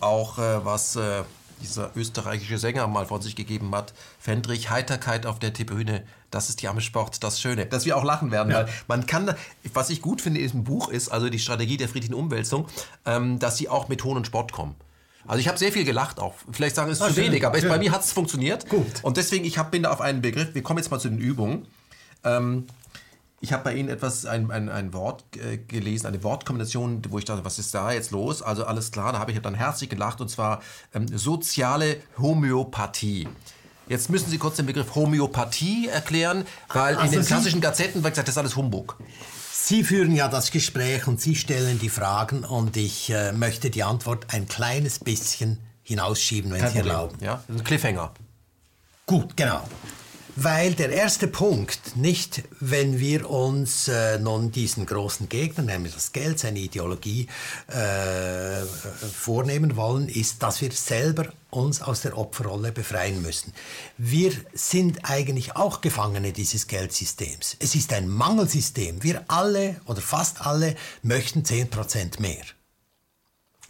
auch 0.00 0.38
äh, 0.38 0.64
was 0.64 0.96
äh, 0.96 1.22
dieser 1.60 1.90
österreichische 1.94 2.58
Sänger 2.58 2.86
mal 2.86 3.06
von 3.06 3.20
sich 3.22 3.36
gegeben 3.36 3.74
hat, 3.74 3.92
Fendrich, 4.18 4.70
Heiterkeit 4.70 5.26
auf 5.26 5.38
der 5.38 5.52
Tribüne, 5.52 6.04
das 6.30 6.48
ist 6.48 6.62
ja 6.62 6.70
am 6.70 6.80
Sport 6.80 7.22
das 7.22 7.40
Schöne. 7.40 7.66
Dass 7.66 7.84
wir 7.84 7.96
auch 7.96 8.04
lachen 8.04 8.30
werden, 8.30 8.50
ja. 8.50 8.60
weil 8.60 8.68
man 8.88 9.06
kann, 9.06 9.34
was 9.74 9.90
ich 9.90 10.00
gut 10.00 10.20
finde 10.20 10.40
in 10.40 10.46
diesem 10.46 10.64
Buch 10.64 10.88
ist, 10.88 11.08
also 11.08 11.28
die 11.28 11.38
Strategie 11.38 11.76
der 11.76 11.88
friedlichen 11.88 12.14
Umwälzung, 12.14 12.66
ähm, 13.04 13.38
dass 13.38 13.56
sie 13.56 13.68
auch 13.68 13.88
mit 13.88 14.00
Ton 14.00 14.16
und 14.16 14.26
Sport 14.26 14.52
kommen. 14.52 14.74
Also 15.26 15.40
ich 15.40 15.48
habe 15.48 15.58
sehr 15.58 15.70
viel 15.70 15.84
gelacht 15.84 16.18
auch. 16.18 16.34
Vielleicht 16.50 16.76
sagen 16.76 16.90
es 16.90 17.00
ah, 17.02 17.08
zu 17.08 17.16
wenig, 17.16 17.44
aber 17.44 17.58
ja. 17.58 17.68
bei 17.68 17.78
mir 17.78 17.92
hat 17.92 18.02
es 18.02 18.12
funktioniert. 18.12 18.68
Gut. 18.68 18.86
Und 19.02 19.16
deswegen, 19.16 19.44
ich 19.44 19.58
hab, 19.58 19.70
bin 19.70 19.82
da 19.82 19.90
auf 19.90 20.00
einen 20.00 20.22
Begriff, 20.22 20.54
wir 20.54 20.62
kommen 20.62 20.78
jetzt 20.78 20.90
mal 20.90 20.98
zu 20.98 21.08
den 21.08 21.18
Übungen. 21.18 21.66
Ähm, 22.24 22.66
ich 23.42 23.52
habe 23.54 23.64
bei 23.64 23.74
Ihnen 23.74 23.88
etwas, 23.88 24.26
ein, 24.26 24.50
ein, 24.50 24.68
ein 24.68 24.92
Wort 24.92 25.24
äh, 25.36 25.56
gelesen, 25.56 26.06
eine 26.06 26.22
Wortkombination, 26.22 27.02
wo 27.08 27.18
ich 27.18 27.24
dachte, 27.24 27.44
was 27.44 27.58
ist 27.58 27.74
da 27.74 27.90
jetzt 27.90 28.10
los? 28.10 28.42
Also 28.42 28.66
alles 28.66 28.92
klar, 28.92 29.12
da 29.12 29.18
habe 29.18 29.32
ich 29.32 29.40
dann 29.40 29.54
herzlich 29.54 29.88
gelacht 29.88 30.20
und 30.20 30.28
zwar 30.28 30.60
ähm, 30.94 31.06
soziale 31.16 31.96
Homöopathie. 32.18 33.28
Jetzt 33.88 34.10
müssen 34.10 34.30
Sie 34.30 34.38
kurz 34.38 34.56
den 34.56 34.66
Begriff 34.66 34.94
Homöopathie 34.94 35.88
erklären, 35.88 36.46
weil 36.68 36.96
also 36.96 37.06
in 37.06 37.20
den 37.20 37.26
klassischen 37.26 37.60
Gazetten 37.60 38.04
wird 38.04 38.12
gesagt, 38.14 38.28
das 38.28 38.34
ist 38.34 38.38
alles 38.38 38.56
Humbug. 38.56 38.98
Sie 39.52 39.84
führen 39.84 40.14
ja 40.14 40.28
das 40.28 40.50
Gespräch 40.50 41.06
und 41.06 41.20
Sie 41.20 41.34
stellen 41.34 41.78
die 41.78 41.88
Fragen 41.88 42.44
und 42.44 42.76
ich 42.76 43.10
äh, 43.10 43.32
möchte 43.32 43.70
die 43.70 43.82
Antwort 43.82 44.34
ein 44.34 44.48
kleines 44.48 44.98
bisschen 44.98 45.58
hinausschieben, 45.82 46.52
wenn 46.52 46.60
Kein 46.60 46.70
Sie 46.70 46.78
Problem. 46.78 46.94
erlauben. 46.94 47.16
Ja, 47.20 47.42
ein 47.48 47.64
Cliffhanger. 47.64 48.12
Gut, 49.06 49.36
genau. 49.36 49.62
Weil 50.36 50.74
der 50.74 50.90
erste 50.90 51.26
Punkt, 51.26 51.96
nicht 51.96 52.42
wenn 52.60 52.98
wir 52.98 53.28
uns 53.28 53.88
äh, 53.88 54.18
nun 54.18 54.52
diesen 54.52 54.86
großen 54.86 55.28
Gegner, 55.28 55.64
nämlich 55.64 55.94
das 55.94 56.12
Geld, 56.12 56.38
seine 56.38 56.58
Ideologie, 56.58 57.26
äh, 57.68 58.64
vornehmen 59.12 59.76
wollen, 59.76 60.08
ist, 60.08 60.42
dass 60.42 60.60
wir 60.60 60.70
selber 60.72 61.26
uns 61.50 61.82
aus 61.82 62.02
der 62.02 62.16
Opferrolle 62.16 62.72
befreien 62.72 63.22
müssen. 63.22 63.52
Wir 63.98 64.32
sind 64.52 65.00
eigentlich 65.10 65.56
auch 65.56 65.80
Gefangene 65.80 66.32
dieses 66.32 66.66
Geldsystems. 66.66 67.56
Es 67.58 67.74
ist 67.74 67.92
ein 67.92 68.08
Mangelsystem. 68.08 69.02
Wir 69.02 69.24
alle 69.28 69.80
oder 69.86 70.00
fast 70.00 70.46
alle 70.46 70.76
möchten 71.02 71.42
10% 71.42 72.20
mehr. 72.20 72.44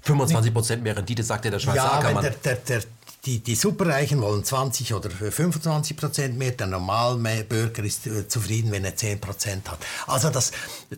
25% 0.06 0.78
mehr 0.78 0.96
Rendite, 0.96 1.22
sagt 1.22 1.44
ja 1.44 1.50
der 1.50 1.58
Schweizer 1.58 1.76
ja, 1.76 1.92
Ackermann. 1.92 2.22
Der, 2.22 2.32
der, 2.32 2.56
der, 2.56 2.82
die, 3.26 3.40
die 3.40 3.54
Superreichen 3.54 4.22
wollen 4.22 4.44
20 4.44 4.94
oder 4.94 5.10
25 5.10 5.96
Prozent 5.96 6.38
mehr, 6.38 6.52
der 6.52 6.68
Normalbürger 6.68 7.84
ist 7.84 8.06
äh, 8.06 8.26
zufrieden, 8.26 8.72
wenn 8.72 8.84
er 8.84 8.96
10 8.96 9.20
Prozent 9.20 9.70
hat. 9.70 9.78
Also 10.06 10.30
das, 10.30 10.52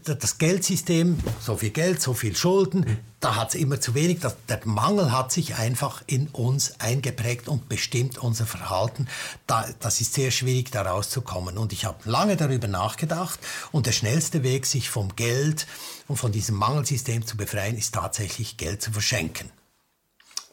das 0.04 0.38
Geldsystem, 0.38 1.18
so 1.40 1.56
viel 1.56 1.70
Geld, 1.70 2.00
so 2.00 2.14
viel 2.14 2.36
Schulden, 2.36 2.98
da 3.18 3.34
hat 3.34 3.50
es 3.50 3.54
immer 3.56 3.80
zu 3.80 3.94
wenig. 3.94 4.20
Das, 4.20 4.36
der 4.48 4.60
Mangel 4.64 5.10
hat 5.10 5.32
sich 5.32 5.56
einfach 5.56 6.02
in 6.06 6.28
uns 6.28 6.80
eingeprägt 6.80 7.48
und 7.48 7.68
bestimmt 7.68 8.18
unser 8.18 8.46
Verhalten. 8.46 9.08
Da, 9.48 9.66
das 9.80 10.00
ist 10.00 10.14
sehr 10.14 10.30
schwierig, 10.30 10.70
da 10.70 10.82
rauszukommen. 10.82 11.58
Und 11.58 11.72
ich 11.72 11.84
habe 11.84 12.08
lange 12.08 12.36
darüber 12.36 12.68
nachgedacht 12.68 13.40
und 13.72 13.86
der 13.86 13.92
schnellste 13.92 14.44
Weg, 14.44 14.66
sich 14.66 14.90
vom 14.90 15.16
Geld 15.16 15.66
und 16.06 16.16
von 16.16 16.30
diesem 16.30 16.54
Mangelsystem 16.54 17.26
zu 17.26 17.36
befreien, 17.36 17.76
ist 17.76 17.94
tatsächlich 17.94 18.58
Geld 18.58 18.80
zu 18.80 18.92
verschenken. 18.92 19.50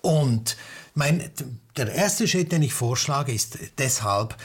Und 0.02 0.56
mein, 0.94 1.30
der 1.78 1.94
erste 1.94 2.28
Schritt, 2.28 2.52
den 2.52 2.64
ich 2.64 2.74
vorschlage, 2.74 3.32
ist 3.32 3.58
deshalb, 3.78 4.36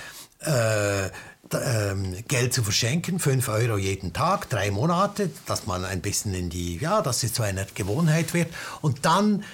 äh, 0.40 1.10
ähm, 1.52 2.16
Geld 2.26 2.54
zu 2.54 2.62
verschenken, 2.62 3.18
5 3.18 3.48
Euro 3.48 3.76
jeden 3.76 4.12
Tag, 4.12 4.48
drei 4.48 4.70
Monate, 4.70 5.30
dass 5.46 5.66
man 5.66 5.84
ein 5.84 6.00
bisschen 6.00 6.34
in 6.34 6.50
die, 6.50 6.78
ja, 6.78 7.02
dass 7.02 7.22
es 7.22 7.32
zu 7.32 7.42
einer 7.42 7.66
Gewohnheit 7.74 8.34
wird. 8.34 8.52
Und 8.80 9.04
dann, 9.04 9.44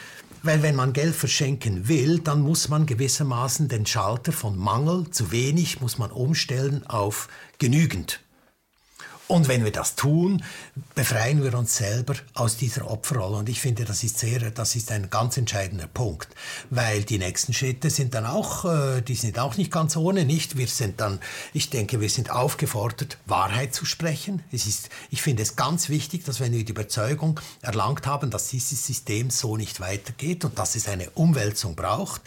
weil 0.43 0.63
wenn 0.63 0.77
man 0.77 0.93
Geld 0.93 1.15
verschenken 1.15 1.89
will, 1.89 2.21
dann 2.21 2.41
muss 2.41 2.69
man 2.69 2.87
gewissermaßen 2.87 3.69
den 3.69 3.87
Schalter 3.87 4.33
von 4.33 4.57
Mangel 4.57 5.11
zu 5.11 5.33
wenig, 5.33 5.81
muss 5.81 5.99
man 5.99 6.11
umstellen 6.11 6.87
auf 6.87 7.29
genügend. 7.59 8.21
Und 9.31 9.47
wenn 9.47 9.63
wir 9.63 9.71
das 9.71 9.95
tun, 9.95 10.43
befreien 10.97 11.45
wir 11.45 11.55
uns 11.55 11.77
selber 11.77 12.15
aus 12.35 12.57
dieser 12.57 12.91
Opferrolle. 12.91 13.37
Und 13.37 13.49
ich 13.49 13.61
finde, 13.61 13.85
das 13.85 14.03
ist 14.03 14.19
sehr, 14.19 14.51
das 14.51 14.75
ist 14.75 14.91
ein 14.91 15.09
ganz 15.09 15.37
entscheidender 15.37 15.87
Punkt, 15.87 16.27
weil 16.69 17.05
die 17.05 17.19
nächsten 17.19 17.53
Schritte 17.53 17.91
sind 17.91 18.15
dann 18.15 18.27
auch, 18.27 18.65
äh, 18.65 19.03
die 19.03 19.15
sind 19.15 19.39
auch 19.39 19.57
nicht 19.57 19.71
ganz 19.71 19.97
ohne, 19.97 20.25
nicht? 20.25 20.57
Wir 20.57 20.67
sind 20.67 21.01
dann, 21.01 21.21
ich 21.53 21.71
denke, 21.71 22.01
wir 22.01 22.11
sind 22.11 22.33
aufgefordert, 22.33 23.19
Wahrheit 23.27 23.73
zu 23.73 23.85
sprechen. 23.85 24.43
Es 24.51 24.67
ist, 24.67 24.89
ich 25.11 25.23
finde 25.23 25.45
es 25.45 25.55
ganz 25.55 25.89
wichtig, 25.89 26.25
dass 26.25 26.41
wenn 26.41 26.51
wir 26.51 26.65
die 26.65 26.73
Überzeugung 26.73 27.39
erlangt 27.63 28.09
haben, 28.09 28.33
dass 28.33 28.49
dieses 28.49 28.85
System 28.85 29.31
so 29.31 29.57
nicht 29.57 29.79
weitergeht 29.79 30.45
und 30.45 30.59
dass 30.59 30.75
es 30.75 30.89
eine 30.89 31.09
Umwälzung 31.11 31.77
braucht, 31.77 32.23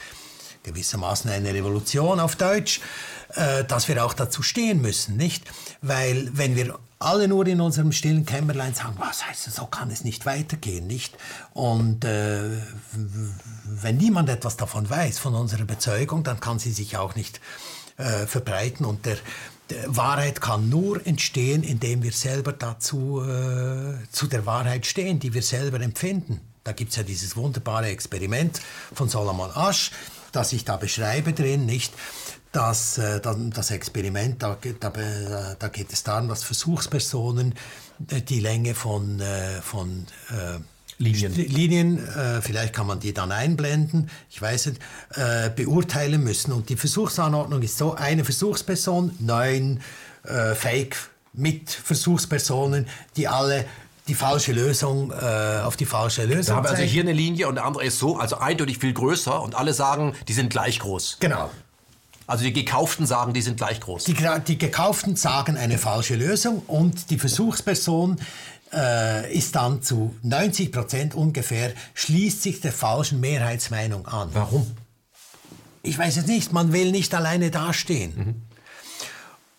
gewissermaßen 0.64 1.30
eine 1.30 1.54
Revolution 1.54 2.22
auf 2.22 2.38
Deutsch, 2.38 2.80
äh, 3.36 3.66
dass 3.66 3.90
wir 3.90 4.06
auch 4.06 4.14
dazu 4.14 4.42
stehen 4.42 4.82
müssen, 4.82 5.18
nicht? 5.18 5.44
Weil 5.82 6.30
wenn 6.32 6.56
wir 6.56 6.80
alle 7.04 7.28
nur 7.28 7.46
in 7.48 7.62
unserem 7.62 7.92
stillen 7.92 8.26
Kämmerlein 8.26 8.74
sagen, 8.74 8.96
was 8.98 9.26
heißt 9.26 9.48
das, 9.48 9.56
so 9.56 9.66
kann 9.66 9.92
es 9.92 10.04
nicht 10.04 10.26
weitergehen, 10.26 10.88
nicht? 10.88 11.18
Und 11.54 12.06
äh, 12.06 12.50
wenn 13.66 13.98
niemand 13.98 14.30
etwas 14.30 14.58
davon 14.58 14.90
weiß, 14.90 15.20
von 15.20 15.36
unserer 15.36 15.62
Überzeugung, 15.62 16.24
dann 16.24 16.40
kann 16.40 16.60
sie 16.60 16.72
sich 16.72 16.98
auch 16.98 17.16
nicht 17.16 17.40
äh, 17.98 18.26
verbreiten. 18.26 18.86
Und 18.86 19.06
der, 19.06 19.18
der, 19.70 19.96
Wahrheit 19.96 20.42
kann 20.42 20.70
nur 20.70 21.06
entstehen, 21.06 21.64
indem 21.64 22.04
wir 22.04 22.12
selber 22.12 22.54
dazu 22.54 23.22
äh, 23.22 23.96
zu 24.12 24.28
der 24.28 24.46
Wahrheit 24.46 24.86
stehen, 24.86 25.20
die 25.20 25.34
wir 25.34 25.44
selber 25.44 25.80
empfinden. 25.82 26.42
Da 26.64 26.72
gibt 26.72 26.92
es 26.92 26.98
ja 26.98 27.04
dieses 27.04 27.36
wunderbare 27.36 27.88
Experiment 27.88 28.62
von 28.94 29.10
Solomon 29.10 29.52
Asch, 29.54 29.92
das 30.32 30.54
ich 30.54 30.66
da 30.66 30.78
beschreibe 30.78 31.34
drin, 31.34 31.66
nicht? 31.66 31.94
Das, 32.54 33.00
äh, 33.00 33.20
das 33.20 33.72
Experiment, 33.72 34.44
da, 34.44 34.58
da, 34.80 35.56
da, 35.58 35.68
geht 35.70 35.92
es 35.92 36.04
darum, 36.04 36.30
dass 36.30 36.44
Versuchspersonen 36.44 37.56
äh, 38.10 38.22
die 38.22 38.40
Länge 38.40 38.76
von, 38.76 39.20
äh, 39.20 39.60
von 39.62 40.06
äh, 40.30 40.60
Linien, 41.00 41.34
Linien 41.34 42.08
äh, 42.16 42.42
vielleicht 42.44 42.74
kann 42.74 42.86
man 42.86 43.00
die 43.00 43.12
dann 43.12 43.32
einblenden, 43.32 44.12
ich 44.30 44.40
weiß 44.40 44.68
nicht, 44.68 44.82
äh, 45.16 45.50
beurteilen 45.50 46.24
müssen. 46.24 46.52
Und 46.54 46.70
die 46.70 46.76
Versuchsanordnung 46.76 47.64
ist 47.64 47.78
so, 47.78 47.96
eine 47.96 48.24
Versuchsperson, 48.24 49.16
neun 49.20 49.82
äh, 50.24 50.54
Fake 50.54 50.96
mit 51.34 51.72
Versuchspersonen, 51.72 52.88
die 53.18 53.28
alle 53.28 53.66
die 54.08 54.16
falsche 54.16 54.52
Lösung 54.52 55.12
äh, 55.12 55.62
auf 55.64 55.76
die 55.76 55.86
falsche 55.86 56.26
Lösung. 56.26 56.54
Da 56.54 56.56
haben 56.58 56.66
wir 56.66 56.72
also 56.72 56.84
hier 56.84 57.02
eine 57.02 57.14
Linie 57.14 57.48
und 57.48 57.56
der 57.56 57.66
andere 57.66 57.86
ist 57.86 57.98
so, 57.98 58.18
also 58.18 58.38
eindeutig 58.38 58.78
viel 58.78 58.94
größer 58.94 59.42
und 59.42 59.56
alle 59.56 59.74
sagen, 59.74 60.14
die 60.28 60.34
sind 60.34 60.50
gleich 60.50 60.80
groß. 60.80 61.18
Genau. 61.20 61.50
Also 62.26 62.44
die 62.44 62.54
Gekauften 62.54 63.06
sagen, 63.06 63.34
die 63.34 63.42
sind 63.42 63.58
gleich 63.58 63.80
groß. 63.80 64.06
Die, 64.06 64.16
die 64.48 64.58
Gekauften 64.58 65.16
sagen 65.16 65.58
eine 65.58 65.78
falsche 65.78 66.16
Lösung 66.16 66.62
und 66.68 67.10
die 67.10 67.20
Versuchsperson 67.20 68.18
äh, 68.74 69.34
ist 69.34 69.56
dann 69.56 69.82
zu 69.82 70.16
90 70.24 70.72
Prozent 70.72 71.16
ungefähr, 71.16 71.74
schließt 71.94 72.42
sich 72.42 72.62
der 72.62 72.72
falschen 72.72 73.20
Mehrheitsmeinung 73.20 74.08
an. 74.08 74.30
Warum? 74.34 74.66
Ich 75.84 75.98
weiß 75.98 76.18
es 76.18 76.28
nicht, 76.28 76.54
man 76.54 76.72
will 76.72 76.92
nicht 76.92 77.14
alleine 77.14 77.52
dastehen. 77.52 78.14
Mhm. 78.16 78.42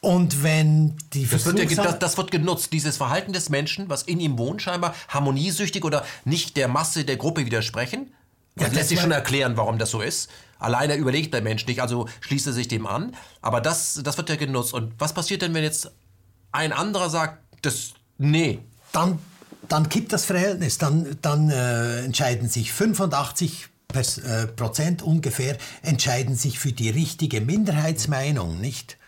Und 0.01 0.43
wenn 0.43 0.97
die 1.15 1.27
das 1.27 1.47
wird, 1.47 1.59
ja, 1.59 1.83
das, 1.83 1.99
das 1.99 2.17
wird, 2.19 2.31
genutzt, 2.31 2.73
dieses 2.75 2.99
Verhalten 2.99 3.33
des 3.33 3.49
Menschen, 3.49 3.89
was 3.89 4.03
in 4.03 4.21
ihm 4.21 4.37
wohnt, 4.37 4.61
scheinbar 4.61 4.95
harmoniesüchtig 5.09 5.83
oder 5.83 6.05
nicht 6.27 6.59
der 6.59 6.69
Masse 6.69 7.07
der 7.07 7.17
Gruppe 7.17 7.47
widersprechen. 7.47 8.13
Das 8.57 8.73
lässt 8.73 8.89
sich 8.89 9.01
schon 9.01 9.11
erklären, 9.11 9.57
warum 9.57 9.79
das 9.79 9.91
so 9.91 10.01
ist. 10.01 10.31
Alleine 10.59 10.95
überlegt 10.95 11.35
der 11.35 11.43
Mensch 11.43 11.67
nicht, 11.67 11.81
also 11.81 12.09
schließt 12.21 12.47
er 12.47 12.53
sich 12.53 12.69
dem 12.69 12.87
an. 12.87 13.17
Aber 13.43 13.61
das, 13.61 14.01
das 14.05 14.17
wird 14.17 14.29
ja 14.29 14.37
genutzt. 14.37 14.73
Und 14.73 14.95
was 14.99 15.13
passiert 15.13 15.43
denn, 15.43 15.53
wenn 15.55 15.65
jetzt 15.65 15.91
ein 16.53 16.73
anderer 16.73 17.11
sagt, 17.11 17.43
das, 17.63 17.95
nee, 18.17 18.61
dann, 18.93 19.19
dann 19.69 19.89
kippt 19.89 20.13
das 20.13 20.25
Verhältnis. 20.25 20.79
Dann, 20.79 21.19
dann 21.21 21.51
äh, 21.51 22.05
entscheiden 22.05 22.49
sich 22.49 22.73
85 22.73 23.69
äh, 23.95 24.47
Prozent 24.49 25.03
ungefähr 25.03 25.57
entscheiden 25.83 26.35
sich 26.35 26.59
für 26.59 26.73
die 26.73 26.91
richtige 26.91 27.41
Minderheitsmeinung, 27.41 28.61
nicht? 28.61 28.99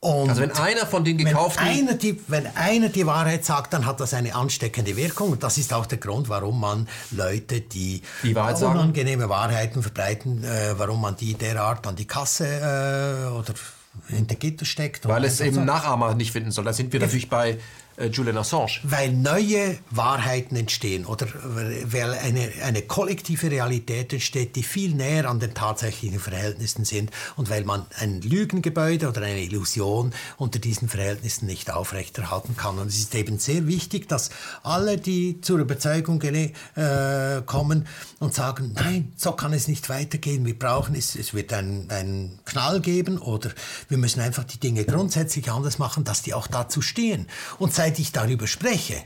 Und 0.00 0.28
also 0.28 0.42
wenn 0.42 0.52
einer 0.52 0.86
von 0.86 1.04
den 1.04 1.18
gekauften... 1.18 1.64
Wenn 1.66 1.88
einer, 1.88 1.94
die, 1.94 2.20
wenn 2.28 2.46
einer 2.54 2.88
die 2.88 3.04
Wahrheit 3.04 3.44
sagt, 3.44 3.72
dann 3.72 3.84
hat 3.84 3.98
das 3.98 4.14
eine 4.14 4.32
ansteckende 4.34 4.96
Wirkung. 4.96 5.32
Und 5.32 5.42
das 5.42 5.58
ist 5.58 5.72
auch 5.72 5.86
der 5.86 5.98
Grund, 5.98 6.28
warum 6.28 6.60
man 6.60 6.88
Leute, 7.10 7.60
die, 7.60 8.02
die 8.22 8.34
Wahrheit 8.36 8.62
unangenehme 8.62 9.22
sagen. 9.22 9.30
Wahrheiten 9.30 9.82
verbreiten, 9.82 10.44
äh, 10.44 10.78
warum 10.78 11.00
man 11.00 11.16
die 11.16 11.34
derart 11.34 11.84
an 11.88 11.96
die 11.96 12.06
Kasse 12.06 12.46
äh, 12.46 13.32
oder 13.32 13.54
hinter 14.06 14.36
Gitter 14.36 14.64
steckt. 14.64 15.08
Weil 15.08 15.24
es 15.24 15.40
eben 15.40 15.64
Nachahmer 15.64 16.14
nicht 16.14 16.30
finden 16.30 16.52
soll. 16.52 16.64
Da 16.64 16.72
sind 16.72 16.92
wir 16.92 17.00
natürlich 17.00 17.28
bei 17.28 17.58
Julian 18.06 18.38
Assange. 18.38 18.80
Weil 18.84 19.12
neue 19.12 19.78
Wahrheiten 19.90 20.56
entstehen 20.56 21.04
oder 21.04 21.26
weil 21.84 22.14
eine, 22.14 22.50
eine 22.62 22.82
kollektive 22.82 23.50
Realität 23.50 24.12
entsteht, 24.12 24.56
die 24.56 24.62
viel 24.62 24.94
näher 24.94 25.28
an 25.28 25.40
den 25.40 25.54
tatsächlichen 25.54 26.20
Verhältnissen 26.20 26.84
sind 26.84 27.10
und 27.36 27.50
weil 27.50 27.64
man 27.64 27.86
ein 27.98 28.20
Lügengebäude 28.22 29.08
oder 29.08 29.22
eine 29.22 29.42
Illusion 29.42 30.12
unter 30.36 30.58
diesen 30.58 30.88
Verhältnissen 30.88 31.46
nicht 31.46 31.70
aufrechterhalten 31.72 32.56
kann. 32.56 32.78
Und 32.78 32.88
es 32.88 32.98
ist 32.98 33.14
eben 33.14 33.38
sehr 33.38 33.66
wichtig, 33.66 34.08
dass 34.08 34.30
alle, 34.62 34.98
die 34.98 35.40
zur 35.40 35.58
Überzeugung 35.58 36.22
äh, 36.22 37.42
kommen 37.46 37.86
und 38.20 38.34
sagen, 38.34 38.72
nein, 38.74 39.12
so 39.16 39.32
kann 39.32 39.52
es 39.52 39.68
nicht 39.68 39.88
weitergehen, 39.88 40.46
wir 40.46 40.58
brauchen 40.58 40.94
es, 40.94 41.16
es 41.16 41.34
wird 41.34 41.52
einen 41.52 42.38
Knall 42.44 42.80
geben 42.80 43.18
oder 43.18 43.50
wir 43.88 43.98
müssen 43.98 44.20
einfach 44.20 44.44
die 44.44 44.58
Dinge 44.58 44.84
grundsätzlich 44.84 45.50
anders 45.50 45.78
machen, 45.78 46.04
dass 46.04 46.22
die 46.22 46.34
auch 46.34 46.46
dazu 46.46 46.82
stehen. 46.82 47.26
Und 47.58 47.74
seit 47.74 47.87
seit 47.88 47.98
ich 47.98 48.12
darüber 48.12 48.46
spreche 48.46 49.02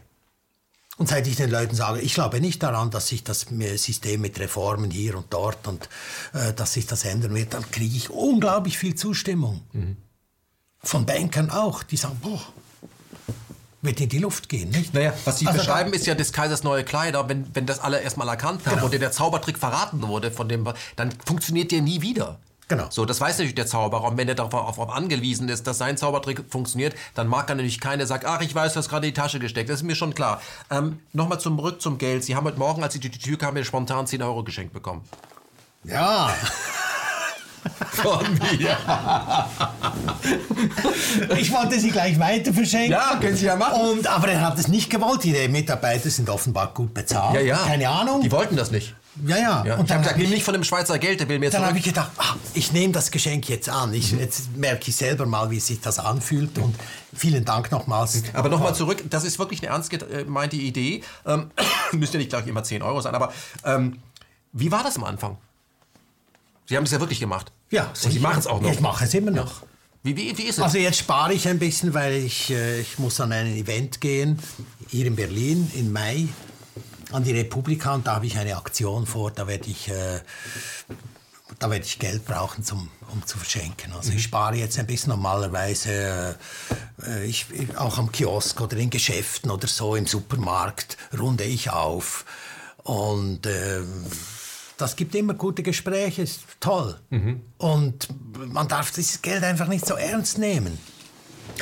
und 0.97 1.09
seit 1.09 1.29
ich 1.29 1.37
den 1.37 1.51
Leuten 1.51 1.77
sage, 1.77 2.01
ich 2.01 2.15
glaube 2.15 2.41
nicht 2.41 2.65
daran, 2.65 2.91
dass 2.91 3.07
sich 3.07 3.23
das 3.23 3.47
System 3.77 4.21
mit 4.21 4.41
Reformen 4.41 4.91
hier 4.91 5.17
und 5.17 5.33
dort 5.33 5.69
und 5.69 5.89
äh, 6.33 6.53
dass 6.53 6.73
sich 6.73 6.87
das 6.87 7.05
ändern 7.05 7.33
wird, 7.33 7.55
dann 7.55 7.71
kriege 7.71 7.97
ich 7.97 8.11
unglaublich 8.11 8.79
viel 8.79 8.97
Zustimmung. 8.97 9.63
Mhm. 9.73 9.97
Von 10.83 11.07
Bankern 11.07 11.51
auch, 11.51 11.85
die 11.85 11.97
sagen, 11.97 12.19
boah, 12.21 12.43
wird 13.83 14.01
in 14.01 14.09
die 14.09 14.19
Luft 14.19 14.49
gehen, 14.49 14.71
nicht? 14.71 14.95
Naja, 14.95 15.13
was 15.25 15.39
Sie 15.39 15.47
also 15.47 15.61
beschreiben, 15.61 15.93
ist 15.93 16.07
ja 16.07 16.17
des 16.17 16.33
Kaisers 16.33 16.65
neue 16.65 16.83
Kleider. 16.83 17.29
Wenn, 17.29 17.55
wenn 17.55 17.67
das 17.67 17.79
alle 17.79 18.01
erstmal 18.01 18.27
erkannt 18.27 18.67
haben 18.67 18.81
genau. 18.81 18.87
und 18.87 19.01
der 19.01 19.13
Zaubertrick 19.13 19.59
verraten 19.59 20.03
wurde, 20.03 20.33
von 20.33 20.49
dem, 20.49 20.69
dann 20.97 21.13
funktioniert 21.25 21.71
der 21.71 21.83
nie 21.83 22.01
wieder. 22.01 22.41
Genau. 22.73 22.87
So, 22.89 23.05
das 23.05 23.21
weiß 23.21 23.37
natürlich 23.37 23.55
der 23.55 23.67
Zauberer. 23.67 24.05
Und 24.05 24.17
wenn 24.17 24.29
er 24.29 24.35
darauf 24.35 24.81
angewiesen 24.89 25.47
ist, 25.51 25.67
dass 25.67 25.77
sein 25.77 25.99
Zaubertrick 25.99 26.45
funktioniert, 26.49 26.95
dann 27.15 27.29
mag 27.29 27.47
er 27.51 27.57
natürlich 27.57 27.81
keiner 27.81 28.07
sagen, 28.07 28.25
ach, 28.27 28.41
ich 28.41 28.55
weiß, 28.55 28.73
du 28.73 28.79
hast 28.79 28.89
gerade 28.89 29.07
in 29.07 29.13
die 29.13 29.21
Tasche 29.21 29.39
gesteckt. 29.39 29.69
Das 29.69 29.81
ist 29.81 29.83
mir 29.83 29.95
schon 29.95 30.15
klar. 30.15 30.41
Ähm, 30.71 30.99
Nochmal 31.13 31.39
zurück 31.39 31.83
zum 31.83 31.99
Geld. 31.99 32.25
Sie 32.25 32.35
haben 32.35 32.47
heute 32.47 32.59
Morgen, 32.59 32.83
als 32.83 32.95
Sie 32.95 33.01
durch 33.01 33.13
die 33.13 33.19
Tür 33.19 33.37
kamen, 33.37 33.63
spontan 33.63 34.07
10 34.07 34.23
Euro 34.23 34.43
geschenkt 34.43 34.73
bekommen. 34.73 35.03
Ja. 35.85 36.35
Von 37.91 38.27
mir. 38.33 38.75
ich 41.37 41.53
wollte 41.53 41.79
sie 41.79 41.91
gleich 41.91 42.19
weiter 42.19 42.55
verschenken. 42.55 42.93
Ja, 42.93 43.19
können 43.21 43.37
Sie 43.37 43.45
ja 43.45 43.55
machen. 43.55 43.83
Und, 43.83 44.07
aber 44.07 44.29
er 44.29 44.41
hat 44.41 44.59
es 44.59 44.69
nicht 44.69 44.89
gewollt. 44.89 45.25
Die 45.25 45.47
Mitarbeiter 45.49 46.09
sind 46.09 46.31
offenbar 46.31 46.73
gut 46.73 46.95
bezahlt. 46.95 47.35
Ja, 47.35 47.41
ja. 47.43 47.57
Keine 47.67 47.91
Ahnung. 47.91 48.23
Die 48.23 48.33
wollten 48.33 48.57
das 48.57 48.71
nicht. 48.71 48.95
Ja, 49.27 49.37
ja. 49.37 49.65
ja. 49.65 49.77
Und 49.77 49.85
ich 49.85 49.93
habe 49.93 50.03
gesagt, 50.03 50.19
nicht 50.19 50.43
von 50.43 50.55
dem 50.55 50.65
Schweizer 50.65 50.99
Geld, 50.99 51.21
der 51.21 51.29
will 51.29 51.39
mir 51.39 51.51
Dann 51.51 51.67
habe 51.67 51.77
ich 51.77 51.85
gedacht, 51.85 52.11
ach, 52.17 52.37
ich 52.55 52.73
nehme 52.73 52.93
das 52.93 53.11
Geschenk 53.11 53.49
jetzt 53.49 53.69
an. 53.69 53.93
Ich, 53.93 54.13
jetzt 54.13 54.57
merke 54.57 54.89
ich 54.89 54.97
selber 54.97 55.27
mal, 55.27 55.51
wie 55.51 55.61
sich 55.61 55.81
das 55.81 55.99
anfühlt. 55.99 56.59
Und 56.59 56.75
vielen 57.15 57.45
Dank 57.45 57.71
nochmals. 57.71 58.23
Aber 58.33 58.49
nochmal 58.49 58.75
zurück, 58.75 59.05
das 59.11 59.25
ist 59.25 59.39
wirklich 59.39 59.61
eine 59.61 59.71
ernst 59.71 59.91
gemeinte 59.91 60.57
Idee. 60.57 61.03
Ähm, 61.27 61.51
müsste 61.93 62.19
nicht 62.19 62.31
gleich 62.31 62.47
immer 62.47 62.63
10 62.63 62.83
Euro 62.83 63.01
sein, 63.01 63.15
aber 63.15 63.33
ähm, 63.65 63.99
wie 64.53 64.73
war 64.73 64.83
das 64.83 64.97
am 64.97 65.05
Anfang? 65.05 65.37
Sie 66.67 66.77
haben 66.77 66.85
es 66.85 66.91
ja 66.91 67.01
wirklich 67.01 67.21
gemacht. 67.21 67.53
Ja, 67.71 67.93
und 68.05 68.13
Sie 68.13 68.19
machen 68.19 68.39
es 68.39 68.47
auch 68.47 68.61
noch. 68.61 68.71
Ich 68.71 68.81
mache 68.81 69.05
es 69.05 69.13
immer 69.13 69.31
noch. 69.31 69.63
Ja. 69.63 69.69
Wie, 70.05 70.17
wie, 70.17 70.37
wie 70.37 70.43
ist 70.45 70.59
es? 70.59 70.65
Also 70.65 70.79
jetzt 70.79 70.99
spare 70.99 71.33
ich 71.33 71.47
ein 71.47 71.59
bisschen, 71.59 71.95
weil 71.95 72.15
ich, 72.15 72.51
äh, 72.51 72.81
ich 72.81 72.99
muss 72.99 73.21
an 73.21 73.31
ein 73.33 73.47
Event 73.55 74.01
gehen, 74.01 74.39
hier 74.89 75.07
in 75.07 75.17
Berlin 75.17 75.71
im 75.75 75.93
Mai 75.93 76.29
an 77.13 77.25
die 77.25 77.33
Republika 77.33 77.95
und 77.95 78.07
da 78.07 78.17
habe 78.17 78.27
ich 78.27 78.39
eine 78.39 78.57
Aktion 78.57 79.07
vor, 79.07 79.31
da 79.31 79.47
werde 79.47 79.69
ich, 79.69 79.89
äh, 79.89 80.21
da 81.59 81.71
werde 81.71 81.85
ich 81.85 81.99
Geld 81.99 82.25
brauchen, 82.25 82.65
zum, 82.65 82.89
um 83.13 83.25
zu 83.27 83.39
verschenken. 83.39 83.93
Also 83.93 84.11
mhm. 84.11 84.17
ich 84.17 84.25
spare 84.25 84.57
jetzt 84.57 84.79
ein 84.79 84.87
bisschen 84.87 85.11
normalerweise, 85.11 86.37
äh, 87.07 87.25
ich, 87.25 87.47
auch 87.77 87.99
am 87.99 88.11
Kiosk 88.11 88.61
oder 88.61 88.77
in 88.77 88.91
Geschäften 88.91 89.51
oder 89.51 89.67
so 89.67 89.97
im 89.97 90.07
Supermarkt 90.07 90.97
runde 91.19 91.45
ich 91.45 91.71
auf 91.71 92.25
und 92.85 93.47
äh, 93.47 93.83
das 94.77 94.97
gibt 94.97 95.15
immer 95.15 95.35
gute 95.35 95.63
Gespräche, 95.63 96.23
ist 96.23 96.41
toll. 96.59 96.99
Mhm. 97.11 97.41
Und 97.59 98.09
man 98.53 98.67
darf 98.67 98.91
dieses 98.91 99.23
Geld 99.23 99.45
einfach 99.45 99.69
nicht 99.69 99.87
so 99.87 99.95
ernst 99.95 100.39
nehmen. 100.39 100.79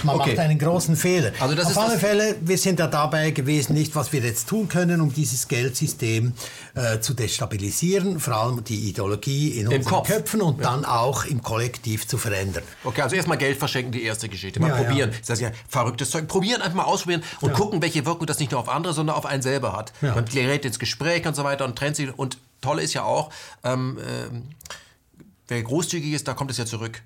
Man 0.03 0.17
okay. 0.17 0.31
macht 0.31 0.39
einen 0.39 0.59
großen 0.59 0.97
Fehler. 0.97 1.33
Also 1.41 1.61
Auf 1.63 1.79
alle 1.79 1.99
Fälle, 1.99 2.37
wir 2.41 2.57
sind 2.59 2.79
ja 2.79 2.87
dabei 2.87 3.31
gewesen, 3.33 3.75
nicht, 3.75 3.95
was 3.95 4.13
wir 4.13 4.21
jetzt 4.21 4.49
tun 4.49 4.69
können, 4.69 5.01
um 5.01 5.13
dieses 5.13 5.49
Geldsystem 5.49 6.33
äh, 6.75 7.01
zu 7.01 7.15
destabilisieren, 7.15 8.21
vor 8.21 8.35
allem 8.35 8.65
die 8.65 8.89
Ideologie 8.89 9.59
in 9.59 9.69
unseren 9.69 9.85
Kopf. 9.85 10.09
Köpfen 10.09 10.43
und 10.43 10.61
ja. 10.61 10.71
dann 10.71 10.85
auch 10.85 11.25
im 11.25 11.43
Kollektiv 11.43 12.07
zu 12.07 12.19
verändern. 12.19 12.63
Okay, 12.85 13.03
also 13.03 13.17
erstmal 13.17 13.39
Geld 13.39 13.59
verschenken, 13.59 13.93
die 13.93 14.03
erste 14.03 14.29
Geschichte. 14.29 14.61
Mal 14.61 14.69
ja, 14.69 14.77
probieren. 14.77 15.11
Ja. 15.11 15.19
Das 15.19 15.31
ist 15.31 15.41
ja 15.41 15.51
verrücktes 15.69 16.11
Zeug. 16.11 16.29
Probieren, 16.29 16.63
einfach 16.63 16.77
mal 16.77 16.85
ausprobieren 16.85 17.23
und 17.41 17.53
gucken, 17.53 17.83
welche 17.83 18.07
Wirkung 18.07 18.27
das 18.27 18.39
nicht 18.39 18.53
nur 18.53 18.61
auf 18.61 18.69
andere, 18.69 18.95
sondern 18.95 19.17
auf 19.17 19.27
einen 19.27 19.43
selber 19.43 19.73
hat. 19.73 19.93
Man 20.01 20.25
gerät 20.25 20.65
ins 20.65 20.79
Gespräch 20.79 21.27
und 21.27 21.37
so 21.37 21.45
weiter 21.45 21.65
und 21.65 21.77
trennt 21.77 21.97
sich. 21.97 22.17
Und 22.17 22.39
toll 22.61 22.81
ist 22.81 22.95
ja 22.95 23.03
auch, 23.03 23.31
ähm, 23.65 23.99
äh, 23.99 25.23
wer 25.49 25.63
großzügig 25.63 26.13
ist, 26.13 26.29
da 26.29 26.35
kommt 26.35 26.51
es 26.51 26.57
ja 26.57 26.67
zurück. 26.67 27.03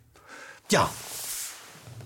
Ja, 0.70 0.88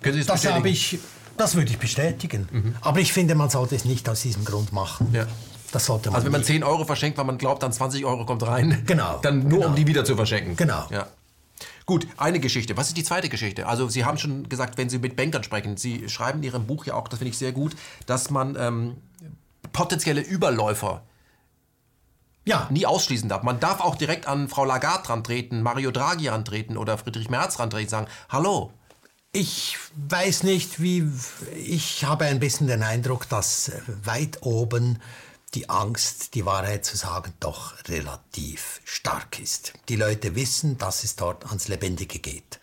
können 0.03 0.21
Sie 0.21 0.27
das 0.27 0.47
habe 0.47 0.69
ich, 0.69 0.99
das 1.37 1.55
würde 1.55 1.71
ich 1.71 1.79
bestätigen. 1.79 2.49
Mhm. 2.51 2.75
Aber 2.81 3.01
ich 3.01 3.13
finde, 3.13 3.35
man 3.35 3.51
sollte 3.51 3.75
es 3.75 3.85
nicht 3.85 4.09
aus 4.09 4.23
diesem 4.23 4.45
Grund 4.45 4.73
machen. 4.73 5.09
Ja. 5.13 5.27
Das 5.73 5.87
sollte 5.87 6.11
man 6.11 6.17
also 6.17 6.27
wenn 6.27 6.33
man 6.33 6.45
10 6.45 6.65
Euro 6.65 6.85
verschenkt, 6.85 7.19
weil 7.19 7.25
man 7.25 7.39
glaubt, 7.39 7.63
dann 7.63 7.73
20 7.73 8.05
Euro 8.05 8.25
kommt 8.25 8.47
rein. 8.47 8.83
Genau. 8.87 9.19
Dann 9.23 9.41
nur, 9.41 9.59
genau. 9.59 9.67
um 9.67 9.77
die 9.77 9.87
wieder 9.87 10.05
zu 10.05 10.17
verschenken. 10.17 10.57
Genau. 10.57 10.87
Ja. 10.91 11.07
Gut, 11.85 12.07
eine 12.17 12.41
Geschichte. 12.41 12.77
Was 12.77 12.89
ist 12.89 12.97
die 12.97 13.05
zweite 13.05 13.29
Geschichte? 13.29 13.67
Also 13.67 13.89
Sie 13.89 14.05
haben 14.05 14.19
schon 14.19 14.49
gesagt, 14.49 14.79
wenn 14.79 14.89
Sie 14.89 14.99
mit 14.99 15.17
Bankern 15.17 15.43
sprechen, 15.43 15.77
Sie 15.77 16.09
schreiben 16.09 16.39
in 16.39 16.45
Ihrem 16.45 16.67
Buch 16.67 16.87
ja 16.87 16.95
auch, 16.95 17.09
das 17.09 17.19
finde 17.19 17.31
ich 17.31 17.39
sehr 17.39 17.53
gut, 17.53 17.77
dass 18.07 18.31
man 18.31 18.57
ähm, 18.59 18.97
potenzielle 19.73 20.21
Überläufer 20.21 21.03
ja. 22.45 22.67
nie 22.71 22.87
ausschließen 22.87 23.29
darf. 23.29 23.43
Man 23.43 23.61
darf 23.61 23.81
auch 23.81 23.95
direkt 23.95 24.27
an 24.27 24.49
Frau 24.49 24.65
Lagarde 24.65 25.09
rantreten, 25.09 25.63
Mario 25.63 25.91
Draghi 25.91 26.29
rantreten 26.29 26.77
oder 26.77 26.99
Friedrich 26.99 27.31
Merz 27.31 27.59
rantreten, 27.59 27.89
sagen, 27.89 28.07
hallo. 28.29 28.73
Ich 29.33 29.77
weiß 29.95 30.45
nicht, 30.45 30.81
wie. 30.81 31.11
Ich 31.55 32.05
habe 32.05 32.25
ein 32.25 32.41
bisschen 32.41 32.67
den 32.67 32.83
Eindruck, 32.83 33.29
dass 33.29 33.71
weit 34.05 34.39
oben 34.43 35.01
die 35.55 35.69
Angst, 35.69 36.35
die 36.35 36.47
Wahrheit 36.47 36.85
zu 36.85 36.97
sagen, 36.97 37.33
doch 37.41 37.75
relativ 37.89 38.81
stark 38.85 39.39
ist. 39.39 39.73
Die 39.89 39.97
Leute 39.97 40.35
wissen, 40.35 40.79
dass 40.79 41.05
es 41.05 41.17
dort 41.17 41.47
ans 41.47 41.69
Lebendige 41.69 42.19
geht. 42.19 42.59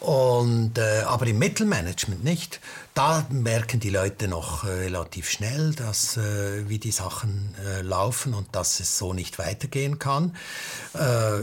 Und, 0.00 0.76
äh, 0.78 1.02
aber 1.06 1.26
im 1.26 1.38
Mittelmanagement 1.38 2.22
nicht. 2.22 2.60
Da 2.94 3.26
merken 3.28 3.80
die 3.80 3.90
Leute 3.90 4.28
noch 4.28 4.62
äh, 4.62 4.68
relativ 4.68 5.28
schnell, 5.28 5.74
dass, 5.74 6.16
äh, 6.16 6.68
wie 6.68 6.78
die 6.78 6.92
Sachen 6.92 7.52
äh, 7.66 7.82
laufen 7.82 8.34
und 8.34 8.54
dass 8.54 8.78
es 8.78 8.96
so 8.98 9.12
nicht 9.12 9.40
weitergehen 9.40 9.98
kann. 9.98 10.36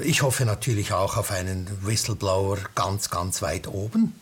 Ich 0.04 0.22
hoffe 0.22 0.46
natürlich 0.46 0.94
auch 0.94 1.18
auf 1.18 1.30
einen 1.30 1.68
Whistleblower 1.86 2.58
ganz, 2.74 3.10
ganz 3.10 3.42
weit 3.42 3.68
oben. 3.68 4.16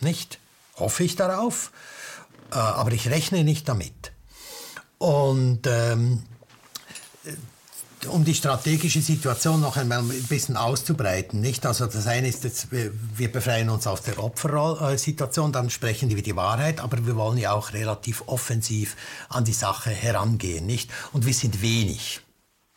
Nicht? 0.00 0.38
Hoffe 0.76 1.02
ich 1.02 1.16
darauf. 1.16 1.72
Aber 2.50 2.92
ich 2.92 3.08
rechne 3.08 3.42
nicht 3.42 3.66
damit. 3.66 4.12
Und 4.98 5.66
ähm, 5.66 6.24
um 8.06 8.24
die 8.24 8.34
strategische 8.34 9.02
Situation 9.02 9.60
noch 9.60 9.76
einmal 9.76 9.98
ein 9.98 10.26
bisschen 10.28 10.56
auszubreiten, 10.56 11.40
nicht? 11.40 11.66
Also 11.66 11.86
das 11.86 12.06
eine 12.06 12.28
ist, 12.28 12.44
jetzt, 12.44 12.68
wir 12.70 13.32
befreien 13.32 13.70
uns 13.70 13.86
aus 13.86 14.02
der 14.02 14.22
Opfersituation, 14.22 15.52
dann 15.52 15.70
sprechen 15.70 16.08
wir 16.14 16.22
die 16.22 16.36
Wahrheit, 16.36 16.80
aber 16.80 17.06
wir 17.06 17.16
wollen 17.16 17.38
ja 17.38 17.52
auch 17.52 17.72
relativ 17.72 18.22
offensiv 18.26 18.96
an 19.28 19.44
die 19.44 19.52
Sache 19.52 19.90
herangehen, 19.90 20.66
nicht? 20.66 20.90
Und 21.12 21.26
wir 21.26 21.34
sind 21.34 21.62
wenig. 21.62 22.20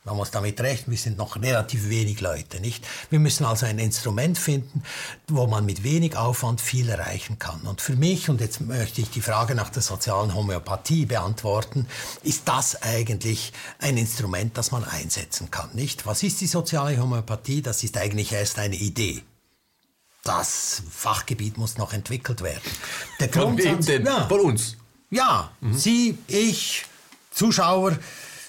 Man 0.06 0.18
muss 0.18 0.32
damit 0.32 0.60
rechnen, 0.60 0.92
wir 0.92 0.98
sind 0.98 1.18
noch 1.18 1.38
relativ 1.38 1.88
wenig 1.88 2.20
Leute, 2.20 2.60
nicht? 2.60 2.86
Wir 3.10 3.20
müssen 3.20 3.46
also 3.46 3.66
ein 3.66 3.80
Instrument 3.80 4.38
finden, 4.38 4.84
wo 5.30 5.48
man 5.48 5.66
mit 5.66 5.84
wenig 5.84 6.18
Aufwand 6.18 6.60
viel 6.60 6.90
erreichen 6.90 7.40
kann. 7.40 7.62
Und 7.62 7.80
für 7.80 7.96
mich, 7.96 8.30
und 8.30 8.42
jetzt 8.42 8.60
möchte 8.60 9.00
ich 9.00 9.10
die 9.12 9.22
Frage 9.22 9.56
nach 9.56 9.70
der 9.70 9.82
sozialen 9.82 10.36
Homöopathie 10.36 11.06
beantworten, 11.06 11.88
ist 12.22 12.50
das 12.50 12.82
eigentlich 12.82 13.54
ein 13.80 13.96
Instrument, 13.96 14.58
das 14.58 14.72
man 14.72 14.84
einsetzen 14.84 15.50
kann, 15.52 15.70
nicht? 15.74 16.06
Was 16.06 16.22
ist 16.22 16.42
die 16.42 16.48
soziale 16.48 16.98
Homöopathie? 16.98 17.62
Das 17.62 17.82
ist 17.84 17.96
eigentlich 17.96 18.34
erst 18.34 18.60
eine 18.60 18.76
Idee. 18.76 19.24
Das 20.26 20.84
Fachgebiet 20.92 21.58
muss 21.58 21.78
noch 21.78 21.94
entwickelt 21.94 22.42
werden. 22.42 22.72
Der 23.22 23.30
Von 23.30 23.58
wem 23.58 23.80
denn? 23.80 24.06
Ja, 24.06 24.28
Von 24.28 24.42
uns? 24.42 24.76
Ja, 25.10 25.52
mhm. 25.62 25.78
Sie, 25.78 26.18
ich, 26.28 26.86
Zuschauer, 27.32 27.98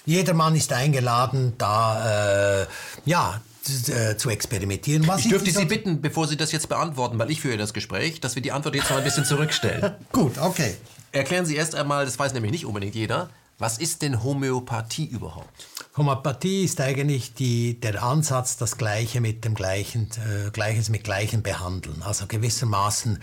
Jedermann 0.05 0.55
ist 0.55 0.71
eingeladen, 0.71 1.53
da 1.57 2.61
äh, 2.61 2.67
ja, 3.05 3.41
äh, 3.87 4.15
zu 4.15 4.29
experimentieren. 4.29 5.07
Was 5.07 5.21
ich 5.21 5.29
dürfte 5.29 5.51
Sie 5.51 5.65
bitten, 5.65 6.01
bevor 6.01 6.27
Sie 6.27 6.37
das 6.37 6.51
jetzt 6.51 6.69
beantworten, 6.69 7.17
weil 7.17 7.31
ich 7.31 7.41
führe 7.41 7.57
das 7.57 7.73
Gespräch, 7.73 8.21
dass 8.21 8.35
wir 8.35 8.41
die 8.41 8.51
Antwort 8.51 8.75
jetzt 8.75 8.89
noch 8.89 8.97
ein 8.97 9.03
bisschen 9.03 9.25
zurückstellen. 9.25 9.93
Gut, 10.11 10.37
okay. 10.37 10.75
Erklären 11.11 11.45
Sie 11.45 11.55
erst 11.55 11.75
einmal, 11.75 12.05
das 12.05 12.19
weiß 12.19 12.33
nämlich 12.33 12.51
nicht 12.51 12.65
unbedingt 12.65 12.93
jeder, 12.93 13.29
was 13.57 13.77
ist 13.77 14.01
denn 14.01 14.21
Homöopathie 14.21 15.05
überhaupt? 15.05 15.67
Homöopathie 15.95 16.65
ist 16.65 16.81
eigentlich 16.81 17.33
die, 17.33 17.79
der 17.79 18.03
Ansatz, 18.03 18.57
das 18.57 18.77
Gleiche 18.77 19.21
mit 19.21 19.45
dem 19.45 19.55
Gleichen, 19.55 20.09
äh, 20.27 20.51
Gleiches 20.51 20.89
mit 20.89 21.05
Gleichem 21.05 21.41
behandeln. 21.41 22.03
Also 22.03 22.27
gewissermaßen 22.27 23.19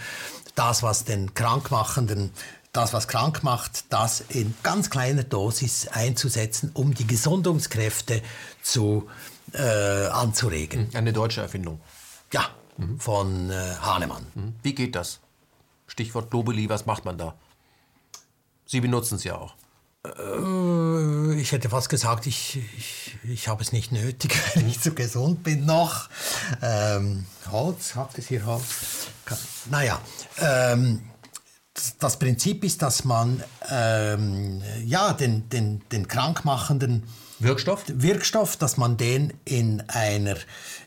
das, 0.55 0.83
was 0.83 1.05
den 1.05 1.35
Krankmachenden 1.35 2.31
das, 2.73 2.93
was 2.93 3.07
krank 3.07 3.43
macht, 3.43 3.93
das 3.93 4.21
in 4.29 4.55
ganz 4.63 4.89
kleiner 4.89 5.25
Dosis 5.25 5.89
einzusetzen, 5.89 6.71
um 6.75 6.95
die 6.95 7.07
Gesundungskräfte 7.07 8.23
zu, 8.63 9.09
äh, 9.53 10.07
anzuregen. 10.07 10.89
Eine 10.95 11.13
deutsche 11.13 11.43
Erfindung. 11.43 11.81
Ja, 12.33 12.49
mhm. 12.79 12.99
von 12.99 13.51
äh, 13.51 13.75
Hahnemann. 13.81 14.27
Mhm. 14.35 14.55
Wie 14.63 14.75
geht 14.75 14.95
das? 14.97 15.21
Stichwort 15.87 16.31
Globuli, 16.31 16.69
was 16.71 16.87
macht 16.87 17.05
man 17.05 17.19
da? 17.19 17.35
Sie 18.65 18.81
benutzen 18.81 19.17
es 19.17 19.25
ja 19.25 19.37
auch. 19.37 19.55
Äh, 20.07 21.39
ich 21.39 21.53
hätte 21.53 21.69
fast 21.69 21.91
gesagt, 21.91 22.27
ich, 22.27 22.59
ich, 22.79 23.19
ich 23.25 23.49
habe 23.49 23.63
es 23.63 23.73
nicht 23.73 23.93
nötig, 23.93 24.35
wenn 24.55 24.67
ich 24.67 24.81
zu 24.81 24.95
gesund 24.95 25.43
bin 25.43 25.67
noch. 25.67 26.09
Ähm, 26.63 27.27
Holz, 27.51 27.97
habt 27.97 28.17
ihr 28.17 28.25
hier 28.25 28.47
Holz? 28.47 29.09
Naja, 29.71 30.01
ähm, 30.39 31.03
das 31.99 32.19
Prinzip 32.19 32.65
ist, 32.65 32.83
dass 32.83 33.05
man 33.05 33.43
ähm, 33.71 34.63
ja, 34.85 35.13
den, 35.13 35.49
den, 35.49 35.83
den 35.91 36.07
krankmachenden 36.07 37.05
Wirkstoff? 37.39 37.85
Wirkstoff, 37.89 38.57
dass 38.57 38.77
man 38.77 38.97
den 38.97 39.33
in 39.45 39.83
einer, 39.89 40.37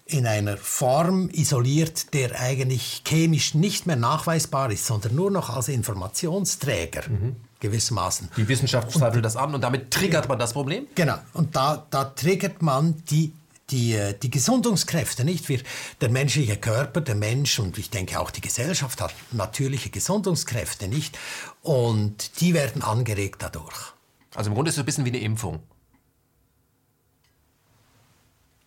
in 0.05 0.27
einer 0.27 0.57
Form 0.57 1.29
isoliert, 1.31 2.13
der 2.13 2.39
eigentlich 2.39 3.03
chemisch 3.05 3.55
nicht 3.55 3.87
mehr 3.87 3.95
nachweisbar 3.95 4.71
ist, 4.71 4.85
sondern 4.85 5.15
nur 5.15 5.31
noch 5.31 5.49
als 5.49 5.67
Informationsträger. 5.67 7.09
Mhm. 7.09 7.35
Gewissermaßen. 7.59 8.29
Die 8.37 8.47
Wissenschaft 8.47 8.91
zweifelt 8.91 9.25
das 9.25 9.37
an 9.37 9.55
und 9.55 9.61
damit 9.61 9.89
triggert 9.89 10.29
man 10.29 10.37
das 10.37 10.53
Problem? 10.53 10.85
Genau. 10.93 11.15
Und 11.33 11.55
da, 11.55 11.85
da 11.89 12.03
triggert 12.03 12.61
man 12.61 13.01
die 13.09 13.33
die, 13.69 13.93
äh, 13.93 14.17
die 14.17 14.29
Gesundungskräfte, 14.29 15.23
nicht? 15.23 15.49
Wir, 15.49 15.61
der 16.01 16.09
menschliche 16.09 16.57
Körper, 16.57 17.01
der 17.01 17.15
Mensch 17.15 17.59
und 17.59 17.77
ich 17.77 17.89
denke 17.89 18.19
auch 18.19 18.31
die 18.31 18.41
Gesellschaft 18.41 19.01
hat 19.01 19.13
natürliche 19.31 19.89
Gesundungskräfte, 19.89 20.87
nicht? 20.87 21.17
Und 21.61 22.39
die 22.41 22.53
werden 22.53 22.81
angeregt 22.81 23.41
dadurch. 23.41 23.93
Also 24.35 24.49
im 24.49 24.55
Grunde 24.55 24.69
ist 24.69 24.75
es 24.75 24.79
ein 24.79 24.85
bisschen 24.85 25.05
wie 25.05 25.09
eine 25.09 25.19
Impfung. 25.19 25.63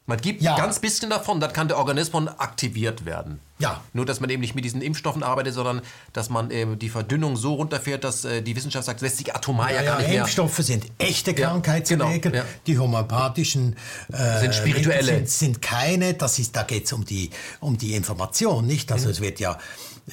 Man 0.09 0.18
gibt 0.22 0.40
ja. 0.40 0.56
ganz 0.56 0.78
bisschen 0.78 1.10
davon, 1.10 1.39
dann 1.39 1.52
kann 1.52 1.68
der 1.68 1.76
Organismus 1.76 2.28
aktiviert 2.39 3.05
werden. 3.05 3.40
Ja. 3.59 3.82
Nur, 3.93 4.06
dass 4.06 4.20
man 4.20 4.30
eben 4.30 4.40
nicht 4.40 4.55
mit 4.55 4.64
diesen 4.64 4.80
Impfstoffen 4.80 5.22
arbeitet, 5.22 5.52
sondern 5.52 5.82
dass 6.14 6.30
man 6.30 6.51
eben 6.51 6.78
die 6.78 6.89
Verdünnung 6.89 7.36
so 7.36 7.55
runterfährt, 7.55 8.05
dass 8.05 8.24
äh, 8.24 8.40
die 8.40 8.56
Wissenschaft 8.56 8.86
sagt, 8.86 9.02
lässt 9.02 9.18
sich 9.18 9.35
atomar 9.35 9.70
ja, 9.70 9.82
ja 9.82 9.82
gar 9.82 9.98
nicht 9.98 10.09
mehr. 10.09 10.20
Impfstoffe 10.20 10.56
sind 10.56 10.86
echte 10.97 11.35
Krankheitserreger. 11.35 12.30
Genau, 12.30 12.36
ja. 12.36 12.44
Die 12.66 12.78
homöopathischen 12.78 13.76
äh, 14.10 14.40
sind 14.40 14.55
spirituelle. 14.55 15.05
Sind, 15.05 15.28
sind, 15.28 15.62
keine. 15.62 16.14
Das 16.14 16.39
ist, 16.39 16.56
da 16.56 16.62
geht 16.62 16.86
es 16.86 16.93
um 16.94 17.05
die, 17.05 17.28
um 17.60 17.76
die 17.76 17.94
Information, 17.94 18.66
nicht? 18.66 18.90
Also 18.90 19.06
mhm. 19.06 19.12
es 19.12 19.20
wird 19.20 19.40
ja 19.40 19.59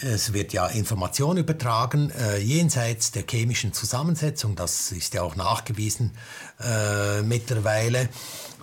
es 0.02 0.34
wird 0.34 0.54
ja 0.54 0.68
Information 0.68 1.38
übertragen 1.38 2.12
äh, 2.12 2.38
jenseits 2.38 3.12
der 3.12 3.24
chemischen 3.30 3.74
Zusammensetzung. 3.74 4.56
Das 4.56 4.92
ist 4.92 5.14
ja 5.14 5.22
auch 5.22 5.36
nachgewiesen 5.36 6.12
äh, 6.60 7.22
mittlerweile 7.22 8.10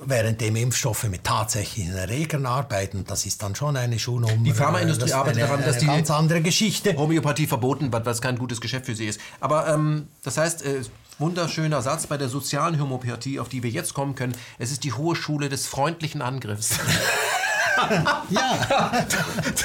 während 0.05 0.41
dem 0.41 0.57
Impfstoffe 0.57 1.05
mit 1.05 1.25
tatsächlichen 1.25 1.95
Erregern 1.95 2.47
arbeiten. 2.47 3.05
Das 3.07 3.25
ist 3.25 3.43
dann 3.43 3.55
schon 3.55 3.77
eine 3.77 3.99
Schuhnummer. 3.99 4.43
Die 4.45 4.53
Pharmaindustrie 4.53 5.07
das 5.07 5.13
arbeitet 5.13 5.43
eine, 5.43 5.49
daran, 5.49 5.65
dass 5.65 5.77
eine 5.77 5.81
die 5.81 5.87
ganz 5.87 6.11
andere 6.11 6.43
Geschichte. 6.43 6.97
Homöopathie 6.97 7.47
verboten 7.47 7.93
wird, 7.93 8.05
was 8.05 8.21
kein 8.21 8.37
gutes 8.37 8.61
Geschäft 8.61 8.87
für 8.87 8.95
sie 8.95 9.07
ist. 9.07 9.21
Aber 9.41 9.69
ähm, 9.69 10.09
das 10.25 10.39
heißt, 10.39 10.65
äh, 10.65 10.83
wunderschöner 11.19 11.83
Satz 11.83 12.07
bei 12.07 12.17
der 12.17 12.29
sozialen 12.29 12.81
Homöopathie, 12.81 13.39
auf 13.39 13.49
die 13.49 13.63
wir 13.63 13.71
jetzt 13.71 13.95
kommen 13.95 14.15
können. 14.15 14.35
Es 14.59 14.73
ist 14.73 14.85
die 14.85 14.93
hohe 14.93 15.15
Schule 15.15 15.49
des 15.49 15.67
freundlichen 15.67 16.23
Angriffs. 16.23 16.71
ja. 18.31 18.59
Da, 18.69 19.05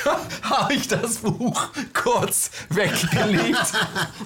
da 0.03 0.19
habe 0.43 0.73
ich 0.73 0.87
das 0.87 1.17
Buch 1.17 1.67
kurz 1.93 2.51
weggelegt 2.69 3.73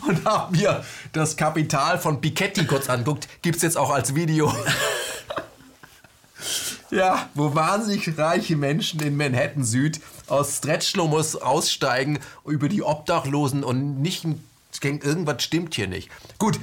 und 0.08 0.26
habe 0.26 0.56
mir 0.56 0.84
das 1.14 1.36
Kapital 1.38 2.00
von 2.00 2.22
Piketty 2.22 2.66
kurz 2.66 2.90
anguckt. 2.90 3.28
Gibt 3.42 3.58
es 3.58 3.62
jetzt 3.62 3.78
auch 3.78 3.90
als 3.90 4.16
Video. 4.16 4.54
Ja, 6.92 7.30
wo 7.36 7.56
wahnsinnig 7.56 8.18
reiche 8.18 8.58
Menschen 8.58 9.00
in 9.00 9.16
Manhattan 9.16 9.64
Süd 9.64 10.02
aus 10.28 10.58
Stretchlomos 10.58 11.38
aussteigen 11.38 12.20
über 12.46 12.68
die 12.68 12.84
Obdachlosen 12.84 13.64
und 13.64 14.02
nicht 14.02 14.26
irgendwas 14.84 15.42
stimmt 15.42 15.76
hier 15.76 15.88
nicht. 15.88 16.10
Gut, 16.38 16.60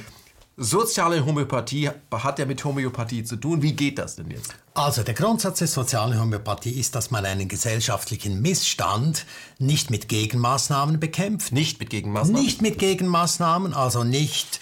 soziale 0.59 1.25
Homöopathie 1.25 1.91
hat 2.13 2.39
ja 2.39 2.45
mit 2.45 2.63
Homöopathie 2.63 3.25
zu 3.25 3.37
tun. 3.37 3.63
Wie 3.63 3.73
geht 3.73 3.99
das 3.99 4.17
denn 4.17 4.31
jetzt? 4.31 4.55
Also 4.79 5.03
der 5.03 5.15
Grundsatz 5.15 5.59
der 5.59 5.67
sozialen 5.67 6.21
Homöopathie 6.21 6.71
ist, 6.71 6.95
dass 6.95 7.11
man 7.11 7.27
einen 7.27 7.49
gesellschaftlichen 7.49 8.41
Missstand 8.41 9.27
nicht 9.59 9.91
mit 9.91 10.09
Gegenmaßnahmen 10.09 11.01
bekämpft. 11.01 11.51
Nicht 11.53 11.81
mit 11.81 11.91
Gegenmaßnahmen? 11.91 12.41
Nicht 12.41 12.63
mit 12.63 12.79
Gegenmaßnahmen, 12.79 13.75
also 13.75 14.05
nicht... 14.05 14.61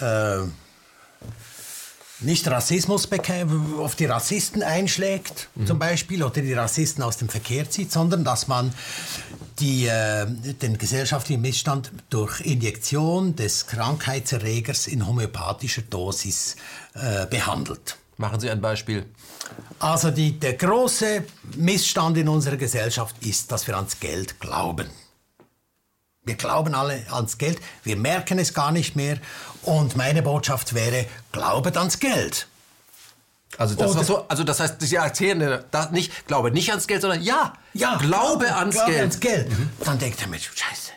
Äh, 0.00 0.40
nicht 2.18 2.46
Rassismus 2.46 3.08
auf 3.78 3.96
die 3.96 4.04
Rassisten 4.04 4.62
einschlägt, 4.62 5.48
mhm. 5.56 5.66
zum 5.66 5.78
Beispiel, 5.80 6.22
oder 6.22 6.40
die 6.40 6.52
Rassisten 6.52 7.02
aus 7.02 7.16
dem 7.16 7.28
Verkehr 7.28 7.68
zieht, 7.68 7.90
sondern 7.90 8.22
dass 8.22 8.46
man 8.46 8.72
die, 9.58 9.86
äh, 9.86 10.26
den 10.26 10.78
gesellschaftlichen 10.78 11.40
Missstand 11.40 11.90
durch 12.10 12.40
Injektion 12.40 13.34
des 13.34 13.66
Krankheitserregers 13.66 14.86
in 14.86 15.06
homöopathischer 15.06 15.82
Dosis 15.82 16.56
äh, 16.94 17.26
behandelt. 17.26 17.96
Machen 18.16 18.40
Sie 18.40 18.50
ein 18.50 18.60
Beispiel. 18.60 19.06
Also 19.78 20.10
die, 20.10 20.38
der 20.38 20.54
große 20.54 21.24
Missstand 21.56 22.16
in 22.18 22.28
unserer 22.28 22.56
Gesellschaft 22.56 23.16
ist, 23.20 23.50
dass 23.50 23.66
wir 23.66 23.76
ans 23.76 23.98
Geld 24.00 24.38
glauben. 24.40 24.88
Wir 26.24 26.36
glauben 26.36 26.74
alle 26.74 27.04
ans 27.10 27.36
Geld, 27.36 27.58
wir 27.82 27.96
merken 27.96 28.38
es 28.38 28.54
gar 28.54 28.70
nicht 28.70 28.94
mehr. 28.94 29.18
Und 29.62 29.96
meine 29.96 30.22
Botschaft 30.22 30.74
wäre, 30.74 31.06
glaubet 31.32 31.76
ans 31.76 31.98
Geld. 31.98 32.46
Also 33.58 33.74
das, 33.74 34.06
so, 34.06 34.26
also 34.28 34.44
das 34.44 34.60
heißt, 34.60 34.80
Sie 34.80 34.96
erzählen 34.96 35.62
das 35.70 35.90
nicht, 35.90 36.26
glaube 36.26 36.50
nicht 36.52 36.70
ans 36.70 36.86
Geld, 36.86 37.02
sondern 37.02 37.22
ja, 37.22 37.52
Ja, 37.74 37.96
glaube, 37.96 38.54
ans 38.54 38.74
glaube 38.74 38.90
Geld. 38.92 39.02
ans 39.02 39.20
Geld. 39.20 39.52
Dann 39.84 39.98
denkt 39.98 40.20
der 40.20 40.28
Mensch, 40.28 40.50
scheiße, 40.54 40.92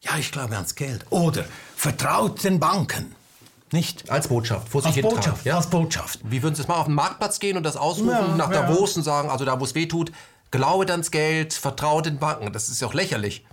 ja, 0.00 0.16
ich 0.18 0.32
glaube 0.32 0.54
ans 0.54 0.74
Geld. 0.74 1.04
Oder 1.10 1.44
vertraut 1.76 2.42
den 2.44 2.58
Banken. 2.58 3.14
Nicht? 3.72 4.10
Als 4.10 4.28
Botschaft, 4.28 4.68
vor 4.68 4.82
sich 4.82 4.92
Als 4.96 5.02
Botschaft, 5.02 5.44
Ja? 5.46 5.56
als 5.56 5.68
Botschaft. 5.68 6.20
Wie 6.24 6.42
würden 6.42 6.54
Sie 6.56 6.62
es 6.62 6.68
mal 6.68 6.76
auf 6.76 6.86
den 6.86 6.94
Marktplatz 6.94 7.38
gehen 7.38 7.56
und 7.56 7.62
das 7.62 7.76
ausrufen, 7.76 8.10
Ja, 8.10 8.36
nach 8.36 8.50
ja. 8.52 8.62
Davos 8.62 8.96
und 8.96 9.02
sagen, 9.04 9.30
also 9.30 9.44
da, 9.44 9.60
wo 9.60 9.64
es 9.64 9.74
weh 9.74 9.86
tut, 9.86 10.10
glaube 10.50 10.90
ans 10.90 11.10
Geld, 11.12 11.54
vertraue 11.54 12.02
den 12.02 12.18
Banken. 12.18 12.52
Das 12.52 12.68
ist 12.68 12.80
ja 12.80 12.88
auch 12.88 12.94
lächerlich. 12.94 13.44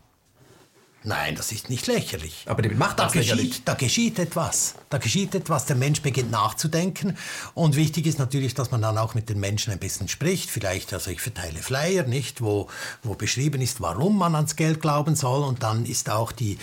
Nein, 1.03 1.35
das 1.35 1.51
ist 1.51 1.69
nicht 1.69 1.87
lächerlich. 1.87 2.43
Aber 2.47 2.61
damit 2.61 2.77
macht 2.77 2.99
da 2.99 3.05
das 3.05 3.13
lächerlich. 3.15 3.49
geschieht, 3.49 3.67
da 3.67 3.75
geschieht 3.75 4.19
etwas. 4.19 4.75
Da 4.89 4.97
geschieht 4.97 5.35
etwas. 5.35 5.65
Der 5.65 5.75
Mensch 5.77 6.01
beginnt 6.01 6.31
nachzudenken. 6.31 7.15
Und 7.53 7.75
wichtig 7.77 8.07
ist 8.07 8.19
natürlich, 8.19 8.55
dass 8.55 8.71
man 8.71 8.81
dann 8.81 8.97
auch 8.97 9.13
mit 9.13 9.29
den 9.29 9.39
Menschen 9.39 9.71
ein 9.71 9.79
bisschen 9.79 10.09
spricht. 10.09 10.49
Vielleicht, 10.49 10.91
also 10.93 11.11
ich 11.11 11.21
verteile 11.21 11.59
Flyer, 11.59 12.03
nicht, 12.03 12.41
wo, 12.41 12.67
wo 13.03 13.13
beschrieben 13.13 13.61
ist, 13.61 13.79
warum 13.79 14.17
man 14.17 14.35
ans 14.35 14.55
Geld 14.57 14.81
glauben 14.81 15.15
soll. 15.15 15.43
Und 15.43 15.63
dann 15.63 15.85
ist 15.85 16.09
auch 16.09 16.31
die, 16.33 16.57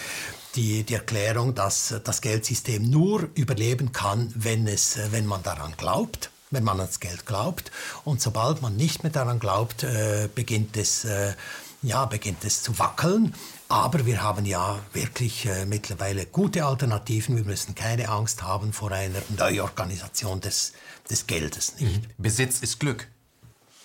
die, 0.54 0.84
die 0.84 0.94
Erklärung, 0.94 1.54
dass 1.54 1.94
das 2.04 2.20
Geldsystem 2.20 2.88
nur 2.88 3.28
überleben 3.34 3.92
kann, 3.92 4.32
wenn, 4.34 4.66
es, 4.66 4.96
äh, 4.96 5.08
wenn 5.10 5.26
man 5.26 5.42
daran 5.42 5.74
glaubt. 5.76 6.30
Wenn 6.50 6.62
man 6.62 6.78
ans 6.78 7.00
Geld 7.00 7.26
glaubt. 7.26 7.72
Und 8.04 8.20
sobald 8.20 8.62
man 8.62 8.76
nicht 8.76 9.02
mehr 9.02 9.10
daran 9.10 9.40
glaubt, 9.40 9.82
äh, 9.82 10.28
beginnt 10.32 10.76
es, 10.76 11.04
äh, 11.04 11.34
ja, 11.82 12.04
beginnt 12.04 12.44
es 12.44 12.62
zu 12.62 12.78
wackeln. 12.78 13.34
Aber 13.68 14.06
wir 14.06 14.22
haben 14.22 14.44
ja 14.44 14.78
wirklich 14.92 15.46
äh, 15.46 15.66
mittlerweile 15.66 16.26
gute 16.26 16.64
Alternativen. 16.64 17.36
Wir 17.36 17.44
müssen 17.44 17.74
keine 17.74 18.08
Angst 18.08 18.42
haben 18.42 18.72
vor 18.72 18.92
einer 18.92 19.20
Neuorganisation 19.36 20.40
des, 20.40 20.74
des 21.10 21.26
Geldes. 21.26 21.80
Nicht? 21.80 22.02
Besitz 22.18 22.60
ist 22.60 22.78
Glück. 22.78 23.08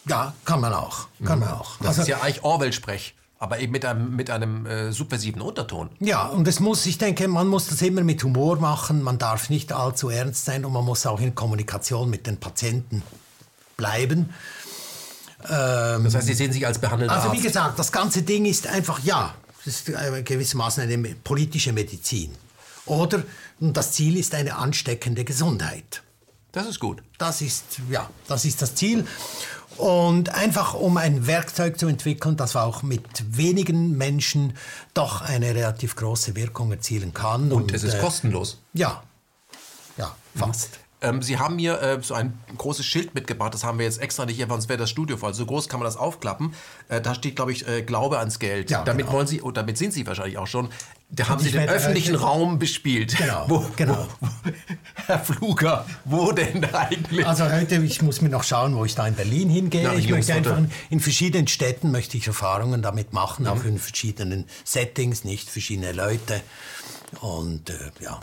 Ja, 0.06 0.34
kann 0.46 0.62
man 0.62 0.74
auch. 0.74 1.08
Kann 1.26 1.40
man 1.40 1.50
auch. 1.50 1.78
Das 1.82 1.98
ist 1.98 2.08
ja 2.08 2.22
eigentlich 2.22 2.44
Orwell-Sprech, 2.44 3.16
aber 3.40 3.60
eben 3.60 3.72
mit 3.72 3.86
einem, 3.86 4.16
mit 4.16 4.30
einem 4.30 4.66
äh, 4.66 4.92
subversiven 4.92 5.42
Unterton. 5.42 5.90
Ja, 6.00 6.28
und 6.28 6.48
es 6.48 6.60
muss, 6.60 6.86
ich 6.86 6.98
denke, 6.98 7.28
man 7.28 7.48
muss 7.48 7.68
das 7.68 7.82
immer 7.82 8.04
mit 8.04 8.22
Humor 8.24 8.58
machen, 8.58 9.02
man 9.02 9.18
darf 9.18 9.50
nicht 9.50 9.72
allzu 9.72 10.10
ernst 10.10 10.46
sein 10.46 10.66
und 10.66 10.74
man 10.74 10.84
muss 10.84 11.06
auch 11.06 11.22
in 11.22 11.34
Kommunikation 11.34 12.10
mit 12.10 12.28
den 12.28 12.38
Patienten 12.38 13.02
bleiben. 13.78 14.34
Das 15.42 16.16
heißt, 16.16 16.28
Sie 16.28 16.34
sehen 16.34 16.52
sich 16.52 16.68
als 16.68 16.80
behandelnder 16.80 17.16
Also 17.16 17.32
wie 17.32 17.40
gesagt, 17.40 17.80
das 17.80 17.94
ganze 17.94 18.24
Ding 18.24 18.46
ist 18.46 18.68
einfach, 18.68 19.00
ja, 19.00 19.34
das 19.64 19.68
ist 19.68 19.90
äh, 19.90 20.22
gewissermaßen 20.22 20.84
eine 20.84 20.98
politische 21.24 21.72
Medizin. 21.72 22.36
Oder 22.86 23.24
und 23.62 23.78
das 23.78 23.94
Ziel 23.94 24.18
ist 24.18 24.36
eine 24.36 24.56
ansteckende 24.56 25.24
Gesundheit. 25.24 26.02
Das 26.52 26.68
ist 26.68 26.80
gut. 26.80 27.04
Das 27.18 27.42
ist, 27.42 27.64
ja, 27.90 28.10
das 28.28 28.44
ist 28.44 28.62
das 28.62 28.76
Ziel. 28.76 29.06
Und 29.80 30.36
einfach 30.36 30.74
um 30.74 30.98
ein 30.98 31.26
Werkzeug 31.26 31.80
zu 31.80 31.88
entwickeln, 31.88 32.36
das 32.36 32.58
auch 32.58 32.84
mit 32.84 33.02
wenigen 33.38 33.98
Menschen 33.98 34.54
doch 34.94 35.22
eine 35.22 35.56
relativ 35.56 35.96
große 35.96 36.36
Wirkung 36.36 36.72
erzielen 36.72 37.14
kann. 37.14 37.54
Und 37.54 37.74
es 37.74 37.84
ist 37.84 37.94
äh, 37.94 38.00
kostenlos. 38.00 38.62
Ja, 38.74 39.04
ja, 39.98 40.16
fast. 40.36 40.80
Ähm, 41.02 41.22
Sie 41.22 41.38
haben 41.38 41.56
mir 41.56 41.82
äh, 41.82 42.00
so 42.02 42.14
ein 42.14 42.38
großes 42.58 42.86
Schild 42.86 43.16
mitgebracht, 43.16 43.54
das 43.54 43.64
haben 43.64 43.80
wir 43.80 43.86
jetzt 43.86 44.02
extra 44.02 44.26
nicht 44.26 44.36
hier, 44.36 44.48
sonst 44.48 44.68
wäre 44.68 44.80
das 44.80 44.90
Studio 44.90 45.16
voll. 45.16 45.34
So 45.34 45.46
groß 45.46 45.70
kann 45.70 45.80
man 45.80 45.86
das 45.86 45.96
aufklappen. 45.96 46.54
Äh, 46.90 47.00
da 47.00 47.16
steht, 47.16 47.38
glaube 47.38 47.54
ich, 47.54 47.66
äh, 47.68 47.82
Glaube 47.82 48.20
ans 48.20 48.40
Geld. 48.40 48.70
Ja, 48.70 48.84
damit 48.84 49.06
genau. 49.06 49.18
wollen 49.18 49.28
Sie, 49.28 49.40
und 49.42 49.56
damit 49.56 49.78
sind 49.78 49.94
Sie 49.94 50.06
wahrscheinlich 50.06 50.38
auch 50.38 50.48
schon, 50.48 50.70
da 51.12 51.28
haben 51.28 51.44
Sie 51.44 51.52
den 51.52 51.68
öffentlichen 51.68 52.14
äh, 52.14 52.20
Raum 52.20 52.60
bespielt. 52.60 53.18
Genau, 53.18 53.46
Wo, 53.48 53.66
genau. 53.76 54.08
Wo, 54.20 54.28
Herr 55.08 55.20
Fluger, 55.20 55.86
wo 56.06 56.32
denn 56.32 56.64
eigentlich? 56.66 57.26
Also 57.26 57.50
heute, 57.52 57.78
ich 57.78 58.02
muss 58.04 58.22
mir 58.22 58.30
noch 58.30 58.44
schauen, 58.44 58.76
wo 58.76 58.86
ich 58.86 58.94
da 58.94 59.08
in 59.08 59.16
Berlin 59.16 59.50
hingehe. 59.50 59.84
Ja, 59.84 59.94
ich 59.94 60.06
Jungs, 60.06 60.28
möchte 60.28 60.34
einfach 60.34 60.62
in 60.92 61.00
verschiedenen 61.00 61.48
Städten 61.48 61.90
möchte 61.92 62.16
ich 62.16 62.28
Erfahrungen 62.28 62.84
damit 62.84 63.12
machen, 63.12 63.48
auch 63.48 63.64
in 63.64 63.80
verschiedenen 63.80 64.46
Settings, 64.64 65.24
nicht 65.24 65.50
verschiedene 65.50 65.94
Leute. 65.94 66.42
Und 67.22 67.72
äh, 67.72 67.74
ja, 68.02 68.20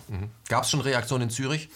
Gab 0.48 0.62
es 0.62 0.70
schon 0.70 0.80
Reaktionen 0.80 1.24
in 1.24 1.30
Zürich? 1.30 1.68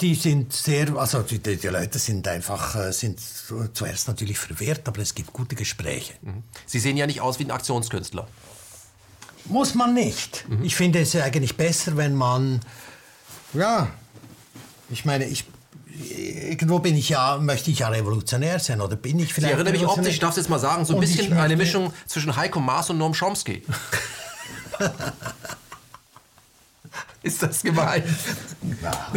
die 0.00 0.14
sind 0.14 0.52
sehr, 0.52 0.94
also 0.96 1.22
die, 1.22 1.40
die 1.40 1.66
Leute 1.66 1.98
sind 1.98 2.28
einfach, 2.28 2.76
äh, 2.76 2.92
sind 2.92 3.18
zuerst 3.72 4.06
natürlich 4.06 4.38
verwirrt, 4.38 4.86
aber 4.86 5.00
es 5.00 5.16
gibt 5.16 5.32
gute 5.32 5.56
Gespräche. 5.56 6.14
Sie 6.64 6.78
sehen 6.78 6.96
ja 6.96 7.08
nicht 7.08 7.20
aus 7.20 7.40
wie 7.40 7.44
ein 7.44 7.50
Aktionskünstler. 7.50 8.28
Muss 9.46 9.74
man 9.74 9.94
nicht. 9.94 10.44
Ich 10.62 10.76
finde 10.76 11.00
es 11.00 11.16
eigentlich 11.16 11.56
besser, 11.56 11.96
wenn 11.96 12.14
man, 12.14 12.60
ja, 13.54 13.88
ich 14.90 15.04
meine, 15.04 15.26
ich, 15.26 15.44
irgendwo 15.98 16.78
bin 16.78 16.96
ich 16.96 17.08
ja, 17.08 17.38
möchte 17.38 17.70
ich 17.70 17.80
ja 17.80 17.88
revolutionär 17.88 18.58
sein 18.58 18.80
oder 18.80 18.96
bin 18.96 19.18
ich 19.18 19.26
Ich 19.26 19.34
vielleicht 19.34 19.54
erinnere 19.54 19.72
mich 19.72 19.86
optisch, 19.86 20.14
ich 20.14 20.20
darf 20.20 20.30
es 20.30 20.36
jetzt 20.36 20.48
mal 20.48 20.58
sagen, 20.58 20.84
so 20.84 20.94
ein 20.94 20.98
Und 20.98 21.04
ich 21.04 21.16
bisschen 21.16 21.36
eine 21.36 21.56
Mischung 21.56 21.92
zwischen 22.06 22.36
Heiko 22.36 22.60
Maas 22.60 22.90
und 22.90 22.98
Noam 22.98 23.14
Chomsky. 23.14 23.62
Ist 27.22 27.42
das 27.42 27.62
gemein? 27.62 28.02
Ja. 28.82 29.12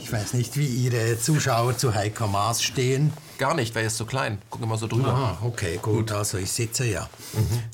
Ich 0.00 0.12
weiß 0.12 0.34
nicht, 0.34 0.56
wie 0.56 0.66
Ihre 0.66 1.18
Zuschauer 1.18 1.76
zu 1.76 1.94
Heiko 1.94 2.26
Maas 2.26 2.62
stehen. 2.62 3.12
Gar 3.38 3.54
nicht, 3.54 3.74
weil 3.74 3.82
er 3.82 3.86
ist 3.88 3.96
zu 3.96 4.06
klein. 4.06 4.38
Gucken 4.50 4.66
wir 4.66 4.70
mal 4.70 4.78
so 4.78 4.86
drüber. 4.86 5.08
Ah, 5.08 5.44
okay, 5.44 5.80
gut. 5.82 6.12
Also 6.12 6.38
ich 6.38 6.52
sitze 6.52 6.84
ja. 6.84 7.08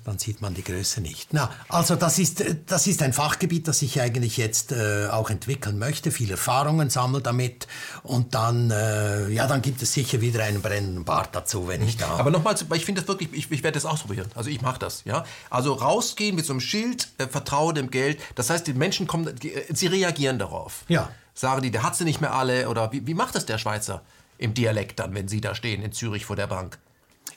Dann 0.04 0.18
sieht 0.18 0.40
man 0.40 0.54
die 0.54 0.64
Größe 0.64 1.02
nicht. 1.02 1.28
Na, 1.32 1.50
also 1.68 1.94
das 1.94 2.18
ist, 2.18 2.40
äh, 2.40 2.56
das 2.64 2.86
ist 2.86 3.02
ein 3.02 3.12
Fachgebiet, 3.12 3.68
das 3.68 3.82
ich 3.82 4.00
eigentlich 4.00 4.38
jetzt 4.38 4.72
äh, 4.72 5.08
auch 5.08 5.28
entwickeln 5.28 5.78
möchte. 5.78 6.10
Viele 6.10 6.32
Erfahrungen 6.32 6.88
sammle 6.88 7.20
damit. 7.20 7.66
Und 8.02 8.34
dann, 8.34 8.70
äh, 8.70 9.28
ja, 9.28 9.46
dann 9.46 9.60
gibt 9.60 9.82
es 9.82 9.92
sicher 9.92 10.22
wieder 10.22 10.44
einen 10.44 10.62
brennenden 10.62 11.04
Bart 11.04 11.34
dazu, 11.34 11.68
wenn 11.68 11.82
ich 11.82 11.98
da... 11.98 12.06
Aber 12.18 12.30
nochmal, 12.30 12.54
ich 12.74 12.84
finde 12.86 13.02
das 13.02 13.08
wirklich, 13.08 13.30
ich, 13.32 13.50
ich 13.50 13.62
werde 13.62 13.74
das 13.74 13.84
ausprobieren. 13.84 14.28
Also 14.34 14.48
ich 14.48 14.62
mache 14.62 14.78
das, 14.78 15.02
ja. 15.04 15.24
Also 15.50 15.74
rausgehen 15.74 16.34
mit 16.34 16.46
so 16.46 16.54
einem 16.54 16.60
Schild, 16.60 17.08
äh, 17.18 17.26
Vertraue 17.26 17.74
dem 17.74 17.90
Geld. 17.90 18.20
Das 18.36 18.48
heißt, 18.48 18.66
die 18.66 18.72
Menschen 18.72 19.06
kommen, 19.06 19.34
die, 19.42 19.52
äh, 19.52 19.64
sie 19.74 19.88
reagieren 19.88 20.38
darauf. 20.38 20.84
Ja. 20.88 21.10
Sagen 21.38 21.62
die, 21.62 21.70
der 21.70 21.84
hat 21.84 21.94
sie 21.94 22.02
nicht 22.02 22.20
mehr 22.20 22.34
alle. 22.34 22.68
Oder 22.68 22.90
wie, 22.90 23.06
wie 23.06 23.14
macht 23.14 23.36
das 23.36 23.46
der 23.46 23.58
Schweizer 23.58 24.02
im 24.38 24.54
Dialekt 24.54 24.98
dann, 24.98 25.14
wenn 25.14 25.28
sie 25.28 25.40
da 25.40 25.54
stehen 25.54 25.82
in 25.82 25.92
Zürich 25.92 26.24
vor 26.24 26.34
der 26.34 26.48
Bank? 26.48 26.80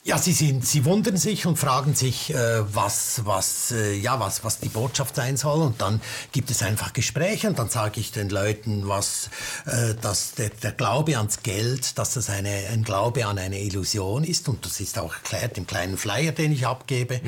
Ja, 0.02 0.18
sie, 0.18 0.32
sind, 0.32 0.66
sie 0.66 0.84
wundern 0.84 1.16
sich 1.16 1.46
und 1.46 1.56
fragen 1.56 1.94
sich, 1.94 2.34
äh, 2.34 2.74
was, 2.74 3.20
was, 3.24 3.70
äh, 3.70 3.94
ja, 3.94 4.18
was, 4.18 4.42
was 4.42 4.58
die 4.58 4.70
Botschaft 4.70 5.14
sein 5.14 5.36
soll. 5.36 5.62
Und 5.62 5.80
dann 5.80 6.00
gibt 6.32 6.50
es 6.50 6.64
einfach 6.64 6.92
Gespräche 6.92 7.46
und 7.46 7.60
dann 7.60 7.68
sage 7.68 8.00
ich 8.00 8.10
den 8.10 8.28
Leuten, 8.28 8.88
was, 8.88 9.30
äh, 9.66 9.94
dass 9.94 10.32
der, 10.32 10.48
der 10.48 10.72
Glaube 10.72 11.16
ans 11.16 11.44
Geld, 11.44 11.96
dass 11.96 12.14
das 12.14 12.28
eine, 12.28 12.50
ein 12.72 12.82
Glaube 12.82 13.24
an 13.26 13.38
eine 13.38 13.60
Illusion 13.60 14.24
ist. 14.24 14.48
Und 14.48 14.66
das 14.66 14.80
ist 14.80 14.98
auch 14.98 15.14
erklärt 15.14 15.58
im 15.58 15.68
kleinen 15.68 15.96
Flyer, 15.96 16.32
den 16.32 16.50
ich 16.50 16.66
abgebe. 16.66 17.20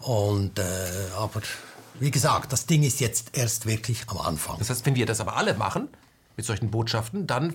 Und, 0.00 0.58
äh, 0.58 0.64
aber 1.16 1.40
wie 2.00 2.10
gesagt, 2.10 2.52
das 2.52 2.66
Ding 2.66 2.82
ist 2.82 2.98
jetzt 2.98 3.28
erst 3.36 3.66
wirklich 3.66 4.02
am 4.08 4.18
Anfang. 4.18 4.58
Das 4.58 4.70
heißt, 4.70 4.84
wenn 4.86 4.96
wir 4.96 5.06
das 5.06 5.20
aber 5.20 5.36
alle 5.36 5.54
machen, 5.54 5.88
mit 6.36 6.44
solchen 6.46 6.70
Botschaften, 6.70 7.26
dann 7.26 7.54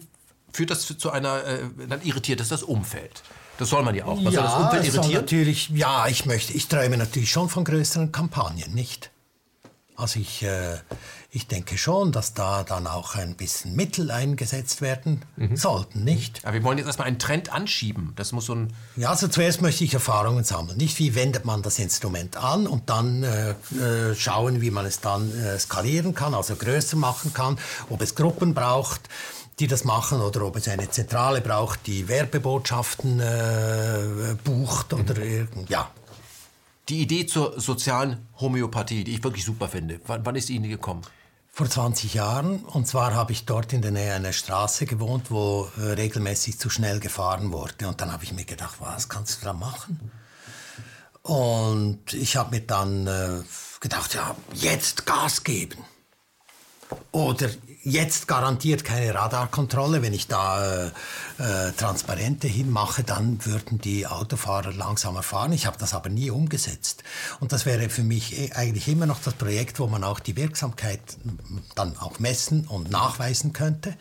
führt 0.52 0.70
das 0.70 0.86
zu 0.86 1.12
einer, 1.12 1.44
äh, 1.46 1.60
dann 1.88 2.02
irritiert 2.02 2.42
es 2.42 2.50
das 2.50 2.64
Umfeld. 2.64 3.24
Das 3.58 3.70
soll 3.70 3.84
man 3.84 3.94
ja 3.94 4.06
auch. 4.06 4.20
Man 4.20 4.34
soll 4.34 4.44
das 4.44 4.56
Umfeld 4.56 4.86
irritieren. 4.86 5.22
natürlich, 5.22 5.70
ja, 5.70 6.08
ich 6.08 6.26
möchte, 6.26 6.54
ich 6.54 6.68
träume 6.68 6.98
natürlich 6.98 7.32
schon 7.32 7.48
von 7.48 7.64
größeren 7.64 8.12
Kampagnen, 8.12 8.74
nicht? 8.74 9.11
Also 9.96 10.20
ich, 10.20 10.42
äh, 10.44 10.78
ich 11.30 11.48
denke 11.48 11.78
schon, 11.78 12.12
dass 12.12 12.34
da 12.34 12.64
dann 12.64 12.88
auch 12.88 13.16
ein 13.16 13.36
bisschen 13.36 13.76
Mittel 13.76 14.10
eingesetzt 14.10 14.82
werden 14.82 15.22
Mhm. 15.36 15.56
sollten, 15.56 16.04
nicht? 16.04 16.44
Aber 16.44 16.54
wir 16.54 16.64
wollen 16.64 16.78
jetzt 16.78 16.88
erstmal 16.88 17.08
einen 17.08 17.20
Trend 17.20 17.52
anschieben. 17.54 18.14
Das 18.16 18.32
muss 18.32 18.46
so 18.48 18.56
ein. 18.56 18.74
Ja, 18.96 19.10
also 19.10 19.28
zuerst 19.28 19.62
möchte 19.62 19.84
ich 19.84 19.94
Erfahrungen 19.94 20.44
sammeln. 20.44 20.78
Nicht 20.78 20.98
wie 21.00 21.14
wendet 21.14 21.46
man 21.46 21.62
das 21.62 21.78
Instrument 21.78 22.36
an 22.38 22.66
und 22.68 22.90
dann 22.90 23.24
äh, 23.24 23.52
äh, 23.52 24.16
schauen, 24.16 24.62
wie 24.62 24.72
man 24.72 24.86
es 24.86 25.02
dann 25.02 25.32
äh, 25.40 25.60
skalieren 25.60 26.16
kann, 26.16 26.34
also 26.34 26.56
größer 26.56 26.98
machen 26.98 27.34
kann, 27.34 27.60
ob 27.90 28.02
es 28.02 28.16
Gruppen 28.16 28.54
braucht, 28.54 29.02
die 29.60 29.68
das 29.68 29.84
machen 29.84 30.22
oder 30.22 30.42
ob 30.44 30.56
es 30.56 30.68
eine 30.68 30.90
Zentrale 30.90 31.42
braucht, 31.42 31.86
die 31.86 32.08
Werbebotschaften 32.08 33.20
äh, 33.20 34.36
bucht 34.44 34.94
oder 34.94 35.18
irgend, 35.22 35.70
ja. 35.70 35.92
Die 36.92 37.00
Idee 37.00 37.26
zur 37.26 37.58
sozialen 37.58 38.28
Homöopathie, 38.42 39.06
die 39.06 39.14
ich 39.14 39.24
wirklich 39.24 39.46
super 39.46 39.70
finde. 39.70 40.02
Wann, 40.08 40.26
wann 40.26 40.36
ist 40.36 40.50
Ihnen 40.50 40.70
gekommen? 40.70 41.04
Vor 41.48 41.70
20 41.70 42.16
Jahren. 42.16 42.66
Und 42.66 42.86
zwar 42.86 43.14
habe 43.14 43.32
ich 43.32 43.46
dort 43.46 43.72
in 43.72 43.82
der 43.82 43.92
Nähe 43.92 44.14
einer 44.14 44.34
Straße 44.34 44.86
gewohnt, 44.86 45.32
wo 45.32 45.70
äh, 45.78 45.94
regelmäßig 45.94 46.60
zu 46.60 46.70
schnell 46.70 47.00
gefahren 47.00 47.54
wurde. 47.54 47.88
Und 47.88 48.02
dann 48.02 48.12
habe 48.12 48.26
ich 48.26 48.34
mir 48.34 48.44
gedacht, 48.44 48.76
was 48.80 49.08
kannst 49.08 49.42
du 49.42 49.46
da 49.46 49.54
machen? 49.54 50.12
Und 51.22 52.14
ich 52.14 52.36
habe 52.36 52.58
mir 52.58 52.62
dann 52.62 53.08
äh, 53.08 53.42
gedacht, 53.80 54.14
ja, 54.14 54.36
jetzt 54.54 55.06
Gas 55.06 55.46
geben. 55.46 55.78
Oder 57.14 57.52
jetzt 57.84 58.28
garantiert 58.28 58.84
keine 58.84 59.14
Radarkontrolle. 59.14 60.02
Wenn 60.02 60.14
ich 60.14 60.28
da 60.28 60.86
äh, 60.86 60.92
äh, 61.40 61.72
Transparente 61.74 62.48
hinmache, 62.48 63.04
dann 63.04 63.44
würden 63.46 63.80
die 63.80 64.08
Autofahrer 64.08 64.74
langsamer 64.74 65.24
fahren. 65.24 65.54
Ich 65.54 65.66
habe 65.66 65.78
das 65.80 65.94
aber 65.94 66.10
nie 66.10 66.30
umgesetzt. 66.30 67.04
Und 67.40 67.52
das 67.52 67.66
wäre 67.66 67.90
für 67.90 68.04
mich 68.04 68.38
eh 68.38 68.52
eigentlich 68.54 68.88
immer 68.88 69.06
noch 69.06 69.22
das 69.22 69.34
Projekt, 69.34 69.80
wo 69.80 69.88
man 69.88 70.04
auch 70.04 70.20
die 70.20 70.36
Wirksamkeit 70.36 71.02
dann 71.76 71.98
auch 71.98 72.20
messen 72.20 72.68
und 72.68 72.92
nachweisen 72.92 73.54
könnte. 73.54 73.96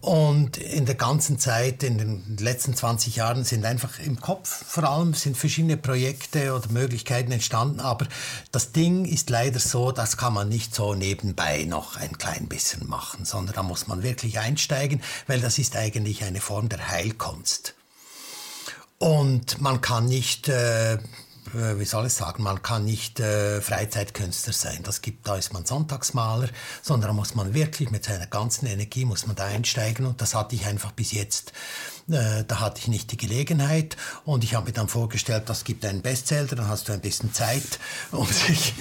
Und 0.00 0.56
in 0.56 0.86
der 0.86 0.94
ganzen 0.94 1.38
Zeit, 1.38 1.82
in 1.82 1.98
den 1.98 2.36
letzten 2.38 2.74
20 2.74 3.16
Jahren, 3.16 3.44
sind 3.44 3.66
einfach 3.66 3.98
im 3.98 4.18
Kopf 4.18 4.64
vor 4.66 4.84
allem 4.84 5.12
sind 5.12 5.36
verschiedene 5.36 5.76
Projekte 5.76 6.54
oder 6.54 6.70
Möglichkeiten 6.70 7.32
entstanden. 7.32 7.80
Aber 7.80 8.06
das 8.50 8.72
Ding 8.72 9.04
ist 9.04 9.28
leider 9.28 9.60
so, 9.60 9.92
das 9.92 10.16
kann 10.16 10.32
man 10.32 10.48
nicht 10.48 10.74
so 10.74 10.94
nebenbei 10.94 11.64
noch 11.64 11.96
ein 11.98 12.16
klein 12.16 12.48
bisschen 12.48 12.88
machen, 12.88 13.26
sondern 13.26 13.56
da 13.56 13.62
muss 13.62 13.88
man 13.88 14.02
wirklich 14.02 14.38
einsteigen, 14.38 15.02
weil 15.26 15.40
das 15.40 15.58
ist 15.58 15.76
eigentlich 15.76 16.24
eine 16.24 16.40
Form 16.40 16.70
der 16.70 16.88
Heilkunst. 16.88 17.74
Und 18.96 19.60
man 19.60 19.82
kann 19.82 20.06
nicht 20.06 20.48
äh, 20.48 20.98
wie 21.52 21.84
soll 21.84 22.06
ich 22.06 22.12
sagen, 22.12 22.42
man 22.42 22.62
kann 22.62 22.84
nicht 22.84 23.20
äh, 23.20 23.60
Freizeitkünstler 23.60 24.52
sein. 24.52 24.82
Das 24.82 25.02
gibt, 25.02 25.26
da 25.26 25.36
ist 25.36 25.52
man 25.52 25.64
Sonntagsmaler, 25.64 26.48
sondern 26.82 27.08
da 27.08 27.14
muss 27.14 27.34
man 27.34 27.54
wirklich 27.54 27.90
mit 27.90 28.04
seiner 28.04 28.26
ganzen 28.26 28.66
Energie 28.66 29.04
muss 29.04 29.26
man 29.26 29.36
da 29.36 29.46
einsteigen 29.46 30.06
und 30.06 30.20
das 30.20 30.34
hatte 30.34 30.54
ich 30.54 30.66
einfach 30.66 30.92
bis 30.92 31.12
jetzt. 31.12 31.52
Äh, 32.10 32.44
da 32.46 32.60
hatte 32.60 32.80
ich 32.80 32.88
nicht 32.88 33.12
die 33.12 33.16
Gelegenheit 33.16 33.96
und 34.24 34.44
ich 34.44 34.54
habe 34.54 34.66
mir 34.66 34.72
dann 34.72 34.88
vorgestellt, 34.88 35.44
das 35.48 35.64
gibt 35.64 35.84
einen 35.84 36.02
Bestseller, 36.02 36.48
dann 36.48 36.68
hast 36.68 36.88
du 36.88 36.92
ein 36.92 37.00
bisschen 37.00 37.32
Zeit, 37.32 37.78
um 38.10 38.26
sich, 38.26 38.74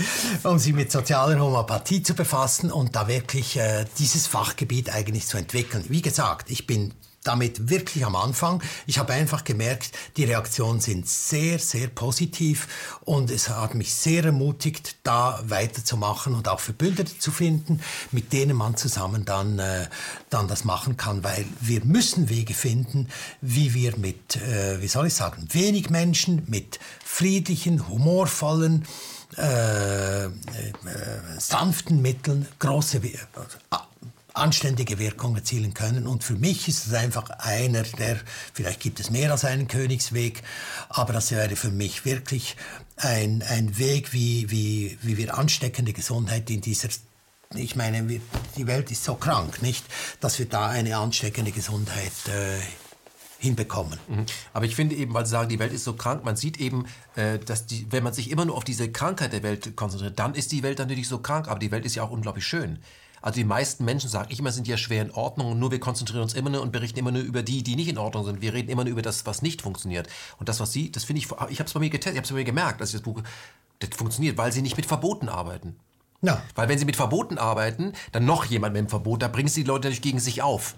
um 0.44 0.60
sich 0.60 0.74
mit 0.74 0.92
sozialer 0.92 1.40
Homöopathie 1.40 2.04
zu 2.04 2.14
befassen 2.14 2.72
und 2.72 2.96
da 2.96 3.08
wirklich 3.08 3.58
äh, 3.58 3.86
dieses 3.98 4.28
Fachgebiet 4.28 4.90
eigentlich 4.94 5.28
zu 5.28 5.38
entwickeln. 5.38 5.86
Wie 5.90 6.02
gesagt, 6.02 6.50
ich 6.50 6.66
bin 6.66 6.94
damit 7.30 7.70
wirklich 7.70 8.04
am 8.06 8.16
Anfang. 8.16 8.64
Ich 8.88 8.98
habe 8.98 9.14
einfach 9.14 9.44
gemerkt, 9.44 9.92
die 10.18 10.24
Reaktionen 10.24 10.80
sind 10.80 11.08
sehr, 11.08 11.60
sehr 11.60 11.88
positiv 11.88 12.68
und 13.02 13.30
es 13.30 13.50
hat 13.50 13.76
mich 13.76 13.94
sehr 13.94 14.26
ermutigt, 14.26 14.96
da 15.04 15.40
weiterzumachen 15.44 16.34
und 16.34 16.48
auch 16.48 16.60
Verbündete 16.60 17.20
zu 17.20 17.32
finden, 17.32 17.82
mit 18.12 18.34
denen 18.34 18.58
man 18.58 18.78
zusammen 18.78 19.26
dann, 19.26 19.60
äh, 19.60 19.88
dann 20.32 20.48
das 20.48 20.64
machen 20.64 20.98
kann, 20.98 21.24
weil 21.24 21.46
wir 21.62 21.86
müssen 21.86 22.30
Wege 22.30 22.56
finden, 22.56 23.10
wie 23.42 23.76
wir 23.76 23.96
mit, 23.98 24.38
äh, 24.38 24.82
wie 24.82 24.88
soll 24.88 25.06
ich 25.06 25.14
sagen, 25.14 25.48
wenig 25.52 25.92
Menschen, 25.92 26.42
mit 26.48 26.80
friedlichen, 27.06 27.88
humorvollen, 27.88 28.88
äh, 29.38 30.26
äh, 30.26 30.30
sanften 31.38 32.02
Mitteln 32.02 32.48
große 32.58 32.98
äh, 32.98 33.18
anständige 34.40 35.00
Wirkung 35.00 35.36
erzielen 35.36 35.74
können. 35.74 36.08
Und 36.08 36.24
für 36.24 36.36
mich 36.36 36.68
ist 36.68 36.88
es 36.88 36.94
einfach 36.94 37.30
einer 37.30 37.84
der, 37.84 38.20
vielleicht 38.54 38.80
gibt 38.80 39.00
es 39.00 39.10
mehr 39.10 39.32
als 39.32 39.46
einen 39.46 39.68
Königsweg, 39.68 40.44
aber 40.90 41.14
das 41.14 41.32
wäre 41.32 41.56
für 41.56 41.72
mich 41.72 42.06
wirklich 42.06 42.56
ein, 42.98 43.44
ein 43.48 43.78
Weg, 43.78 44.14
wie, 44.14 44.50
wie, 44.52 44.98
wie 45.02 45.18
wir 45.18 45.38
ansteckende 45.38 45.94
Gesundheit 45.94 46.50
in 46.50 46.62
dieser 46.62 46.90
ich 47.56 47.76
meine, 47.76 48.08
wir, 48.08 48.22
die 48.58 48.68
Welt 48.68 48.92
ist 48.92 49.04
so 49.04 49.16
krank, 49.16 49.64
nicht, 49.64 49.84
dass 50.20 50.38
wir 50.38 50.46
da 50.46 50.68
eine 50.68 50.98
ansteckende 50.98 51.52
Gesundheit 51.52 52.12
äh, 52.28 52.60
hinbekommen. 53.40 53.98
Mhm. 54.08 54.26
Aber 54.54 54.66
ich 54.66 54.76
finde 54.76 54.96
eben, 54.96 55.14
weil 55.14 55.26
Sie 55.26 55.32
sagen, 55.32 55.50
die 55.50 55.58
Welt 55.58 55.74
ist 55.74 55.84
so 55.84 55.94
krank, 55.94 56.24
man 56.24 56.36
sieht 56.36 56.60
eben, 56.60 56.86
äh, 57.16 57.40
dass 57.40 57.66
die, 57.66 57.88
wenn 57.90 58.04
man 58.04 58.14
sich 58.14 58.30
immer 58.30 58.46
nur 58.46 58.56
auf 58.56 58.66
diese 58.66 58.92
Krankheit 58.92 59.34
der 59.34 59.42
Welt 59.42 59.76
konzentriert, 59.76 60.20
dann 60.20 60.36
ist 60.36 60.52
die 60.52 60.62
Welt 60.62 60.78
natürlich 60.80 61.08
so 61.08 61.20
krank, 61.20 61.48
aber 61.48 61.60
die 61.60 61.72
Welt 61.72 61.86
ist 61.86 61.96
ja 61.96 62.04
auch 62.04 62.12
unglaublich 62.12 62.46
schön. 62.46 62.80
Also 63.22 63.36
die 63.36 63.44
meisten 63.44 63.86
Menschen, 63.86 64.10
sage 64.10 64.32
ich 64.32 64.40
immer, 64.40 64.52
sind 64.52 64.68
ja 64.68 64.78
schwer 64.78 65.02
in 65.02 65.12
Ordnung, 65.12 65.58
nur 65.60 65.72
wir 65.72 65.80
konzentrieren 65.80 66.24
uns 66.24 66.34
immer 66.34 66.50
nur 66.50 66.62
und 66.62 66.72
berichten 66.72 67.00
immer 67.00 67.12
nur 67.12 67.22
über 67.22 67.44
die, 67.44 67.64
die 67.64 67.76
nicht 67.76 67.90
in 67.90 67.98
Ordnung 67.98 68.26
sind. 68.26 68.42
Wir 68.42 68.54
reden 68.54 68.70
immer 68.70 68.84
nur 68.84 68.92
über 68.92 69.02
das, 69.02 69.26
was 69.26 69.42
nicht 69.42 69.62
funktioniert. 69.62 70.08
Und 70.38 70.50
das, 70.50 70.60
was 70.60 70.72
Sie, 70.72 70.92
das 70.92 71.04
finde 71.04 71.22
ich, 71.22 71.26
ich 71.50 71.60
habe 71.60 71.68
es 71.68 71.74
bei 71.74 71.80
mir 71.80 71.90
getestet, 71.90 72.14
ich 72.14 72.18
habe 72.18 72.26
es 72.26 72.32
bei 72.32 72.38
mir 72.38 72.46
gemerkt, 72.46 72.82
dass 72.82 72.90
ich 72.90 72.94
das 72.94 73.02
Buch, 73.02 73.22
das 73.80 73.90
funktioniert, 73.96 74.38
weil 74.38 74.52
Sie 74.52 74.62
nicht 74.62 74.78
mit 74.78 74.86
Verboten 74.86 75.30
arbeiten. 75.30 75.76
Ja. 76.22 76.42
Weil 76.56 76.68
wenn 76.70 76.80
Sie 76.80 76.86
mit 76.86 76.96
Verboten 76.96 77.38
arbeiten, 77.38 77.94
dann 78.12 78.26
noch 78.26 78.46
jemand 78.46 78.74
mit 78.74 78.82
dem 78.82 78.90
Verbot, 78.90 79.22
da 79.22 79.28
bringen 79.28 79.50
Sie 79.50 79.64
die 79.64 79.68
Leute 79.68 79.88
natürlich 79.88 80.02
gegen 80.02 80.20
sich 80.20 80.42
auf. 80.42 80.76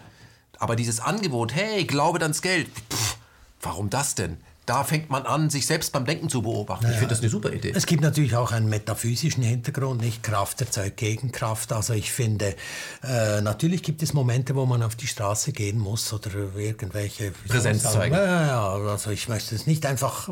Aber 0.60 0.76
dieses 0.76 1.00
Angebot, 1.00 1.56
hey, 1.56 1.86
glaube 1.86 2.22
ans 2.22 2.42
Geld, 2.42 2.70
pff, 2.92 3.18
warum 3.62 3.90
das 3.90 4.16
denn? 4.16 4.38
Da 4.66 4.84
fängt 4.84 5.10
man 5.10 5.24
an, 5.24 5.50
sich 5.50 5.66
selbst 5.66 5.92
beim 5.92 6.06
Denken 6.06 6.30
zu 6.30 6.44
beobachten. 6.44 6.84
Naja, 6.84 6.94
ich 6.94 7.00
finde 7.00 7.16
das 7.16 7.22
eine 7.22 7.30
super 7.30 7.52
Idee. 7.52 7.74
Es 7.76 7.86
gibt 7.86 8.04
natürlich 8.04 8.36
auch 8.36 8.52
einen 8.52 8.70
metaphysischen 8.70 9.44
Hintergrund, 9.44 10.02
nicht 10.02 10.22
Kraft 10.22 10.62
erzeugt 10.62 10.98
Gegenkraft. 10.98 11.74
Also 11.74 11.94
ich 11.94 12.12
finde, 12.12 12.56
äh, 13.04 13.42
natürlich 13.42 13.82
gibt 13.82 14.04
es 14.04 14.14
Momente, 14.14 14.56
wo 14.56 14.66
man 14.66 14.84
auf 14.84 14.96
die 14.96 15.08
Straße 15.08 15.52
gehen 15.52 15.80
muss 15.80 16.14
oder 16.14 16.30
irgendwelche 16.56 17.32
Präsenz 17.48 17.84
zeigen. 17.84 18.14
Ja, 18.16 18.48
ja, 18.48 18.70
also 18.70 19.10
ich 19.10 19.28
möchte 19.28 19.56
es 19.56 19.66
nicht 19.66 19.86
einfach 19.86 20.30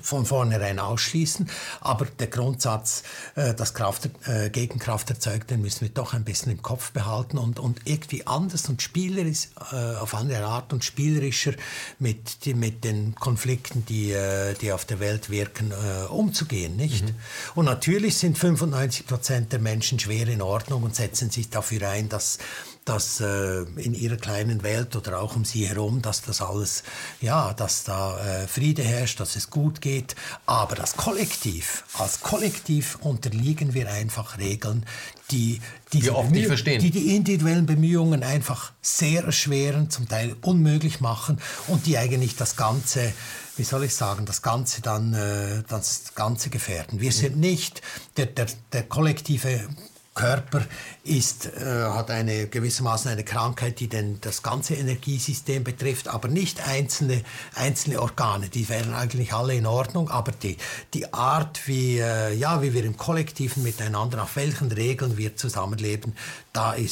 von 0.00 0.26
vornherein 0.26 0.78
ausschließen. 0.78 1.48
Aber 1.80 2.06
der 2.06 2.26
Grundsatz, 2.28 3.02
äh, 3.34 3.54
dass 3.54 3.74
Kraft, 3.74 4.08
äh, 4.26 4.50
Gegenkraft 4.50 5.10
erzeugt, 5.10 5.50
den 5.50 5.62
müssen 5.62 5.82
wir 5.82 5.88
doch 5.88 6.14
ein 6.14 6.24
bisschen 6.24 6.52
im 6.52 6.62
Kopf 6.62 6.92
behalten 6.92 7.38
und, 7.38 7.58
und 7.58 7.80
irgendwie 7.84 8.26
anders 8.26 8.68
und 8.68 8.82
spielerisch, 8.82 9.48
äh, 9.72 9.96
auf 9.96 10.14
andere 10.14 10.44
Art 10.44 10.72
und 10.72 10.84
spielerischer 10.84 11.52
mit, 11.98 12.44
die, 12.44 12.54
mit 12.54 12.84
den 12.84 13.14
Konflikten, 13.14 13.84
die, 13.86 14.12
äh, 14.12 14.54
die 14.54 14.72
auf 14.72 14.84
der 14.84 15.00
Welt 15.00 15.30
wirken, 15.30 15.72
äh, 15.72 16.06
umzugehen. 16.06 16.76
Nicht? 16.76 17.04
Mhm. 17.04 17.14
Und 17.54 17.64
natürlich 17.66 18.16
sind 18.16 18.38
95 18.38 19.06
Prozent 19.06 19.52
der 19.52 19.60
Menschen 19.60 19.98
schwer 19.98 20.28
in 20.28 20.42
Ordnung 20.42 20.82
und 20.82 20.94
setzen 20.94 21.30
sich 21.30 21.50
dafür 21.50 21.88
ein, 21.88 22.08
dass 22.08 22.38
dass 22.86 23.20
äh, 23.20 23.62
in 23.76 23.94
ihrer 23.94 24.16
kleinen 24.16 24.62
Welt 24.62 24.94
oder 24.94 25.20
auch 25.20 25.34
um 25.34 25.44
sie 25.44 25.66
herum, 25.66 26.02
dass 26.02 26.22
das 26.22 26.40
alles, 26.40 26.84
ja, 27.20 27.52
dass 27.52 27.82
da 27.82 28.16
äh, 28.18 28.46
Friede 28.46 28.82
herrscht, 28.82 29.18
dass 29.18 29.34
es 29.34 29.50
gut 29.50 29.80
geht. 29.80 30.14
Aber 30.46 30.76
das 30.76 30.96
Kollektiv, 30.96 31.84
als 31.98 32.20
Kollektiv 32.20 32.96
unterliegen 33.00 33.74
wir 33.74 33.90
einfach 33.90 34.38
Regeln, 34.38 34.86
die 35.32 35.60
diese 35.92 36.14
oft 36.14 36.30
nicht 36.30 36.46
verstehen. 36.46 36.80
die 36.80 36.92
die 36.92 37.16
individuellen 37.16 37.66
Bemühungen 37.66 38.22
einfach 38.22 38.72
sehr 38.80 39.24
erschweren, 39.24 39.90
zum 39.90 40.08
Teil 40.08 40.36
unmöglich 40.42 41.00
machen 41.00 41.40
und 41.66 41.86
die 41.86 41.98
eigentlich 41.98 42.36
das 42.36 42.56
Ganze 42.56 43.12
wie 43.58 43.64
soll 43.64 43.84
ich 43.84 43.94
sagen, 43.94 44.26
das 44.26 44.42
Ganze 44.42 44.82
dann 44.82 45.14
äh, 45.14 45.62
das 45.66 46.14
Ganze 46.14 46.50
gefährden. 46.50 47.00
Wir 47.00 47.10
sind 47.10 47.38
nicht 47.38 47.80
der, 48.18 48.26
der, 48.26 48.48
der 48.70 48.82
kollektive 48.82 49.66
Körper 50.16 50.62
ist, 51.06 51.46
äh, 51.46 51.84
hat 51.84 52.10
eine 52.10 52.48
gewissermaßen 52.48 53.10
eine 53.10 53.24
Krankheit, 53.24 53.80
die 53.80 53.88
denn 53.88 54.18
das 54.20 54.42
ganze 54.42 54.74
Energiesystem 54.74 55.64
betrifft, 55.64 56.08
aber 56.08 56.28
nicht 56.28 56.66
einzelne, 56.66 57.22
einzelne 57.54 58.02
Organe. 58.02 58.48
Die 58.48 58.68
wären 58.68 58.94
eigentlich 58.94 59.32
alle 59.32 59.54
in 59.54 59.66
Ordnung, 59.66 60.10
aber 60.10 60.32
die, 60.32 60.56
die 60.94 61.12
Art, 61.12 61.66
wie, 61.66 61.98
äh, 61.98 62.34
ja, 62.34 62.62
wie 62.62 62.74
wir 62.74 62.84
im 62.84 62.96
Kollektiven 62.96 63.62
miteinander, 63.62 64.22
auf 64.22 64.36
welchen 64.36 64.72
Regeln 64.72 65.16
wir 65.16 65.36
zusammenleben, 65.36 66.14
da, 66.52 66.74
äh, 66.74 66.86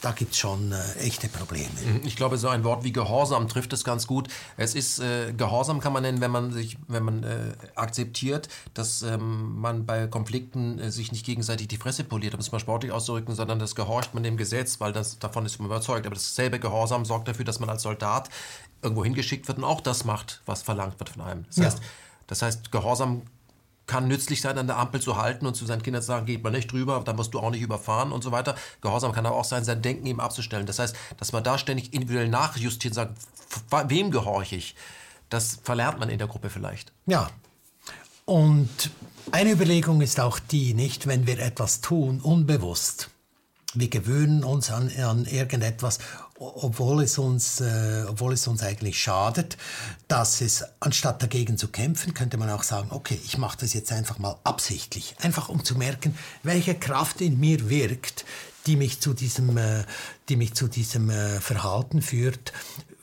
da 0.00 0.12
gibt 0.12 0.32
es 0.32 0.38
schon 0.38 0.72
äh, 0.72 1.00
echte 1.00 1.28
Probleme. 1.28 1.68
Mhm, 1.84 2.00
ich 2.04 2.16
glaube, 2.16 2.38
so 2.38 2.48
ein 2.48 2.64
Wort 2.64 2.84
wie 2.84 2.92
Gehorsam 2.92 3.48
trifft 3.48 3.72
es 3.72 3.84
ganz 3.84 4.06
gut. 4.06 4.28
Es 4.56 4.74
ist, 4.74 4.98
äh, 4.98 5.32
Gehorsam 5.32 5.80
kann 5.80 5.92
man 5.92 6.02
nennen, 6.02 6.20
wenn 6.20 6.30
man 6.30 6.52
sich, 6.52 6.76
wenn 6.88 7.04
man 7.04 7.22
äh, 7.22 7.52
akzeptiert, 7.74 8.48
dass 8.72 9.02
ähm, 9.02 9.60
man 9.60 9.86
bei 9.86 10.06
Konflikten 10.06 10.90
sich 10.90 11.12
nicht 11.12 11.26
gegenseitig 11.26 11.68
die 11.68 11.76
Fresse 11.76 12.04
poliert, 12.04 12.34
um 12.34 12.40
es 12.40 12.50
mal 12.50 12.58
sportlich 12.58 12.92
auszudrücken, 12.92 13.34
sondern 13.44 13.58
das 13.58 13.74
gehorcht 13.74 14.14
man 14.14 14.22
dem 14.22 14.38
Gesetz, 14.38 14.80
weil 14.80 14.92
das, 14.92 15.18
davon 15.18 15.44
ist 15.44 15.58
man 15.58 15.66
überzeugt. 15.66 16.06
Aber 16.06 16.14
dasselbe 16.14 16.58
Gehorsam 16.58 17.04
sorgt 17.04 17.28
dafür, 17.28 17.44
dass 17.44 17.60
man 17.60 17.68
als 17.68 17.82
Soldat 17.82 18.30
irgendwo 18.80 19.04
hingeschickt 19.04 19.46
wird 19.48 19.58
und 19.58 19.64
auch 19.64 19.82
das 19.82 20.06
macht, 20.06 20.40
was 20.46 20.62
verlangt 20.62 20.98
wird 20.98 21.10
von 21.10 21.22
einem. 21.22 21.44
Das, 21.48 21.56
ja. 21.56 21.64
heißt, 21.66 21.80
das 22.26 22.42
heißt, 22.42 22.72
Gehorsam 22.72 23.22
kann 23.86 24.08
nützlich 24.08 24.40
sein, 24.40 24.56
an 24.56 24.66
der 24.66 24.78
Ampel 24.78 25.02
zu 25.02 25.18
halten 25.18 25.46
und 25.46 25.54
zu 25.56 25.66
seinen 25.66 25.82
Kindern 25.82 26.00
zu 26.00 26.06
sagen, 26.06 26.24
geht 26.24 26.42
mal 26.42 26.48
nicht 26.48 26.72
drüber, 26.72 27.02
dann 27.04 27.16
musst 27.16 27.34
du 27.34 27.38
auch 27.38 27.50
nicht 27.50 27.60
überfahren 27.60 28.12
und 28.12 28.24
so 28.24 28.32
weiter. 28.32 28.54
Gehorsam 28.80 29.12
kann 29.12 29.26
aber 29.26 29.36
auch 29.36 29.44
sein, 29.44 29.62
sein 29.62 29.82
Denken 29.82 30.06
eben 30.06 30.20
abzustellen. 30.20 30.64
Das 30.64 30.78
heißt, 30.78 30.96
dass 31.18 31.32
man 31.32 31.44
da 31.44 31.58
ständig 31.58 31.92
individuell 31.92 32.28
nachjustiert 32.28 32.92
und 32.92 32.94
sagt, 32.94 33.18
wem 33.90 34.10
gehorche 34.10 34.56
ich? 34.56 34.74
Das 35.28 35.58
verlernt 35.62 35.98
man 35.98 36.08
in 36.08 36.16
der 36.16 36.28
Gruppe 36.28 36.48
vielleicht. 36.48 36.92
Ja. 37.04 37.28
Und 38.24 38.90
eine 39.32 39.50
Überlegung 39.50 40.00
ist 40.00 40.18
auch 40.18 40.38
die, 40.38 40.72
nicht, 40.72 41.06
wenn 41.06 41.26
wir 41.26 41.38
etwas 41.38 41.82
tun, 41.82 42.22
unbewusst. 42.22 43.10
Wir 43.74 43.88
gewöhnen 43.88 44.44
uns 44.44 44.70
an, 44.70 44.90
an 44.98 45.24
irgendetwas 45.26 45.98
obwohl 46.38 47.02
es 47.02 47.18
uns, 47.18 47.60
äh, 47.60 48.04
obwohl 48.08 48.32
es 48.32 48.46
uns 48.46 48.62
eigentlich 48.62 49.00
schadet, 49.00 49.56
dass 50.08 50.40
es, 50.40 50.64
anstatt 50.80 51.22
dagegen 51.22 51.56
zu 51.56 51.68
kämpfen, 51.68 52.12
könnte 52.12 52.36
man 52.36 52.50
auch 52.50 52.64
sagen, 52.64 52.88
okay, 52.90 53.18
ich 53.24 53.38
mache 53.38 53.58
das 53.60 53.72
jetzt 53.72 53.92
einfach 53.92 54.18
mal 54.18 54.36
absichtlich, 54.42 55.14
einfach 55.20 55.48
um 55.48 55.64
zu 55.64 55.76
merken, 55.76 56.16
welche 56.42 56.74
Kraft 56.74 57.20
in 57.20 57.38
mir 57.38 57.68
wirkt, 57.70 58.24
die 58.66 58.76
mich 58.76 59.00
zu 59.00 59.14
diesem, 59.14 59.56
äh, 59.56 59.84
die 60.28 60.36
mich 60.36 60.54
zu 60.54 60.66
diesem 60.66 61.10
äh, 61.10 61.40
Verhalten 61.40 62.02
führt, 62.02 62.52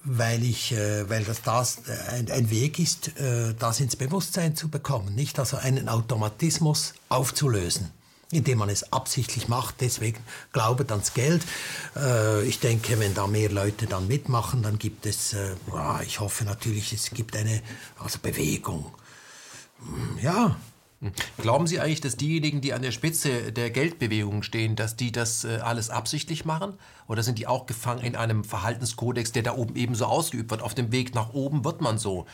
weil 0.04 0.44
ich, 0.44 0.74
äh, 0.74 1.10
weil 1.10 1.24
das, 1.24 1.42
das 1.42 1.78
äh, 1.88 2.12
ein, 2.12 2.32
ein, 2.32 2.50
Weg 2.50 2.80
ist, 2.80 3.18
äh, 3.20 3.54
das 3.58 3.80
ins 3.80 3.96
Bewusstsein 3.96 4.56
zu 4.56 4.68
bekommen, 4.68 5.16
nicht 5.16 5.40
also 5.40 5.58
einen 5.58 5.88
Automatismus 5.88 6.96
aufzulösen 7.08 7.92
indem 8.34 8.60
man 8.60 8.70
es 8.70 8.92
absichtlich 8.92 9.48
macht. 9.48 9.76
Deswegen 9.82 10.20
glaubet 10.54 10.92
ans 10.92 11.14
Geld. 11.14 11.44
Äh, 11.96 12.44
ich 12.44 12.60
denke, 12.60 13.00
wenn 13.00 13.14
da 13.14 13.28
mehr 13.28 13.50
Leute 13.50 13.86
dann 13.86 14.08
mitmachen, 14.08 14.64
dann 14.64 14.78
gibt 14.78 15.06
es, 15.06 15.34
äh, 15.34 15.56
ich 16.06 16.20
hoffe 16.20 16.44
natürlich, 16.46 16.94
es 16.94 17.12
gibt 17.12 17.36
eine 17.36 17.62
also 18.00 18.20
Bewegung. 18.22 18.92
Hm, 19.80 20.20
ja, 20.22 20.56
Glauben 21.38 21.66
Sie 21.66 21.80
eigentlich, 21.80 22.02
dass 22.02 22.16
diejenigen, 22.16 22.62
die 22.62 22.74
an 22.74 22.84
der 22.84 22.92
Spitze 22.92 23.52
der 23.52 23.72
Geldbewegung 23.72 24.44
stehen, 24.44 24.76
dass 24.76 24.96
die 24.96 25.12
das 25.12 25.44
äh, 25.44 25.58
alles 25.64 25.90
absichtlich 25.90 26.46
machen? 26.46 26.74
Oder 27.08 27.24
sind 27.24 27.40
die 27.40 27.48
auch 27.48 27.66
gefangen 27.66 28.04
in 28.04 28.16
einem 28.16 28.44
Verhaltenskodex, 28.44 29.32
der 29.32 29.42
da 29.42 29.56
oben 29.56 29.76
ebenso 29.76 30.06
ausgeübt 30.06 30.52
wird? 30.52 30.62
Auf 30.62 30.76
dem 30.76 30.92
Weg 30.92 31.16
nach 31.16 31.34
oben 31.34 31.66
wird 31.66 31.82
man 31.82 31.98
so. 31.98 32.28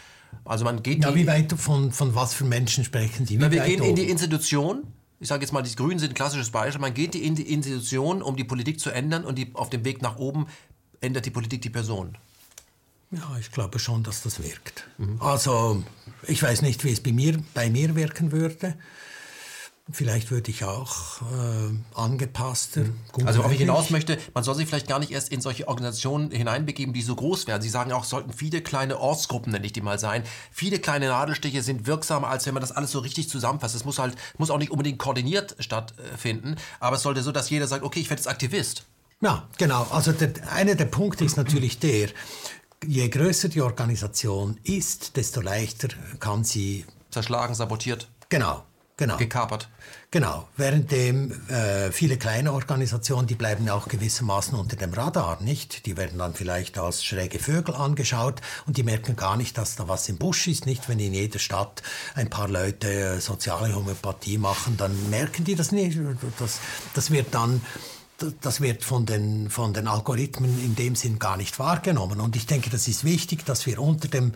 Also 0.44 0.66
man 0.66 0.84
geht. 0.84 1.06
Ja, 1.06 1.16
wie 1.16 1.26
weit 1.28 1.54
von, 1.54 1.94
von 1.94 2.14
was 2.14 2.34
für 2.34 2.44
Menschen 2.44 2.84
sprechen 2.84 3.26
Sie? 3.26 3.38
Na, 3.38 3.52
wir 3.52 3.62
gehen 3.62 3.80
oben? 3.80 3.92
in 3.92 3.96
die 3.96 4.10
Institution. 4.10 4.84
Ich 5.20 5.28
sage 5.28 5.42
jetzt 5.42 5.52
mal, 5.52 5.64
die 5.64 5.76
Grünen 5.76 6.00
sind 6.00 6.12
ein 6.12 6.16
klassisches 6.16 6.52
Beispiel. 6.52 6.82
Man 6.82 6.94
geht 6.94 7.16
in 7.16 7.36
die 7.36 7.52
Institution, 7.52 8.22
um 8.22 8.36
die 8.36 8.44
Politik 8.44 8.80
zu 8.80 8.92
ändern, 8.92 9.26
und 9.26 9.36
die, 9.36 9.50
auf 9.54 9.70
dem 9.70 9.84
Weg 9.84 10.02
nach 10.02 10.18
oben 10.18 10.48
ändert 11.02 11.26
die 11.26 11.32
Politik 11.32 11.62
die 11.62 11.70
Person. 11.70 12.18
Ja, 13.12 13.38
ich 13.40 13.52
glaube 13.52 13.80
schon, 13.80 14.04
dass 14.04 14.22
das 14.22 14.44
wirkt. 14.44 14.88
Mhm. 14.98 15.22
Also, 15.22 15.84
ich 16.28 16.44
weiß 16.44 16.62
nicht, 16.62 16.84
wie 16.84 16.92
es 16.92 17.02
bei 17.02 17.14
mir, 17.14 17.42
bei 17.54 17.70
mir 17.70 17.96
wirken 17.96 18.32
würde. 18.32 18.76
Vielleicht 19.90 20.32
würde 20.32 20.52
ich 20.52 20.66
auch 20.66 21.22
äh, 21.22 21.96
angepasster. 21.96 22.86
Also, 23.26 23.40
worauf 23.40 23.54
ich 23.54 23.60
hinaus 23.60 23.90
möchte, 23.90 24.18
man 24.34 24.44
soll 24.44 24.56
sich 24.56 24.68
vielleicht 24.68 24.88
gar 24.88 25.00
nicht 25.00 25.12
erst 25.12 25.30
in 25.30 25.40
solche 25.40 25.68
Organisationen 25.70 26.30
hineinbegeben, 26.30 26.94
die 26.94 27.02
so 27.02 27.16
groß 27.16 27.48
werden. 27.48 27.62
Sie 27.62 27.70
sagen 27.70 27.94
auch, 27.94 28.04
es 28.04 28.10
sollten 28.10 28.34
viele 28.34 28.62
kleine 28.62 29.00
Ortsgruppen, 29.00 29.54
nenne 29.54 29.66
ich 29.66 29.72
die 29.72 29.82
mal 29.82 29.98
sein. 29.98 30.24
Viele 30.52 30.80
kleine 30.80 31.08
Nadelstiche 31.08 31.62
sind 31.62 31.88
wirksamer, 31.88 32.28
als 32.28 32.46
wenn 32.46 32.54
man 32.54 32.62
das 32.62 32.74
alles 32.74 32.92
so 32.92 33.00
richtig 33.00 33.30
zusammenfasst. 33.30 33.76
Es 33.76 33.86
muss 33.86 33.98
halt, 33.98 34.16
muss 34.38 34.50
auch 34.50 34.58
nicht 34.58 34.72
unbedingt 34.72 35.00
koordiniert 35.00 35.56
stattfinden, 35.60 36.58
aber 36.82 36.98
es 36.98 37.04
sollte 37.04 37.24
so, 37.24 37.32
dass 37.32 37.50
jeder 37.50 37.68
sagt, 37.68 37.84
okay, 37.84 38.02
ich 38.02 38.10
werde 38.10 38.20
jetzt 38.20 38.28
Aktivist. 38.28 38.84
Ja, 39.22 39.48
genau. 39.58 39.88
Also 39.90 40.12
der, 40.12 40.34
einer 40.52 40.76
der 40.76 40.86
Punkte 40.86 41.24
ist 41.24 41.38
natürlich 41.38 41.80
der, 41.80 42.10
je 42.86 43.08
größer 43.08 43.48
die 43.48 43.62
Organisation 43.62 44.60
ist, 44.64 45.16
desto 45.16 45.40
leichter 45.40 45.88
kann 46.20 46.44
sie 46.44 46.86
zerschlagen, 47.10 47.56
sabotiert. 47.56 48.10
Genau, 48.30 48.64
genau. 48.98 49.18
Gekapert. 49.18 49.70
Genau. 50.10 50.48
Währenddem 50.58 51.32
äh, 51.50 51.92
viele 51.92 52.18
kleine 52.18 52.54
Organisationen, 52.54 53.28
die 53.28 53.36
bleiben 53.36 53.68
auch 53.70 53.88
gewissermaßen 53.88 54.58
unter 54.58 54.76
dem 54.76 54.94
Radar, 54.94 55.42
nicht? 55.42 55.86
Die 55.86 55.98
werden 55.98 56.18
dann 56.18 56.34
vielleicht 56.34 56.78
als 56.78 57.04
schräge 57.04 57.40
Vögel 57.40 57.76
angeschaut 57.76 58.42
und 58.66 58.78
die 58.78 58.84
merken 58.84 59.16
gar 59.16 59.38
nicht, 59.38 59.58
dass 59.58 59.76
da 59.76 59.88
was 59.88 60.10
im 60.10 60.18
Busch 60.18 60.48
ist, 60.48 60.66
nicht? 60.66 60.90
Wenn 60.90 61.00
in 61.00 61.14
jeder 61.14 61.40
Stadt 61.40 61.84
ein 62.16 62.30
paar 62.30 62.48
Leute 62.48 62.90
äh, 62.90 63.20
soziale 63.20 63.76
Homöopathie 63.76 64.38
machen, 64.38 64.78
dann 64.78 65.10
merken 65.10 65.44
die 65.44 65.56
das 65.56 65.72
nicht. 65.72 65.98
Das, 66.40 66.60
das 66.94 67.12
wird 67.12 67.34
dann 67.34 67.62
das 68.42 68.62
wird 68.62 68.84
von 68.84 69.06
den, 69.06 69.50
von 69.50 69.74
den 69.74 69.88
Algorithmen 69.88 70.64
in 70.64 70.76
dem 70.76 70.96
Sinn 70.96 71.20
gar 71.20 71.38
nicht 71.38 71.60
wahrgenommen. 71.60 72.20
Und 72.20 72.36
ich 72.36 72.48
denke, 72.48 72.70
das 72.70 72.88
ist 72.88 73.04
wichtig, 73.04 73.46
dass 73.46 73.66
wir 73.68 73.80
unter 73.80 74.08
dem, 74.08 74.34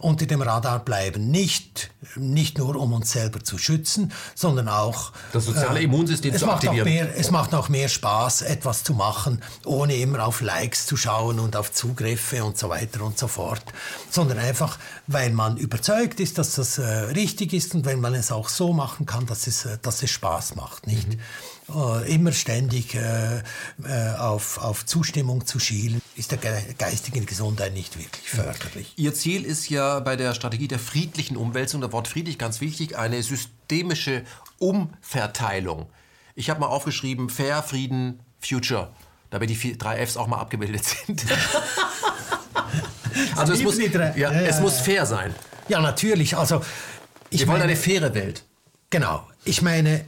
unter 0.00 0.26
dem 0.26 0.42
Radar 0.42 0.80
bleiben. 0.80 1.30
Nicht, 1.30 1.90
nicht 2.16 2.58
nur, 2.58 2.76
um 2.76 2.92
uns 2.92 3.12
selber 3.12 3.42
zu 3.42 3.58
schützen, 3.58 4.12
sondern 4.34 4.68
auch... 4.68 5.12
Das 5.32 5.44
soziale 5.44 5.80
äh, 5.80 5.84
Immunsystem 5.84 6.36
zu 6.36 6.50
aktivieren. 6.50 6.88
Mehr, 6.88 7.16
es 7.16 7.30
macht 7.30 7.54
auch 7.54 7.68
mehr 7.68 7.88
Spaß, 7.88 8.42
etwas 8.42 8.84
zu 8.84 8.94
machen, 8.94 9.42
ohne 9.64 9.94
immer 9.96 10.26
auf 10.26 10.40
Likes 10.40 10.86
zu 10.86 10.96
schauen 10.96 11.38
und 11.38 11.56
auf 11.56 11.72
Zugriffe 11.72 12.44
und 12.44 12.58
so 12.58 12.68
weiter 12.68 13.02
und 13.02 13.18
so 13.18 13.28
fort. 13.28 13.62
Sondern 14.10 14.38
einfach, 14.38 14.78
weil 15.06 15.30
man 15.30 15.56
überzeugt 15.56 16.20
ist, 16.20 16.38
dass 16.38 16.54
das 16.54 16.78
äh, 16.78 16.82
richtig 16.82 17.52
ist 17.52 17.74
und 17.74 17.84
wenn 17.84 18.00
man 18.00 18.14
es 18.14 18.32
auch 18.32 18.48
so 18.48 18.72
machen 18.72 19.06
kann, 19.06 19.26
dass 19.26 19.46
es, 19.46 19.64
äh, 19.64 19.78
dass 19.82 20.02
es 20.02 20.10
Spaß 20.10 20.56
macht. 20.56 20.86
Nicht? 20.86 21.08
Mhm. 21.08 21.20
Äh, 21.74 22.14
immer 22.14 22.32
ständig 22.32 22.94
äh, 22.94 23.38
äh, 23.38 23.42
auf, 24.18 24.58
auf 24.58 24.86
Zustimmung 24.86 25.46
zu 25.46 25.60
schielen, 25.60 26.00
ist 26.16 26.32
der 26.32 26.38
geistigen 26.38 27.26
Gesundheit 27.26 27.74
nicht 27.74 27.98
wirklich 27.98 28.28
förderlich. 28.28 28.92
Ihr 28.96 29.14
Ziel 29.14 29.44
ist 29.44 29.68
ja 29.68 30.00
bei 30.00 30.16
der 30.16 30.34
Strategie 30.34 30.68
der 30.68 30.78
friedlichen 30.78 31.36
Umwälzung, 31.36 31.80
der 31.80 31.92
Wort 31.92 32.08
friedlich 32.08 32.38
ganz 32.38 32.60
wichtig, 32.60 32.98
eine 32.98 33.22
systemische 33.22 34.24
Umverteilung. 34.58 35.86
Ich 36.34 36.50
habe 36.50 36.60
mal 36.60 36.66
aufgeschrieben, 36.66 37.28
Fair, 37.28 37.62
Frieden, 37.62 38.20
Future, 38.40 38.90
damit 39.30 39.50
die 39.50 39.54
vier, 39.54 39.78
drei 39.78 40.04
Fs 40.04 40.16
auch 40.16 40.26
mal 40.26 40.38
abgebildet 40.38 40.84
sind. 40.84 41.24
also 43.36 43.52
es 43.52 43.62
muss, 43.62 43.78
ja, 43.78 44.16
ja, 44.16 44.32
es 44.32 44.60
muss 44.60 44.80
fair 44.80 45.06
sein. 45.06 45.34
Ja, 45.68 45.80
natürlich. 45.80 46.36
Also, 46.36 46.62
ich 47.28 47.40
Wir 47.40 47.46
wollen 47.46 47.60
meine, 47.60 47.72
eine 47.72 47.80
faire 47.80 48.12
Welt. 48.14 48.44
Genau. 48.88 49.24
Ich 49.44 49.62
meine, 49.62 50.04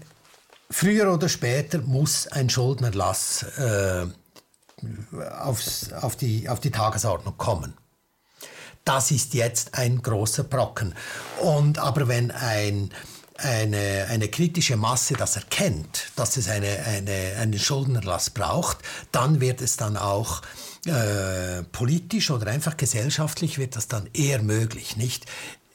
Früher 0.72 1.12
oder 1.12 1.28
später 1.28 1.78
muss 1.82 2.26
ein 2.28 2.48
Schuldenerlass 2.48 3.42
äh, 3.58 4.06
aufs, 5.40 5.92
auf, 5.92 6.16
die, 6.16 6.48
auf 6.48 6.60
die 6.60 6.70
Tagesordnung 6.70 7.36
kommen. 7.36 7.74
Das 8.84 9.10
ist 9.10 9.34
jetzt 9.34 9.74
ein 9.74 10.00
großer 10.02 10.44
Brocken. 10.44 10.94
Und 11.40 11.78
aber 11.78 12.08
wenn 12.08 12.30
ein, 12.30 12.90
eine, 13.36 14.06
eine 14.08 14.28
kritische 14.28 14.76
Masse 14.76 15.14
das 15.14 15.36
erkennt, 15.36 16.10
dass 16.16 16.38
es 16.38 16.48
eine, 16.48 16.84
eine, 16.86 17.36
einen 17.38 17.58
Schuldenerlass 17.58 18.30
braucht, 18.30 18.78
dann 19.12 19.40
wird 19.40 19.60
es 19.60 19.76
dann 19.76 19.98
auch 19.98 20.40
äh, 20.86 21.62
politisch 21.70 22.30
oder 22.30 22.50
einfach 22.50 22.78
gesellschaftlich 22.78 23.58
wird 23.58 23.76
das 23.76 23.88
dann 23.88 24.08
eher 24.14 24.42
möglich, 24.42 24.96
nicht? 24.96 25.26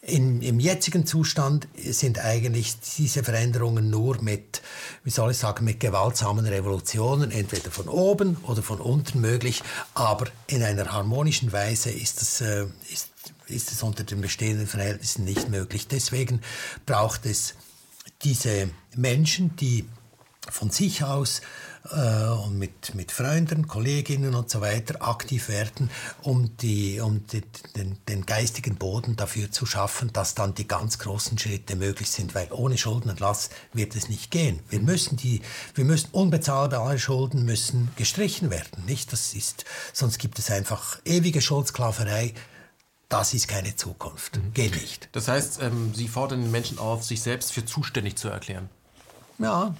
In, 0.08 0.42
Im 0.42 0.62
jetzigen 0.62 1.06
Zustand 1.06 1.68
sind 1.76 2.20
eigentlich 2.20 2.80
diese 2.98 3.26
Veränderungen 3.26 3.90
nur 3.90 4.22
mit, 4.24 4.62
wie 5.04 5.10
soll 5.10 5.32
ich 5.32 5.38
sagen, 5.38 5.66
mit 5.66 5.82
gewaltsamen 5.82 6.46
Revolutionen, 6.46 7.30
entweder 7.30 7.72
von 7.72 7.90
oben 7.90 8.38
oder 8.44 8.64
von 8.64 8.80
unten 8.80 9.20
möglich, 9.20 9.62
aber 9.96 10.28
in 10.48 10.64
einer 10.64 10.94
harmonischen 10.94 11.52
Weise 11.52 11.92
ist 11.92 12.22
es, 12.22 12.40
äh, 12.40 12.68
ist, 12.90 13.10
ist 13.48 13.74
es 13.74 13.84
unter 13.84 14.06
den 14.06 14.22
bestehenden 14.22 14.66
Verhältnissen 14.66 15.26
nicht 15.26 15.50
möglich. 15.50 15.90
Deswegen 15.90 16.40
braucht 16.86 17.26
es 17.26 17.56
diese 18.24 18.70
Menschen, 18.96 19.58
die 19.58 19.84
von 20.52 20.69
sich 20.69 21.03
aus 21.03 21.41
äh, 21.91 22.30
und 22.45 22.57
mit, 22.57 22.95
mit 22.95 23.11
Freunden, 23.11 23.68
Kolleginnen 23.68 24.36
und 24.36 24.49
so 24.49 24.61
weiter 24.61 25.02
aktiv 25.02 25.49
werden, 25.49 25.90
um, 26.22 26.56
die, 26.57 26.99
um 26.99 27.26
die, 27.28 27.41
den, 27.76 27.98
den 28.07 28.26
geistigen 28.26 28.76
Boden 28.76 29.15
dafür 29.15 29.52
zu 29.52 29.65
schaffen, 29.65 30.11
dass 30.14 30.36
dann 30.36 30.53
die 30.53 30.68
ganz 30.68 30.99
großen 30.99 31.38
Schritte 31.38 31.76
möglich 31.76 32.10
sind, 32.10 32.36
weil 32.36 32.52
ohne 32.52 32.78
Schuldenerlass 32.78 33.49
wird 33.74 33.95
es 33.95 34.10
nicht 34.10 34.32
gehen. 34.32 34.60
Wir 34.69 34.80
müssen 34.80 35.18
die, 35.18 35.41
wir 35.76 35.86
müssen 35.86 36.10
unbezahlbare 36.11 36.99
Schulden 36.99 37.45
müssen 37.45 37.90
gestrichen 37.95 38.49
werden, 38.49 38.86
nicht? 38.86 39.14
Das 39.14 39.34
ist, 39.34 39.65
sonst 39.94 40.18
gibt 40.18 40.40
es 40.40 40.52
einfach 40.52 40.99
ewige 41.06 41.41
Schuldsklaverei. 41.41 42.34
Das 43.10 43.34
ist 43.34 43.48
keine 43.48 43.76
Zukunft. 43.76 44.36
Mhm. 44.36 44.53
Geht 44.53 44.76
nicht. 44.76 45.07
Das 45.14 45.30
heißt, 45.30 45.61
ähm, 45.61 45.94
Sie 45.95 46.10
fordern 46.10 46.41
den 46.41 46.52
Menschen 46.52 46.78
auf, 46.78 47.06
sich 47.06 47.22
selbst 47.22 47.53
für 47.53 47.65
zuständig 47.65 48.18
zu 48.18 48.28
erklären. 48.28 48.69
Ja, 49.40 49.76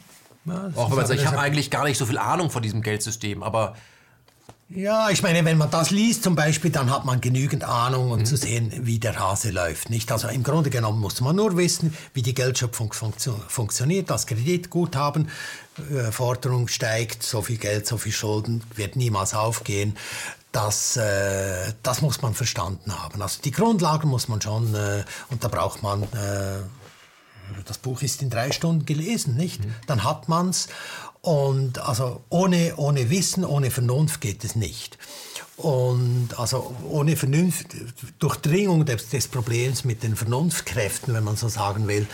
ja, 0.48 0.72
Auch 0.76 0.90
wenn 0.90 0.98
man 0.98 1.06
sagt, 1.06 1.19
ich 1.19 1.28
habe 1.28 1.40
eigentlich 1.40 1.69
gar 1.69 1.84
nicht 1.84 1.98
so 1.98 2.06
viel 2.06 2.18
Ahnung 2.18 2.49
von 2.49 2.61
diesem 2.61 2.82
Geldsystem, 2.82 3.44
aber 3.44 3.76
ja, 4.69 5.10
ich 5.10 5.24
meine, 5.24 5.45
wenn 5.45 5.57
man 5.57 5.72
das 5.72 5.91
liest 5.91 6.24
zum 6.24 6.36
Beispiel, 6.36 6.72
dann 6.72 6.91
hat 6.91 7.06
man 7.06 7.22
genügend 7.22 7.64
Ahnung, 7.64 8.11
um 8.11 8.19
mhm. 8.19 8.26
zu 8.26 8.36
sehen, 8.36 8.74
wie 8.82 8.99
der 8.99 9.18
Hase 9.18 9.52
läuft. 9.52 9.90
Nicht? 9.90 10.11
Also 10.11 10.28
im 10.28 10.44
Grunde 10.44 10.69
genommen 10.69 10.99
muss 10.99 11.22
man 11.22 11.38
nur 11.38 11.56
wissen, 11.56 11.95
wie 12.14 12.22
die 12.22 12.34
Geldschöpfung 12.34 12.91
funktio 12.91 13.40
funktioniert. 13.48 14.10
Das 14.10 14.28
Kreditguthaben, 14.28 15.30
äh, 15.90 16.11
Forderung 16.11 16.68
steigt, 16.68 17.24
so 17.24 17.41
viel 17.41 17.57
Geld, 17.57 17.88
so 17.88 17.98
viel 17.98 18.11
Schulden, 18.11 18.61
wird 18.76 18.98
niemals 18.98 19.34
aufgehen. 19.34 19.95
Das, 20.52 20.98
äh, 20.98 21.72
das 21.82 22.02
muss 22.02 22.22
man 22.22 22.34
verstanden 22.34 23.02
haben. 23.02 23.22
Also 23.22 23.40
die 23.41 23.52
Grundlagen 23.52 24.10
muss 24.10 24.28
man 24.28 24.41
schon, 24.41 24.76
äh, 24.76 25.06
und 25.30 25.45
da 25.45 25.48
braucht 25.48 25.82
man 25.82 26.03
äh, 26.03 26.60
das 27.65 27.78
Buch 27.78 28.02
ist 28.02 28.22
in 28.22 28.30
drei 28.30 28.52
Stunden 28.52 28.86
gelesen, 28.86 29.36
nicht? 29.36 29.64
Mhm. 29.64 29.76
Dann 29.88 30.03
hat 30.03 30.30
man 30.30 30.49
es. 30.49 30.68
Und 31.22 31.80
also 31.80 32.22
ohne, 32.30 32.76
ohne 32.78 33.10
Wissen, 33.10 33.44
ohne 33.44 33.72
Vernunft 33.72 34.22
geht 34.22 34.44
es 34.44 34.56
nicht. 34.56 34.98
Und 35.57 36.38
also 36.38 36.76
ohne 36.88 37.18
Vernunft, 37.18 37.76
Durchdringung 38.19 38.86
des, 38.86 39.10
des, 39.10 39.28
Problems 39.28 39.84
mit 39.84 40.03
den 40.03 40.15
Vernunftkräften, 40.15 41.15
wenn 41.15 41.24
man 41.24 41.36
so 41.36 41.48
sagen 41.48 41.88
will, 41.88 42.06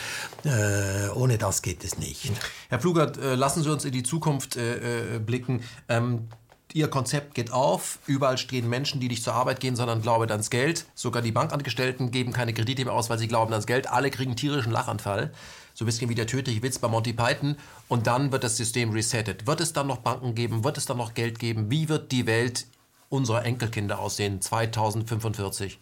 äh, 0.45 1.09
ohne 1.09 1.37
das 1.37 1.61
geht 1.61 1.83
es 1.83 1.97
nicht. 1.97 2.31
Herr 2.69 2.77
Plugert, 2.77 3.17
äh, 3.17 3.35
lassen 3.35 3.61
Sie 3.61 3.69
uns 3.69 3.83
in 3.83 3.91
die 3.91 4.03
Zukunft 4.03 4.55
äh, 4.55 5.15
äh 5.15 5.19
blicken. 5.19 5.61
Ähm, 5.89 6.29
Ihr 6.75 6.87
Konzept 6.87 7.35
geht 7.35 7.51
auf, 7.51 7.99
überall 8.07 8.39
stehen 8.39 8.67
Menschen, 8.67 8.99
die 8.99 9.07
nicht 9.07 9.23
zur 9.23 9.35
Arbeit 9.35 9.59
gehen, 9.59 9.75
sondern 9.75 10.01
glauben 10.01 10.31
ans 10.31 10.49
Geld. 10.49 10.85
Sogar 10.95 11.21
die 11.21 11.31
Bankangestellten 11.31 12.09
geben 12.09 12.33
keine 12.33 12.51
Kredite 12.51 12.83
mehr 12.83 12.95
aus, 12.95 13.11
weil 13.11 13.19
sie 13.19 13.27
glauben 13.27 13.53
ans 13.53 13.67
Geld. 13.67 13.87
Alle 13.91 14.09
kriegen 14.09 14.35
tierischen 14.35 14.71
Lachanfall. 14.71 15.31
So 15.75 15.83
ein 15.83 15.85
bisschen 15.85 16.09
wie 16.09 16.15
der 16.15 16.25
tödliche 16.25 16.63
Witz 16.63 16.79
bei 16.79 16.87
Monty 16.87 17.13
Python. 17.13 17.57
Und 17.89 18.07
dann 18.07 18.31
wird 18.31 18.43
das 18.43 18.57
System 18.57 18.89
resettet. 18.89 19.45
Wird 19.45 19.61
es 19.61 19.73
dann 19.73 19.85
noch 19.85 19.97
Banken 19.97 20.33
geben? 20.33 20.63
Wird 20.63 20.79
es 20.79 20.87
dann 20.87 20.97
noch 20.97 21.13
Geld 21.13 21.37
geben? 21.37 21.69
Wie 21.69 21.89
wird 21.89 22.11
die 22.11 22.25
Welt 22.25 22.65
unserer 23.09 23.45
Enkelkinder 23.45 23.99
aussehen 23.99 24.41
2045? 24.41 25.79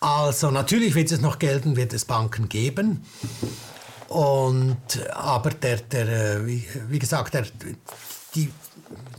Also 0.00 0.50
natürlich 0.50 0.94
wird 0.94 1.10
es 1.10 1.22
noch 1.22 1.38
gelten, 1.38 1.76
wird 1.76 1.94
es 1.94 2.04
Banken 2.04 2.50
geben. 2.50 3.06
Und, 4.08 4.76
aber 5.14 5.48
der, 5.48 5.78
der, 5.78 6.08
äh, 6.08 6.46
wie, 6.46 6.66
wie 6.88 6.98
gesagt, 6.98 7.32
der, 7.32 7.46
die, 8.34 8.52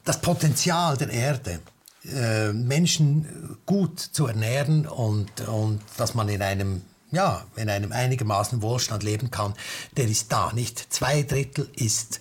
das 0.04 0.22
Potenzial 0.22 0.98
der 0.98 1.10
Erde, 1.10 1.60
äh, 2.06 2.52
Menschen 2.52 3.58
gut 3.66 4.00
zu 4.00 4.28
ernähren 4.28 4.88
und, 4.88 5.48
und 5.48 5.82
dass 5.98 6.14
man 6.14 6.30
in 6.30 6.42
einem 6.42 6.82
ja, 7.12 7.46
in 7.56 7.70
einem 7.70 7.92
einigermaßen 7.92 8.64
Wohlstand 8.64 9.04
leben 9.04 9.30
kann, 9.30 9.54
der 9.96 10.08
ist 10.08 10.32
da, 10.32 10.52
nicht? 10.52 10.92
Zwei 10.92 11.22
Drittel 11.22 11.70
ist, 11.76 12.20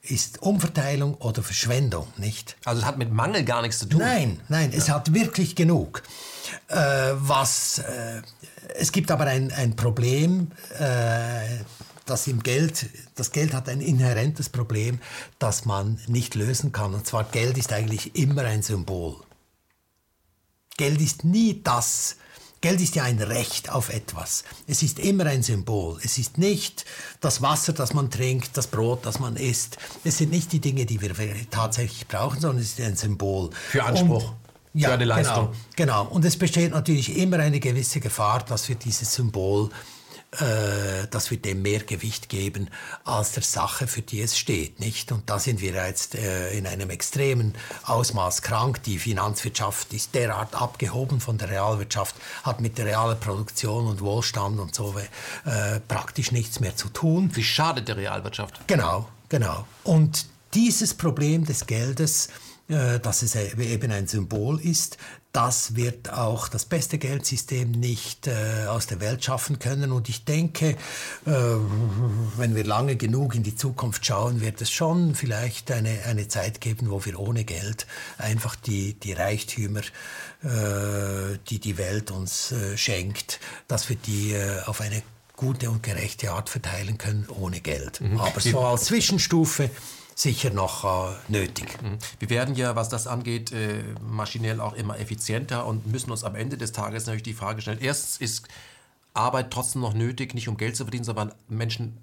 ist 0.00 0.40
Umverteilung 0.40 1.14
oder 1.14 1.42
Verschwendung, 1.42 2.06
nicht? 2.18 2.56
Also 2.64 2.82
es 2.82 2.86
hat 2.86 2.98
mit 2.98 3.12
Mangel 3.12 3.44
gar 3.44 3.62
nichts 3.62 3.80
zu 3.80 3.86
tun? 3.86 3.98
Nein, 3.98 4.40
nein, 4.48 4.70
ja. 4.70 4.78
es 4.78 4.88
hat 4.88 5.12
wirklich 5.12 5.56
genug. 5.56 6.04
Äh, 6.68 6.76
was, 7.14 7.80
äh, 7.80 8.22
es 8.76 8.92
gibt 8.92 9.10
aber 9.10 9.24
ein, 9.24 9.50
ein 9.50 9.74
Problem, 9.74 10.52
äh, 10.78 11.58
das 12.08 12.26
im 12.26 12.42
Geld, 12.42 12.86
das 13.14 13.32
Geld 13.32 13.54
hat 13.54 13.68
ein 13.68 13.80
inhärentes 13.80 14.48
Problem, 14.48 14.98
das 15.38 15.64
man 15.64 15.98
nicht 16.06 16.34
lösen 16.34 16.72
kann. 16.72 16.94
Und 16.94 17.06
zwar 17.06 17.24
Geld 17.24 17.58
ist 17.58 17.72
eigentlich 17.72 18.16
immer 18.16 18.44
ein 18.44 18.62
Symbol. 18.62 19.16
Geld 20.76 21.00
ist 21.00 21.24
nie 21.24 21.60
das, 21.62 22.16
Geld 22.60 22.80
ist 22.80 22.96
ja 22.96 23.04
ein 23.04 23.20
Recht 23.20 23.70
auf 23.70 23.88
etwas. 23.88 24.42
Es 24.66 24.82
ist 24.82 24.98
immer 24.98 25.26
ein 25.26 25.42
Symbol. 25.42 25.98
Es 26.02 26.18
ist 26.18 26.38
nicht 26.38 26.84
das 27.20 27.40
Wasser, 27.40 27.72
das 27.72 27.94
man 27.94 28.10
trinkt, 28.10 28.56
das 28.56 28.66
Brot, 28.66 29.06
das 29.06 29.20
man 29.20 29.36
isst. 29.36 29.78
Es 30.02 30.18
sind 30.18 30.30
nicht 30.30 30.52
die 30.52 30.60
Dinge, 30.60 30.84
die 30.84 31.00
wir 31.00 31.14
tatsächlich 31.50 32.08
brauchen, 32.08 32.40
sondern 32.40 32.62
es 32.62 32.70
ist 32.70 32.80
ein 32.80 32.96
Symbol. 32.96 33.50
Für 33.70 33.84
Anspruch. 33.84 34.30
Und, 34.30 34.80
ja, 34.80 34.88
für 34.88 34.94
eine 34.94 35.04
Leistung. 35.04 35.50
Genau, 35.76 36.04
genau. 36.04 36.14
Und 36.14 36.24
es 36.24 36.36
besteht 36.36 36.72
natürlich 36.72 37.16
immer 37.16 37.38
eine 37.38 37.60
gewisse 37.60 38.00
Gefahr, 38.00 38.44
dass 38.44 38.68
wir 38.68 38.76
dieses 38.76 39.14
Symbol 39.14 39.70
äh, 39.70 39.97
dass 40.30 41.30
wir 41.30 41.38
dem 41.38 41.62
mehr 41.62 41.80
Gewicht 41.80 42.28
geben 42.28 42.68
als 43.04 43.32
der 43.32 43.42
Sache, 43.42 43.86
für 43.86 44.02
die 44.02 44.20
es 44.20 44.36
steht, 44.36 44.78
nicht? 44.78 45.10
Und 45.10 45.30
da 45.30 45.38
sind 45.38 45.62
wir 45.62 45.72
jetzt 45.72 46.14
äh, 46.14 46.52
in 46.52 46.66
einem 46.66 46.90
extremen 46.90 47.54
Ausmaß 47.84 48.42
krank. 48.42 48.82
Die 48.82 48.98
Finanzwirtschaft 48.98 49.92
ist 49.94 50.14
derart 50.14 50.54
abgehoben 50.54 51.20
von 51.20 51.38
der 51.38 51.48
Realwirtschaft, 51.48 52.14
hat 52.42 52.60
mit 52.60 52.76
der 52.76 52.86
realen 52.86 53.18
Produktion 53.18 53.86
und 53.86 54.02
Wohlstand 54.02 54.60
und 54.60 54.74
so 54.74 54.94
äh, 54.98 55.80
praktisch 55.88 56.30
nichts 56.30 56.60
mehr 56.60 56.76
zu 56.76 56.88
tun. 56.90 57.30
Sie 57.34 57.44
schadet 57.44 57.88
der 57.88 57.96
Realwirtschaft. 57.96 58.60
Genau, 58.66 59.08
genau. 59.30 59.66
Und 59.84 60.26
dieses 60.52 60.92
Problem 60.92 61.46
des 61.46 61.66
Geldes 61.66 62.26
äh, 62.26 62.47
dass 62.68 63.22
es 63.22 63.34
eben 63.34 63.90
ein 63.90 64.06
Symbol 64.06 64.60
ist. 64.60 64.98
Das 65.32 65.76
wird 65.76 66.12
auch 66.12 66.48
das 66.48 66.64
beste 66.64 66.96
Geldsystem 66.98 67.70
nicht 67.70 68.26
äh, 68.26 68.66
aus 68.66 68.86
der 68.86 69.00
Welt 69.00 69.22
schaffen 69.22 69.58
können. 69.58 69.92
Und 69.92 70.08
ich 70.08 70.24
denke, 70.24 70.70
äh, 70.70 70.76
wenn 72.36 72.54
wir 72.54 72.64
lange 72.64 72.96
genug 72.96 73.34
in 73.34 73.42
die 73.42 73.54
Zukunft 73.54 74.06
schauen, 74.06 74.40
wird 74.40 74.60
es 74.62 74.70
schon 74.70 75.14
vielleicht 75.14 75.70
eine, 75.70 76.00
eine 76.06 76.28
Zeit 76.28 76.62
geben, 76.62 76.90
wo 76.90 77.04
wir 77.04 77.20
ohne 77.20 77.44
Geld 77.44 77.86
einfach 78.16 78.56
die, 78.56 78.94
die 78.94 79.12
Reichtümer, 79.12 79.80
äh, 80.42 81.38
die 81.50 81.58
die 81.58 81.76
Welt 81.76 82.10
uns 82.10 82.52
äh, 82.52 82.78
schenkt, 82.78 83.38
dass 83.66 83.90
wir 83.90 83.96
die 83.96 84.32
äh, 84.32 84.62
auf 84.64 84.80
eine 84.80 85.02
gute 85.36 85.70
und 85.70 85.82
gerechte 85.82 86.32
Art 86.32 86.48
verteilen 86.48 86.98
können 86.98 87.26
ohne 87.28 87.60
Geld. 87.60 88.00
Mhm. 88.00 88.18
Aber 88.18 88.40
so 88.40 88.60
als 88.60 88.86
Zwischenstufe 88.86 89.70
sicher 90.18 90.50
noch 90.50 90.84
äh, 90.84 91.14
nötig. 91.28 91.80
Mhm. 91.80 91.98
Wir 92.18 92.30
werden 92.30 92.56
ja, 92.56 92.74
was 92.74 92.88
das 92.88 93.06
angeht, 93.06 93.52
äh, 93.52 93.84
maschinell 94.02 94.60
auch 94.60 94.74
immer 94.74 94.98
effizienter 94.98 95.64
und 95.64 95.86
müssen 95.86 96.10
uns 96.10 96.24
am 96.24 96.34
Ende 96.34 96.58
des 96.58 96.72
Tages 96.72 97.06
natürlich 97.06 97.22
die 97.22 97.34
Frage 97.34 97.62
stellen, 97.62 97.78
erstens 97.80 98.16
ist 98.18 98.48
Arbeit 99.14 99.52
trotzdem 99.52 99.82
noch 99.82 99.94
nötig, 99.94 100.34
nicht 100.34 100.48
um 100.48 100.56
Geld 100.56 100.76
zu 100.76 100.84
verdienen, 100.84 101.04
sondern 101.04 101.32
Menschen, 101.48 101.98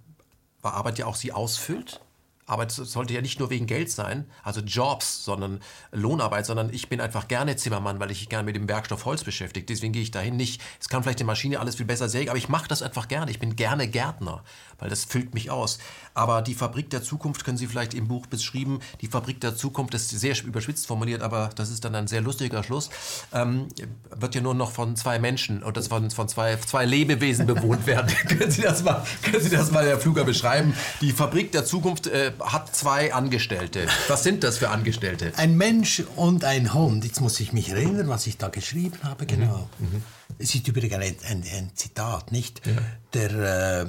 weil 0.61 0.71
Arbeit 0.71 0.97
ja 0.97 1.07
auch 1.07 1.15
sie 1.15 1.33
ausfüllt. 1.33 1.99
Arbeit 2.47 2.71
sollte 2.71 3.13
ja 3.13 3.21
nicht 3.21 3.39
nur 3.39 3.49
wegen 3.49 3.65
Geld 3.65 3.89
sein, 3.89 4.25
also 4.43 4.61
Jobs, 4.61 5.25
sondern 5.25 5.61
Lohnarbeit, 5.91 6.45
sondern 6.45 6.71
ich 6.71 6.89
bin 6.89 7.01
einfach 7.01 7.27
gerne 7.27 7.55
Zimmermann, 7.55 7.99
weil 7.99 8.11
ich 8.11 8.29
gerne 8.29 8.43
mit 8.43 8.55
dem 8.55 8.69
Werkstoff 8.69 9.05
Holz 9.05 9.23
beschäftige. 9.23 9.65
Deswegen 9.65 9.93
gehe 9.93 10.03
ich 10.03 10.11
dahin 10.11 10.37
nicht. 10.37 10.61
Es 10.79 10.87
kann 10.87 11.01
vielleicht 11.01 11.19
die 11.19 11.23
Maschine 11.23 11.59
alles 11.59 11.75
viel 11.75 11.87
besser 11.87 12.07
sägen, 12.07 12.29
aber 12.29 12.37
ich 12.37 12.47
mache 12.47 12.67
das 12.67 12.83
einfach 12.83 13.07
gerne. 13.07 13.31
Ich 13.31 13.39
bin 13.39 13.55
gerne 13.55 13.87
Gärtner, 13.87 14.43
weil 14.79 14.89
das 14.89 15.05
füllt 15.05 15.33
mich 15.33 15.51
aus. 15.51 15.79
Aber 16.13 16.41
die 16.41 16.53
Fabrik 16.53 16.89
der 16.89 17.03
Zukunft 17.03 17.43
können 17.43 17.57
Sie 17.57 17.67
vielleicht 17.67 17.93
im 17.93 18.07
Buch 18.07 18.25
beschrieben. 18.27 18.79
Die 19.01 19.07
Fabrik 19.07 19.41
der 19.41 19.55
Zukunft 19.55 19.93
ist 19.93 20.09
sehr 20.09 20.35
überspitzt 20.43 20.87
formuliert, 20.87 21.21
aber 21.21 21.49
das 21.55 21.69
ist 21.69 21.83
dann 21.83 21.93
ein 21.95 22.07
sehr 22.07 22.21
lustiger 22.21 22.63
Schluss. 22.63 22.89
Ähm, 23.33 23.67
wird 24.15 24.35
ja 24.35 24.41
nur 24.41 24.53
noch 24.53 24.71
von 24.71 24.95
zwei 24.95 25.19
Menschen 25.19 25.61
und 25.61 25.75
das 25.77 25.87
von, 25.87 26.09
von 26.11 26.27
zwei, 26.27 26.55
zwei 26.57 26.85
Lebewesen 26.85 27.45
bewohnt 27.45 27.85
werden. 27.85 28.07
können, 28.27 28.51
Sie 28.51 28.61
das 28.61 28.83
mal, 28.83 29.05
können 29.23 29.41
Sie 29.41 29.49
das 29.49 29.71
mal, 29.71 29.85
Herr 29.85 29.99
Fluger, 29.99 30.23
beschreiben? 30.23 30.73
Die 31.01 31.11
Fabrik 31.11 31.51
der 31.51 31.65
Zukunft 31.65 32.07
äh, 32.07 32.31
hat 32.39 32.73
zwei 32.75 33.13
Angestellte. 33.13 33.87
Was 34.07 34.23
sind 34.23 34.43
das 34.43 34.57
für 34.57 34.69
Angestellte? 34.69 35.33
Ein 35.35 35.57
Mensch 35.57 36.03
und 36.15 36.45
ein 36.45 36.73
Hund. 36.73 37.03
Jetzt 37.03 37.21
muss 37.21 37.39
ich 37.39 37.51
mich 37.53 37.69
erinnern, 37.69 38.07
was 38.07 38.25
ich 38.27 38.37
da 38.37 38.47
geschrieben 38.47 38.97
habe. 39.03 39.25
Genau. 39.25 39.69
Mhm. 39.79 39.85
Mhm. 39.87 40.03
Es 40.37 40.55
ist 40.55 40.67
übrigens 40.67 40.95
ein, 40.95 41.15
ein, 41.29 41.43
ein 41.53 41.71
Zitat, 41.75 42.31
nicht? 42.31 42.61
Ja. 42.65 42.73
Der, 43.13 43.81
äh, 43.81 43.85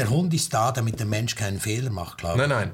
der 0.00 0.08
Hund 0.08 0.32
ist 0.32 0.54
da, 0.54 0.72
damit 0.72 0.98
der 0.98 1.06
Mensch 1.06 1.36
keinen 1.36 1.60
Fehler 1.60 1.90
macht, 1.90 2.18
glaube 2.18 2.42
ich. 2.42 2.48
Nein, 2.48 2.72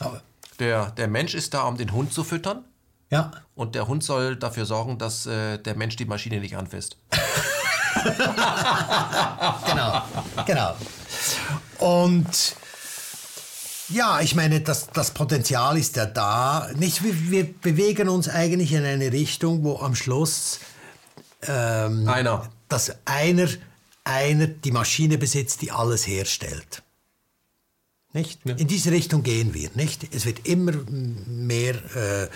nein. 0.00 0.20
der, 0.58 0.90
der 0.92 1.06
Mensch 1.06 1.34
ist 1.34 1.52
da, 1.52 1.64
um 1.64 1.76
den 1.76 1.92
Hund 1.92 2.14
zu 2.14 2.24
füttern. 2.24 2.64
Ja. 3.10 3.30
Und 3.54 3.74
der 3.74 3.88
Hund 3.88 4.02
soll 4.02 4.36
dafür 4.36 4.64
sorgen, 4.64 4.96
dass 4.96 5.26
äh, 5.26 5.58
der 5.58 5.76
Mensch 5.76 5.96
die 5.96 6.06
Maschine 6.06 6.40
nicht 6.40 6.56
anfasst. 6.56 6.96
genau, 9.66 10.02
genau. 10.46 10.74
Und 11.78 12.56
ja, 13.90 14.22
ich 14.22 14.34
meine, 14.34 14.62
das, 14.62 14.86
das 14.94 15.10
Potenzial 15.10 15.76
ist 15.76 15.96
ja 15.96 16.06
da. 16.06 16.70
Nicht, 16.74 17.04
wir, 17.04 17.30
wir 17.30 17.52
bewegen 17.52 18.08
uns 18.08 18.30
eigentlich 18.30 18.72
in 18.72 18.86
eine 18.86 19.12
Richtung, 19.12 19.62
wo 19.62 19.76
am 19.76 19.94
Schluss 19.94 20.58
ähm, 21.46 22.08
einer. 22.08 22.48
dass 22.70 22.96
einer, 23.04 23.46
einer 24.04 24.46
die 24.46 24.72
Maschine 24.72 25.18
besitzt, 25.18 25.62
die 25.62 25.70
alles 25.70 26.06
herstellt. 26.06 26.82
Nicht? 28.14 28.40
Ja. 28.44 28.54
In 28.56 28.68
diese 28.68 28.90
Richtung 28.90 29.22
gehen 29.22 29.54
wir. 29.54 29.70
Nicht? 29.74 30.14
Es 30.14 30.26
wird 30.26 30.46
immer 30.46 30.72
mehr 31.26 31.74
äh, 31.96 32.24
äh, 32.24 32.28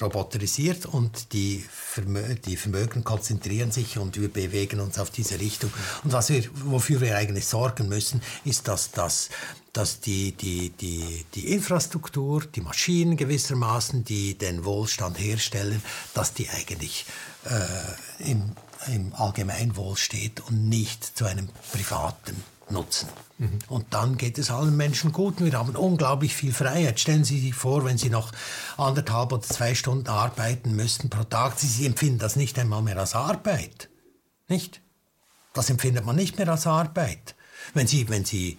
roboterisiert 0.00 0.86
und 0.86 1.34
die, 1.34 1.62
Vermö 1.70 2.34
die 2.34 2.56
Vermögen 2.56 3.04
konzentrieren 3.04 3.70
sich 3.70 3.98
und 3.98 4.18
wir 4.18 4.32
bewegen 4.32 4.80
uns 4.80 4.98
auf 4.98 5.10
diese 5.10 5.38
Richtung. 5.40 5.70
Und 6.04 6.14
was 6.14 6.30
wir, 6.30 6.42
wofür 6.54 7.02
wir 7.02 7.18
eigentlich 7.18 7.46
sorgen 7.46 7.88
müssen, 7.88 8.22
ist, 8.46 8.66
dass, 8.66 8.92
dass, 8.92 9.28
dass 9.74 10.00
die, 10.00 10.32
die, 10.32 10.70
die, 10.70 11.26
die 11.34 11.52
Infrastruktur, 11.52 12.44
die 12.46 12.62
Maschinen 12.62 13.18
gewissermaßen, 13.18 14.04
die 14.04 14.38
den 14.38 14.64
Wohlstand 14.64 15.18
herstellen, 15.18 15.82
dass 16.14 16.32
die 16.32 16.48
eigentlich 16.48 17.04
äh, 17.44 18.30
im, 18.30 18.52
im 18.88 19.14
Allgemeinwohl 19.14 19.96
steht 19.96 20.40
und 20.40 20.68
nicht 20.68 21.16
zu 21.16 21.24
einem 21.24 21.48
privaten 21.72 22.42
nutzen. 22.70 23.08
Mhm. 23.38 23.58
Und 23.68 23.92
dann 23.92 24.16
geht 24.16 24.38
es 24.38 24.50
allen 24.50 24.76
Menschen 24.76 25.12
gut. 25.12 25.40
Wir 25.40 25.52
haben 25.52 25.76
unglaublich 25.76 26.34
viel 26.34 26.52
Freiheit. 26.52 27.00
Stellen 27.00 27.24
Sie 27.24 27.40
sich 27.40 27.54
vor, 27.54 27.84
wenn 27.84 27.98
Sie 27.98 28.10
noch 28.10 28.32
anderthalb 28.76 29.32
oder 29.32 29.42
zwei 29.42 29.74
Stunden 29.74 30.08
arbeiten 30.08 30.74
müssten 30.74 31.10
pro 31.10 31.24
Tag, 31.24 31.58
Sie 31.58 31.86
empfinden 31.86 32.18
das 32.18 32.36
nicht 32.36 32.58
einmal 32.58 32.82
mehr 32.82 32.98
als 32.98 33.14
Arbeit. 33.14 33.88
Nicht? 34.48 34.80
Das 35.52 35.70
empfindet 35.70 36.04
man 36.04 36.16
nicht 36.16 36.38
mehr 36.38 36.48
als 36.48 36.66
Arbeit. 36.66 37.34
Wenn 37.72 37.86
Sie, 37.86 38.08
wenn 38.08 38.24
Sie 38.24 38.58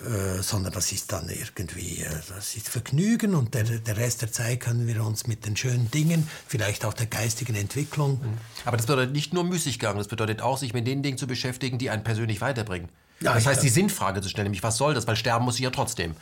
äh, 0.00 0.42
sondern 0.42 0.72
das 0.72 0.92
ist 0.92 1.10
dann 1.10 1.28
irgendwie, 1.28 2.02
äh, 2.02 2.10
das 2.28 2.54
ist 2.54 2.68
Vergnügen 2.68 3.34
und 3.34 3.54
der, 3.54 3.64
der 3.64 3.96
Rest 3.96 4.22
der 4.22 4.30
Zeit 4.30 4.60
können 4.60 4.86
wir 4.86 5.04
uns 5.04 5.26
mit 5.26 5.44
den 5.44 5.56
schönen 5.56 5.90
Dingen, 5.90 6.28
vielleicht 6.46 6.84
auch 6.84 6.94
der 6.94 7.06
geistigen 7.06 7.56
Entwicklung. 7.56 8.12
Mhm. 8.12 8.38
Aber 8.64 8.76
das 8.76 8.86
bedeutet 8.86 9.12
nicht 9.12 9.34
nur 9.34 9.42
Müßiggang, 9.42 9.98
das 9.98 10.06
bedeutet 10.06 10.40
auch, 10.40 10.56
sich 10.56 10.72
mit 10.72 10.86
den 10.86 11.02
Dingen 11.02 11.18
zu 11.18 11.26
beschäftigen, 11.26 11.78
die 11.78 11.90
einen 11.90 12.04
persönlich 12.04 12.40
weiterbringen. 12.40 12.88
Ja, 13.20 13.34
das 13.34 13.46
heißt, 13.46 13.60
die 13.62 13.68
Sinnfrage 13.68 14.20
zu 14.20 14.28
stellen, 14.28 14.44
nämlich 14.44 14.62
was 14.62 14.76
soll 14.76 14.94
das, 14.94 15.08
weil 15.08 15.16
sterben 15.16 15.44
muss 15.44 15.56
ich 15.56 15.62
ja 15.62 15.70
trotzdem. 15.70 16.14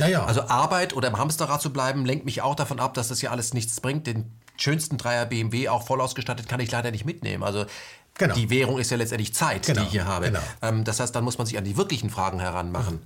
Ja, 0.00 0.08
ja. 0.08 0.24
Also 0.24 0.42
Arbeit 0.42 0.94
oder 0.94 1.06
im 1.06 1.18
Hamsterrad 1.18 1.62
zu 1.62 1.72
bleiben, 1.72 2.04
lenkt 2.04 2.24
mich 2.24 2.42
auch 2.42 2.56
davon 2.56 2.80
ab, 2.80 2.94
dass 2.94 3.08
das 3.08 3.22
ja 3.22 3.30
alles 3.30 3.54
nichts 3.54 3.80
bringt. 3.80 4.08
Den 4.08 4.32
schönsten 4.56 4.98
Dreier 4.98 5.26
BMW, 5.26 5.68
auch 5.68 5.86
voll 5.86 6.00
ausgestattet, 6.00 6.48
kann 6.48 6.60
ich 6.60 6.70
leider 6.70 6.90
nicht 6.90 7.04
mitnehmen. 7.04 7.44
Also 7.44 7.66
genau. 8.14 8.34
die 8.34 8.50
Währung 8.50 8.78
ist 8.78 8.90
ja 8.90 8.96
letztendlich 8.96 9.34
Zeit, 9.34 9.66
genau. 9.66 9.80
die 9.80 9.86
ich 9.86 9.92
hier 9.92 10.06
habe. 10.06 10.26
Genau. 10.26 10.40
Ähm, 10.60 10.84
das 10.84 11.00
heißt, 11.00 11.14
dann 11.14 11.24
muss 11.24 11.38
man 11.38 11.46
sich 11.46 11.58
an 11.58 11.64
die 11.64 11.76
wirklichen 11.76 12.10
Fragen 12.10 12.40
heranmachen. 12.40 13.00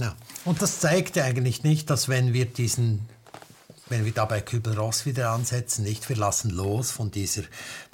Ja. 0.00 0.14
Und 0.44 0.60
das 0.60 0.80
zeigt 0.80 1.16
ja 1.16 1.24
eigentlich 1.24 1.62
nicht, 1.62 1.88
dass 1.88 2.08
wenn 2.08 2.32
wir 2.32 2.46
diesen 2.46 3.08
wenn 3.88 4.04
wir 4.04 4.12
da 4.12 4.24
bei 4.24 4.40
Kübel-Ross 4.40 5.04
wieder 5.04 5.30
ansetzen, 5.30 5.84
nicht, 5.84 6.08
wir 6.08 6.16
lassen 6.16 6.50
los 6.50 6.90
von 6.90 7.10
dieser 7.10 7.42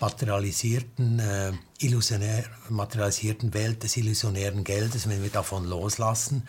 materialisierten, 0.01 1.19
äh, 1.19 1.53
illusionär, 1.79 2.45
materialisierten 2.69 3.55
Welt 3.55 3.83
des 3.83 3.97
illusionären 3.97 4.63
Geldes, 4.63 5.09
wenn 5.09 5.23
wir 5.23 5.31
davon 5.31 5.65
loslassen, 5.65 6.47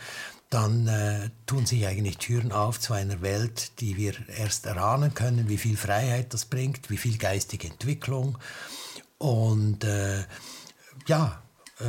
dann 0.48 0.86
äh, 0.86 1.30
tun 1.46 1.66
sich 1.66 1.86
eigentlich 1.86 2.18
Türen 2.18 2.52
auf 2.52 2.78
zu 2.78 2.92
einer 2.92 3.22
Welt, 3.22 3.80
die 3.80 3.96
wir 3.96 4.14
erst 4.28 4.66
erahnen 4.66 5.14
können, 5.14 5.48
wie 5.48 5.58
viel 5.58 5.76
Freiheit 5.76 6.34
das 6.34 6.44
bringt, 6.44 6.90
wie 6.90 6.98
viel 6.98 7.16
geistige 7.18 7.68
Entwicklung. 7.68 8.38
Und 9.22 9.84
äh, 9.84 10.24
ja, 11.06 11.40
äh, 11.78 11.84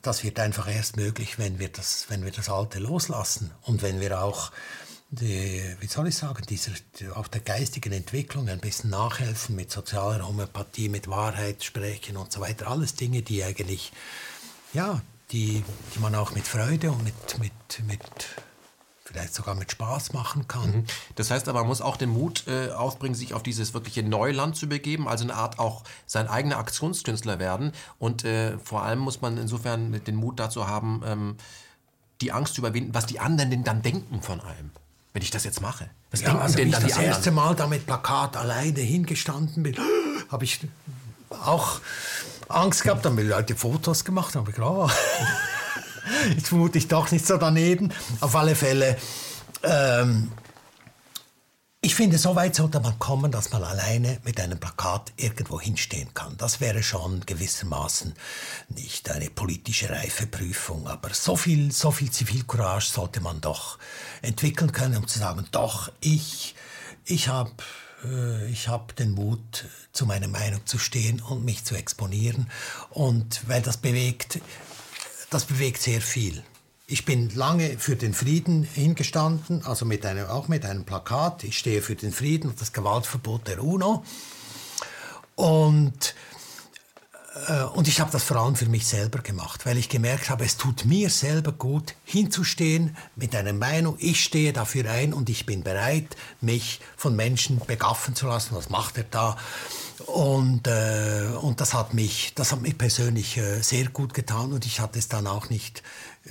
das 0.00 0.22
wird 0.22 0.38
einfach 0.38 0.68
erst 0.68 0.96
möglich, 0.96 1.40
wenn 1.40 1.58
wir 1.58 1.70
das, 1.70 2.06
wenn 2.08 2.24
wir 2.24 2.30
das 2.30 2.48
Alte 2.48 2.78
loslassen 2.78 3.50
und 3.62 3.82
wenn 3.82 3.98
wir 3.98 4.22
auch 4.22 4.52
die, 5.10 5.60
wie 5.80 5.86
soll 5.88 6.06
ich 6.06 6.14
sagen, 6.14 6.44
dieser, 6.48 6.70
auch 7.16 7.26
der 7.26 7.40
geistigen 7.40 7.92
Entwicklung 7.92 8.48
ein 8.48 8.60
bisschen 8.60 8.90
nachhelfen 8.90 9.56
mit 9.56 9.72
sozialer 9.72 10.24
Homöopathie, 10.24 10.88
mit 10.88 11.08
Wahrheit 11.08 11.64
sprechen 11.64 12.16
und 12.16 12.30
so 12.30 12.40
weiter. 12.40 12.68
Alles 12.68 12.94
Dinge, 12.94 13.22
die 13.22 13.42
eigentlich, 13.42 13.92
ja, 14.72 15.02
die, 15.32 15.64
die 15.94 15.98
man 15.98 16.14
auch 16.14 16.30
mit 16.32 16.46
Freude 16.46 16.92
und 16.92 17.02
mit, 17.02 17.38
mit, 17.40 17.86
mit 17.88 18.00
vielleicht 19.16 19.34
sogar 19.34 19.54
mit 19.54 19.70
Spaß 19.70 20.12
machen 20.12 20.46
kann. 20.46 20.70
Mhm. 20.70 20.84
Das 21.14 21.30
heißt 21.30 21.48
aber, 21.48 21.60
man 21.60 21.68
muss 21.68 21.80
auch 21.80 21.96
den 21.96 22.10
Mut 22.10 22.44
äh, 22.46 22.70
aufbringen, 22.70 23.14
sich 23.14 23.32
auf 23.32 23.42
dieses 23.42 23.72
wirkliche 23.72 24.02
Neuland 24.02 24.56
zu 24.56 24.68
begeben, 24.68 25.08
also 25.08 25.24
eine 25.24 25.34
Art 25.34 25.58
auch 25.58 25.84
sein 26.06 26.28
eigener 26.28 26.58
Aktionskünstler 26.58 27.38
werden. 27.38 27.72
Und 27.98 28.24
äh, 28.24 28.58
vor 28.58 28.82
allem 28.82 28.98
muss 28.98 29.22
man 29.22 29.38
insofern 29.38 30.04
den 30.04 30.16
Mut 30.16 30.38
dazu 30.38 30.68
haben, 30.68 31.02
ähm, 31.06 31.36
die 32.20 32.32
Angst 32.32 32.54
zu 32.54 32.60
überwinden, 32.60 32.94
was 32.94 33.06
die 33.06 33.18
anderen 33.18 33.50
denn 33.50 33.64
dann 33.64 33.82
denken 33.82 34.20
von 34.20 34.40
einem 34.40 34.70
wenn 35.12 35.22
ich 35.22 35.30
das 35.30 35.44
jetzt 35.44 35.62
mache? 35.62 35.88
Was 36.10 36.20
ja, 36.20 36.36
also 36.36 36.58
denn 36.58 36.70
dann 36.70 36.84
ich 36.84 36.92
das 36.92 37.02
erste 37.02 37.30
Mal 37.30 37.54
da 37.54 37.66
mit 37.66 37.86
Plakat 37.86 38.36
alleine 38.36 38.80
hingestanden 38.80 39.62
bin, 39.62 39.74
habe 40.30 40.44
ich 40.44 40.60
auch 41.30 41.80
Angst 42.50 42.82
gehabt, 42.82 43.06
haben 43.06 43.16
die 43.16 43.22
Leute 43.22 43.56
Fotos 43.56 44.04
gemacht, 44.04 44.34
habe 44.34 44.50
ich 44.50 44.58
gedacht, 46.06 46.26
oh, 46.26 46.34
jetzt 46.34 46.48
vermute 46.48 46.78
ich 46.78 46.88
doch 46.88 47.10
nicht 47.10 47.26
so 47.26 47.36
daneben. 47.36 47.92
Auf 48.20 48.34
alle 48.36 48.54
Fälle 48.54 48.96
ähm, 49.62 50.30
ich 51.86 51.94
finde, 51.94 52.18
so 52.18 52.34
weit 52.34 52.56
sollte 52.56 52.80
man 52.80 52.98
kommen, 52.98 53.30
dass 53.30 53.52
man 53.52 53.62
alleine 53.62 54.18
mit 54.24 54.40
einem 54.40 54.58
Plakat 54.58 55.12
irgendwo 55.16 55.60
hinstehen 55.60 56.12
kann. 56.14 56.36
Das 56.36 56.60
wäre 56.60 56.82
schon 56.82 57.20
gewissermaßen 57.24 58.12
nicht 58.70 59.08
eine 59.08 59.30
politische 59.30 59.90
Reifeprüfung, 59.90 60.88
aber 60.88 61.14
so 61.14 61.36
viel, 61.36 61.70
so 61.70 61.92
viel 61.92 62.10
Zivilcourage 62.10 62.90
sollte 62.90 63.20
man 63.20 63.40
doch 63.40 63.78
entwickeln 64.20 64.72
können, 64.72 64.96
um 64.96 65.06
zu 65.06 65.20
sagen, 65.20 65.46
doch, 65.52 65.92
ich, 66.00 66.56
ich 67.04 67.28
habe 67.28 67.52
äh, 68.04 68.48
ich 68.48 68.66
hab 68.66 68.96
den 68.96 69.12
Mut, 69.12 69.66
zu 69.92 70.06
meiner 70.06 70.28
Meinung 70.28 70.66
zu 70.66 70.78
stehen 70.78 71.20
und 71.22 71.44
mich 71.44 71.64
zu 71.64 71.76
exponieren. 71.76 72.50
Und 72.90 73.48
weil 73.48 73.62
das 73.62 73.76
bewegt, 73.76 74.40
das 75.30 75.44
bewegt 75.44 75.82
sehr 75.82 76.00
viel. 76.00 76.42
Ich 76.88 77.04
bin 77.04 77.34
lange 77.34 77.78
für 77.78 77.96
den 77.96 78.14
Frieden 78.14 78.62
hingestanden, 78.62 79.64
also 79.64 79.84
mit 79.84 80.06
einem, 80.06 80.26
auch 80.26 80.46
mit 80.46 80.64
einem 80.64 80.84
Plakat. 80.84 81.42
Ich 81.42 81.58
stehe 81.58 81.82
für 81.82 81.96
den 81.96 82.12
Frieden 82.12 82.50
und 82.50 82.60
das 82.60 82.72
Gewaltverbot 82.72 83.48
der 83.48 83.62
UNO. 83.62 84.04
Und, 85.34 86.14
äh, 87.48 87.64
und 87.64 87.88
ich 87.88 88.00
habe 88.00 88.12
das 88.12 88.22
vor 88.22 88.36
allem 88.36 88.54
für 88.54 88.68
mich 88.68 88.86
selber 88.86 89.18
gemacht, 89.18 89.66
weil 89.66 89.78
ich 89.78 89.88
gemerkt 89.88 90.30
habe, 90.30 90.44
es 90.44 90.56
tut 90.56 90.84
mir 90.84 91.10
selber 91.10 91.50
gut, 91.50 91.96
hinzustehen 92.04 92.96
mit 93.16 93.34
einer 93.34 93.52
Meinung, 93.52 93.96
ich 93.98 94.22
stehe 94.22 94.52
dafür 94.52 94.88
ein 94.88 95.12
und 95.12 95.28
ich 95.28 95.44
bin 95.44 95.64
bereit, 95.64 96.16
mich 96.40 96.80
von 96.96 97.16
Menschen 97.16 97.60
begaffen 97.66 98.14
zu 98.14 98.28
lassen. 98.28 98.54
Was 98.54 98.70
macht 98.70 98.96
er 98.96 99.04
da? 99.10 99.36
Und, 100.04 100.66
äh, 100.66 101.28
und 101.40 101.60
das, 101.60 101.72
hat 101.72 101.94
mich, 101.94 102.32
das 102.34 102.52
hat 102.52 102.60
mich 102.60 102.76
persönlich 102.76 103.38
äh, 103.38 103.62
sehr 103.62 103.88
gut 103.88 104.12
getan 104.12 104.52
und 104.52 104.66
ich 104.66 104.80
hatte 104.80 104.98
es 104.98 105.08
dann 105.08 105.26
auch 105.26 105.48
nicht 105.48 105.82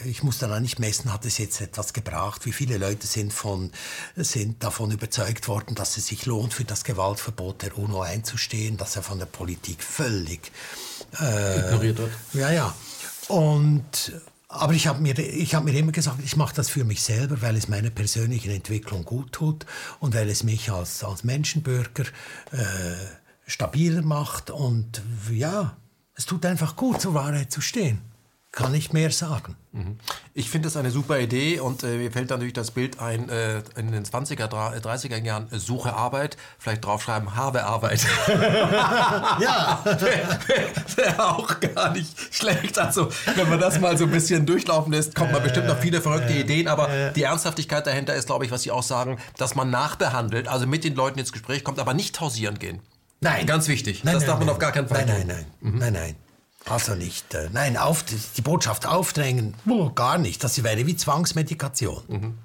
ich 0.04 0.24
muss 0.24 0.40
dann 0.40 0.52
auch 0.52 0.60
nicht 0.60 0.80
messen, 0.80 1.14
hat 1.14 1.26
es 1.26 1.38
jetzt 1.38 1.62
etwas 1.62 1.94
gebracht. 1.94 2.46
Wie 2.46 2.52
viele 2.52 2.78
Leute 2.78 3.08
sind, 3.08 3.32
von, 3.32 3.72
sind 4.16 4.64
davon 4.64 4.92
überzeugt 4.92 5.48
worden, 5.48 5.76
dass 5.76 5.98
es 5.98 6.08
sich 6.08 6.26
lohnt, 6.26 6.54
für 6.54 6.66
das 6.66 6.84
Gewaltverbot 6.84 7.62
der 7.62 7.78
UNO 7.78 8.02
einzustehen, 8.02 8.78
dass 8.78 8.96
er 8.96 9.04
von 9.04 9.20
der 9.20 9.26
Politik 9.26 9.82
völlig 9.84 10.52
äh, 11.22 11.60
ignoriert 11.60 11.98
wird. 12.00 12.12
Ja, 12.34 12.52
ja. 12.52 12.76
Und, 13.28 14.14
aber 14.50 14.74
ich 14.74 14.88
habe 14.88 15.02
mir, 15.02 15.14
hab 15.14 15.64
mir 15.64 15.78
immer 15.78 15.92
gesagt, 15.92 16.20
ich 16.24 16.36
mache 16.36 16.56
das 16.56 16.70
für 16.70 16.84
mich 16.84 17.02
selber, 17.02 17.42
weil 17.42 17.56
es 17.56 17.68
meiner 17.68 17.90
persönlichen 17.90 18.52
Entwicklung 18.52 19.06
gut 19.06 19.32
tut 19.32 19.66
und 20.00 20.14
weil 20.14 20.30
es 20.30 20.44
mich 20.44 20.72
als, 20.72 21.04
als 21.04 21.24
Menschenbürger 21.24 22.04
äh, 22.52 22.96
stabiler 23.46 24.02
macht. 24.02 24.50
Und 24.50 25.02
ja, 25.32 25.78
es 26.14 26.26
tut 26.26 26.46
einfach 26.46 26.76
gut, 26.76 27.02
zur 27.02 27.14
Wahrheit 27.14 27.52
zu 27.52 27.62
stehen 27.62 28.02
kann 28.56 28.72
nicht 28.72 28.94
mehr 28.94 29.12
sagen. 29.12 29.56
Mhm. 29.74 29.98
Ich 30.34 30.50
finde 30.50 30.68
das 30.68 30.78
eine 30.78 30.90
super 30.90 31.20
Idee 31.20 31.60
und 31.60 31.84
äh, 31.84 31.98
mir 31.98 32.12
fällt 32.12 32.30
natürlich 32.30 32.54
das 32.54 32.72
Bild 32.72 33.00
ein, 33.00 33.28
äh, 33.28 33.62
in 33.76 33.92
den 33.92 34.06
20er, 34.06 34.48
30er 34.48 35.12
äh, 35.12 35.26
Jahren, 35.26 35.52
äh, 35.52 35.60
suche 35.60 35.94
Arbeit, 35.94 36.38
vielleicht 36.58 36.86
draufschreiben, 36.86 37.36
habe 37.36 37.66
Arbeit. 37.66 38.06
ja. 38.28 39.82
Wäre 39.84 40.40
wär 40.96 41.26
auch 41.28 41.60
gar 41.60 41.92
nicht 41.92 42.34
schlecht. 42.34 42.80
Also, 42.80 43.10
wenn 43.36 43.50
man 43.50 43.60
das 43.60 43.80
mal 43.80 43.98
so 43.98 44.06
ein 44.06 44.12
bisschen 44.12 44.46
durchlaufen 44.46 44.94
lässt, 44.94 45.16
kommt 45.16 45.34
man 45.34 45.44
bestimmt 45.44 45.68
noch 45.68 45.78
viele 45.78 46.02
verrückte 46.02 46.34
Ideen, 46.34 46.70
aber 46.70 47.12
die 47.12 47.24
Ernsthaftigkeit 47.24 47.86
dahinter 47.86 48.16
ist, 48.16 48.28
glaube 48.28 48.46
ich, 48.46 48.52
was 48.52 48.64
Sie 48.64 48.72
auch 48.72 48.84
sagen, 48.84 49.18
dass 49.38 49.56
man 49.56 49.70
nachbehandelt, 49.70 50.48
also 50.48 50.66
mit 50.66 50.86
den 50.86 50.96
Leuten 50.96 51.20
ins 51.20 51.34
Gespräch 51.34 51.64
kommt, 51.66 51.80
aber 51.80 51.94
nicht 51.94 52.20
hausieren 52.22 52.58
gehen. 52.58 52.80
Nein. 53.22 53.46
Ganz 53.46 53.68
wichtig. 53.68 54.04
Nein, 54.04 54.14
das 54.14 54.24
nein, 54.24 54.28
darf 54.28 54.40
man 54.40 54.48
nein. 54.48 54.56
auf 54.56 54.60
gar 54.60 54.72
keinen 54.72 54.88
Fall 54.88 55.06
nein. 55.06 55.26
Nein, 55.28 55.46
nein, 55.62 55.74
mhm. 55.74 55.80
nein, 55.80 55.94
nein. 55.94 56.16
Also 56.68 56.96
nicht, 56.96 57.34
äh, 57.36 57.50
nein, 57.54 57.78
auf, 57.78 58.04
die 58.04 58.42
Botschaft 58.42 58.88
aufdrängen, 58.88 59.54
oh, 59.68 59.92
gar 59.92 60.18
nicht. 60.18 60.44
Das 60.44 60.64
wäre 60.64 60.88
wie 60.88 60.96
Zwangsmedikation. 60.96 62.04
Mhm. 62.08 62.38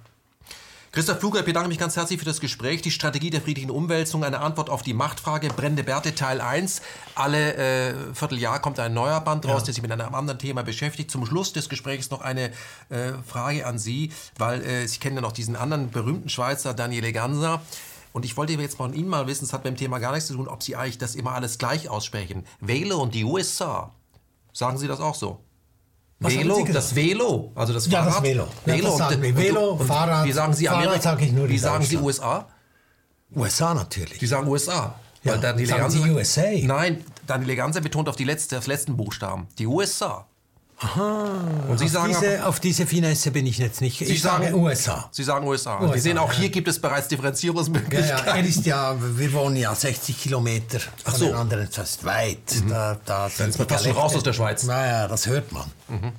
Christoph 0.92 1.20
Fluger, 1.20 1.38
ich 1.38 1.44
bedanke 1.44 1.68
mich 1.68 1.78
ganz 1.78 1.94
herzlich 1.94 2.18
für 2.18 2.24
das 2.24 2.40
Gespräch. 2.40 2.82
Die 2.82 2.90
Strategie 2.90 3.30
der 3.30 3.40
friedlichen 3.40 3.70
Umwälzung, 3.70 4.24
eine 4.24 4.40
Antwort 4.40 4.68
auf 4.68 4.82
die 4.82 4.92
Machtfrage, 4.92 5.46
Brennende 5.48 5.84
Bärte 5.84 6.16
Teil 6.16 6.40
1. 6.40 6.82
Alle 7.14 7.54
äh, 7.54 7.94
Vierteljahr 8.12 8.60
kommt 8.60 8.80
ein 8.80 8.92
neuer 8.92 9.20
Band 9.20 9.46
raus, 9.46 9.60
ja. 9.60 9.66
der 9.66 9.74
sich 9.74 9.82
mit 9.82 9.92
einem 9.92 10.12
anderen 10.12 10.40
Thema 10.40 10.62
beschäftigt. 10.64 11.08
Zum 11.12 11.24
Schluss 11.26 11.52
des 11.52 11.68
Gesprächs 11.68 12.10
noch 12.10 12.22
eine 12.22 12.50
äh, 12.88 13.12
Frage 13.24 13.66
an 13.66 13.78
Sie, 13.78 14.10
weil 14.36 14.62
äh, 14.62 14.88
Sie 14.88 14.98
kennen 14.98 15.14
ja 15.14 15.22
noch 15.22 15.30
diesen 15.30 15.54
anderen 15.54 15.90
berühmten 15.90 16.28
Schweizer, 16.28 16.74
Daniele 16.74 17.12
Ganser. 17.12 17.62
Und 18.12 18.24
ich 18.24 18.36
wollte 18.36 18.54
jetzt 18.54 18.76
von 18.76 18.92
Ihnen 18.92 19.08
mal 19.08 19.26
wissen, 19.26 19.44
es 19.44 19.52
hat 19.52 19.64
mit 19.64 19.74
dem 19.74 19.76
Thema 19.76 19.98
gar 19.98 20.12
nichts 20.12 20.26
zu 20.26 20.34
tun, 20.34 20.48
ob 20.48 20.62
Sie 20.62 20.76
eigentlich 20.76 20.98
das 20.98 21.14
immer 21.14 21.32
alles 21.32 21.58
gleich 21.58 21.88
aussprechen. 21.88 22.44
Wähle 22.60 22.96
und 22.96 23.14
die 23.14 23.24
USA 23.24 23.92
Sagen 24.52 24.78
Sie 24.78 24.88
das 24.88 25.00
auch 25.00 25.14
so? 25.14 25.40
Was 26.18 26.34
Velo, 26.34 26.66
das 26.70 26.94
Velo, 26.94 27.52
also 27.54 27.72
das 27.72 27.86
Fahrrad. 27.86 28.08
Ja, 28.08 28.14
das 28.14 28.22
Velo. 28.22 28.48
Velo, 28.66 28.76
ja, 28.76 29.08
das 29.08 29.16
und, 29.16 29.24
und, 29.24 29.36
Velo, 29.36 29.70
und, 29.70 29.86
Fahrrad. 29.86 30.26
Wie 30.26 30.32
sagen 30.32 30.52
Sie 30.52 30.68
Amerika? 30.68 31.00
Sage 31.00 31.24
ich 31.24 31.32
nur 31.32 31.48
Wie 31.48 31.56
sagen 31.56 31.84
Sie 31.84 31.96
USA? 31.96 32.46
USA 33.34 33.72
natürlich. 33.72 34.20
Sie 34.20 34.26
sagen 34.26 34.46
USA. 34.46 34.96
Ja, 35.22 35.32
weil 35.32 35.40
dann 35.40 35.64
sagen 35.64 35.90
Sie 35.90 36.00
USA? 36.10 36.50
Nein, 36.62 37.04
dann 37.26 37.40
die 37.40 37.46
Eleganz 37.46 37.80
betont 37.80 38.08
auf 38.10 38.16
die 38.16 38.24
letzte, 38.24 38.56
das 38.56 38.66
letzten 38.66 38.98
Buchstaben. 38.98 39.48
Die 39.58 39.66
USA. 39.66 40.26
Aha. 40.82 41.28
Und 41.68 41.78
Sie 41.78 41.84
auf 41.84 41.90
sagen 41.90 42.08
diese, 42.08 42.46
auf 42.46 42.58
diese 42.58 42.86
Finesse 42.86 43.30
bin 43.30 43.46
ich 43.46 43.58
jetzt 43.58 43.82
nicht. 43.82 43.98
Sie 43.98 44.04
ich 44.04 44.22
sagen, 44.22 44.44
sage 44.44 44.56
USA. 44.56 45.08
Sie 45.12 45.22
sagen 45.22 45.46
USA. 45.46 45.78
USA. 45.78 45.92
Sie 45.92 46.00
sehen 46.00 46.16
auch 46.16 46.32
hier 46.32 46.48
gibt 46.48 46.68
es 46.68 46.80
bereits 46.80 47.08
Differenzierungsmöglichkeiten. 47.08 48.26
Ja, 48.26 48.36
ja, 48.36 48.42
ist 48.42 48.64
ja, 48.64 48.96
wir 48.98 49.32
wohnen 49.34 49.56
ja 49.56 49.74
60 49.74 50.18
Kilometer 50.18 50.78
von 51.04 51.14
so. 51.14 51.26
den 51.26 51.34
anderen. 51.34 51.68
Das 51.74 51.90
ist 51.90 52.04
weit. 52.04 52.38
Mhm. 52.64 52.70
Da, 52.70 52.96
da 53.04 53.30
Dann 53.36 53.50
ist 53.50 53.58
man 53.58 53.68
fast 53.68 53.84
schon 53.84 53.92
raus 53.92 54.16
aus 54.16 54.22
der 54.22 54.32
Schweiz. 54.32 54.64
Naja, 54.64 55.06
das 55.06 55.26
hört 55.26 55.52
man. 55.52 55.70
Mhm. 55.88 56.12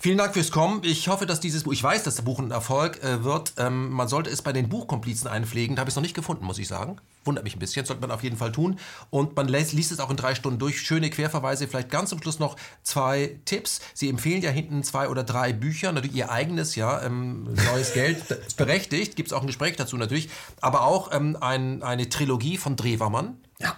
Vielen 0.00 0.16
Dank 0.16 0.32
fürs 0.32 0.52
Kommen. 0.52 0.82
Ich 0.84 1.08
hoffe, 1.08 1.26
dass 1.26 1.40
dieses 1.40 1.64
Buch, 1.64 1.72
ich 1.72 1.82
weiß, 1.82 2.04
dass 2.04 2.14
das 2.14 2.24
Buch 2.24 2.38
ein 2.38 2.52
Erfolg 2.52 3.02
äh, 3.02 3.24
wird. 3.24 3.54
Ähm, 3.56 3.90
man 3.90 4.06
sollte 4.06 4.30
es 4.30 4.42
bei 4.42 4.52
den 4.52 4.68
Buchkomplizen 4.68 5.26
einpflegen. 5.26 5.74
Da 5.74 5.80
habe 5.80 5.88
ich 5.88 5.92
es 5.92 5.96
noch 5.96 6.04
nicht 6.04 6.14
gefunden, 6.14 6.44
muss 6.44 6.60
ich 6.60 6.68
sagen. 6.68 6.98
Wundert 7.24 7.42
mich 7.42 7.56
ein 7.56 7.58
bisschen, 7.58 7.84
sollte 7.84 8.00
man 8.00 8.12
auf 8.12 8.22
jeden 8.22 8.36
Fall 8.36 8.52
tun. 8.52 8.78
Und 9.10 9.34
man 9.34 9.48
liest, 9.48 9.72
liest 9.72 9.90
es 9.90 9.98
auch 9.98 10.08
in 10.08 10.16
drei 10.16 10.36
Stunden 10.36 10.60
durch. 10.60 10.80
Schöne 10.80 11.10
Querverweise. 11.10 11.66
Vielleicht 11.66 11.90
ganz 11.90 12.10
zum 12.10 12.22
Schluss 12.22 12.38
noch 12.38 12.54
zwei 12.84 13.40
Tipps. 13.44 13.80
Sie 13.92 14.08
empfehlen 14.08 14.40
ja 14.40 14.50
hinten 14.50 14.84
zwei 14.84 15.08
oder 15.08 15.24
drei 15.24 15.52
Bücher. 15.52 15.90
Natürlich 15.90 16.16
Ihr 16.16 16.30
eigenes, 16.30 16.76
ja, 16.76 17.02
ähm, 17.02 17.52
Neues 17.54 17.92
Geld, 17.92 18.22
berechtigt. 18.56 19.16
Gibt 19.16 19.30
es 19.30 19.32
auch 19.32 19.40
ein 19.40 19.48
Gespräch 19.48 19.74
dazu 19.74 19.96
natürlich. 19.96 20.30
Aber 20.60 20.82
auch 20.82 21.10
ähm, 21.12 21.36
ein, 21.40 21.82
eine 21.82 22.08
Trilogie 22.08 22.56
von 22.56 22.76
Drewermann. 22.76 23.36
Ja. 23.58 23.74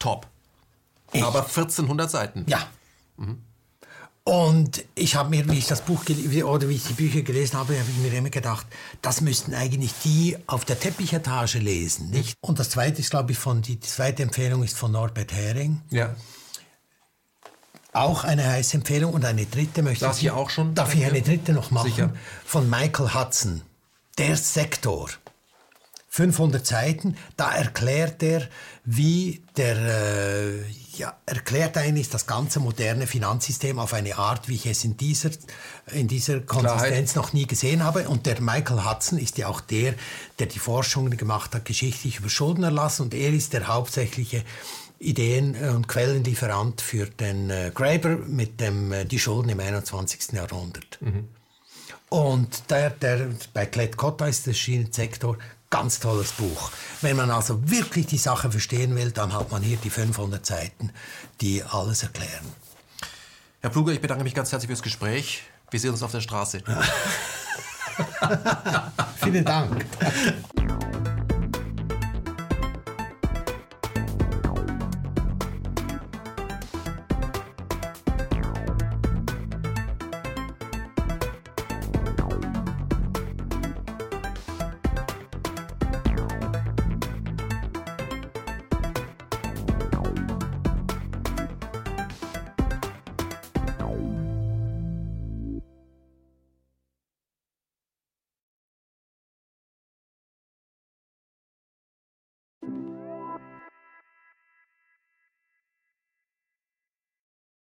Top. 0.00 0.26
Ich. 1.12 1.22
Aber 1.22 1.42
1400 1.42 2.10
Seiten. 2.10 2.46
Ja. 2.48 2.66
Mhm. 3.16 3.42
Und 4.30 4.84
ich 4.94 5.16
habe 5.16 5.28
mir, 5.28 5.50
wie 5.50 5.58
ich 5.58 5.66
das 5.66 5.80
Buch 5.80 6.04
oder 6.04 6.68
wie 6.68 6.76
ich 6.76 6.84
die 6.84 6.92
Bücher 6.92 7.22
gelesen 7.22 7.58
habe, 7.58 7.76
habe 7.76 7.90
ich 7.90 7.96
mir 7.96 8.16
immer 8.16 8.30
gedacht, 8.30 8.64
das 9.02 9.22
müssten 9.22 9.54
eigentlich 9.54 9.92
die 10.04 10.36
auf 10.46 10.64
der 10.64 10.78
Teppichetage 10.78 11.58
lesen, 11.58 12.10
nicht? 12.10 12.36
Und 12.40 12.60
das 12.60 12.70
zweite 12.70 13.00
ist, 13.00 13.10
glaube 13.10 13.32
ich, 13.32 13.38
von 13.38 13.60
die, 13.60 13.74
die 13.74 13.88
zweite 13.88 14.22
Empfehlung 14.22 14.62
ist 14.62 14.76
von 14.76 14.92
Norbert 14.92 15.32
Hering. 15.32 15.80
Ja. 15.90 16.14
Auch 17.92 18.22
eine 18.22 18.48
heiße 18.48 18.76
Empfehlung 18.76 19.14
und 19.14 19.24
eine 19.24 19.46
dritte 19.46 19.82
möchte 19.82 20.04
Darf 20.04 20.22
ich 20.22 20.30
auch 20.30 20.48
schon? 20.48 20.76
Darf 20.76 20.94
ich 20.94 21.04
eine 21.04 21.22
dritte 21.22 21.52
noch 21.52 21.72
machen? 21.72 21.90
Sicher. 21.90 22.14
Von 22.44 22.70
Michael 22.70 23.12
Hudson. 23.12 23.62
Der 24.16 24.36
Sektor. 24.36 25.10
500 26.10 26.64
Seiten, 26.64 27.16
da 27.36 27.52
erklärt 27.52 28.22
er, 28.22 28.48
wie 28.84 29.42
der, 29.56 29.76
äh, 29.76 30.62
ja, 30.96 31.16
erklärt 31.26 31.76
eigentlich 31.76 32.08
das 32.08 32.26
ganze 32.26 32.60
moderne 32.60 33.06
Finanzsystem 33.06 33.78
auf 33.78 33.94
eine 33.94 34.16
Art, 34.16 34.48
wie 34.48 34.54
ich 34.54 34.66
es 34.66 34.84
in 34.84 34.96
dieser, 34.96 35.30
in 35.92 36.08
dieser 36.08 36.40
Konsistenz 36.40 37.12
Klarheit. 37.12 37.16
noch 37.16 37.32
nie 37.32 37.46
gesehen 37.46 37.84
habe. 37.84 38.08
Und 38.08 38.26
der 38.26 38.40
Michael 38.40 38.84
Hudson 38.84 39.18
ist 39.18 39.38
ja 39.38 39.48
auch 39.48 39.60
der, 39.60 39.94
der 40.38 40.46
die 40.46 40.58
Forschungen 40.58 41.16
gemacht 41.16 41.54
hat, 41.54 41.64
geschichtlich 41.64 42.18
über 42.18 42.28
Schuldenerlass. 42.28 43.00
Und 43.00 43.14
er 43.14 43.32
ist 43.32 43.52
der 43.52 43.68
hauptsächliche 43.68 44.44
Ideen- 44.98 45.56
und 45.56 45.88
Quellenlieferant 45.88 46.80
für 46.80 47.06
den 47.06 47.50
äh, 47.50 47.70
Graeber 47.74 48.16
mit 48.16 48.60
dem 48.60 48.92
äh, 48.92 49.04
Die 49.04 49.18
Schulden 49.18 49.50
im 49.50 49.60
21. 49.60 50.32
Jahrhundert. 50.32 50.98
Mhm. 51.00 51.28
Und 52.10 52.70
der, 52.70 52.90
der, 52.90 53.28
bei 53.54 53.66
Klett 53.66 53.96
Cotta 53.96 54.26
ist 54.26 54.46
der 54.46 54.52
Schienensektor 54.52 55.38
ganz 55.70 56.00
tolles 56.00 56.32
Buch. 56.32 56.70
Wenn 57.00 57.16
man 57.16 57.30
also 57.30 57.70
wirklich 57.70 58.06
die 58.06 58.18
Sache 58.18 58.50
verstehen 58.50 58.96
will, 58.96 59.12
dann 59.12 59.32
hat 59.32 59.50
man 59.50 59.62
hier 59.62 59.78
die 59.78 59.90
500 59.90 60.44
Seiten, 60.44 60.92
die 61.40 61.62
alles 61.62 62.02
erklären. 62.02 62.44
Herr 63.60 63.70
Pluger, 63.70 63.92
ich 63.92 64.00
bedanke 64.00 64.24
mich 64.24 64.34
ganz 64.34 64.52
herzlich 64.52 64.68
fürs 64.68 64.82
Gespräch. 64.82 65.42
Wir 65.70 65.78
sehen 65.78 65.90
uns 65.90 66.02
auf 66.02 66.10
der 66.10 66.20
Straße. 66.20 66.62
Vielen 69.22 69.44
Dank. 69.44 69.86